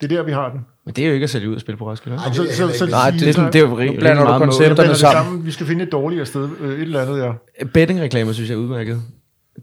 det 0.00 0.12
er 0.12 0.16
der, 0.16 0.22
vi 0.22 0.32
har 0.32 0.48
den. 0.50 0.60
Men 0.84 0.94
det 0.94 1.04
er 1.04 1.08
jo 1.08 1.14
ikke 1.14 1.24
at 1.24 1.30
sælge 1.30 1.50
ud 1.50 1.54
og 1.54 1.60
spille 1.60 1.78
på 1.78 1.90
Roskilde. 1.90 2.16
Ej, 2.18 2.24
vel? 2.24 2.32
det 2.34 2.38
er 2.52 2.56
heller 2.56 2.72
ikke. 2.82 2.90
Nej, 2.90 3.10
Det 3.10 3.28
er, 3.28 3.32
sådan, 3.32 3.52
det 3.52 3.58
er 3.62 3.66
jo 3.68 3.74
blander 3.74 4.22
du 4.22 4.28
meget 4.28 4.42
koncepterne 4.42 4.88
det 4.88 4.96
sammen. 4.96 5.24
sammen. 5.24 5.46
Vi 5.46 5.50
skal 5.50 5.66
finde 5.66 5.84
et 5.84 5.92
dårligere 5.92 6.26
sted. 6.26 6.48
Øh, 6.60 6.74
Et 6.74 6.80
eller 6.82 7.02
andet, 7.02 7.36
ja. 7.60 7.64
Bettingreklamer 7.64 8.32
synes 8.32 8.50
jeg 8.50 8.56
er 8.56 8.60
udmærket. 8.60 9.02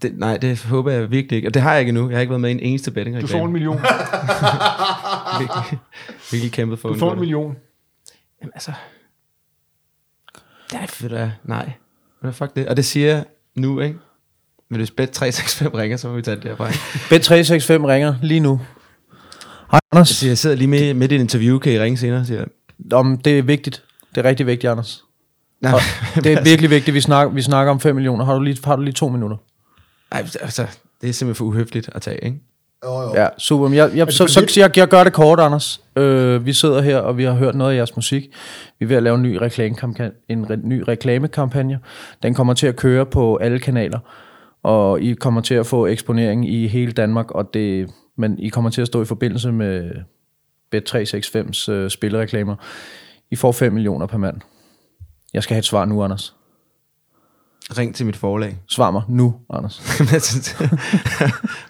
Det, 0.02 0.12
nej, 0.20 0.38
det 0.38 0.64
håber 0.64 0.92
jeg 0.92 1.12
virkelig 1.12 1.36
ikke. 1.36 1.48
Og 1.50 1.54
det 1.54 1.62
har 1.62 1.72
jeg 1.72 1.80
ikke 1.80 1.90
endnu. 1.90 2.10
Jeg 2.10 2.16
har 2.18 2.22
ikke 2.22 2.32
været 2.32 2.42
med 2.42 2.50
i 2.50 2.54
en 2.54 2.60
eneste 2.60 2.92
Du 2.92 2.94
bettingreklame. 2.94 3.40
får 3.40 3.46
en 3.46 3.52
million. 3.52 3.76
virkelig, 5.40 5.80
virkelig 6.32 6.52
kæmpet 6.52 6.80
for 6.80 6.90
Du 6.90 6.96
får 7.00 7.08
en 7.08 7.12
det. 7.12 7.20
million. 7.20 7.56
Jamen 8.42 8.52
altså... 8.56 8.72
Det 10.72 10.80
er 10.82 10.86
fedt. 10.88 11.32
Nej. 11.44 11.72
Hvad 12.22 12.34
fuck 12.34 12.56
det? 12.56 12.68
Og 12.68 12.78
det 12.78 12.86
siger 12.86 13.08
jeg 13.08 13.24
nu, 13.56 13.80
ikke? 13.80 13.96
Men 14.70 14.78
hvis 14.78 14.92
bet 14.92 15.10
365 15.10 15.74
ringer, 15.80 15.98
så 15.98 16.08
må 16.08 16.14
vi 16.16 16.22
tage 16.22 16.36
det 16.36 16.44
derfra, 16.44 16.68
ikke? 16.68 16.80
Bet365 17.16 17.88
ringer 17.88 18.16
lige 18.22 18.40
nu. 18.40 18.62
Hej, 19.74 19.80
Anders. 19.92 20.10
Jeg, 20.10 20.16
siger, 20.16 20.30
jeg 20.30 20.38
sidder 20.38 20.56
lige 20.56 20.68
med, 20.68 20.94
midt 20.94 21.12
i 21.12 21.16
et 21.16 21.22
interview, 21.22 21.60
kan 21.60 21.74
I 21.74 21.80
ringe 21.80 21.98
senere, 21.98 22.26
siger 22.26 22.40
jeg. 22.40 22.94
Om, 22.94 23.18
det 23.18 23.40
er 23.40 23.44
vigtigt. 23.44 23.84
Det 24.16 24.26
er 24.26 24.30
rigtig 24.30 24.48
vigtigt, 24.48 24.72
Anders. 24.72 25.04
Nej, 25.62 25.80
det 26.24 26.34
er 26.34 26.44
virkelig 26.44 26.70
vigtigt. 26.70 26.96
Vi 26.96 27.02
snakker, 27.02 27.34
vi 27.34 27.42
snakker 27.42 27.72
om 27.72 27.80
5 27.80 27.96
millioner. 27.96 28.26
Har 28.26 28.34
du 28.34 28.42
lige, 28.42 28.58
har 28.64 28.76
du 28.76 28.82
lige 28.82 28.94
to 28.94 29.10
minutter? 29.10 29.38
Ej, 30.12 30.26
altså, 30.42 30.66
det 31.02 31.10
er 31.10 31.14
simpelthen 31.14 31.36
for 31.36 31.46
uhøfligt 31.46 31.90
at 31.96 32.02
tage, 32.02 32.26
ikke? 32.26 32.38
Jo, 32.86 33.02
jo. 33.02 33.16
Ja, 33.16 33.28
super. 33.38 33.68
Men 33.68 33.78
jeg, 33.78 33.92
jeg, 33.96 34.14
så, 34.14 34.28
så, 34.28 34.46
så 34.48 34.60
jeg, 34.60 34.78
jeg 34.78 34.88
gør 34.88 35.04
det 35.04 35.14
kort, 35.14 35.40
Anders. 35.40 35.82
Øh, 35.96 36.46
vi 36.46 36.54
sidder 36.54 36.82
her, 36.82 36.98
og 36.98 37.18
vi 37.18 37.24
har 37.24 37.34
hørt 37.34 37.56
noget 37.56 37.72
af 37.72 37.78
jeres 37.78 37.96
musik. 37.96 38.24
Vi 38.80 38.84
er 38.86 38.88
ved 38.88 38.98
at 38.98 39.04
lave 39.04 39.16
en 39.16 39.24
ny, 39.24 39.36
reklamekampagne, 39.36 40.12
en 40.30 40.50
re, 40.50 40.58
ny 40.58 40.84
reklamekampagne. 40.88 41.80
Den 42.24 42.34
kommer 42.34 42.54
til 42.54 42.68
at 42.68 42.76
køre 42.76 43.06
på 43.06 43.36
alle 43.36 43.60
kanaler, 43.60 44.00
og 44.64 45.02
I 45.02 45.14
kommer 45.14 45.42
til 45.42 45.56
at 45.56 45.66
få 45.66 45.88
eksponering 45.88 46.50
i 46.54 46.68
hele 46.68 46.92
Danmark, 46.92 47.32
og 47.32 47.54
det, 47.54 47.90
men 48.18 48.40
I 48.40 48.50
kommer 48.50 48.70
til 48.70 48.82
at 48.82 48.88
stå 48.88 49.02
i 49.02 49.06
forbindelse 49.06 49.52
med 49.52 49.92
Bet365's 50.76 51.72
øh, 51.72 51.90
spillereklamer. 51.90 52.56
I 53.32 53.36
får 53.36 53.52
5 53.52 53.74
millioner 53.74 54.06
per 54.08 54.18
mand. 54.18 54.38
Jeg 55.34 55.44
skal 55.44 55.54
have 55.54 55.60
et 55.60 55.66
svar 55.66 55.86
nu, 55.86 56.04
Anders. 56.04 56.36
Ring 57.78 57.96
til 57.96 58.06
mit 58.06 58.16
forlag. 58.16 58.58
Svar 58.70 58.92
mig 58.92 59.02
nu, 59.10 59.36
Anders. 59.54 59.82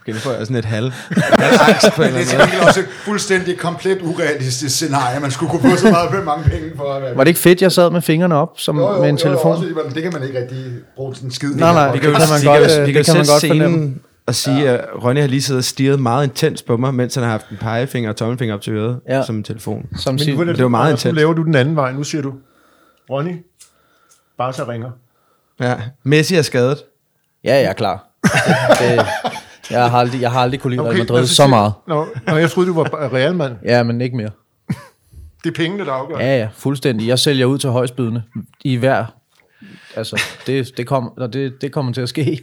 okay, 0.01 0.13
nu 0.13 0.19
får 0.19 0.31
jeg 0.31 0.39
sådan 0.47 0.55
et 0.55 0.65
halv. 0.65 0.85
Det 0.85 1.23
er 1.23 2.25
til 2.25 2.39
også 2.67 2.79
et 2.79 2.85
fuldstændig 3.05 3.57
komplet 3.59 4.01
urealistisk 4.01 4.75
scenarie. 4.75 5.19
Man 5.19 5.31
skulle 5.31 5.49
kunne 5.49 5.71
få 5.71 5.77
så 5.77 5.89
meget 5.91 6.25
mange 6.25 6.49
penge 6.49 6.71
for 6.75 6.93
at. 6.93 7.17
Var 7.17 7.23
det 7.23 7.27
ikke 7.29 7.39
fedt, 7.39 7.61
jeg 7.61 7.71
sad 7.71 7.89
med 7.91 8.01
fingrene 8.01 8.35
op 8.35 8.59
som, 8.59 8.77
Jo, 8.77 8.91
jo, 8.93 8.99
med 9.01 9.09
en 9.09 9.15
jo, 9.15 9.21
telefon? 9.21 9.51
også, 9.51 9.63
men 9.85 9.95
det 9.95 10.03
kan 10.03 10.13
man 10.13 10.23
ikke 10.23 10.39
rigtig 10.41 10.65
bruge 10.95 11.15
sådan 11.15 11.27
en 11.27 11.31
skid. 11.31 11.55
Nej, 11.55 11.73
nej, 11.73 11.87
Vi 11.87 11.93
Det 11.93 12.01
kan 12.01 12.09
jo, 12.11 12.17
kan 12.17 12.27
man 12.29 12.41
vi 12.41 12.45
godt, 12.47 12.59
kan, 12.61 12.69
jo- 12.75 12.81
øh, 12.81 12.87
vi 12.87 12.91
kan 12.93 13.01
det 13.03 13.07
jo 13.07 13.13
kan 13.13 13.25
godt 13.25 13.47
fornemme. 13.47 13.95
Og 14.25 14.35
sige, 14.35 14.69
at 14.69 14.85
Ronny 15.03 15.19
har 15.19 15.27
lige 15.27 15.41
siddet 15.41 15.59
og 15.59 15.63
stirret 15.63 15.99
meget 15.99 16.23
intens 16.27 16.61
på 16.61 16.77
mig, 16.77 16.93
mens 16.93 17.15
han 17.15 17.23
har 17.23 17.31
haft 17.31 17.49
en 17.49 17.57
pegefinger 17.57 18.09
og 18.09 18.15
tommelfinger 18.15 18.55
op 18.55 18.61
til 18.61 18.73
øret 18.73 18.99
Ja. 19.07 19.15
ja. 19.17 19.25
som 19.25 19.35
en 19.35 19.43
telefon. 19.43 19.89
Som 19.97 20.13
Men 20.13 20.19
siger, 20.19 20.45
nu, 20.45 20.51
det 20.51 20.63
var 20.63 20.69
meget 20.69 20.87
Anders, 20.87 21.05
Nu 21.05 21.11
laver 21.11 21.33
du 21.33 21.43
den 21.43 21.55
anden 21.55 21.75
vej. 21.75 21.91
Nu 21.91 22.03
siger 22.03 22.21
du, 22.21 22.33
Ronny, 23.09 23.45
bare 24.37 24.53
så 24.53 24.63
ringer. 24.67 24.91
Ja. 25.59 25.75
Messi 26.03 26.35
er 26.35 26.41
skadet. 26.41 26.77
Ja, 27.43 27.55
jeg 27.55 27.63
er 27.63 27.73
klar. 27.73 28.07
det, 28.79 29.05
jeg, 29.71 29.89
har 29.91 29.99
aldrig, 29.99 30.21
jeg 30.21 30.31
har 30.31 30.39
aldrig 30.41 30.59
kunne 30.59 30.71
lide 30.75 30.83
Real 30.83 30.97
Madrid 30.97 31.21
os 31.23 31.29
så 31.29 31.35
sige- 31.35 31.47
meget. 31.49 31.73
Nå, 31.87 32.07
nå, 32.27 32.35
jeg 32.35 32.51
troede, 32.51 32.69
du 32.69 32.73
var 32.73 33.13
realmand. 33.13 33.55
Ja, 33.65 33.83
men 33.83 34.01
ikke 34.01 34.17
mere. 34.17 34.29
Det 35.43 35.49
er 35.49 35.53
pengene, 35.55 35.85
der 35.85 35.91
afgør. 35.91 36.17
Ja, 36.17 36.37
ja, 36.37 36.49
fuldstændig. 36.53 37.07
Jeg 37.07 37.19
sælger 37.19 37.45
ud 37.45 37.57
til 37.57 37.69
højstbydende 37.69 38.23
i 38.63 38.75
hver... 38.75 39.05
Altså, 39.95 40.21
det, 40.47 40.77
det, 40.77 40.87
kom, 40.87 41.13
det, 41.33 41.61
det 41.61 41.71
kommer 41.71 41.93
til 41.93 42.01
at 42.01 42.09
ske. 42.09 42.39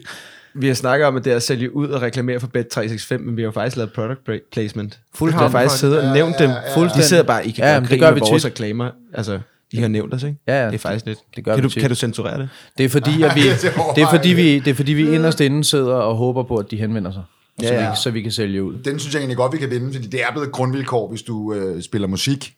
Vi 0.55 0.67
har 0.67 0.75
snakket 0.75 1.07
om, 1.07 1.17
at 1.17 1.25
det 1.25 1.33
er 1.33 1.37
at 1.37 1.43
sælge 1.43 1.77
ud 1.77 1.89
og 1.89 2.03
reklamere 2.03 2.41
for 2.41 2.47
Bet365, 2.57 3.19
men 3.19 3.37
vi 3.37 3.43
har 3.43 3.47
jo 3.47 3.51
faktisk 3.53 3.77
lavet 3.77 3.93
product 3.93 4.21
placement. 4.53 4.93
Vi 5.13 5.19
Fuldstændig. 5.19 5.45
har 5.45 5.51
faktisk 5.51 5.81
siddet 5.81 6.01
og 6.03 6.15
nævnt 6.15 6.39
dem. 6.39 6.51
De 6.97 7.03
sidder 7.03 7.23
bare, 7.23 7.47
I 7.47 7.51
kan 7.51 7.65
Ja, 7.65 7.75
ja, 7.75 7.81
det 7.81 8.01
gør 8.01 8.07
med 8.07 8.15
vi 8.15 8.21
vores 8.21 8.43
tit. 8.43 8.51
reklamer. 8.51 8.91
Altså, 9.15 9.41
de 9.73 9.81
har 9.81 9.89
nævnt 9.89 10.15
os, 10.15 10.23
ikke? 10.23 10.37
Ja, 10.49 10.61
ja, 10.61 10.67
det 10.67 10.75
er 10.75 10.79
faktisk 10.79 11.07
lidt. 11.07 11.19
det 11.37 11.45
gør 11.45 11.55
kan, 11.55 11.63
vi 11.63 11.69
du, 11.69 11.73
tit. 11.73 11.81
kan 11.81 11.91
du 11.91 11.95
censurere 11.97 12.39
det? 12.39 12.49
Det 12.79 12.85
er 12.85 12.89
fordi, 12.89 13.23
at 13.23 13.35
vi, 13.35 13.41
det 13.97 14.03
er 14.03 14.11
fordi, 14.11 14.29
vi, 14.29 14.59
det 14.59 14.71
er 14.71 14.75
fordi, 14.75 14.93
vi 14.93 15.15
inderst 15.15 15.41
inde 15.41 15.65
sidder 15.65 15.95
og 15.95 16.17
håber 16.17 16.43
på, 16.43 16.57
at 16.57 16.71
de 16.71 16.77
henvender 16.77 17.13
sig. 17.13 17.23
Ja, 17.63 17.69
så, 17.69 17.75
ja. 17.75 17.91
Vi, 17.91 17.97
så 17.97 18.11
vi 18.11 18.23
kan 18.23 18.33
sælge 18.33 18.63
ud. 18.65 18.75
Den 18.85 18.99
synes 18.99 19.15
jeg 19.15 19.21
egentlig 19.21 19.37
godt, 19.37 19.53
vi 19.53 19.59
kan 19.59 19.71
vinde, 19.71 19.93
fordi 19.93 20.07
det 20.07 20.23
er 20.23 20.31
blevet 20.33 20.47
et 20.47 20.53
grundvilkår, 20.53 21.09
hvis 21.09 21.23
du 21.23 21.55
øh, 21.55 21.83
spiller 21.83 22.09
musik, 22.09 22.55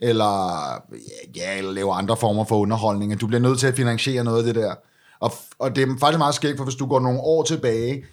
eller, 0.00 0.62
ja, 1.36 1.58
eller 1.58 1.72
laver 1.72 1.94
andre 1.94 2.16
former 2.16 2.44
for 2.44 2.56
underholdning, 2.58 3.12
at 3.12 3.20
du 3.20 3.26
bliver 3.26 3.40
nødt 3.40 3.58
til 3.58 3.66
at 3.66 3.74
finansiere 3.74 4.24
noget 4.24 4.38
af 4.38 4.54
det 4.54 4.62
der. 4.62 4.74
Og, 5.24 5.32
og 5.58 5.76
det 5.76 5.82
er 5.82 5.96
faktisk 6.00 6.18
meget 6.18 6.34
skægt, 6.34 6.56
for 6.56 6.64
hvis 6.64 6.74
du 6.74 6.86
går 6.86 7.00
nogle 7.00 7.20
år 7.20 7.42
tilbage, 7.42 8.04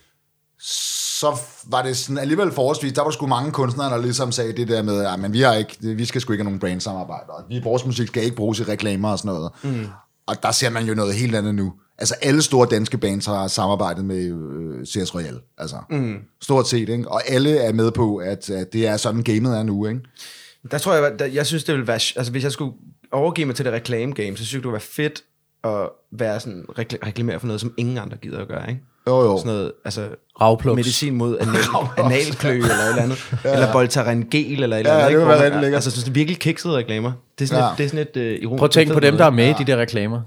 så 0.59 1.37
var 1.67 1.81
det 1.81 1.97
sådan 1.97 2.17
alligevel 2.17 2.51
forholdsvis, 2.51 2.93
der 2.93 3.03
var 3.03 3.11
sgu 3.11 3.27
mange 3.27 3.51
kunstnere, 3.51 3.89
der 3.89 3.97
ligesom 3.97 4.31
sagde 4.31 4.53
det 4.53 4.67
der 4.67 4.81
med, 4.81 5.01
ja, 5.01 5.17
men 5.17 5.33
vi, 5.33 5.41
har 5.41 5.53
ikke, 5.53 5.77
vi 5.79 6.05
skal 6.05 6.21
sgu 6.21 6.33
ikke 6.33 6.41
have 6.41 6.45
nogen 6.45 6.59
brandsamarbejder, 6.59 7.33
og 7.33 7.43
vi, 7.49 7.59
vores 7.63 7.85
musik 7.85 8.07
skal 8.07 8.23
ikke 8.23 8.35
bruges 8.35 8.59
i 8.59 8.63
reklamer 8.63 9.11
og 9.11 9.17
sådan 9.17 9.33
noget. 9.33 9.51
Mm. 9.63 9.87
Og 10.27 10.43
der 10.43 10.51
ser 10.51 10.69
man 10.69 10.85
jo 10.85 10.93
noget 10.93 11.15
helt 11.15 11.35
andet 11.35 11.55
nu. 11.55 11.73
Altså 11.97 12.15
alle 12.21 12.41
store 12.41 12.67
danske 12.71 12.97
bands 12.97 13.25
har 13.25 13.47
samarbejdet 13.47 14.05
med 14.05 14.25
øh, 14.25 14.85
CS 14.85 15.15
Royal, 15.15 15.39
altså 15.57 15.75
mm. 15.89 16.17
stort 16.41 16.67
set, 16.67 16.89
ikke? 16.89 17.11
Og 17.11 17.21
alle 17.29 17.57
er 17.57 17.73
med 17.73 17.91
på, 17.91 18.17
at, 18.17 18.49
at 18.49 18.73
det 18.73 18.87
er 18.87 18.97
sådan 18.97 19.23
gamet 19.23 19.57
er 19.57 19.63
nu, 19.63 19.87
ikke? 19.87 20.01
Der 20.71 20.77
tror 20.77 20.93
jeg, 20.93 21.19
der, 21.19 21.25
jeg 21.25 21.45
synes, 21.45 21.63
det 21.63 21.73
ville 21.73 21.87
være... 21.87 21.99
Altså, 22.15 22.31
hvis 22.31 22.43
jeg 22.43 22.51
skulle 22.51 22.73
overgive 23.11 23.45
mig 23.45 23.55
til 23.55 23.65
det 23.65 23.73
reklame-game, 23.73 24.37
så 24.37 24.45
synes 24.45 24.53
jeg, 24.53 24.57
det 24.59 24.67
ville 24.67 24.73
være 24.73 24.81
fedt 24.81 25.23
at 25.63 25.89
være 26.11 26.39
sådan, 26.39 26.65
rekl- 26.69 27.07
reklamere 27.07 27.39
for 27.39 27.47
noget, 27.47 27.61
som 27.61 27.73
ingen 27.77 27.97
andre 27.97 28.17
gider 28.17 28.39
at 28.41 28.47
gøre, 28.47 28.69
ikke? 28.69 28.81
Jo, 29.07 29.21
jo. 29.21 29.37
Sådan 29.37 29.51
noget, 29.51 29.71
altså... 29.85 30.07
Ravplugs. 30.41 30.75
Medicin 30.75 31.15
mod 31.15 31.37
anal, 31.39 31.55
analklø 32.05 32.49
eller 32.51 32.65
et 32.65 32.89
eller 32.89 33.03
andet. 33.03 33.31
ja. 33.45 33.53
Eller 33.53 33.71
Voltaren-gel 33.73 34.63
eller 34.63 34.75
et 34.75 34.79
eller 34.79 34.91
Ja, 34.93 34.97
andet. 34.97 35.03
det 35.05 35.09
ikke? 35.09 35.19
vil 35.19 35.27
være 35.27 35.43
rigtig 35.45 35.61
lækkert. 35.61 35.77
Altså 35.85 35.91
sådan 36.01 36.15
virkelig 36.15 36.39
kiksede 36.39 36.73
reklamer. 36.77 37.11
Det 37.39 37.43
er 37.45 37.47
sådan, 37.47 37.61
Ja. 37.61 37.65
ja. 37.65 37.71
et, 37.71 37.77
det 37.77 37.85
er 37.85 37.89
sådan 37.89 38.07
et 38.15 38.17
uh, 38.37 38.43
ironisk. 38.43 38.57
Prøv 38.59 38.65
at 38.65 38.71
tænke 38.71 38.93
på 38.93 38.99
dem, 38.99 39.17
der 39.17 39.25
er 39.25 39.29
med 39.29 39.49
i 39.49 39.53
de 39.57 39.65
der 39.65 39.77
reklamer. 39.77 40.21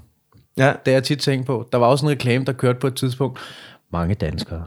Ja. 0.57 0.67
Det 0.67 0.73
har 0.87 0.93
jeg 0.93 1.05
tit 1.05 1.19
tænkt 1.19 1.47
på. 1.47 1.69
Der 1.73 1.79
var 1.79 1.87
også 1.87 2.07
en 2.07 2.11
reklame, 2.11 2.45
der 2.45 2.53
kørte 2.53 2.79
på 2.79 2.87
et 2.87 2.95
tidspunkt. 2.95 3.39
Mange 3.93 4.15
danskere 4.15 4.65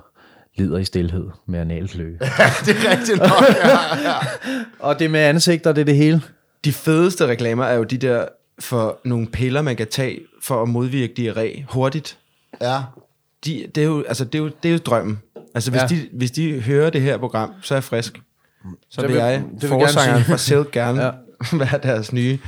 lider 0.57 0.77
i 0.77 0.85
stillhed 0.85 1.25
med 1.47 1.59
analkløe. 1.59 2.13
det 2.65 2.75
er 2.85 2.91
rigtigt 2.91 3.17
nok, 3.19 3.29
ja, 3.63 4.09
ja. 4.09 4.15
og 4.79 4.99
det 4.99 5.05
er 5.05 5.09
med 5.09 5.19
ansigter, 5.19 5.71
det 5.71 5.81
er 5.81 5.85
det 5.85 5.95
hele. 5.95 6.21
De 6.65 6.73
fedeste 6.73 7.27
reklamer 7.27 7.65
er 7.65 7.75
jo 7.75 7.83
de 7.83 7.97
der 7.97 8.25
for 8.59 8.99
nogle 9.05 9.27
piller, 9.27 9.61
man 9.61 9.75
kan 9.75 9.87
tage 9.87 10.19
for 10.47 10.61
at 10.61 10.69
modvirke 10.69 11.13
diarré 11.19 11.63
hurtigt. 11.73 12.17
ja. 12.61 12.81
De, 13.45 13.65
det, 13.75 13.83
er 13.83 13.87
jo, 13.87 14.03
altså, 14.07 14.25
det, 14.25 14.35
er 14.35 14.39
jo, 14.39 14.51
det 14.63 14.69
er 14.69 14.73
jo 14.73 14.77
drømmen. 14.85 15.19
Altså, 15.55 15.71
hvis, 15.71 15.81
Ja. 15.81 15.87
ja. 15.91 15.95
de, 15.95 16.07
hvis 16.13 16.31
de 16.31 16.61
hører 16.61 16.89
det 16.89 17.01
her 17.01 17.17
program, 17.17 17.51
så 17.61 17.73
er 17.73 17.75
jeg 17.75 17.83
frisk. 17.83 18.21
Så 18.89 19.01
Det 19.01 19.09
vil 19.09 19.17
jeg, 19.17 19.43
det 19.53 19.61
vil 19.61 19.69
forsangeren 19.69 20.23
fra 20.23 20.37
Silk, 20.37 20.71
gerne 20.71 21.01
Ja. 21.03 21.05
ja. 21.05 21.57
være 21.65 21.79
deres 21.83 22.13
nye 22.13 22.39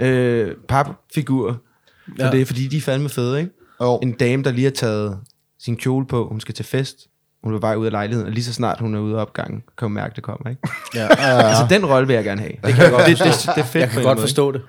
øh, 0.00 0.54
papfigur. 0.68 1.52
For 1.52 2.12
Ja. 2.18 2.24
ja. 2.24 2.30
det 2.30 2.40
er 2.40 2.44
fordi, 2.46 2.68
de 2.68 2.76
er 2.76 2.80
fandme 2.80 3.08
fede, 3.08 3.38
ikke? 3.40 3.50
Jo. 3.80 3.98
En 4.02 4.12
dame, 4.12 4.42
der 4.42 4.50
lige 4.52 4.64
har 4.64 4.70
taget 4.70 5.18
sin 5.60 5.76
kjole 5.76 6.06
på, 6.06 6.28
hun 6.28 6.40
skal 6.40 6.54
til 6.54 6.64
fest, 6.64 6.96
hun 7.44 7.54
er 7.54 7.58
på 7.58 7.60
vej 7.66 7.74
ud 7.76 7.86
af 7.86 7.92
lejligheden, 7.92 8.26
og 8.28 8.32
lige 8.32 8.44
så 8.44 8.52
snart 8.52 8.80
hun 8.80 8.94
er 8.94 8.98
ude 9.00 9.16
af 9.16 9.20
opgangen, 9.20 9.62
kan 9.78 9.86
hun 9.86 9.92
mærke, 9.92 10.14
det 10.16 10.22
kommer, 10.24 10.50
ikke? 10.50 10.62
Ja. 10.94 11.02
Ja. 11.02 11.42
Altså, 11.48 11.66
den 11.70 11.86
rolle 11.86 12.06
vil 12.06 12.14
jeg 12.14 12.24
gerne 12.24 12.40
have. 12.40 12.52
Det, 12.64 12.74
kan 12.74 12.82
jeg 12.82 12.90
godt 12.96 13.06
det, 13.06 13.18
det, 13.18 13.26
det, 13.54 13.60
er 13.60 13.64
fedt 13.64 13.74
Jeg 13.82 13.90
kan 13.90 14.02
godt 14.02 14.16
måde, 14.18 14.26
forstå 14.26 14.52
det. 14.52 14.62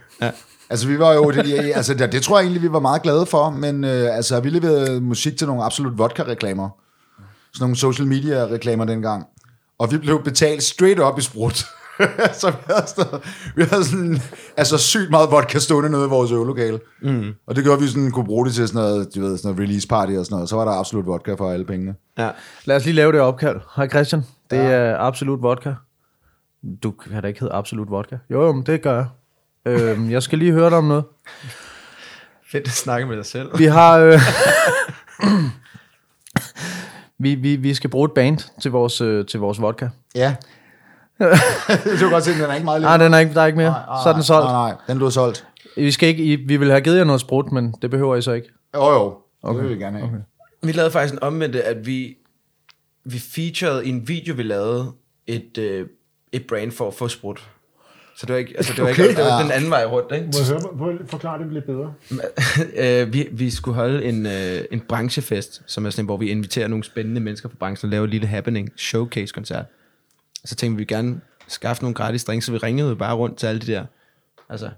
Altså, 0.69 0.87
vi 0.87 0.99
var 0.99 1.13
jo, 1.13 1.31
det, 1.31 1.49
ja, 1.49 1.61
altså, 1.61 1.93
det, 1.93 2.11
det 2.11 2.21
tror 2.21 2.37
jeg 2.37 2.43
egentlig, 2.43 2.61
vi 2.61 2.71
var 2.71 2.79
meget 2.79 3.01
glade 3.01 3.25
for, 3.25 3.49
men 3.49 3.83
øh, 3.83 4.15
altså, 4.15 4.39
vi 4.39 4.49
leverede 4.49 5.01
musik 5.01 5.37
til 5.37 5.47
nogle 5.47 5.63
absolut 5.63 5.97
vodka-reklamer. 5.97 6.69
Sådan 7.53 7.63
nogle 7.63 7.75
social 7.75 8.07
media-reklamer 8.07 8.85
dengang. 8.85 9.25
Og 9.77 9.91
vi 9.91 9.97
blev 9.97 10.23
betalt 10.23 10.63
straight 10.63 10.99
up 10.99 11.19
i 11.19 11.21
sprut. 11.21 11.65
så 12.41 12.49
vi 12.49 12.63
havde, 12.67 12.87
sådan, 12.87 13.19
vi 13.55 13.63
havde 13.63 13.85
sådan, 13.85 14.19
altså 14.57 14.77
sygt 14.77 15.09
meget 15.09 15.31
vodka 15.31 15.59
stående 15.59 15.89
nede 15.89 16.05
i 16.05 16.09
vores 16.09 16.31
øvelokale. 16.31 16.79
Mm. 17.01 17.33
Og 17.47 17.55
det 17.55 17.63
gjorde, 17.63 17.77
at 17.77 17.83
vi 17.83 17.87
sådan, 17.87 18.11
kunne 18.11 18.25
bruge 18.25 18.45
det 18.45 18.53
til 18.53 18.67
sådan 18.67 18.81
noget, 18.81 19.15
du 19.15 19.21
ved, 19.21 19.37
sådan 19.37 19.51
noget 19.51 19.69
release 19.69 19.87
party 19.87 20.13
og 20.13 20.25
sådan 20.25 20.35
noget. 20.35 20.49
Så 20.49 20.55
var 20.55 20.65
der 20.65 20.71
absolut 20.71 21.05
vodka 21.05 21.33
for 21.33 21.51
alle 21.51 21.65
pengene. 21.65 21.95
Ja. 22.17 22.29
Lad 22.65 22.75
os 22.75 22.85
lige 22.85 22.95
lave 22.95 23.11
det 23.11 23.21
opkald. 23.21 23.59
Hej 23.75 23.89
Christian, 23.89 24.23
det 24.51 24.59
er 24.59 24.97
absolut 24.97 25.41
vodka. 25.41 25.73
Du 26.83 26.91
kan 26.91 27.21
da 27.21 27.27
ikke 27.27 27.39
hedde 27.39 27.53
absolut 27.53 27.89
vodka. 27.89 28.17
Jo, 28.29 28.45
jo, 28.45 28.53
men 28.53 28.65
det 28.65 28.81
gør 28.81 28.95
jeg. 28.95 29.05
Øhm, 29.65 30.11
jeg 30.11 30.23
skal 30.23 30.39
lige 30.39 30.51
høre 30.51 30.69
dig 30.69 30.77
om 30.77 30.83
noget. 30.83 31.03
Fedt 32.51 32.67
at 32.67 32.73
snakke 32.73 33.07
med 33.07 33.17
dig 33.17 33.25
selv. 33.25 33.59
Vi 33.59 33.65
har... 33.65 33.97
Øh, 33.97 34.19
vi, 37.19 37.35
vi, 37.35 37.55
vi 37.55 37.73
skal 37.73 37.89
bruge 37.89 38.05
et 38.05 38.11
band 38.11 38.37
til 38.61 38.71
vores, 38.71 39.01
øh, 39.01 39.25
til 39.25 39.39
vores 39.39 39.61
vodka. 39.61 39.89
Ja. 40.15 40.35
det 41.19 42.01
var 42.01 42.09
godt 42.09 42.23
se, 42.23 42.33
den 42.33 42.41
er 42.41 42.53
ikke 42.53 42.65
meget 42.65 42.81
Nej, 42.81 42.97
den 42.97 43.13
er 43.13 43.19
ikke, 43.19 43.33
der 43.33 43.41
er 43.41 43.45
ikke 43.45 43.57
mere. 43.57 43.75
Så 44.03 44.09
er 44.09 44.13
den 44.13 44.23
solgt. 44.23 44.45
Nej, 44.45 44.69
nej, 44.69 44.77
den 44.87 44.97
lå 44.97 45.09
solgt. 45.09 45.47
Vi, 45.75 45.91
skal 45.91 46.09
ikke, 46.09 46.23
I, 46.23 46.35
vi 46.35 46.57
vil 46.57 46.69
have 46.69 46.81
givet 46.81 46.97
jer 46.97 47.03
noget 47.03 47.21
sprut, 47.21 47.51
men 47.51 47.75
det 47.81 47.89
behøver 47.89 48.15
I 48.15 48.21
så 48.21 48.31
ikke. 48.31 48.49
Jo, 48.75 48.89
jo. 48.89 49.17
Okay. 49.43 49.59
Det 49.59 49.69
vil 49.69 49.77
vi 49.77 49.83
gerne 49.83 49.97
have. 49.97 50.09
Okay. 50.09 50.21
Vi 50.63 50.71
lavede 50.71 50.91
faktisk 50.91 51.13
en 51.13 51.23
omvendte, 51.23 51.63
at 51.63 51.85
vi, 51.85 52.17
vi 53.03 53.19
featurede 53.19 53.85
i 53.85 53.89
en 53.89 54.07
video, 54.07 54.35
vi 54.35 54.43
lavede, 54.43 54.91
et, 55.27 55.57
øh, 55.57 55.87
et 56.31 56.47
brand 56.47 56.71
for 56.71 56.87
at 56.87 56.93
få 56.93 57.07
sprut. 57.07 57.49
Så 58.19 58.25
det 58.25 58.33
var 58.33 58.39
ikke, 58.39 58.53
altså 58.57 58.73
det 58.73 58.83
var, 58.83 58.89
okay. 58.89 59.03
ikke, 59.03 59.15
det 59.15 59.23
var 59.25 59.37
Ja. 59.37 59.43
den 59.43 59.51
anden 59.51 59.69
vej 59.69 59.85
rundt, 59.85 60.11
ikke? 60.11 60.25
Må 60.25 60.31
jeg 60.39 60.47
høre, 60.47 60.77
må 60.77 60.89
jeg 60.89 60.97
forklare 61.07 61.43
det 61.43 61.53
lidt 61.53 61.65
bedre? 61.65 61.93
øh, 63.03 63.13
vi, 63.13 63.27
vi 63.31 63.49
skulle 63.49 63.75
holde 63.75 64.03
en, 64.05 64.25
øh, 64.25 64.61
en 64.71 64.79
branchefest, 64.79 65.61
som 65.67 65.85
er 65.85 65.89
sådan, 65.89 66.05
hvor 66.05 66.17
vi 66.17 66.29
inviterer 66.29 66.67
nogle 66.67 66.83
spændende 66.83 67.21
mennesker 67.21 67.49
fra 67.49 67.55
branchen 67.59 67.87
og 67.87 67.91
laver 67.91 68.03
et 68.03 68.09
lille 68.09 68.27
happening 68.27 68.69
showcase-koncert. 68.77 69.65
Så 70.45 70.55
tænkte 70.55 70.75
vi, 70.77 70.81
vi 70.81 70.85
gerne 70.85 71.21
skaffe 71.47 71.83
nogle 71.83 71.95
gratis 71.95 72.23
drinks, 72.23 72.45
så 72.45 72.51
vi 72.51 72.57
ringede 72.57 72.95
bare 72.95 73.15
rundt 73.15 73.37
til 73.37 73.47
alle 73.47 73.61
de 73.61 73.67
der. 73.71 73.85
Altså, 74.49 74.65
jeg 74.65 74.73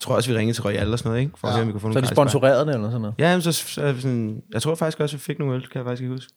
tror 0.00 0.14
også, 0.14 0.30
vi 0.32 0.36
ringede 0.36 0.56
til 0.56 0.62
Royal 0.62 0.92
og 0.92 0.98
sådan 0.98 1.10
noget, 1.10 1.22
ikke? 1.24 1.38
For 1.38 1.48
at 1.48 1.52
Ja. 1.52 1.56
se, 1.58 1.62
om 1.62 1.66
vi 1.68 1.72
kunne 1.72 1.80
få 1.80 1.84
Så 1.84 1.88
nogle 1.88 1.96
de 1.96 2.00
gratis 2.06 2.16
bajer. 2.16 2.28
sponsoreret 2.28 2.66
det 2.66 2.74
eller 2.74 2.88
sådan 2.88 3.00
noget? 3.00 3.14
Ja, 3.18 3.32
men 3.32 3.42
så, 3.42 3.52
så 3.52 3.94
sådan, 4.00 4.42
jeg 4.52 4.62
tror 4.62 4.74
faktisk 4.74 5.00
også, 5.00 5.16
vi 5.16 5.20
fik 5.20 5.38
nogle 5.38 5.54
øl, 5.54 5.60
kan 5.68 5.78
jeg 5.78 5.84
faktisk 5.84 6.02
ikke 6.02 6.12
huske. 6.14 6.32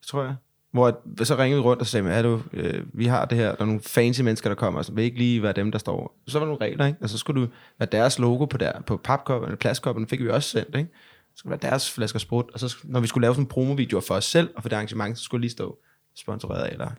Det 0.00 0.06
tror 0.08 0.22
jeg. 0.24 0.34
Hvor 0.76 1.24
så 1.24 1.36
ringede 1.36 1.62
vi 1.62 1.64
rundt 1.64 1.80
og 1.80 1.86
sagde, 1.86 2.10
er 2.10 2.22
du, 2.22 2.42
øh, 2.52 2.82
vi 2.94 3.06
har 3.06 3.24
det 3.24 3.38
her, 3.38 3.46
der 3.54 3.60
er 3.60 3.64
nogle 3.64 3.80
fancy 3.86 4.20
mennesker, 4.20 4.50
der 4.50 4.54
kommer, 4.54 4.82
så 4.82 4.92
vil 4.92 5.04
ikke 5.04 5.18
lige 5.18 5.42
være 5.42 5.52
dem, 5.52 5.72
der 5.72 5.78
står. 5.78 6.18
Så 6.28 6.38
var 6.38 6.46
der 6.46 6.52
nogle 6.52 6.66
regler, 6.66 6.86
ikke? 6.86 6.98
Altså, 7.00 7.16
så 7.16 7.20
skulle 7.20 7.42
du 7.42 7.48
være 7.78 7.88
deres 7.92 8.18
logo 8.18 8.44
på, 8.44 8.56
der, 8.56 8.72
på 8.86 8.96
papkoppen, 9.04 9.48
eller 9.48 9.56
plastkoppen, 9.58 10.08
fik 10.08 10.22
vi 10.22 10.28
også 10.28 10.48
sendt, 10.50 10.76
ikke? 10.76 10.88
Så 11.34 11.38
skulle 11.38 11.56
det 11.56 11.62
være 11.62 11.70
deres 11.70 11.90
flasker 11.90 12.18
sprut, 12.18 12.44
og 12.54 12.60
så 12.60 12.76
når 12.84 13.00
vi 13.00 13.06
skulle 13.06 13.22
lave 13.22 13.34
sådan 13.34 13.42
en 13.44 13.48
promovideo 13.48 14.00
for 14.00 14.14
os 14.14 14.24
selv, 14.24 14.50
og 14.56 14.62
for 14.62 14.68
det 14.68 14.76
arrangement, 14.76 15.18
så 15.18 15.24
skulle 15.24 15.40
lige 15.40 15.50
stå 15.50 15.76
sponsoreret 16.18 16.64
af, 16.64 16.72
eller 16.72 16.90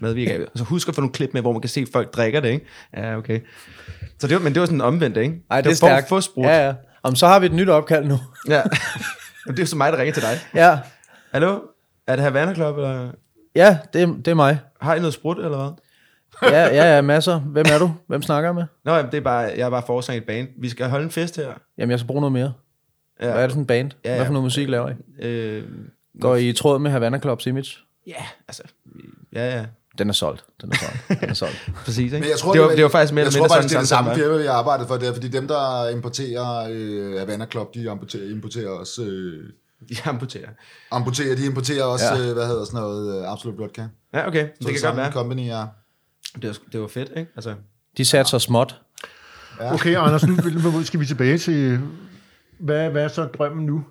medvirke 0.00 0.32
af. 0.32 0.40
Og 0.40 0.58
så 0.58 0.64
husk 0.64 0.88
at 0.88 0.94
få 0.94 1.00
nogle 1.00 1.12
klip 1.12 1.30
med, 1.32 1.40
hvor 1.40 1.52
man 1.52 1.60
kan 1.60 1.70
se, 1.70 1.80
at 1.80 1.88
folk 1.92 2.14
drikker 2.16 2.40
det, 2.40 2.48
ikke? 2.50 2.66
Ja, 2.96 3.16
okay. 3.16 3.40
Så 4.18 4.26
det 4.26 4.34
var, 4.36 4.42
men 4.42 4.54
det 4.54 4.60
var 4.60 4.66
sådan 4.66 4.80
omvendt, 4.80 5.16
ikke? 5.16 5.34
Ej, 5.50 5.60
det 5.60 5.70
er 5.72 5.76
for 5.80 5.86
at 5.86 5.92
stærkt. 5.92 6.08
få 6.08 6.20
sprut. 6.20 6.46
Ja, 6.46 6.66
ja. 6.66 6.74
Om 7.02 7.14
så 7.16 7.26
har 7.26 7.38
vi 7.38 7.46
et 7.46 7.52
nyt 7.52 7.68
opkald 7.68 8.04
nu. 8.04 8.18
ja. 8.48 8.62
Men 9.46 9.52
det 9.56 9.58
er 9.58 9.62
jo 9.62 9.66
så 9.66 9.76
mig, 9.76 9.92
der 9.92 9.98
ringer 9.98 10.14
til 10.14 10.22
dig. 10.22 10.38
Ja, 10.54 10.78
Hallo? 11.32 11.60
Er 12.06 12.16
det 12.16 12.24
Havana 12.24 12.54
Club, 12.54 12.76
eller? 12.76 13.10
ja 13.54 13.78
det, 13.92 14.08
det 14.24 14.28
er 14.28 14.34
mig. 14.34 14.58
Har 14.80 14.94
I 14.94 14.98
noget 14.98 15.14
sprut, 15.14 15.38
eller 15.38 15.56
hvad? 15.58 15.70
Ja, 16.52 16.64
ja, 16.66 16.94
ja, 16.94 17.00
masser. 17.02 17.38
Hvem 17.40 17.66
er 17.72 17.78
du? 17.78 17.92
Hvem 18.06 18.22
snakker 18.22 18.48
jeg 18.48 18.54
med? 18.54 18.64
Nå, 18.84 18.94
jamen, 18.94 19.10
det 19.10 19.16
er 19.18 19.22
bare, 19.22 19.38
jeg 19.40 19.58
er 19.66 19.70
bare 19.70 19.82
forsanger 19.86 20.20
i 20.20 20.22
et 20.22 20.26
band. 20.26 20.48
Vi 20.58 20.68
skal 20.68 20.88
holde 20.88 21.04
en 21.04 21.10
fest 21.10 21.36
her. 21.36 21.52
Jamen, 21.78 21.90
jeg 21.90 21.98
skal 21.98 22.06
bruge 22.06 22.20
noget 22.20 22.32
mere. 22.32 22.52
Ja. 23.20 23.32
Hvad 23.32 23.42
er 23.42 23.46
det 23.46 23.52
for 23.52 23.60
en 23.60 23.66
band? 23.66 23.90
Ja, 24.04 24.10
ja. 24.10 24.16
Hvad 24.16 24.26
for 24.26 24.32
noget 24.32 24.44
musik 24.44 24.68
laver 24.68 24.90
I? 24.90 25.24
Øh, 25.24 25.64
Går 26.20 26.36
I 26.36 26.48
i 26.48 26.52
tråd 26.52 26.78
med 26.78 26.90
Havana 26.90 27.18
Clubs 27.18 27.46
image? 27.46 27.70
ja, 28.06 28.24
altså, 28.48 28.62
ja, 29.32 29.56
ja, 29.56 29.66
Den 29.98 30.08
er 30.08 30.12
solgt. 30.12 30.44
Den 30.62 30.70
er 30.72 30.76
solgt. 30.76 31.20
Den 31.20 31.30
er 31.30 31.34
solgt. 31.34 31.70
præcis, 31.84 31.98
ikke? 31.98 32.18
Men 32.20 32.30
jeg 32.30 32.38
tror, 32.38 32.52
det, 32.52 32.60
var, 32.60 32.68
det 32.68 32.82
var 32.82 32.88
faktisk 32.88 33.12
mere 33.14 33.20
jeg 33.24 33.26
eller 33.26 33.38
tror 33.38 33.44
mindre 33.44 33.54
faktisk, 33.56 33.70
det 33.70 33.76
er 33.76 33.80
det 33.80 33.88
sådan 33.88 34.04
samme 34.04 34.22
firma, 34.22 34.36
vi 34.36 34.46
har 34.46 34.52
arbejdet 34.52 34.88
for 34.88 34.96
der, 34.96 35.12
fordi 35.12 35.28
dem, 35.28 35.48
der 35.48 35.88
importerer 35.88 36.68
øh, 36.70 37.18
Havana 37.18 37.46
Club, 37.50 37.74
de 37.74 37.82
importerer, 37.82 38.30
importerer 38.30 38.68
også... 38.70 39.02
Øh, 39.04 39.50
De 39.88 39.96
amputerer. 40.04 40.48
amputerer, 40.90 41.36
de 41.36 41.46
importerer 41.46 41.84
også, 41.84 42.04
Ja. 42.04 42.14
ja. 42.22 42.28
øh, 42.28 42.32
hvad 42.34 42.46
hedder 42.46 42.64
sådan 42.64 42.80
noget, 42.80 43.20
øh, 43.22 43.32
Absolut 43.32 43.58
Vodka. 43.58 43.86
Ja, 44.14 44.26
okay, 44.28 44.42
det, 44.42 44.50
Så 44.60 44.64
kan 44.66 44.72
godt 44.74 44.80
samme 44.80 45.00
være. 45.02 45.12
company, 45.12 45.46
ja. 45.46 45.64
Det 46.42 46.48
var, 46.48 46.56
det 46.72 46.80
var 46.80 46.86
fedt, 46.88 47.10
ikke? 47.16 47.30
Altså, 47.36 47.54
De 47.96 48.04
satte 48.04 48.30
sig 48.30 48.40
småt. 48.40 48.80
Okay, 49.60 49.96
Anders, 49.96 50.26
nu 50.26 50.34
vil- 50.34 50.86
skal 50.86 51.00
vi 51.00 51.06
tilbage 51.06 51.38
til, 51.38 51.80
hvad, 52.58 52.90
hvad 52.90 53.04
er 53.04 53.08
så 53.08 53.24
drømmen 53.24 53.66
nu? 53.66 53.84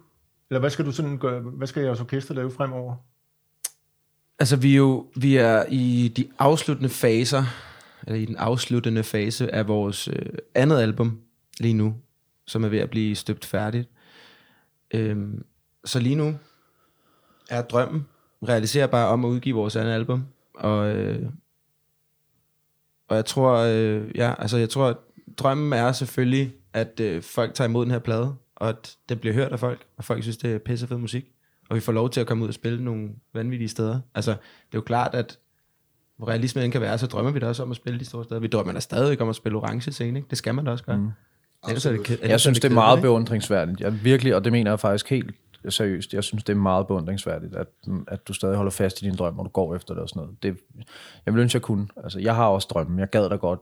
Eller 0.49 0.59
hvad 0.59 0.69
skal 0.69 0.85
du 0.85 0.91
sådan 0.91 1.17
gøre, 1.17 1.41
hvad 1.41 1.67
skal 1.67 1.83
jeres 1.83 1.99
orkester 1.99 2.33
lave 2.33 2.51
fremover? 2.51 2.95
altså 4.39 4.55
vi, 4.55 4.71
er 4.71 4.77
jo, 4.77 5.05
vi 5.15 5.35
er 5.37 5.63
i 5.69 6.13
de 6.17 6.27
afsluttende 6.39 6.89
faser, 6.89 7.43
eller 8.07 8.19
i 8.19 8.25
den 8.25 8.35
afsluttende 8.37 9.03
fase 9.03 9.55
af 9.55 9.67
vores 9.67 10.07
øh, 10.07 10.25
andet 10.55 10.79
album 10.79 11.19
lige 11.59 11.73
nu, 11.73 11.95
som 12.47 12.63
er 12.63 12.67
ved 12.69 12.79
at 12.79 12.89
blive 12.89 13.15
støbt 13.15 13.45
færdigt. 13.45 13.89
Øhm, 14.93 15.43
så 15.85 15.99
lige 15.99 16.15
nu 16.15 16.35
er 17.49 17.61
drømmen 17.61 18.07
realiserbar 18.47 19.05
om 19.05 19.25
at 19.25 19.29
udgive 19.29 19.55
vores 19.55 19.75
andet 19.75 19.91
album, 19.91 20.25
og, 20.55 20.95
øh, 20.95 21.29
og 23.07 23.15
jeg 23.15 23.25
tror, 23.25 23.53
øh, 23.53 24.11
ja, 24.15 24.33
altså 24.39 24.57
jeg 24.57 24.69
tror, 24.69 24.87
at 24.87 24.97
drømmen 25.37 25.73
er 25.73 25.91
selvfølgelig, 25.91 26.53
at 26.73 26.99
øh, 26.99 27.21
folk 27.21 27.53
tager 27.53 27.67
imod 27.67 27.85
den 27.85 27.91
her 27.91 27.99
plade, 27.99 28.35
og 28.55 28.69
at 28.69 28.95
det 29.09 29.19
bliver 29.19 29.33
hørt 29.33 29.51
af 29.51 29.59
folk, 29.59 29.85
og 29.97 30.03
folk 30.03 30.23
synes, 30.23 30.37
det 30.37 30.53
er 30.53 30.57
pissefed 30.57 30.97
musik, 30.97 31.25
og 31.69 31.75
vi 31.75 31.81
får 31.81 31.91
lov 31.91 32.09
til 32.09 32.21
at 32.21 32.27
komme 32.27 32.43
ud 32.43 32.47
og 32.47 32.53
spille 32.53 32.83
nogle 32.83 33.09
vanvittige 33.33 33.69
steder. 33.69 33.99
Altså, 34.15 34.31
det 34.31 34.37
er 34.73 34.77
jo 34.77 34.81
klart, 34.81 35.15
at 35.15 35.39
hvor 36.17 36.27
realismen 36.27 36.63
end 36.63 36.71
kan 36.71 36.81
være, 36.81 36.97
så 36.97 37.07
drømmer 37.07 37.31
vi 37.31 37.39
da 37.39 37.47
også 37.47 37.63
om 37.63 37.71
at 37.71 37.77
spille 37.77 37.99
de 37.99 38.05
store 38.05 38.23
steder. 38.23 38.39
Vi 38.39 38.47
drømmer 38.47 38.73
da 38.73 38.79
stadig 38.79 39.21
om 39.21 39.29
at 39.29 39.35
spille 39.35 39.57
orange 39.57 39.91
scene, 39.91 40.19
ikke? 40.19 40.29
Det 40.29 40.37
skal 40.37 40.55
man 40.55 40.65
da 40.65 40.71
også 40.71 40.83
gøre. 40.83 40.97
Mm. 40.97 41.09
Ellers 41.67 41.85
er 41.85 41.91
det, 41.91 42.09
ellers 42.09 42.29
Jeg 42.29 42.39
synes, 42.39 42.59
det 42.59 42.69
er 42.69 42.73
meget 42.73 43.01
beundringsværdigt. 43.01 43.81
Jeg 43.81 44.03
virkelig, 44.03 44.35
og 44.35 44.43
det 44.43 44.51
mener 44.51 44.71
jeg 44.71 44.79
faktisk 44.79 45.09
helt 45.09 45.35
seriøst. 45.71 46.13
Jeg 46.13 46.23
synes, 46.23 46.43
det 46.43 46.53
er 46.53 46.57
meget 46.57 46.87
beundringsværdigt, 46.87 47.55
at, 47.55 47.67
at 48.07 48.27
du 48.27 48.33
stadig 48.33 48.55
holder 48.55 48.71
fast 48.71 49.01
i 49.01 49.05
din 49.05 49.15
drøm, 49.15 49.39
og 49.39 49.45
du 49.45 49.49
går 49.49 49.75
efter 49.75 49.93
det 49.93 50.03
og 50.03 50.09
sådan 50.09 50.19
noget. 50.21 50.43
Det, 50.43 50.57
jeg 51.25 51.33
vil 51.33 51.41
ønske, 51.41 51.55
jeg 51.55 51.61
kunne. 51.61 51.87
Altså, 52.03 52.19
jeg 52.19 52.35
har 52.35 52.47
også 52.47 52.67
drømmen. 52.71 52.99
Jeg 52.99 53.09
gad 53.09 53.29
da 53.29 53.35
godt. 53.35 53.59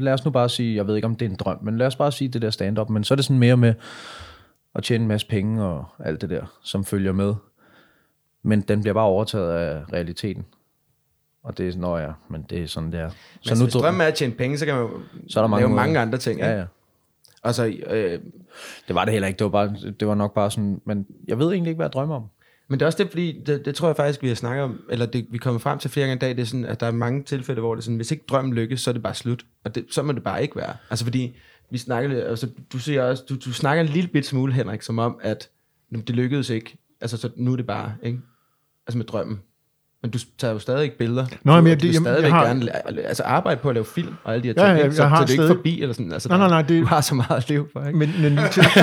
Lad 0.00 0.12
os 0.12 0.24
nu 0.24 0.30
bare 0.30 0.48
sige, 0.48 0.76
jeg 0.76 0.86
ved 0.86 0.96
ikke, 0.96 1.06
om 1.06 1.14
det 1.14 1.26
er 1.26 1.30
en 1.30 1.36
drøm, 1.36 1.58
men 1.62 1.78
lad 1.78 1.86
os 1.86 1.96
bare 1.96 2.12
sige 2.12 2.28
det 2.28 2.42
der 2.42 2.50
stand-up. 2.50 2.90
Men 2.90 3.04
så 3.04 3.14
er 3.14 3.16
det 3.16 3.24
sådan 3.24 3.38
mere 3.38 3.56
med 3.56 3.74
at 4.74 4.82
tjene 4.84 5.02
en 5.02 5.08
masse 5.08 5.26
penge 5.26 5.64
og 5.64 5.84
alt 5.98 6.20
det 6.20 6.30
der, 6.30 6.58
som 6.62 6.84
følger 6.84 7.12
med. 7.12 7.34
Men 8.42 8.60
den 8.60 8.80
bliver 8.80 8.94
bare 8.94 9.04
overtaget 9.04 9.50
af 9.52 9.82
realiteten. 9.92 10.46
Og 11.42 11.58
det 11.58 11.68
er 11.68 11.72
sådan, 11.72 12.02
ja, 12.06 12.12
men 12.28 12.46
det 12.50 12.62
er 12.62 12.66
sådan, 12.66 12.92
det 12.92 13.00
er. 13.00 13.08
Så 13.08 13.16
altså, 13.50 13.64
hvis 13.64 13.74
drømmen 13.74 14.00
er 14.00 14.06
at 14.06 14.14
tjene 14.14 14.34
penge, 14.34 14.58
så 14.58 14.66
kan 14.66 14.74
man 14.74 14.82
jo 14.82 14.90
Så 15.28 15.40
er 15.40 15.42
der 15.42 15.48
mange 15.48 15.60
lave 15.60 15.68
måder. 15.70 15.82
mange 15.82 15.98
andre 15.98 16.18
ting. 16.18 16.40
Ja, 16.40 16.58
ja. 16.58 16.64
Altså, 17.44 17.66
øh, 17.86 18.20
Det 18.88 18.94
var 18.94 19.04
det 19.04 19.12
heller 19.12 19.28
ikke. 19.28 19.38
Det 19.38 19.44
var, 19.44 19.50
bare, 19.50 19.76
det 20.00 20.08
var 20.08 20.14
nok 20.14 20.34
bare 20.34 20.50
sådan, 20.50 20.80
men 20.86 21.06
jeg 21.28 21.38
ved 21.38 21.46
egentlig 21.52 21.70
ikke, 21.70 21.76
hvad 21.78 21.86
jeg 21.86 21.92
drømmer 21.92 22.14
om. 22.16 22.24
men 22.68 22.78
det 22.80 22.84
er 22.84 22.86
også 22.86 23.02
det, 23.02 23.10
fordi 23.10 23.42
det, 23.46 23.64
det 23.64 23.74
tror 23.74 23.88
jeg 23.88 23.96
faktisk, 23.96 24.22
vi 24.22 24.28
har 24.28 24.34
snakket 24.34 24.64
om, 24.64 24.80
eller 24.90 25.06
det, 25.06 25.26
vi 25.30 25.38
kommer 25.38 25.58
frem 25.58 25.78
til 25.78 25.90
flere 25.90 26.06
gange 26.06 26.16
i 26.16 26.18
dag, 26.18 26.30
det 26.36 26.40
er 26.42 26.46
sådan, 26.46 26.64
at 26.64 26.80
der 26.80 26.86
er 26.86 26.90
mange 26.90 27.22
tilfælde, 27.22 27.60
hvor 27.60 27.74
det 27.74 27.80
er 27.80 27.84
sådan, 27.84 27.96
hvis 27.96 28.10
ikke 28.10 28.24
drømmen 28.28 28.54
lykkes, 28.54 28.80
så 28.80 28.90
er 28.90 28.92
det 28.92 29.02
bare 29.02 29.14
slut. 29.14 29.46
Og 29.64 29.74
det, 29.74 29.84
så 29.90 30.02
må 30.02 30.12
det 30.12 30.22
bare 30.24 30.42
ikke 30.42 30.56
være. 30.56 30.76
Altså 30.90 31.04
fordi, 31.04 31.36
vi 31.70 31.78
snakker, 31.78 32.24
altså, 32.24 32.48
du, 32.72 32.78
siger 32.78 33.02
også, 33.02 33.24
du, 33.28 33.34
du 33.34 33.52
snakker 33.52 33.82
en 33.84 33.88
lille 33.90 34.08
bit 34.08 34.26
smule, 34.26 34.52
Henrik, 34.52 34.82
som 34.82 34.98
om, 34.98 35.18
at 35.22 35.48
"Nå, 35.90 36.00
det 36.00 36.14
lykkedes 36.16 36.50
ikke. 36.50 36.78
Altså, 37.00 37.16
så 37.16 37.30
nu 37.36 37.52
er 37.52 37.56
det 37.56 37.66
bare, 37.66 37.94
ikke? 38.02 38.18
Altså 38.86 38.98
med 38.98 39.06
drømmen. 39.06 39.40
Men 40.02 40.10
du 40.10 40.18
tager 40.38 40.52
jo 40.52 40.58
stadig 40.58 40.84
ikke 40.84 40.98
billeder. 40.98 41.26
Nå, 41.44 41.56
du, 41.56 41.60
men 41.62 41.66
jeg- 41.70 41.80
du 41.80 41.86
vil 41.86 41.92
jamen, 41.94 42.06
jeg 42.06 42.12
stadigvæk 42.12 42.32
har- 42.32 42.46
gerne 42.46 43.02
altså 43.06 43.22
arbejde 43.22 43.60
på 43.60 43.68
at 43.68 43.74
lave 43.74 43.84
film 43.84 44.14
og 44.24 44.32
alle 44.32 44.42
de 44.42 44.48
her 44.48 44.54
Ja, 44.56 44.68
ting. 44.68 44.78
ja, 44.78 44.84
ikke? 44.84 44.96
så, 44.96 45.02
jeg 45.02 45.10
har 45.10 45.16
så 45.16 45.22
det 45.22 45.28
er 45.28 45.32
ikke 45.32 45.42
stadig- 45.42 45.56
forbi, 45.56 45.82
eller 45.82 45.92
sådan. 45.94 46.12
Altså, 46.12 46.28
Nej, 46.28 46.38
nej, 46.38 46.48
nej, 46.48 46.62
det- 46.62 46.82
Du 46.82 46.86
har 46.86 47.00
så 47.00 47.14
meget 47.14 47.30
at 47.30 47.48
leve 47.50 47.66
for, 47.72 47.84
ikke? 47.86 47.98
Men, 47.98 48.12
men, 48.22 48.32
nu, 48.32 48.40
tænkte, 48.52 48.80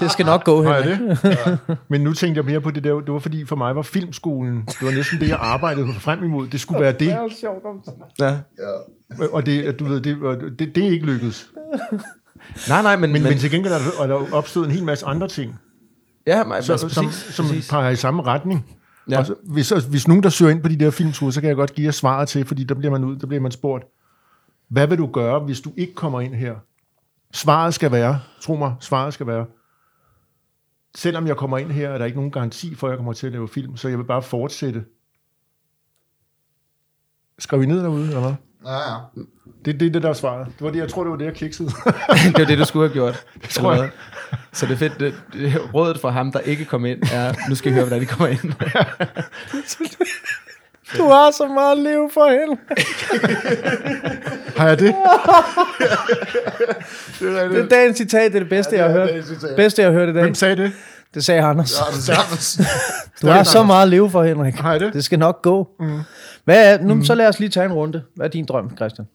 Det 0.00 0.10
skal 0.10 0.26
nok 0.26 0.44
gå, 0.44 0.62
jeg 0.64 0.84
det? 0.84 1.78
men 1.88 2.00
nu 2.00 2.12
tænkte 2.12 2.38
jeg 2.38 2.44
mere 2.44 2.60
på 2.60 2.70
det 2.70 2.84
der, 2.84 2.94
det 3.00 3.12
var 3.12 3.18
fordi 3.18 3.44
for 3.44 3.56
mig 3.56 3.76
var 3.76 3.82
filmskolen, 3.82 4.56
det 4.66 4.76
var 4.82 4.90
næsten 4.90 5.20
det, 5.20 5.28
jeg 5.28 5.38
arbejdede 5.40 5.86
frem 5.94 6.24
imod. 6.24 6.46
Det 6.48 6.60
skulle 6.60 6.80
være 6.80 6.92
det, 6.92 7.06
Ja. 8.20 8.30
og 9.32 9.46
det, 9.46 9.78
du 9.80 9.84
ved, 9.84 10.00
det, 10.00 10.22
og 10.22 10.36
det, 10.58 10.74
det 10.74 10.86
er 10.86 10.90
ikke 10.90 11.06
lykkedes. 11.06 11.46
Nej, 12.68 12.82
nej, 12.82 12.96
men, 12.96 13.12
Men, 13.12 13.22
men, 13.22 13.30
men 13.30 13.38
til 13.38 13.50
gengæld 13.50 13.72
er 13.72 13.78
der, 13.78 14.02
er 14.02 14.06
der 14.06 14.34
opstået 14.34 14.66
en 14.66 14.72
hel 14.72 14.84
masse 14.84 15.06
andre 15.06 15.28
ting, 15.28 15.58
ja, 16.26 16.44
men, 16.44 16.62
så, 16.62 16.72
altså, 16.72 16.88
som, 16.88 17.04
præcis, 17.06 17.34
som 17.34 17.46
præcis. 17.46 17.70
peger 17.70 17.90
i 17.90 17.96
samme 17.96 18.22
retning. 18.22 18.66
Ja. 19.10 19.18
Og 19.18 19.26
så, 19.26 19.34
hvis, 19.42 19.70
hvis 19.70 20.08
nogen, 20.08 20.22
der 20.22 20.28
søger 20.28 20.50
ind 20.50 20.62
på 20.62 20.68
de 20.68 20.78
der 20.78 20.90
filmture, 20.90 21.32
så 21.32 21.40
kan 21.40 21.48
jeg 21.48 21.56
godt 21.56 21.74
give 21.74 21.84
jer 21.84 21.90
svaret 21.92 22.28
til, 22.28 22.44
fordi 22.44 22.64
der 22.64 22.74
bliver 22.74 22.90
man 22.90 23.04
ud, 23.04 23.16
der 23.16 23.26
bliver 23.26 23.40
man 23.40 23.52
spurgt, 23.52 23.84
hvad 24.68 24.86
vil 24.86 24.98
du 24.98 25.06
gøre, 25.06 25.40
hvis 25.40 25.60
du 25.60 25.72
ikke 25.76 25.94
kommer 25.94 26.20
ind 26.20 26.34
her? 26.34 26.54
Svaret 27.32 27.74
skal 27.74 27.92
være, 27.92 28.20
tro 28.40 28.56
mig, 28.56 28.74
svaret 28.80 29.14
skal 29.14 29.26
være, 29.26 29.46
selvom 30.94 31.26
jeg 31.26 31.36
kommer 31.36 31.58
ind 31.58 31.70
her, 31.70 31.88
er 31.88 31.98
der 31.98 32.04
ikke 32.04 32.16
nogen 32.16 32.30
garanti 32.30 32.74
for, 32.74 32.86
at 32.86 32.90
jeg 32.90 32.98
kommer 32.98 33.12
til 33.12 33.26
at 33.26 33.32
lave 33.32 33.48
film, 33.48 33.76
så 33.76 33.88
jeg 33.88 33.98
vil 33.98 34.04
bare 34.04 34.22
fortsætte. 34.22 34.84
Skriv 37.38 37.62
I 37.62 37.66
ned 37.66 37.82
derude, 37.82 38.06
eller 38.06 38.20
hvad? 38.20 38.34
Ja, 38.66 38.72
ja. 38.72 38.96
Det 39.64 39.74
er 39.74 39.78
det, 39.78 39.94
det, 39.94 40.02
der 40.02 40.08
er 40.08 40.12
svaret. 40.12 40.46
Det 40.46 40.64
var 40.64 40.70
det, 40.70 40.78
jeg 40.78 40.88
tror, 40.88 41.02
det 41.02 41.10
var 41.10 41.16
det, 41.16 41.24
jeg 41.24 41.34
kiksede. 41.34 41.68
det 42.24 42.38
var 42.38 42.44
det, 42.44 42.58
du 42.58 42.64
skulle 42.64 42.88
have 42.88 42.92
gjort. 42.94 43.24
Det 43.42 43.50
tror 43.50 43.74
jeg. 43.74 43.90
Så 44.52 44.66
det 44.66 44.72
er 44.72 44.76
fedt. 44.76 45.00
Det, 45.00 45.14
det, 45.32 45.74
rådet 45.74 46.00
fra 46.00 46.10
ham, 46.10 46.32
der 46.32 46.38
ikke 46.40 46.64
kom 46.64 46.84
ind, 46.84 47.02
er, 47.12 47.34
nu 47.48 47.54
skal 47.54 47.70
I 47.72 47.74
høre, 47.74 47.84
hvordan 47.84 48.00
de 48.00 48.06
kommer 48.06 48.26
ind. 48.26 48.52
Du 50.98 51.02
har 51.02 51.30
så 51.30 51.48
meget 51.48 51.78
liv 51.78 52.10
for 52.14 52.30
helvede. 52.30 52.60
Har 54.56 54.68
jeg 54.68 54.78
det? 54.78 54.94
Det 57.20 57.58
er 57.58 57.68
dagens 57.68 57.96
citat, 57.96 58.32
det 58.32 58.36
er 58.36 58.40
det 58.40 58.48
bedste, 58.48 58.76
jeg 58.76 58.84
har 58.84 58.92
hørt. 58.92 59.10
Bedste, 59.56 59.82
jeg 59.82 59.90
har 59.90 59.98
hørt 59.98 60.08
i 60.08 60.12
dag. 60.12 60.22
Hvem 60.22 60.34
sagde 60.34 60.56
det? 60.56 60.72
Det 61.14 61.24
sagde 61.24 61.42
Anders. 61.42 61.72
Ja, 61.90 61.96
det 61.96 62.04
sagtens. 62.04 62.60
Du 63.22 63.26
har 63.28 63.42
så 63.44 63.62
meget 63.62 63.88
liv 63.88 64.10
for, 64.10 64.22
Henrik. 64.24 64.54
Har 64.54 64.78
det? 64.78 64.92
Det 64.92 65.04
skal 65.04 65.18
nok 65.18 65.42
gå. 65.42 65.68
Mm. 65.80 66.00
Hvad 66.44 66.72
er, 66.74 66.78
nu, 66.82 67.04
så 67.04 67.14
lad 67.14 67.28
os 67.28 67.38
lige 67.40 67.48
tage 67.48 67.66
en 67.66 67.72
runde. 67.72 68.02
Hvad 68.16 68.26
er 68.26 68.30
din 68.30 68.44
drøm, 68.46 68.76
Christian? 68.76 69.08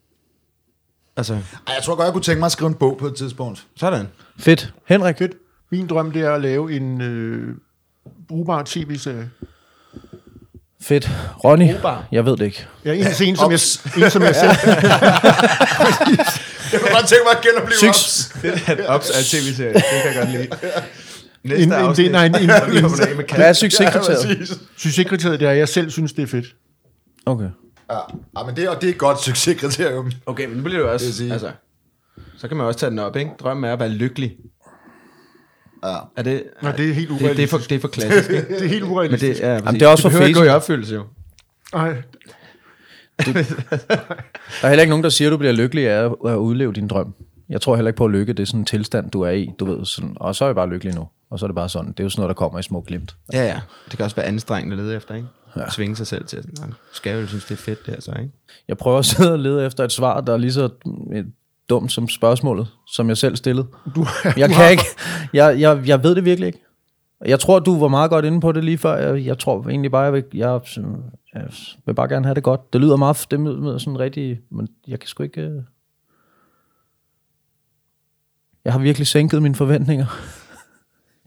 altså, 1.18 1.34
Ej, 1.34 1.40
jeg 1.76 1.84
tror 1.84 1.96
godt, 1.96 2.06
jeg 2.06 2.14
kunne 2.14 2.24
tænke 2.24 2.40
mig 2.40 2.46
at 2.46 2.52
skrive 2.52 2.68
en 2.68 2.74
bog 2.74 2.98
på 3.00 3.08
et 3.08 3.16
tidspunkt. 3.16 3.64
sådan. 3.78 4.08
Fedt. 4.40 4.74
Henrik? 4.88 5.18
Fedt. 5.18 5.32
Min 5.72 5.88
drøm, 5.88 6.12
det 6.12 6.22
er 6.22 6.32
at 6.34 6.42
lave 6.42 6.72
en 6.74 7.02
øh, 7.02 7.56
brugbar 8.28 8.64
tv-serie. 8.66 9.30
Fedt. 10.82 11.10
Ronny? 11.44 11.72
Brugbar? 11.72 12.06
Jeg 12.12 12.26
ved 12.26 12.38
det 12.38 12.46
ikke. 12.46 12.68
Ja, 12.86 12.94
en 12.94 13.14
scene, 13.14 13.38
som 13.38 13.52
jeg, 13.52 13.60
en, 14.04 14.10
som 14.12 14.22
jeg 14.24 14.36
selv... 14.36 14.52
Jeg 16.72 16.80
kunne 16.82 16.92
godt 16.92 17.08
tænke 17.08 17.24
mig 17.26 17.38
at 17.38 17.42
genopleve. 17.42 17.90
Ops. 17.90 18.32
Er 18.68 18.88
ops 18.88 19.10
af 19.10 19.24
tv-serie. 19.24 19.74
Det 19.74 19.84
kan 20.04 20.14
jeg 20.14 20.16
godt 20.16 20.32
lide. 20.32 20.48
Næste 21.48 21.64
En- 21.64 21.70
en- 21.70 21.74
afsnit. 21.74 22.06
det- 22.06 22.12
nej, 22.12 22.26
en- 22.26 22.36
en- 22.36 22.42
en 22.42 23.26
Hvad 23.36 23.50
er 23.50 23.54
succeskriteriet? 23.54 24.60
Succeskriteriet, 24.78 25.40
det 25.40 25.46
er, 25.48 25.52
at 25.52 25.58
jeg 25.58 25.70
selv 25.70 25.90
synes, 25.90 26.14
det 26.14 26.24
er 26.24 26.28
fedt. 26.28 26.46
Okay. 27.26 27.50
Ja, 27.92 27.96
ja 28.40 28.44
men 28.46 28.56
det, 28.56 28.64
er- 28.64 28.70
og 28.70 28.82
det 28.82 28.90
er 28.90 28.94
et 28.94 28.98
godt 28.98 29.22
succeskriterium. 29.24 30.12
Okay, 30.26 30.46
men 30.48 30.58
nu 30.58 30.64
bliver 30.64 30.78
det 30.78 30.80
jo 30.80 30.86
Det 30.86 30.94
også... 30.94 31.14
sige- 31.14 31.32
Altså, 31.34 31.52
så 32.38 32.48
kan 32.48 32.58
man 32.58 32.66
også 32.66 32.80
tage 32.80 32.90
den 32.90 33.00
op, 33.00 33.16
ikke? 33.16 33.32
Drømmen 33.40 33.64
er 33.64 33.74
at 33.74 33.80
være 33.80 33.90
lykkelig. 33.90 34.36
Ja. 35.86 35.96
Er 36.18 36.22
det... 36.22 36.44
Nå, 36.62 36.70
det 36.78 36.90
er 36.90 36.94
helt 36.94 37.10
det, 37.10 37.20
det, 37.38 37.44
er 37.44 37.48
for, 37.48 37.58
urealistisk. 37.58 37.70
det 37.70 37.76
er 37.76 37.80
for 37.80 37.88
klassisk, 37.88 38.30
ikke? 38.38 38.48
Det 38.56 38.64
er 38.66 38.68
helt 38.70 38.84
Men 38.84 38.92
urealistisk. 38.92 39.42
det, 39.42 39.48
ja, 39.48 39.60
præcis. 39.60 39.80
det 39.80 39.86
er 39.86 39.90
også 39.90 40.02
for 40.02 40.10
behøver 40.10 40.28
ikke 40.28 40.40
gå 40.40 40.46
i 40.46 40.50
opfyldelse, 40.50 40.96
jo. 40.96 41.04
Ej, 41.74 41.96
Der 43.26 43.34
er 44.64 44.68
heller 44.68 44.82
ikke 44.82 44.90
nogen, 44.90 45.04
der 45.04 45.10
siger, 45.10 45.28
at 45.28 45.32
du 45.32 45.38
bliver 45.38 45.54
lykkelig 45.54 45.90
af 45.90 46.04
at 46.26 46.36
udleve 46.36 46.74
din 46.74 46.88
drøm. 46.88 47.14
Jeg 47.50 47.62
tror 47.62 47.76
heller 47.76 47.90
ikke 47.90 47.98
på 47.98 48.06
at 48.06 48.12
lykke. 48.12 48.34
Det 48.34 48.40
er 48.44 48.46
sådan 48.48 48.60
en 48.60 48.66
tilstand, 48.66 49.12
du 49.12 49.22
er 49.22 49.30
i. 49.30 49.50
Du 49.60 49.66
ved, 49.66 49.86
sådan, 49.86 50.18
og 50.20 50.36
så 50.36 50.46
er 50.46 50.48
jeg 50.48 50.56
bare 50.56 50.70
lykkelig 50.70 50.96
nu. 50.96 51.08
Og 51.30 51.40
så 51.40 51.46
er 51.46 51.48
det 51.48 51.56
bare 51.56 51.70
sådan. 51.70 51.92
Det 51.92 52.00
er 52.00 52.04
jo 52.04 52.10
sådan 52.10 52.22
noget, 52.22 52.30
der 52.30 52.40
kommer 52.40 52.60
i 52.60 52.64
små 52.64 52.82
glimt. 52.82 53.16
Ja, 53.34 53.44
ja. 53.46 53.60
Det 53.90 53.98
kan 53.98 54.04
også 54.04 54.16
være 54.16 54.26
anstrengende 54.26 54.74
at 54.78 54.84
lede 54.84 54.96
efter, 54.96 55.16
ikke? 55.16 55.28
Ja. 55.56 55.70
Svinge 55.70 55.96
sig 55.96 56.08
selv 56.08 56.26
til, 56.26 56.38
at 56.38 56.46
"Nå, 56.60 56.74
skal 56.94 57.14
jeg 57.14 57.22
jo 57.22 57.28
synes, 57.28 57.46
det 57.46 57.52
er 57.52 57.56
fedt, 57.58 57.86
det 57.86 57.94
her 57.94 58.02
så, 58.02 58.12
ikke? 58.12 58.32
Jeg 58.68 58.78
prøver 58.78 59.00
at 59.00 59.06
sidde 59.16 59.32
og 59.34 59.40
lede 59.40 59.66
efter 59.66 59.84
et 59.84 59.92
svar, 59.92 60.22
der 60.22 60.34
er 60.34 60.38
lige 60.38 60.54
så 60.54 60.70
øh, 61.14 61.26
dumt 61.70 61.92
som 61.92 62.10
spørgsmålet, 62.10 62.68
som 62.94 63.10
jeg 63.10 63.18
selv 63.18 63.36
stillede. 63.36 63.68
du, 63.96 64.06
Jeg 64.38 64.50
kan 64.50 64.72
ikke. 64.72 64.84
Jeg, 65.34 65.60
jeg, 65.60 65.82
jeg 65.88 66.04
ved 66.04 66.16
det 66.16 66.26
virkelig 66.26 66.48
ikke. 66.48 66.60
Jeg 67.26 67.40
tror, 67.40 67.60
du 67.60 67.80
var 67.80 67.88
meget 67.88 68.10
godt 68.10 68.26
inde 68.26 68.42
på 68.42 68.52
det 68.52 68.64
lige 68.64 68.78
før. 68.78 68.96
Jeg, 68.96 69.26
jeg 69.26 69.40
tror 69.40 69.68
egentlig 69.70 69.92
bare, 69.92 70.02
jeg 70.04 70.14
vil, 70.14 70.24
jeg, 70.34 70.62
jeg 71.36 71.44
vil 71.86 71.94
bare 71.94 72.08
gerne 72.10 72.26
have 72.26 72.36
det 72.36 72.44
godt. 72.44 72.74
Det 72.74 72.82
lyder 72.82 72.96
meget, 72.96 73.28
det 73.32 73.40
lyder 73.40 73.78
sådan 73.78 74.00
rigtig, 74.00 74.40
men 74.52 74.68
jeg 74.88 75.00
kan 75.00 75.08
sgu 75.08 75.24
ikke... 75.24 75.64
Jeg 78.68 78.74
har 78.74 78.80
virkelig 78.80 79.08
sænket 79.08 79.42
mine 79.42 79.56
forventninger. 79.56 80.06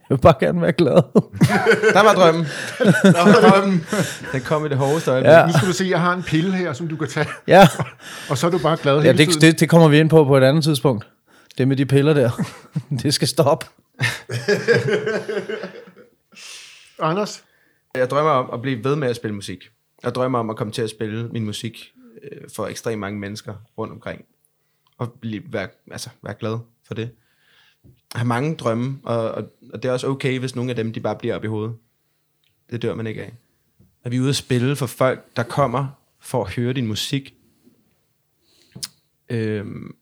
vil 0.09 0.19
bare 0.19 0.35
gerne 0.41 0.61
være 0.62 0.73
glad. 0.73 0.95
Der 1.95 2.03
var 2.03 2.15
drømmen. 2.15 2.45
Der 3.17 3.25
var 3.25 3.51
drømmen. 3.51 3.85
Den 4.33 4.41
kom 4.41 4.67
i 4.67 4.69
det 4.69 4.77
hårdeste 4.77 5.11
øjeblik. 5.11 5.31
Ja. 5.31 5.47
Nu 5.47 5.53
skal 5.53 5.69
du 5.69 5.73
se, 5.73 5.85
jeg 5.85 6.01
har 6.01 6.12
en 6.15 6.23
pille 6.23 6.53
her, 6.57 6.73
som 6.73 6.89
du 6.89 6.97
kan 6.97 7.09
tage, 7.09 7.27
Ja, 7.47 7.69
og 8.31 8.39
så 8.39 8.47
er 8.47 8.51
du 8.51 8.59
bare 8.59 8.77
glad 8.83 8.95
ja 8.97 9.01
hele 9.03 9.19
det, 9.19 9.27
tiden. 9.29 9.41
det, 9.41 9.61
det 9.61 9.69
kommer 9.69 9.89
vi 9.89 9.99
ind 10.01 10.11
på 10.11 10.25
på 10.25 10.37
et 10.37 10.43
andet 10.45 10.65
tidspunkt. 10.65 11.07
Det 11.59 11.69
med 11.69 11.77
de 11.77 11.87
piller 11.87 12.15
der. 12.15 12.31
det 13.03 13.15
skal 13.15 13.29
stoppe. 13.29 13.67
Anders, 16.99 17.45
Jeg 17.95 18.11
drømmer 18.11 18.31
om 18.31 18.51
at 18.53 18.62
blive 18.62 18.85
ved 18.85 18.97
med 18.97 19.09
at 19.09 19.17
spille 19.17 19.35
musik. 19.35 19.59
Jeg 20.03 20.15
drømmer 20.15 20.39
om 20.39 20.51
at 20.51 20.57
komme 20.57 20.73
til 20.73 20.83
at 20.83 20.91
spille 20.91 21.29
min 21.29 21.45
musik 21.45 21.93
øh, 22.23 22.39
for 22.57 22.67
ekstremt 22.67 23.01
mange 23.01 23.19
mennesker 23.19 23.55
rundt 23.79 23.93
omkring. 23.93 24.25
Og 24.99 25.12
blive, 25.21 25.43
være, 25.53 25.69
altså, 25.91 26.09
være 26.23 26.35
glad 26.41 26.59
for 26.87 26.95
det 26.95 27.11
have 28.15 28.27
mange 28.27 28.55
drømme, 28.55 28.99
og, 29.03 29.31
og, 29.31 29.45
og 29.73 29.82
det 29.82 29.89
er 29.89 29.93
også 29.93 30.07
okay, 30.07 30.39
hvis 30.39 30.57
nogle 30.57 30.70
af 30.70 30.77
dem 30.77 30.93
de 30.93 31.01
bare 31.01 31.16
bliver 31.16 31.37
op 31.37 31.45
i 31.45 31.47
hovedet. 31.47 31.77
Det 32.70 32.82
dør 32.82 32.95
man 32.95 33.07
ikke 33.07 33.23
af. 33.23 33.32
At 34.05 34.12
vi 34.12 34.16
er 34.16 34.20
ude 34.20 34.28
at 34.28 34.37
spille 34.37 34.77
for 34.77 34.87
folk, 34.87 35.37
der 35.37 35.43
kommer 35.43 35.89
for 36.20 36.45
at 36.45 36.55
høre 36.55 36.73
din 36.73 36.87
musik. 36.87 37.35
Øhm, 39.28 39.97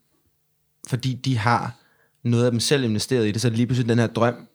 fordi 0.87 1.13
de 1.13 1.37
har 1.37 1.75
noget 2.23 2.45
af 2.45 2.51
dem 2.51 2.59
selv 2.59 2.83
investeret 2.83 3.27
i 3.27 3.31
det, 3.31 3.41
så 3.41 3.47
er 3.47 3.49
det 3.49 3.57
lige 3.57 3.67
pludselig 3.67 3.89
den 3.89 3.99
her 3.99 4.07
drøm 4.07 4.47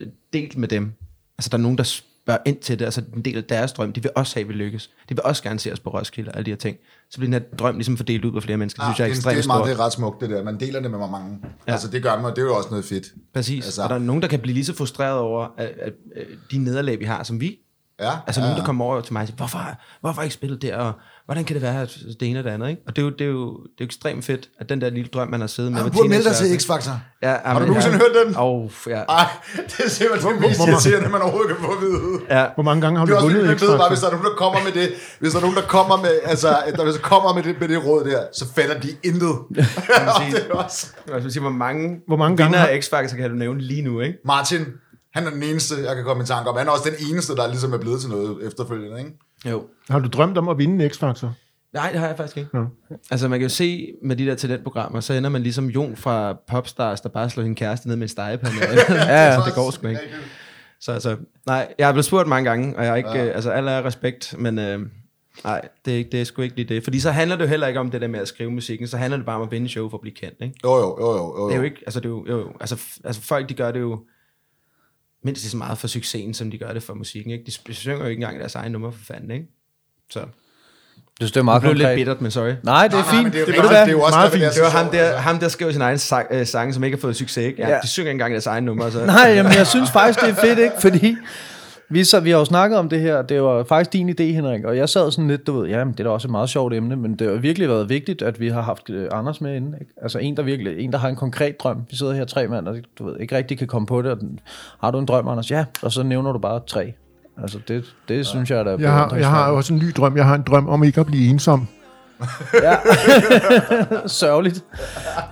øh, 0.00 0.08
delt 0.32 0.56
med 0.56 0.68
dem. 0.68 0.92
Altså 1.38 1.50
der 1.50 1.58
er 1.58 1.62
nogen, 1.62 1.78
der 1.78 2.02
spørger 2.24 2.40
ind 2.46 2.58
til 2.58 2.78
det, 2.78 2.84
altså 2.84 3.02
en 3.16 3.22
del 3.22 3.36
af 3.36 3.44
deres 3.44 3.72
drøm, 3.72 3.92
de 3.92 4.02
vil 4.02 4.10
også 4.16 4.34
have, 4.36 4.42
at 4.42 4.48
vi 4.48 4.52
lykkes. 4.54 4.86
De 5.08 5.14
vil 5.14 5.22
også 5.24 5.42
gerne 5.42 5.58
se 5.58 5.72
os 5.72 5.80
på 5.80 5.90
Roskilde 5.90 6.30
og 6.30 6.36
alle 6.36 6.44
de 6.44 6.50
her 6.50 6.56
ting. 6.56 6.76
Så 7.10 7.18
bliver 7.18 7.30
den 7.38 7.42
her 7.42 7.56
drøm 7.56 7.74
ligesom 7.74 7.96
fordelt 7.96 8.24
ud 8.24 8.32
på 8.32 8.40
flere 8.40 8.56
mennesker. 8.56 8.82
Det 8.82 8.86
synes 8.86 8.98
jeg 8.98 9.04
er 9.04 9.08
det, 9.08 9.16
ekstremt 9.16 9.36
det, 9.36 9.44
er 9.44 9.46
meget, 9.46 9.58
stort. 9.58 9.68
det 9.68 9.80
er 9.80 9.84
ret 9.84 9.92
smukt, 9.92 10.20
det 10.20 10.30
der. 10.30 10.42
Man 10.42 10.60
deler 10.60 10.80
det 10.80 10.90
med 10.90 10.98
mange. 10.98 11.38
Ja. 11.66 11.72
Altså, 11.72 11.88
det 11.88 12.02
gør 12.02 12.20
man, 12.20 12.30
det 12.30 12.38
er 12.38 12.42
jo 12.42 12.56
også 12.56 12.70
noget 12.70 12.84
fedt. 12.84 13.06
Præcis. 13.34 13.64
Altså- 13.64 13.82
og 13.82 13.88
der 13.88 13.94
er 13.94 13.98
nogen, 13.98 14.22
der 14.22 14.28
kan 14.28 14.40
blive 14.40 14.54
lige 14.54 14.64
så 14.64 14.74
frustreret 14.74 15.18
over 15.18 15.48
at, 15.56 15.66
at, 15.66 15.92
at 16.16 16.26
de 16.50 16.58
nederlag, 16.58 17.00
vi 17.00 17.04
har, 17.04 17.22
som 17.22 17.40
vi. 17.40 17.58
Ja, 18.00 18.12
Altså 18.26 18.40
ja, 18.40 18.46
nogen, 18.46 18.58
der 18.60 18.66
kommer 18.66 18.84
over 18.84 19.00
til 19.00 19.12
mig 19.12 19.22
og 19.22 19.28
siger, 19.28 19.36
hvorfor, 19.36 19.80
hvorfor 20.00 20.22
ikke 20.22 20.34
spillet 20.34 20.62
der, 20.62 20.76
og 20.76 20.92
hvordan 21.26 21.44
kan 21.44 21.54
det 21.54 21.62
være, 21.62 21.82
at 21.82 21.98
det 22.20 22.28
ene 22.30 22.38
og 22.38 22.44
det 22.44 22.50
andet, 22.50 22.68
ikke? 22.68 22.82
Og 22.86 22.96
det 22.96 23.02
er 23.02 23.06
jo, 23.06 23.10
det 23.12 23.20
er 23.20 23.30
jo, 23.30 23.46
det 23.50 23.80
er 23.80 23.84
jo 23.84 23.84
ekstremt 23.84 24.24
fedt, 24.24 24.48
at 24.60 24.68
den 24.68 24.80
der 24.80 24.90
lille 24.90 25.08
drøm, 25.14 25.28
man 25.30 25.40
har 25.40 25.46
siddet 25.46 25.72
med. 25.72 25.80
Du 25.80 25.84
med 25.84 25.92
burde 25.92 26.08
melde 26.08 26.24
dig 26.24 26.34
til? 26.36 26.56
X-Factor. 26.58 26.90
Ja, 27.22 27.36
Har 27.44 27.58
du 27.58 27.66
nogensinde 27.66 27.96
hørt 27.96 28.26
den? 28.26 28.36
Åh, 28.38 28.70
ja. 28.86 29.02
Ej, 29.08 29.26
det 29.56 29.80
er 29.84 29.88
simpelthen 29.88 30.32
det 30.32 30.40
mest 30.40 30.60
irriterende, 30.60 31.08
man 31.08 31.22
overhovedet 31.22 31.56
kan 31.56 31.64
få 31.66 31.72
at 31.72 31.80
vide. 31.80 32.20
ja. 32.30 32.46
hvor 32.54 32.62
mange 32.62 32.80
gange 32.82 32.98
har 32.98 33.06
Det 33.06 33.14
du 33.16 33.20
vundet 33.20 33.46
man 33.46 33.60
ved 33.60 33.78
bare, 33.78 33.88
hvis 33.88 33.98
X-Factor? 33.98 34.02
der 34.02 34.06
er 34.06 34.16
nogen, 34.16 34.24
der 34.30 34.36
kommer 34.36 34.60
med 34.64 34.72
det, 34.72 34.88
hvis 35.20 35.32
der 35.32 35.38
er 35.38 35.42
nogen, 35.42 35.56
der 35.56 35.62
kommer 35.62 35.96
med, 35.96 36.14
altså, 36.24 36.48
der, 36.76 36.84
hvis 36.84 36.94
der 36.94 37.00
kommer 37.02 37.34
med 37.34 37.42
det, 37.42 37.60
med 37.60 37.68
det 37.68 37.84
råd 37.86 38.04
der, 38.04 38.20
så 38.32 38.44
fatter 38.56 38.80
de 38.80 38.88
intet. 39.04 39.28
Og 39.30 39.46
det 40.30 40.46
er 40.50 40.54
også... 40.54 40.86
Sige, 41.28 41.40
hvor 41.40 41.50
mange, 41.50 42.00
Hvor 42.06 42.16
mange 42.16 42.36
gange 42.36 42.48
vinder 42.50 42.58
har- 42.58 42.68
af 42.68 42.78
X-Factor 42.84 43.16
kan 43.16 43.30
du 43.30 43.36
nævne 43.36 43.60
lige 43.60 43.82
nu, 43.82 44.00
ikke? 44.00 44.18
Martin, 44.24 44.60
han 45.14 45.26
er 45.26 45.30
den 45.30 45.42
eneste, 45.42 45.74
jeg 45.86 45.94
kan 45.96 46.04
komme 46.04 46.22
i 46.22 46.26
tanke 46.26 46.50
om. 46.50 46.56
Han 46.56 46.66
er 46.66 46.70
også 46.70 46.90
den 46.90 47.10
eneste, 47.10 47.34
der 47.36 47.46
ligesom 47.48 47.72
er 47.72 47.78
blevet 47.78 48.00
til 48.00 48.10
noget 48.10 48.46
efterfølgende, 48.46 48.98
ikke? 48.98 49.10
Jo. 49.44 49.66
Har 49.90 49.98
du 49.98 50.08
drømt 50.08 50.38
om 50.38 50.48
at 50.48 50.58
vinde 50.58 50.84
en 50.84 50.90
X-Factor? 50.90 51.28
Nej, 51.74 51.90
det 51.90 52.00
har 52.00 52.06
jeg 52.06 52.16
faktisk 52.16 52.36
ikke. 52.36 52.50
Nå. 52.52 52.66
Altså, 53.10 53.28
man 53.28 53.38
kan 53.38 53.48
jo 53.48 53.54
se 53.54 53.92
med 54.02 54.16
de 54.16 54.26
der 54.26 54.34
talentprogrammer, 54.34 55.00
så 55.00 55.12
ender 55.14 55.30
man 55.30 55.42
ligesom 55.42 55.66
Jon 55.66 55.96
fra 55.96 56.36
Popstars, 56.48 57.00
der 57.00 57.08
bare 57.08 57.30
slår 57.30 57.44
sin 57.44 57.54
kæreste 57.54 57.88
ned 57.88 57.96
med 57.96 58.02
en 58.02 58.08
stegepande. 58.08 58.56
ja, 58.90 59.32
ja, 59.32 59.40
det 59.46 59.54
går 59.54 59.70
sgu 59.70 59.86
ikke. 59.86 60.00
Så 60.80 60.92
altså, 60.92 61.16
nej, 61.46 61.74
jeg 61.78 61.88
er 61.88 61.92
blevet 61.92 62.04
spurgt 62.04 62.28
mange 62.28 62.50
gange, 62.50 62.76
og 62.76 62.84
jeg 62.84 62.92
er 62.92 62.96
ikke, 62.96 63.10
ja. 63.10 63.26
øh, 63.26 63.34
altså, 63.34 63.50
alle 63.50 63.70
er 63.70 63.84
respekt, 63.84 64.34
men 64.38 64.58
øh, 64.58 64.80
nej, 65.44 65.68
det 65.84 65.92
er, 65.92 65.98
ikke, 65.98 66.10
det 66.10 66.20
er 66.20 66.24
sgu 66.24 66.42
ikke 66.42 66.56
lige 66.56 66.74
det. 66.74 66.84
Fordi 66.84 67.00
så 67.00 67.10
handler 67.10 67.36
det 67.36 67.44
jo 67.44 67.48
heller 67.48 67.66
ikke 67.66 67.80
om 67.80 67.90
det 67.90 68.00
der 68.00 68.08
med 68.08 68.20
at 68.20 68.28
skrive 68.28 68.50
musikken, 68.50 68.88
så 68.88 68.96
handler 68.96 69.16
det 69.16 69.26
bare 69.26 69.36
om 69.36 69.42
at 69.42 69.50
vinde 69.50 69.68
show 69.68 69.90
for 69.90 69.96
at 69.96 70.00
blive 70.00 70.14
kendt, 70.14 70.36
ikke? 70.40 70.54
Jo, 70.64 70.76
jo, 70.76 70.98
jo, 71.00 71.16
jo. 71.16 71.36
jo. 71.38 71.48
Det 71.48 71.54
er 71.54 71.58
jo 71.58 71.64
ikke, 71.64 71.82
altså, 71.86 72.00
det 72.00 72.06
er 72.06 72.10
jo, 72.10 72.26
jo, 72.28 72.38
jo 72.38 72.52
altså, 72.60 72.84
altså 73.04 73.22
folk, 73.22 73.48
de 73.48 73.54
gør 73.54 73.70
det 73.70 73.80
jo 73.80 74.00
mindst 75.24 75.42
lige 75.42 75.50
så 75.50 75.56
meget 75.56 75.78
for 75.78 75.86
succesen, 75.88 76.34
som 76.34 76.50
de 76.50 76.58
gør 76.58 76.72
det 76.72 76.82
for 76.82 76.94
musikken, 76.94 77.32
ikke? 77.32 77.44
De 77.68 77.74
synger 77.74 77.98
jo 77.98 78.04
ikke 78.06 78.20
engang 78.22 78.40
deres 78.40 78.54
egen 78.54 78.72
nummer 78.72 78.90
for 78.90 79.04
fanden, 79.04 79.30
ikke? 79.30 79.46
Så 80.10 80.20
det 80.20 80.28
Det 81.20 81.28
det 81.34 81.36
er 81.36 81.42
meget 81.42 81.62
blev 81.62 81.74
lidt 81.74 81.94
bittert, 81.94 82.20
men 82.20 82.30
sorry. 82.30 82.44
Nej, 82.44 82.52
det 82.52 82.64
er 82.64 82.72
Nej, 82.72 82.88
nej, 82.88 83.10
fint. 83.10 83.22
men 83.22 83.32
det 83.32 83.40
er 83.40 83.44
Det 83.44 83.54
det 83.54 83.64
er 83.64 83.68
det 83.68 83.78
er 83.78 83.86
jo 83.90 84.00
også 84.00 84.18
meget 84.18 84.32
fint. 84.32 84.44
det 84.44 84.54
Det 84.54 84.62
var 84.62 84.70
ham 84.70 84.90
der, 84.90 85.16
ham 85.16 85.38
der 85.38 85.48
skrev 85.48 85.72
sin 85.72 85.80
egen 85.82 85.98
sang, 85.98 86.26
øh, 86.30 86.46
sang, 86.46 86.74
som 86.74 86.84
ikke 86.84 86.96
har 86.96 87.00
fået 87.00 87.16
succes, 87.16 87.44
ikke? 87.46 87.62
Ja, 87.62 87.68
Ja. 87.68 87.78
De 87.82 87.88
synger 87.88 88.06
ikke 88.10 88.14
engang 88.14 88.32
deres 88.32 88.46
egen 88.46 88.64
nummer, 88.64 88.90
så... 88.90 89.06
Nej, 89.06 89.32
jamen, 89.34 89.52
jeg 89.52 89.66
synes 89.66 89.90
faktisk, 89.90 90.20
det 90.20 90.28
er 90.28 90.34
fedt, 90.34 90.58
ikke? 90.58 90.74
Fordi 90.80 91.16
vi, 91.88 92.04
så, 92.04 92.20
vi 92.20 92.30
har 92.30 92.38
jo 92.38 92.44
snakket 92.44 92.78
om 92.78 92.88
det 92.88 93.00
her, 93.00 93.22
det 93.22 93.42
var 93.42 93.64
faktisk 93.64 93.92
din 93.92 94.10
idé, 94.10 94.22
Henrik, 94.22 94.64
og 94.64 94.76
jeg 94.76 94.88
sad 94.88 95.10
sådan 95.10 95.28
lidt, 95.28 95.46
du 95.46 95.60
ved, 95.60 95.68
ja, 95.68 95.78
det 95.78 96.00
er 96.00 96.04
da 96.04 96.10
også 96.10 96.28
et 96.28 96.32
meget 96.32 96.48
sjovt 96.48 96.74
emne, 96.74 96.96
men 96.96 97.14
det 97.14 97.28
har 97.28 97.36
virkelig 97.36 97.68
været 97.68 97.88
vigtigt, 97.88 98.22
at 98.22 98.40
vi 98.40 98.48
har 98.48 98.62
haft 98.62 98.90
øh, 98.90 99.08
Anders 99.12 99.40
med 99.40 99.56
inde, 99.56 99.78
ikke? 99.80 99.92
Altså 100.02 100.18
en, 100.18 100.36
der 100.36 100.42
virkelig, 100.42 100.84
en, 100.84 100.92
der 100.92 100.98
har 100.98 101.08
en 101.08 101.16
konkret 101.16 101.60
drøm. 101.60 101.82
Vi 101.90 101.96
sidder 101.96 102.12
her 102.12 102.24
tre 102.24 102.48
mand, 102.48 102.68
og 102.68 102.76
du 102.98 103.06
ved, 103.06 103.20
ikke 103.20 103.36
rigtig 103.36 103.58
kan 103.58 103.66
komme 103.66 103.86
på 103.86 104.02
det, 104.02 104.10
og 104.10 104.20
den, 104.20 104.40
har 104.80 104.90
du 104.90 104.98
en 104.98 105.06
drøm, 105.06 105.28
Anders? 105.28 105.50
Ja, 105.50 105.64
og 105.82 105.92
så 105.92 106.02
nævner 106.02 106.32
du 106.32 106.38
bare 106.38 106.60
tre. 106.66 106.92
Altså 107.42 107.58
det, 107.68 107.84
det 108.08 108.16
ja. 108.16 108.22
synes 108.22 108.50
jeg, 108.50 108.64
der 108.64 108.72
er 108.72 108.78
Jeg 108.78 108.92
har, 108.92 109.16
jeg 109.16 109.30
har 109.30 109.50
også 109.50 109.72
en 109.72 109.78
ny 109.78 109.92
drøm. 109.96 110.16
Jeg 110.16 110.24
har 110.24 110.34
en 110.34 110.42
drøm 110.42 110.68
om 110.68 110.84
ikke 110.84 111.00
at 111.00 111.06
blive 111.06 111.30
ensom. 111.30 111.68
Ja. 112.62 112.76
Sørgeligt. 114.06 114.64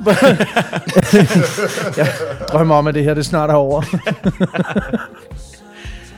jeg 1.99 2.07
drømmer 2.49 2.75
om, 2.75 2.87
at 2.87 2.95
det 2.95 3.05
her 3.05 3.15
det 3.15 3.27
snart 3.27 3.51
er 3.51 3.55
over. 3.55 3.83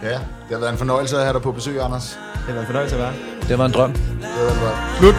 Ja, 0.05 0.10
det 0.10 0.20
har 0.51 0.59
været 0.59 0.72
en 0.72 0.78
fornøjelse 0.78 1.16
at 1.16 1.22
have 1.22 1.32
dig 1.32 1.43
på 1.43 1.52
besøg, 1.52 1.81
Anders. 1.81 2.18
Det 2.32 2.40
har 2.47 2.52
været 2.52 2.60
en 2.60 2.66
fornøjelse 2.66 2.97
at 2.97 3.02
være. 3.02 3.12
Det 3.48 3.59
var 3.59 3.66
en 3.66 3.72
drøm. 3.72 3.93
Det 3.93 4.01
var 4.20 4.52
en 4.52 4.59
drøm. 4.60 4.76
Slut. 4.98 5.14